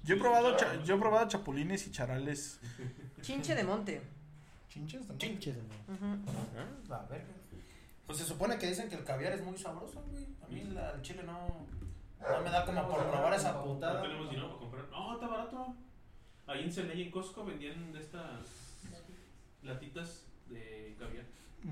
Yo 0.03 0.15
he 0.15 0.19
probado, 0.19 0.55
cha- 0.55 0.81
yo 0.83 0.95
he 0.95 0.99
probado 0.99 1.27
chapulines 1.27 1.85
y 1.87 1.91
charales. 1.91 2.59
Chinche 3.21 3.55
de 3.55 3.63
monte. 3.63 4.01
¿Chinches? 4.75 5.07
también? 5.07 5.39
Chinches, 5.39 5.55
Ujú. 5.87 6.89
La 6.89 7.01
verga. 7.03 7.33
Pues 8.05 8.17
se 8.19 8.25
supone 8.25 8.57
que 8.57 8.67
dicen 8.67 8.89
que 8.89 8.95
el 8.95 9.03
caviar 9.05 9.31
es 9.33 9.41
muy 9.41 9.57
sabroso, 9.57 10.03
güey. 10.11 10.25
A 10.43 10.47
mí 10.47 10.63
la- 10.73 10.91
el 10.91 11.01
chile 11.01 11.23
no. 11.23 11.65
No 12.19 12.41
me 12.43 12.49
da 12.49 12.65
como 12.65 12.87
por 12.89 13.09
probar 13.09 13.33
esa 13.33 13.53
No 13.53 13.63
putada. 13.63 14.01
tenemos 14.01 14.29
dinero 14.29 14.47
para 14.49 14.59
comprar. 14.59 14.89
No, 14.89 15.13
está 15.15 15.27
barato. 15.27 15.75
Ahí 16.47 16.63
en 16.65 16.71
Celaya, 16.73 17.03
en 17.03 17.09
Costco, 17.11 17.45
vendían 17.45 17.93
de 17.93 17.99
estas 17.99 18.41
latitas 19.63 20.25
de 20.47 20.95
caviar. 20.99 21.25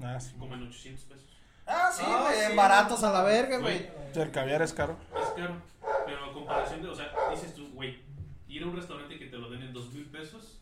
Ah, 0.03 0.19
sí. 0.19 0.33
Como 0.39 0.55
en 0.55 0.63
800 0.63 1.03
pesos. 1.05 1.29
Ah, 1.67 1.91
sí, 1.93 2.03
Ah, 2.05 2.21
güey. 2.27 2.47
sí. 2.51 2.55
Baratos 2.55 3.03
a 3.03 3.11
la 3.11 3.23
verga, 3.23 3.59
Güey, 3.59 3.79
güey. 3.89 3.91
El 4.15 4.31
caviar 4.31 4.61
es 4.61 4.73
caro. 4.73 4.97
es 5.15 5.29
caro. 5.35 5.61
Pero 6.05 6.25
a 6.25 6.33
comparación 6.33 6.81
de, 6.81 6.89
o 6.89 6.95
sea, 6.95 7.11
dices 7.31 7.53
tú, 7.53 7.69
güey, 7.73 8.01
ir 8.47 8.63
a 8.63 8.67
un 8.67 8.75
restaurante 8.75 9.17
que 9.19 9.27
te 9.27 9.37
lo 9.37 9.49
den 9.49 9.61
en 9.63 9.73
2 9.73 9.93
mil 9.93 10.05
pesos, 10.05 10.59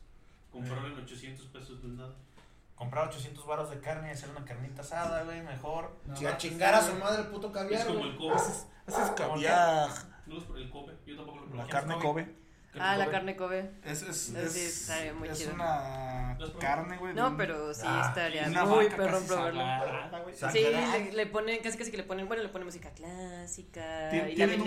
comprarlo 0.51 0.87
en 0.89 1.03
800 1.03 1.45
pesos 1.47 1.81
no 1.83 1.89
es 1.91 1.97
nada. 1.97 2.15
Comprar 2.81 3.09
800 3.09 3.45
baros 3.45 3.69
de 3.69 3.79
carne 3.79 4.07
y 4.07 4.11
hacer 4.11 4.31
una 4.31 4.43
carnita 4.43 4.81
asada, 4.81 5.21
güey, 5.23 5.43
mejor. 5.43 5.95
No, 6.03 6.15
Si 6.15 6.25
a 6.25 6.35
chingar 6.35 6.73
a 6.73 6.81
su 6.81 6.95
madre 6.95 7.21
el 7.21 7.27
puto 7.27 7.51
caviar, 7.51 7.81
Es 7.81 7.85
como 7.85 8.03
el 8.03 8.17
Kobe. 8.17 8.35
Ese 8.35 9.03
es 9.03 9.09
caviar. 9.11 9.87
No 10.25 10.37
es 10.39 10.43
por 10.45 10.57
el 10.57 10.67
Kobe, 10.71 10.97
yo 11.05 11.15
tampoco 11.15 11.45
lo 11.45 11.55
La 11.57 11.67
carne 11.67 11.99
Kobe. 11.99 12.35
Ah, 12.79 12.95
la 12.95 13.09
carne 13.09 13.35
Kobe. 13.35 13.69
Es, 13.83 14.01
es, 14.03 14.29
es, 14.29 14.55
estaría 14.55 15.13
muy 15.13 15.27
es 15.27 15.37
chido. 15.39 15.53
una 15.55 16.37
carne, 16.59 16.97
güey. 16.97 17.13
No, 17.13 17.35
pero 17.35 17.73
sí 17.73 17.81
Ah, 17.85 18.05
estaría 18.07 18.47
muy 18.65 18.87
perrón 18.89 19.25
probarlo. 19.27 19.61
Sí, 20.51 20.59
le, 20.61 21.11
le 21.11 21.25
ponen, 21.27 21.61
casi 21.61 21.77
casi 21.77 21.91
que 21.91 21.97
le 21.97 22.03
ponen, 22.03 22.27
bueno, 22.27 22.41
le 22.43 22.49
ponen 22.49 22.65
música 22.67 22.89
clásica 22.91 24.09
Tien- 24.09 24.29
y 24.31 24.35
la 24.37 24.45
un, 24.45 24.61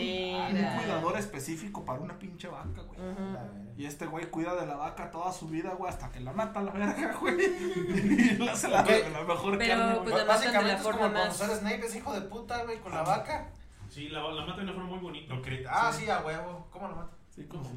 un 0.57 0.79
cuidador 0.79 1.19
específico 1.19 1.85
para 1.85 2.01
una 2.01 2.19
pinche 2.19 2.47
vaca, 2.49 2.83
güey. 2.83 2.99
La. 3.33 3.49
Y 3.77 3.87
este 3.87 4.07
güey 4.07 4.27
cuida 4.31 4.55
de 4.55 4.67
la 4.67 4.77
vaca 4.77 5.11
toda 5.11 5.33
su 5.33 5.49
vida, 5.49 5.71
güey, 5.71 5.91
hasta 5.91 6.11
que 6.11 6.21
la 6.21 6.33
mata 6.33 6.61
la 6.61 6.73
verga, 6.73 7.17
güey. 7.21 7.37
Y 7.43 8.37
le 8.37 8.51
hace 8.51 8.69
la, 8.69 8.83
Ok. 8.83 8.91
la 9.13 9.23
mejor 9.23 9.59
Pero, 9.59 9.79
carne, 9.79 9.95
pues, 10.01 10.11
güey. 10.11 10.15
la 10.19 10.25
matan 10.25 10.27
de 10.27 10.27
Básicamente 10.27 10.69
la 10.73 10.77
es 10.77 10.83
forma 10.83 10.99
como 11.01 11.13
más- 11.15 11.37
cuando 11.39 11.55
sale 11.55 11.57
Snape 11.57 11.87
es 11.87 11.95
hijo 11.97 12.13
de 12.13 12.21
puta, 12.21 12.63
güey, 12.65 12.79
con 12.81 12.93
la 12.93 13.03
vaca. 13.03 13.51
Sí, 13.89 14.09
la, 14.11 14.21
la 14.31 14.45
mata 14.45 14.59
de 14.59 14.65
una 14.65 14.73
forma 14.75 14.89
muy 14.91 14.99
bonita. 14.99 15.35
Ah, 15.71 15.93
sí, 15.93 16.09
a 16.11 16.21
huevo. 16.21 16.67
¿Cómo 16.71 16.89
la 16.89 16.95
mata? 16.95 17.17
Sí, 17.35 17.45
como 17.45 17.69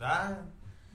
Ah, 0.00 0.38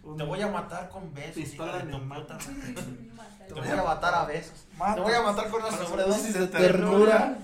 un- 0.03 0.17
te 0.17 0.23
voy 0.23 0.41
a 0.41 0.47
matar 0.47 0.89
con 0.89 1.13
besos, 1.13 1.35
Pistola 1.35 1.77
de 1.79 1.97
mata. 1.99 2.37
Te 2.37 3.53
voy 3.53 3.67
a 3.67 3.83
matar 3.83 4.13
a 4.15 4.25
besos. 4.25 4.65
Te 4.95 4.99
voy 5.01 5.13
a 5.13 5.21
matar 5.21 5.49
con 5.49 5.61
una 5.61 5.77
Con 5.77 5.87
sobredosis 5.87 6.33
de 6.33 6.47
ternura. 6.47 7.17
ternura. 7.17 7.37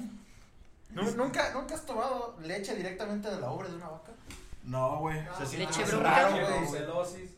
Nu- 0.91 1.11
¿Nunca, 1.15 1.53
¿Nunca 1.53 1.75
has 1.75 1.85
tomado 1.85 2.35
leche 2.41 2.75
directamente 2.75 3.29
de 3.29 3.39
la 3.39 3.51
ubre 3.51 3.69
de 3.69 3.75
una 3.75 3.89
vaca? 3.89 4.11
No, 4.63 4.99
güey. 4.99 5.21
Se 5.37 5.45
siente 5.45 5.67
Leche 5.79 5.95
güey. 5.95 6.59
brucelosis. 6.59 7.29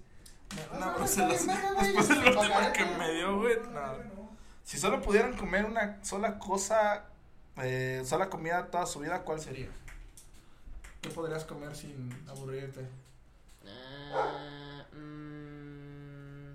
Una 0.75 0.85
Ah, 0.87 0.93
brucelosis. 0.97 1.47
Después 1.47 2.07
del 2.09 2.71
que 2.73 2.85
me 2.97 3.11
dio, 3.13 3.37
güey. 3.39 3.55
no. 3.71 4.13
Si 4.63 4.77
solo 4.77 5.01
pudieran 5.01 5.35
comer 5.35 5.65
una 5.65 5.99
sola 6.03 6.39
cosa, 6.39 7.03
eh, 7.57 8.01
sola 8.05 8.29
comida 8.29 8.67
toda 8.71 8.85
su 8.85 8.99
vida, 8.99 9.21
¿cuál 9.23 9.39
sería? 9.41 9.67
¿Qué 11.01 11.09
podrías 11.09 11.43
comer 11.43 11.75
sin 11.75 12.09
aburrirte? 12.29 12.87
Ah, 13.65 14.85
mm, 14.93 16.53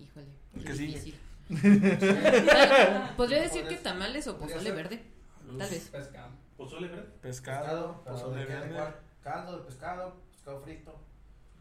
híjole. 0.00 0.26
El 0.54 0.76
sigue. 0.76 0.86
difícil. 0.86 1.14
Podría 3.16 3.42
decir 3.42 3.66
que 3.66 3.76
tamales 3.76 4.26
o 4.28 4.38
pozole 4.38 4.70
verde. 4.72 5.02
Tal 5.46 5.70
vez. 5.70 5.88
Pescado. 5.88 6.30
Pozole 6.56 6.88
verde. 6.88 7.08
Pescado, 7.22 8.04
pozole 8.04 8.44
¿de? 8.44 8.46
¿De 8.46 8.54
verde. 8.68 8.94
Caldo 9.22 9.58
de 9.58 9.64
pescado, 9.64 10.16
pescado 10.30 10.60
frito, 10.60 11.00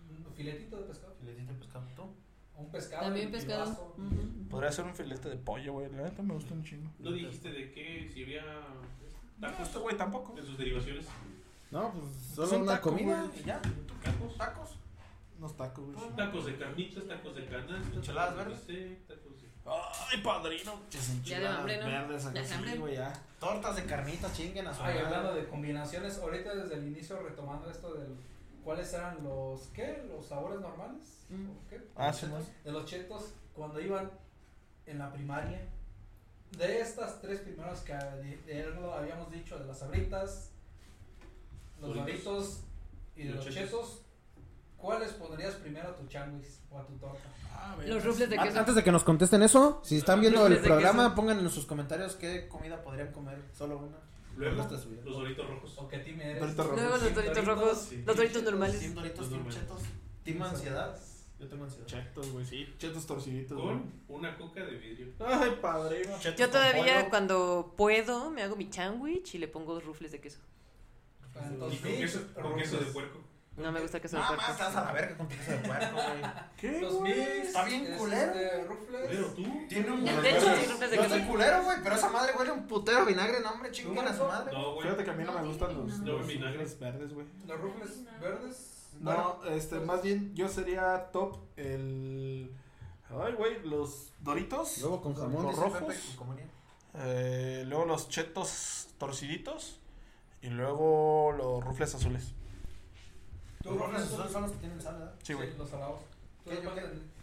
Un 0.09 0.33
filetito 0.33 0.77
de 0.77 0.83
pescado. 0.83 1.15
filetito 1.19 1.53
de 1.53 1.59
pescado. 1.59 1.85
¿Tú? 1.95 2.03
Un 2.55 2.71
pescado. 2.71 3.03
También 3.05 3.31
pescado. 3.31 3.95
Podría 4.49 4.71
ser 4.71 4.85
un 4.85 4.95
filete 4.95 5.29
de 5.29 5.37
pollo, 5.37 5.73
güey. 5.73 5.91
La 5.91 6.03
neta 6.03 6.21
me 6.23 6.33
gusta 6.33 6.53
un 6.53 6.63
chingo. 6.63 6.89
¿No 6.99 7.11
dijiste 7.11 7.51
de 7.51 7.71
qué? 7.71 8.09
Si 8.13 8.23
había 8.23 8.43
No, 9.37 9.47
tacos 9.47 9.67
este 9.67 9.79
güey 9.79 9.95
tampoco. 9.97 10.37
en 10.37 10.45
sus 10.45 10.57
derivaciones. 10.57 11.05
No, 11.71 11.91
pues 11.91 12.15
solo 12.35 12.59
un 12.61 12.65
taco, 12.67 12.91
güey. 12.91 13.03
y 13.05 13.43
ya. 13.43 13.61
Tacos. 14.03 14.37
Tacos. 14.37 14.69
Unos 15.37 15.55
tacos, 15.57 15.85
güey. 15.93 16.09
Tacos 16.15 16.45
de 16.45 16.57
carnitas, 16.57 17.07
tacos 17.07 17.35
de 17.35 17.45
canasta. 17.45 17.95
Enchiladas 17.95 18.35
tacos 18.35 18.67
de 18.67 18.73
verdes. 18.73 18.97
bistec, 18.99 19.07
tacos 19.07 19.41
de... 19.41 19.47
Ay, 20.09 20.21
padrino. 20.21 20.79
Ya 21.23 21.39
de 21.39 21.47
hambre, 21.47 21.77
¿no? 21.77 21.85
Verdes, 21.85 22.23
Ya 22.23 22.29
de 22.31 22.39
aquí, 22.39 22.53
hambre. 22.53 22.71
sí, 22.71 22.77
güey, 22.77 22.95
ya. 22.95 23.13
Tortas 23.39 23.75
de 23.75 23.85
carnita, 23.85 24.31
chinguen 24.31 24.65
a 24.67 24.73
su 24.73 24.81
Ay, 24.81 24.97
hablando 24.99 25.33
de 25.35 25.45
combinaciones, 25.47 26.17
ahorita 26.19 26.55
desde 26.55 26.75
el 26.75 26.87
inicio 26.87 27.19
retomando 27.21 27.69
esto 27.69 27.93
del 27.93 28.15
cuáles 28.63 28.91
eran 28.93 29.23
los 29.23 29.67
¿qué? 29.67 30.03
los 30.09 30.25
sabores 30.25 30.59
normales 30.59 31.13
Mm. 31.29 31.49
¿o 31.49 31.69
qué? 31.69 31.81
Ah, 31.97 32.13
sí, 32.13 32.21
chetos. 32.25 32.45
de 32.63 32.71
los 32.71 32.85
chetos 32.85 33.33
cuando 33.53 33.81
iban 33.81 34.09
en 34.85 34.97
la 34.99 35.11
primaria. 35.11 35.59
De 36.57 36.79
estas 36.79 37.19
tres 37.19 37.41
primeros 37.41 37.81
que 37.81 37.91
de, 37.93 38.37
de 38.45 38.61
él 38.61 38.73
lo 38.75 38.93
habíamos 38.93 39.29
dicho 39.29 39.59
de 39.59 39.65
las 39.65 39.79
sabritas, 39.79 40.53
los 41.81 41.95
Doritos. 41.95 42.59
y 43.15 43.23
de 43.23 43.29
Los 43.33 43.45
los 43.45 43.53
chetos. 43.53 43.69
chetos, 43.71 44.01
¿cuáles 44.77 45.11
pondrías 45.13 45.55
primero 45.55 45.89
a 45.89 45.95
tu 45.95 46.05
changuis 46.07 46.59
o 46.69 46.79
a 46.79 46.85
tu 46.85 46.93
torta? 46.97 47.29
Ah. 47.51 47.75
Los 47.85 48.03
rufles 48.03 48.29
de 48.29 48.37
queso. 48.37 48.59
Antes 48.59 48.75
de 48.75 48.83
que 48.83 48.91
nos 48.91 49.03
contesten 49.03 49.41
eso, 49.43 49.81
si 49.83 49.97
están 49.97 50.21
viendo 50.21 50.45
el 50.47 50.59
programa, 50.59 51.15
pongan 51.15 51.39
en 51.39 51.49
sus 51.49 51.65
comentarios 51.65 52.15
qué 52.15 52.47
comida 52.47 52.81
podrían 52.83 53.11
comer. 53.11 53.41
Solo 53.57 53.77
una. 53.79 53.97
Luego, 54.37 54.55
los 55.03 55.17
doritos 55.17 55.49
rojos. 55.49 55.73
¿O 55.77 55.87
qué 55.87 55.97
team 55.97 56.21
eres? 56.21 56.39
Doritos 56.39 56.65
Luego 56.67 56.81
rojos. 56.81 57.01
los 57.01 57.15
doritos 57.15 57.45
rojos, 57.45 57.77
sí. 57.89 58.03
los 58.05 58.15
doritos 58.15 58.43
normales. 58.43 58.79
Team 58.79 58.93
Doritos, 58.93 59.29
Team. 59.29 59.49
Chetos. 59.49 59.81
Team 60.23 60.41
Ansiedad. 60.43 60.99
Yo 61.39 61.47
tengo 61.47 61.63
ansiedad. 61.65 61.85
Chetos, 61.87 62.31
güey, 62.31 62.45
sí. 62.45 62.67
Chetos 62.79 63.05
torciditos. 63.05 63.59
Con 63.59 63.91
una 64.07 64.35
coca 64.37 64.63
de 64.63 64.71
vidrio. 64.75 65.07
Ay, 65.19 65.57
padrino. 65.61 66.17
Chetos 66.19 66.39
Yo 66.39 66.49
todavía 66.49 67.09
cuando 67.09 67.73
puedo 67.77 68.29
me 68.31 68.41
hago 68.43 68.55
mi 68.55 68.71
sándwich 68.71 69.35
y 69.35 69.37
le 69.39 69.47
pongo 69.47 69.73
dos 69.75 69.85
rufles 69.85 70.11
de 70.11 70.19
queso. 70.19 70.39
Y 71.71 71.77
con 71.77 71.91
queso, 71.91 72.19
con 72.41 72.55
queso 72.55 72.77
de 72.77 72.85
puerco. 72.87 73.19
No 73.57 73.71
me 73.71 73.81
gusta 73.81 73.99
queso 73.99 74.17
de 74.17 74.21
Nada 74.21 74.35
más 74.37 74.45
puerco. 74.45 74.61
estás 74.63 74.75
a 74.75 74.85
la 74.85 74.91
verga 74.91 75.17
con 75.17 75.27
queso 75.27 75.51
de 75.51 75.57
puerco, 75.57 75.95
güey. 75.95 76.21
¿Qué, 76.57 76.81
Los 76.81 76.93
güey? 76.93 77.15
mix. 77.15 77.47
Está 77.47 77.63
bien 77.65 77.85
es, 77.87 77.97
culero. 77.97 78.33
este, 78.33 78.63
rufles. 78.65 79.01
Pero 79.09 79.27
tú. 79.29 79.43
Tiene 79.67 79.91
un. 79.91 80.05
De 80.05 80.29
hecho, 80.29 80.55
sí, 80.55 80.65
rufles 80.71 80.91
de 80.91 80.95
Yo 80.95 81.01
queso. 81.03 81.15
soy 81.15 81.23
culero, 81.23 81.63
güey, 81.63 81.77
pero 81.83 81.95
esa 81.95 82.09
madre 82.09 82.33
huele 82.37 82.51
un 82.51 82.67
putero 82.67 83.05
vinagre, 83.05 83.39
no, 83.39 83.49
hombre, 83.51 83.71
chinguen 83.71 84.07
a 84.07 84.15
su 84.15 84.23
madre. 84.25 84.51
No, 84.53 84.73
güey. 84.75 84.83
Fíjate 84.83 85.03
que 85.03 85.09
a 85.09 85.13
mí 85.13 85.23
no 85.23 85.33
me 85.33 85.47
gustan 85.47 85.75
los, 85.75 85.99
No, 85.99 86.13
los 86.19 86.27
vinagre. 86.27 86.57
rufles 86.59 86.79
verdes, 86.79 87.13
güey. 87.13 87.25
Los 87.47 87.59
rufles 87.59 88.19
verdes. 88.21 88.73
No, 88.99 89.43
este, 89.45 89.79
más 89.79 90.01
bien 90.03 90.33
yo 90.35 90.47
sería 90.47 91.09
top 91.11 91.37
el... 91.55 92.51
Ay, 93.09 93.33
güey, 93.33 93.61
los 93.63 94.11
doritos. 94.19 94.79
Luego 94.81 95.01
con 95.01 95.15
jamón. 95.15 95.45
Los 95.45 95.55
rojos. 95.55 95.95
Eh, 96.95 97.63
luego 97.67 97.85
los 97.85 98.09
chetos 98.09 98.89
torciditos. 98.97 99.79
Y 100.41 100.49
luego 100.49 101.33
los 101.37 101.63
rufles 101.63 101.93
azules. 101.95 102.33
¿Tú 103.61 103.71
Los 103.71 103.79
rufles 103.87 104.11
rofles 104.11 104.31
son 104.31 104.41
los 104.43 104.51
que 104.51 104.57
tienen 104.59 104.81
sal, 104.81 104.97
¿verdad? 104.99 105.15
Sí, 105.23 105.33
güey. 105.33 105.55
los 105.57 105.69
salados. 105.69 106.01
¿Tú 106.43 106.51
¿Qué, 106.51 106.61
yo 106.63 106.71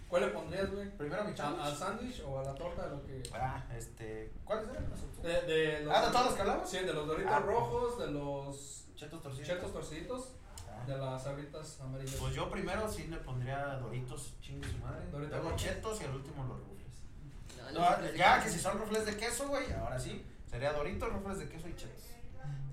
¿Cuál 0.09 0.23
le 0.27 0.29
pondrías, 0.29 0.71
güey? 0.71 0.91
Primero 0.97 1.25
mi 1.25 1.31
¿Al, 1.31 1.35
chándwich. 1.35 1.65
al 1.67 1.77
sándwich 1.77 2.23
o 2.27 2.39
a 2.39 2.43
la 2.45 2.55
torta? 2.55 2.87
Lo 2.87 3.03
que... 3.05 3.23
Ah, 3.33 3.65
este. 3.77 4.33
¿Cuáles 4.45 4.69
eran 4.69 4.89
los 4.91 5.01
otros? 5.01 5.23
De, 5.23 5.41
de 5.43 5.81
los, 5.85 5.95
Ah, 5.97 6.07
¿de 6.07 6.12
todos 6.12 6.25
los 6.27 6.35
que 6.35 6.41
hablamos? 6.43 6.71
Sí, 6.71 6.79
de 6.79 6.93
los 6.93 7.07
doritos 7.07 7.33
Ah. 7.35 7.39
rojos, 7.41 7.99
de 7.99 8.07
los 8.12 8.85
Chetos 8.95 9.23
torcidos. 9.23 9.49
chetos 9.49 9.73
torciditos, 9.73 10.29
Ah. 10.69 10.85
de 10.87 10.99
las 10.99 11.23
sabritas 11.25 11.81
amarillas. 11.81 12.15
Pues 12.17 12.35
yo 12.35 12.51
primero 12.51 12.89
sí 12.89 13.07
le 13.09 13.17
pondría 13.19 13.77
Doritos, 13.77 14.35
chingue 14.41 14.69
su 14.69 14.79
madre. 14.79 15.07
Doritos 15.11 15.41
Luego. 15.43 15.57
Chetos 15.57 16.01
y 16.01 16.05
al 16.05 16.15
último 16.15 16.45
los 16.45 16.59
rufles. 16.61 17.73
No, 17.73 17.81
No, 17.91 18.03
de 18.03 18.17
ya, 18.17 18.43
que 18.43 18.51
si 18.51 18.59
son 18.61 18.79
rufles 18.79 19.07
de 19.07 19.17
queso, 19.17 19.49
güey, 19.49 19.73
ahora 19.73 19.99
sí. 19.99 20.25
Sería 20.49 20.73
Doritos, 20.75 21.12
rufles 21.12 21.39
de 21.39 21.49
queso 21.49 21.69
y 21.69 21.75
Chetos. 21.75 22.03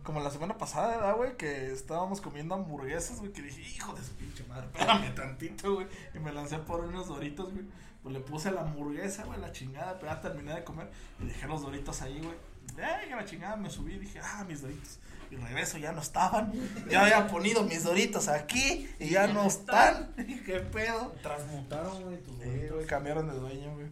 Como 0.04 0.20
la 0.20 0.32
semana 0.32 0.58
pasada, 0.58 0.96
¿verdad, 0.98 1.16
güey? 1.16 1.38
Que 1.38 1.72
estábamos 1.72 2.22
comiendo 2.22 2.56
hamburguesas, 2.56 3.20
güey. 3.20 3.32
Que 3.32 3.42
dije, 3.44 3.62
hijo 3.62 3.94
de 3.94 4.04
su 4.04 4.14
pinche 4.16 4.44
madre, 4.46 4.66
espérame 4.68 5.14
tantito, 5.14 5.76
güey. 5.76 5.88
Y 6.16 6.20
me 6.20 6.32
lancé 6.34 6.58
por 6.58 6.80
unos 6.82 7.08
doritos, 7.08 7.52
güey. 7.54 7.66
Pues 8.02 8.14
le 8.14 8.20
puse 8.22 8.50
la 8.52 8.62
hamburguesa, 8.62 9.26
güey, 9.26 9.40
la 9.40 9.52
chingada. 9.52 10.00
Pero 10.00 10.12
ya 10.14 10.22
terminé 10.22 10.56
de 10.56 10.64
comer 10.64 10.90
y 11.20 11.26
dejé 11.26 11.48
los 11.48 11.62
doritos 11.62 12.02
ahí, 12.02 12.20
güey. 12.20 12.36
Ay, 12.84 13.10
que 13.10 13.16
la 13.16 13.26
chingada, 13.26 13.56
me 13.58 13.70
subí 13.70 13.94
y 13.94 14.00
dije, 14.00 14.20
ah, 14.24 14.44
mis 14.48 14.62
doritos. 14.62 14.98
Y 15.30 15.36
regreso, 15.36 15.78
ya 15.78 15.92
no 15.94 16.02
estaban. 16.02 16.52
Ya 16.90 17.04
había 17.04 17.28
ponido 17.28 17.64
mis 17.64 17.84
doritos 17.84 18.28
aquí 18.28 18.90
y 19.00 19.10
ya 19.10 19.28
no 19.28 19.44
están. 19.46 20.14
¿Qué 20.46 20.60
pedo? 20.60 21.14
Transmutaron, 21.22 22.04
güey, 22.04 22.18
tus 22.24 22.34
Sí, 22.38 22.44
güey, 22.44 22.60
doritos. 22.68 22.86
cambiaron 22.88 23.28
de 23.28 23.34
dueño, 23.36 23.76
güey. 23.76 23.88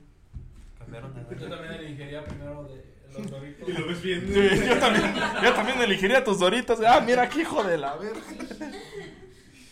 Cambiaron 0.80 1.14
de 1.14 1.36
Yo 1.39 1.49
también 1.49 1.74
elegiría 1.74 2.26
primero 2.26 2.64
de 2.64 2.84
los 3.14 3.30
doritos. 3.32 3.70
Y 3.70 3.72
lo 3.74 3.88
ves 3.88 4.01
bien. 4.01 4.28
Sí, 4.34 4.68
yo 4.68 4.80
también, 4.80 5.14
yo 5.43 5.53
también 5.53 5.82
elegiría 5.82 6.24
tus 6.24 6.39
doritos. 6.39 6.80
Ah, 6.86 7.01
mira 7.01 7.24
aquí, 7.24 7.41
hijo 7.41 7.64
de 7.64 7.78
la 7.78 7.95
verga. 7.95 8.22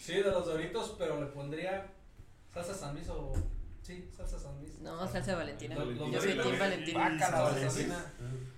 Sí, 0.01 0.13
de 0.13 0.23
los 0.23 0.45
doritos, 0.45 0.95
pero 0.97 1.19
le 1.19 1.27
pondría 1.27 1.93
salsa 2.53 2.73
san 2.73 2.95
Luis 2.95 3.09
o... 3.09 3.33
Sí, 3.81 4.09
salsa 4.15 4.39
san 4.39 4.57
Luis. 4.59 4.79
No, 4.79 5.07
salsa 5.07 5.35
Valentina. 5.35 5.75
Los- 5.75 6.11
Yo 6.11 6.21
soy 6.21 6.33
Team 6.37 6.59
Valentina. 6.59 6.99
Vaca, 6.99 7.13
la 7.15 7.19
Salsa 7.27 7.53
Valentina. 7.53 8.05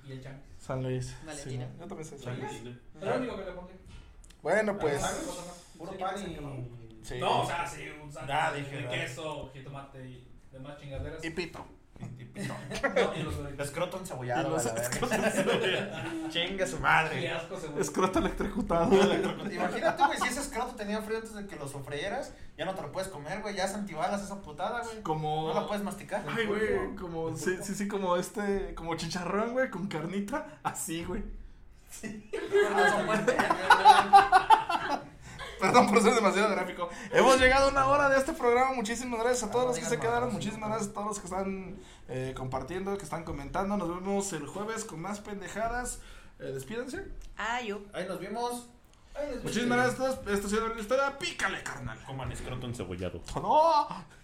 y 0.07 0.11
el 0.11 0.23
chanque. 0.23 0.43
San 0.59 0.83
Luis. 0.83 1.15
Valentina. 1.25 1.65
Sí, 1.67 1.79
yo 1.79 1.87
también 1.87 2.09
soy 2.09 2.19
San 2.19 2.39
¿San 2.39 2.39
Luis. 2.63 2.75
Es 2.99 3.03
lo 3.07 3.15
único 3.17 3.37
que 3.37 3.45
le 3.45 3.51
pondría. 3.51 3.77
Bueno, 4.41 4.77
pues. 4.79 5.01
Puro 5.77 5.97
pan 5.97 6.15
y. 6.19 7.05
Sí. 7.05 7.17
No, 7.19 7.41
o 7.41 7.45
sea, 7.47 7.65
sí, 7.67 7.83
un 8.01 8.11
sándwich 8.11 8.69
de, 8.69 8.87
queso, 8.87 9.49
jitomate 9.53 10.05
y 10.07 10.27
demás 10.51 10.77
chingaderas. 10.79 11.23
Y 11.23 11.29
pito. 11.31 11.65
No. 12.47 12.55
Escroto 13.61 13.97
encebollado, 13.99 14.47
Y 14.47 14.51
los 14.51 14.65
a 14.65 15.17
la 15.17 15.29
verga. 15.43 16.05
Chingue 16.29 16.65
su 16.65 16.77
Qué 16.77 16.81
madre. 16.81 17.29
asco. 17.31 17.57
Escroto 17.77 18.19
electrocutado. 18.19 18.95
Imagínate, 19.51 20.05
güey, 20.05 20.17
si 20.19 20.27
ese 20.27 20.39
escroto 20.39 20.73
tenía 20.75 21.01
frío 21.01 21.17
antes 21.17 21.33
de 21.33 21.45
que 21.47 21.57
lo 21.57 21.67
sofrieras, 21.67 22.33
ya 22.57 22.63
no 22.65 22.75
te 22.75 22.81
lo 22.81 22.93
puedes 22.93 23.09
comer, 23.09 23.41
güey, 23.41 23.55
ya 23.55 23.65
es 23.65 23.73
antibalas 23.73 24.23
esa 24.23 24.41
putada, 24.41 24.83
güey. 24.83 25.03
Como. 25.03 25.49
No 25.49 25.53
la 25.53 25.67
puedes 25.67 25.83
masticar. 25.83 26.23
Ay, 26.29 26.45
güey, 26.45 26.95
como, 26.95 27.35
sí, 27.35 27.57
sí, 27.61 27.75
sí, 27.75 27.89
como 27.89 28.15
este, 28.15 28.73
como 28.73 28.95
chicharrón, 28.95 29.51
güey, 29.51 29.69
con 29.69 29.87
carnita, 29.87 30.59
así, 30.63 31.03
güey. 31.03 31.23
Perdón 35.59 35.87
por 35.87 36.01
ser 36.01 36.13
demasiado 36.15 36.49
gráfico. 36.49 36.89
Hemos 37.11 37.39
llegado 37.39 37.67
a 37.67 37.69
una 37.69 37.87
hora 37.87 38.09
de 38.09 38.17
este 38.17 38.33
programa. 38.33 38.73
Muchísimas 38.73 39.19
gracias 39.19 39.43
a 39.43 39.51
todos 39.51 39.67
los 39.67 39.79
que 39.79 39.85
se 39.85 39.99
quedaron. 39.99 40.31
Muchísimas 40.31 40.69
gracias 40.69 40.89
a 40.89 40.93
todos 40.93 41.07
los 41.07 41.19
que 41.19 41.25
están 41.25 41.77
eh, 42.07 42.33
compartiendo, 42.35 42.97
que 42.97 43.03
están 43.03 43.23
comentando. 43.23 43.77
Nos 43.77 43.89
vemos 43.89 44.33
el 44.33 44.47
jueves 44.47 44.85
con 44.85 45.01
más 45.01 45.19
pendejadas. 45.19 45.99
Eh, 46.39 46.51
despídense. 46.53 47.05
Ah, 47.37 47.61
yo. 47.61 47.81
Ahí 47.93 48.07
nos 48.07 48.19
vimos. 48.19 48.69
Muchísimas 49.43 49.77
gracias 49.77 49.95
a 49.95 49.97
todos. 49.97 50.33
Esto 50.33 50.47
ha 50.47 50.49
sido 50.49 50.67
la 50.69 50.81
historia. 50.81 51.19
Pícale, 51.19 51.61
carnal. 51.63 52.01
Coman 52.05 52.31
escroto 52.31 52.65
encebollado. 52.67 53.21
¡No! 53.35 54.18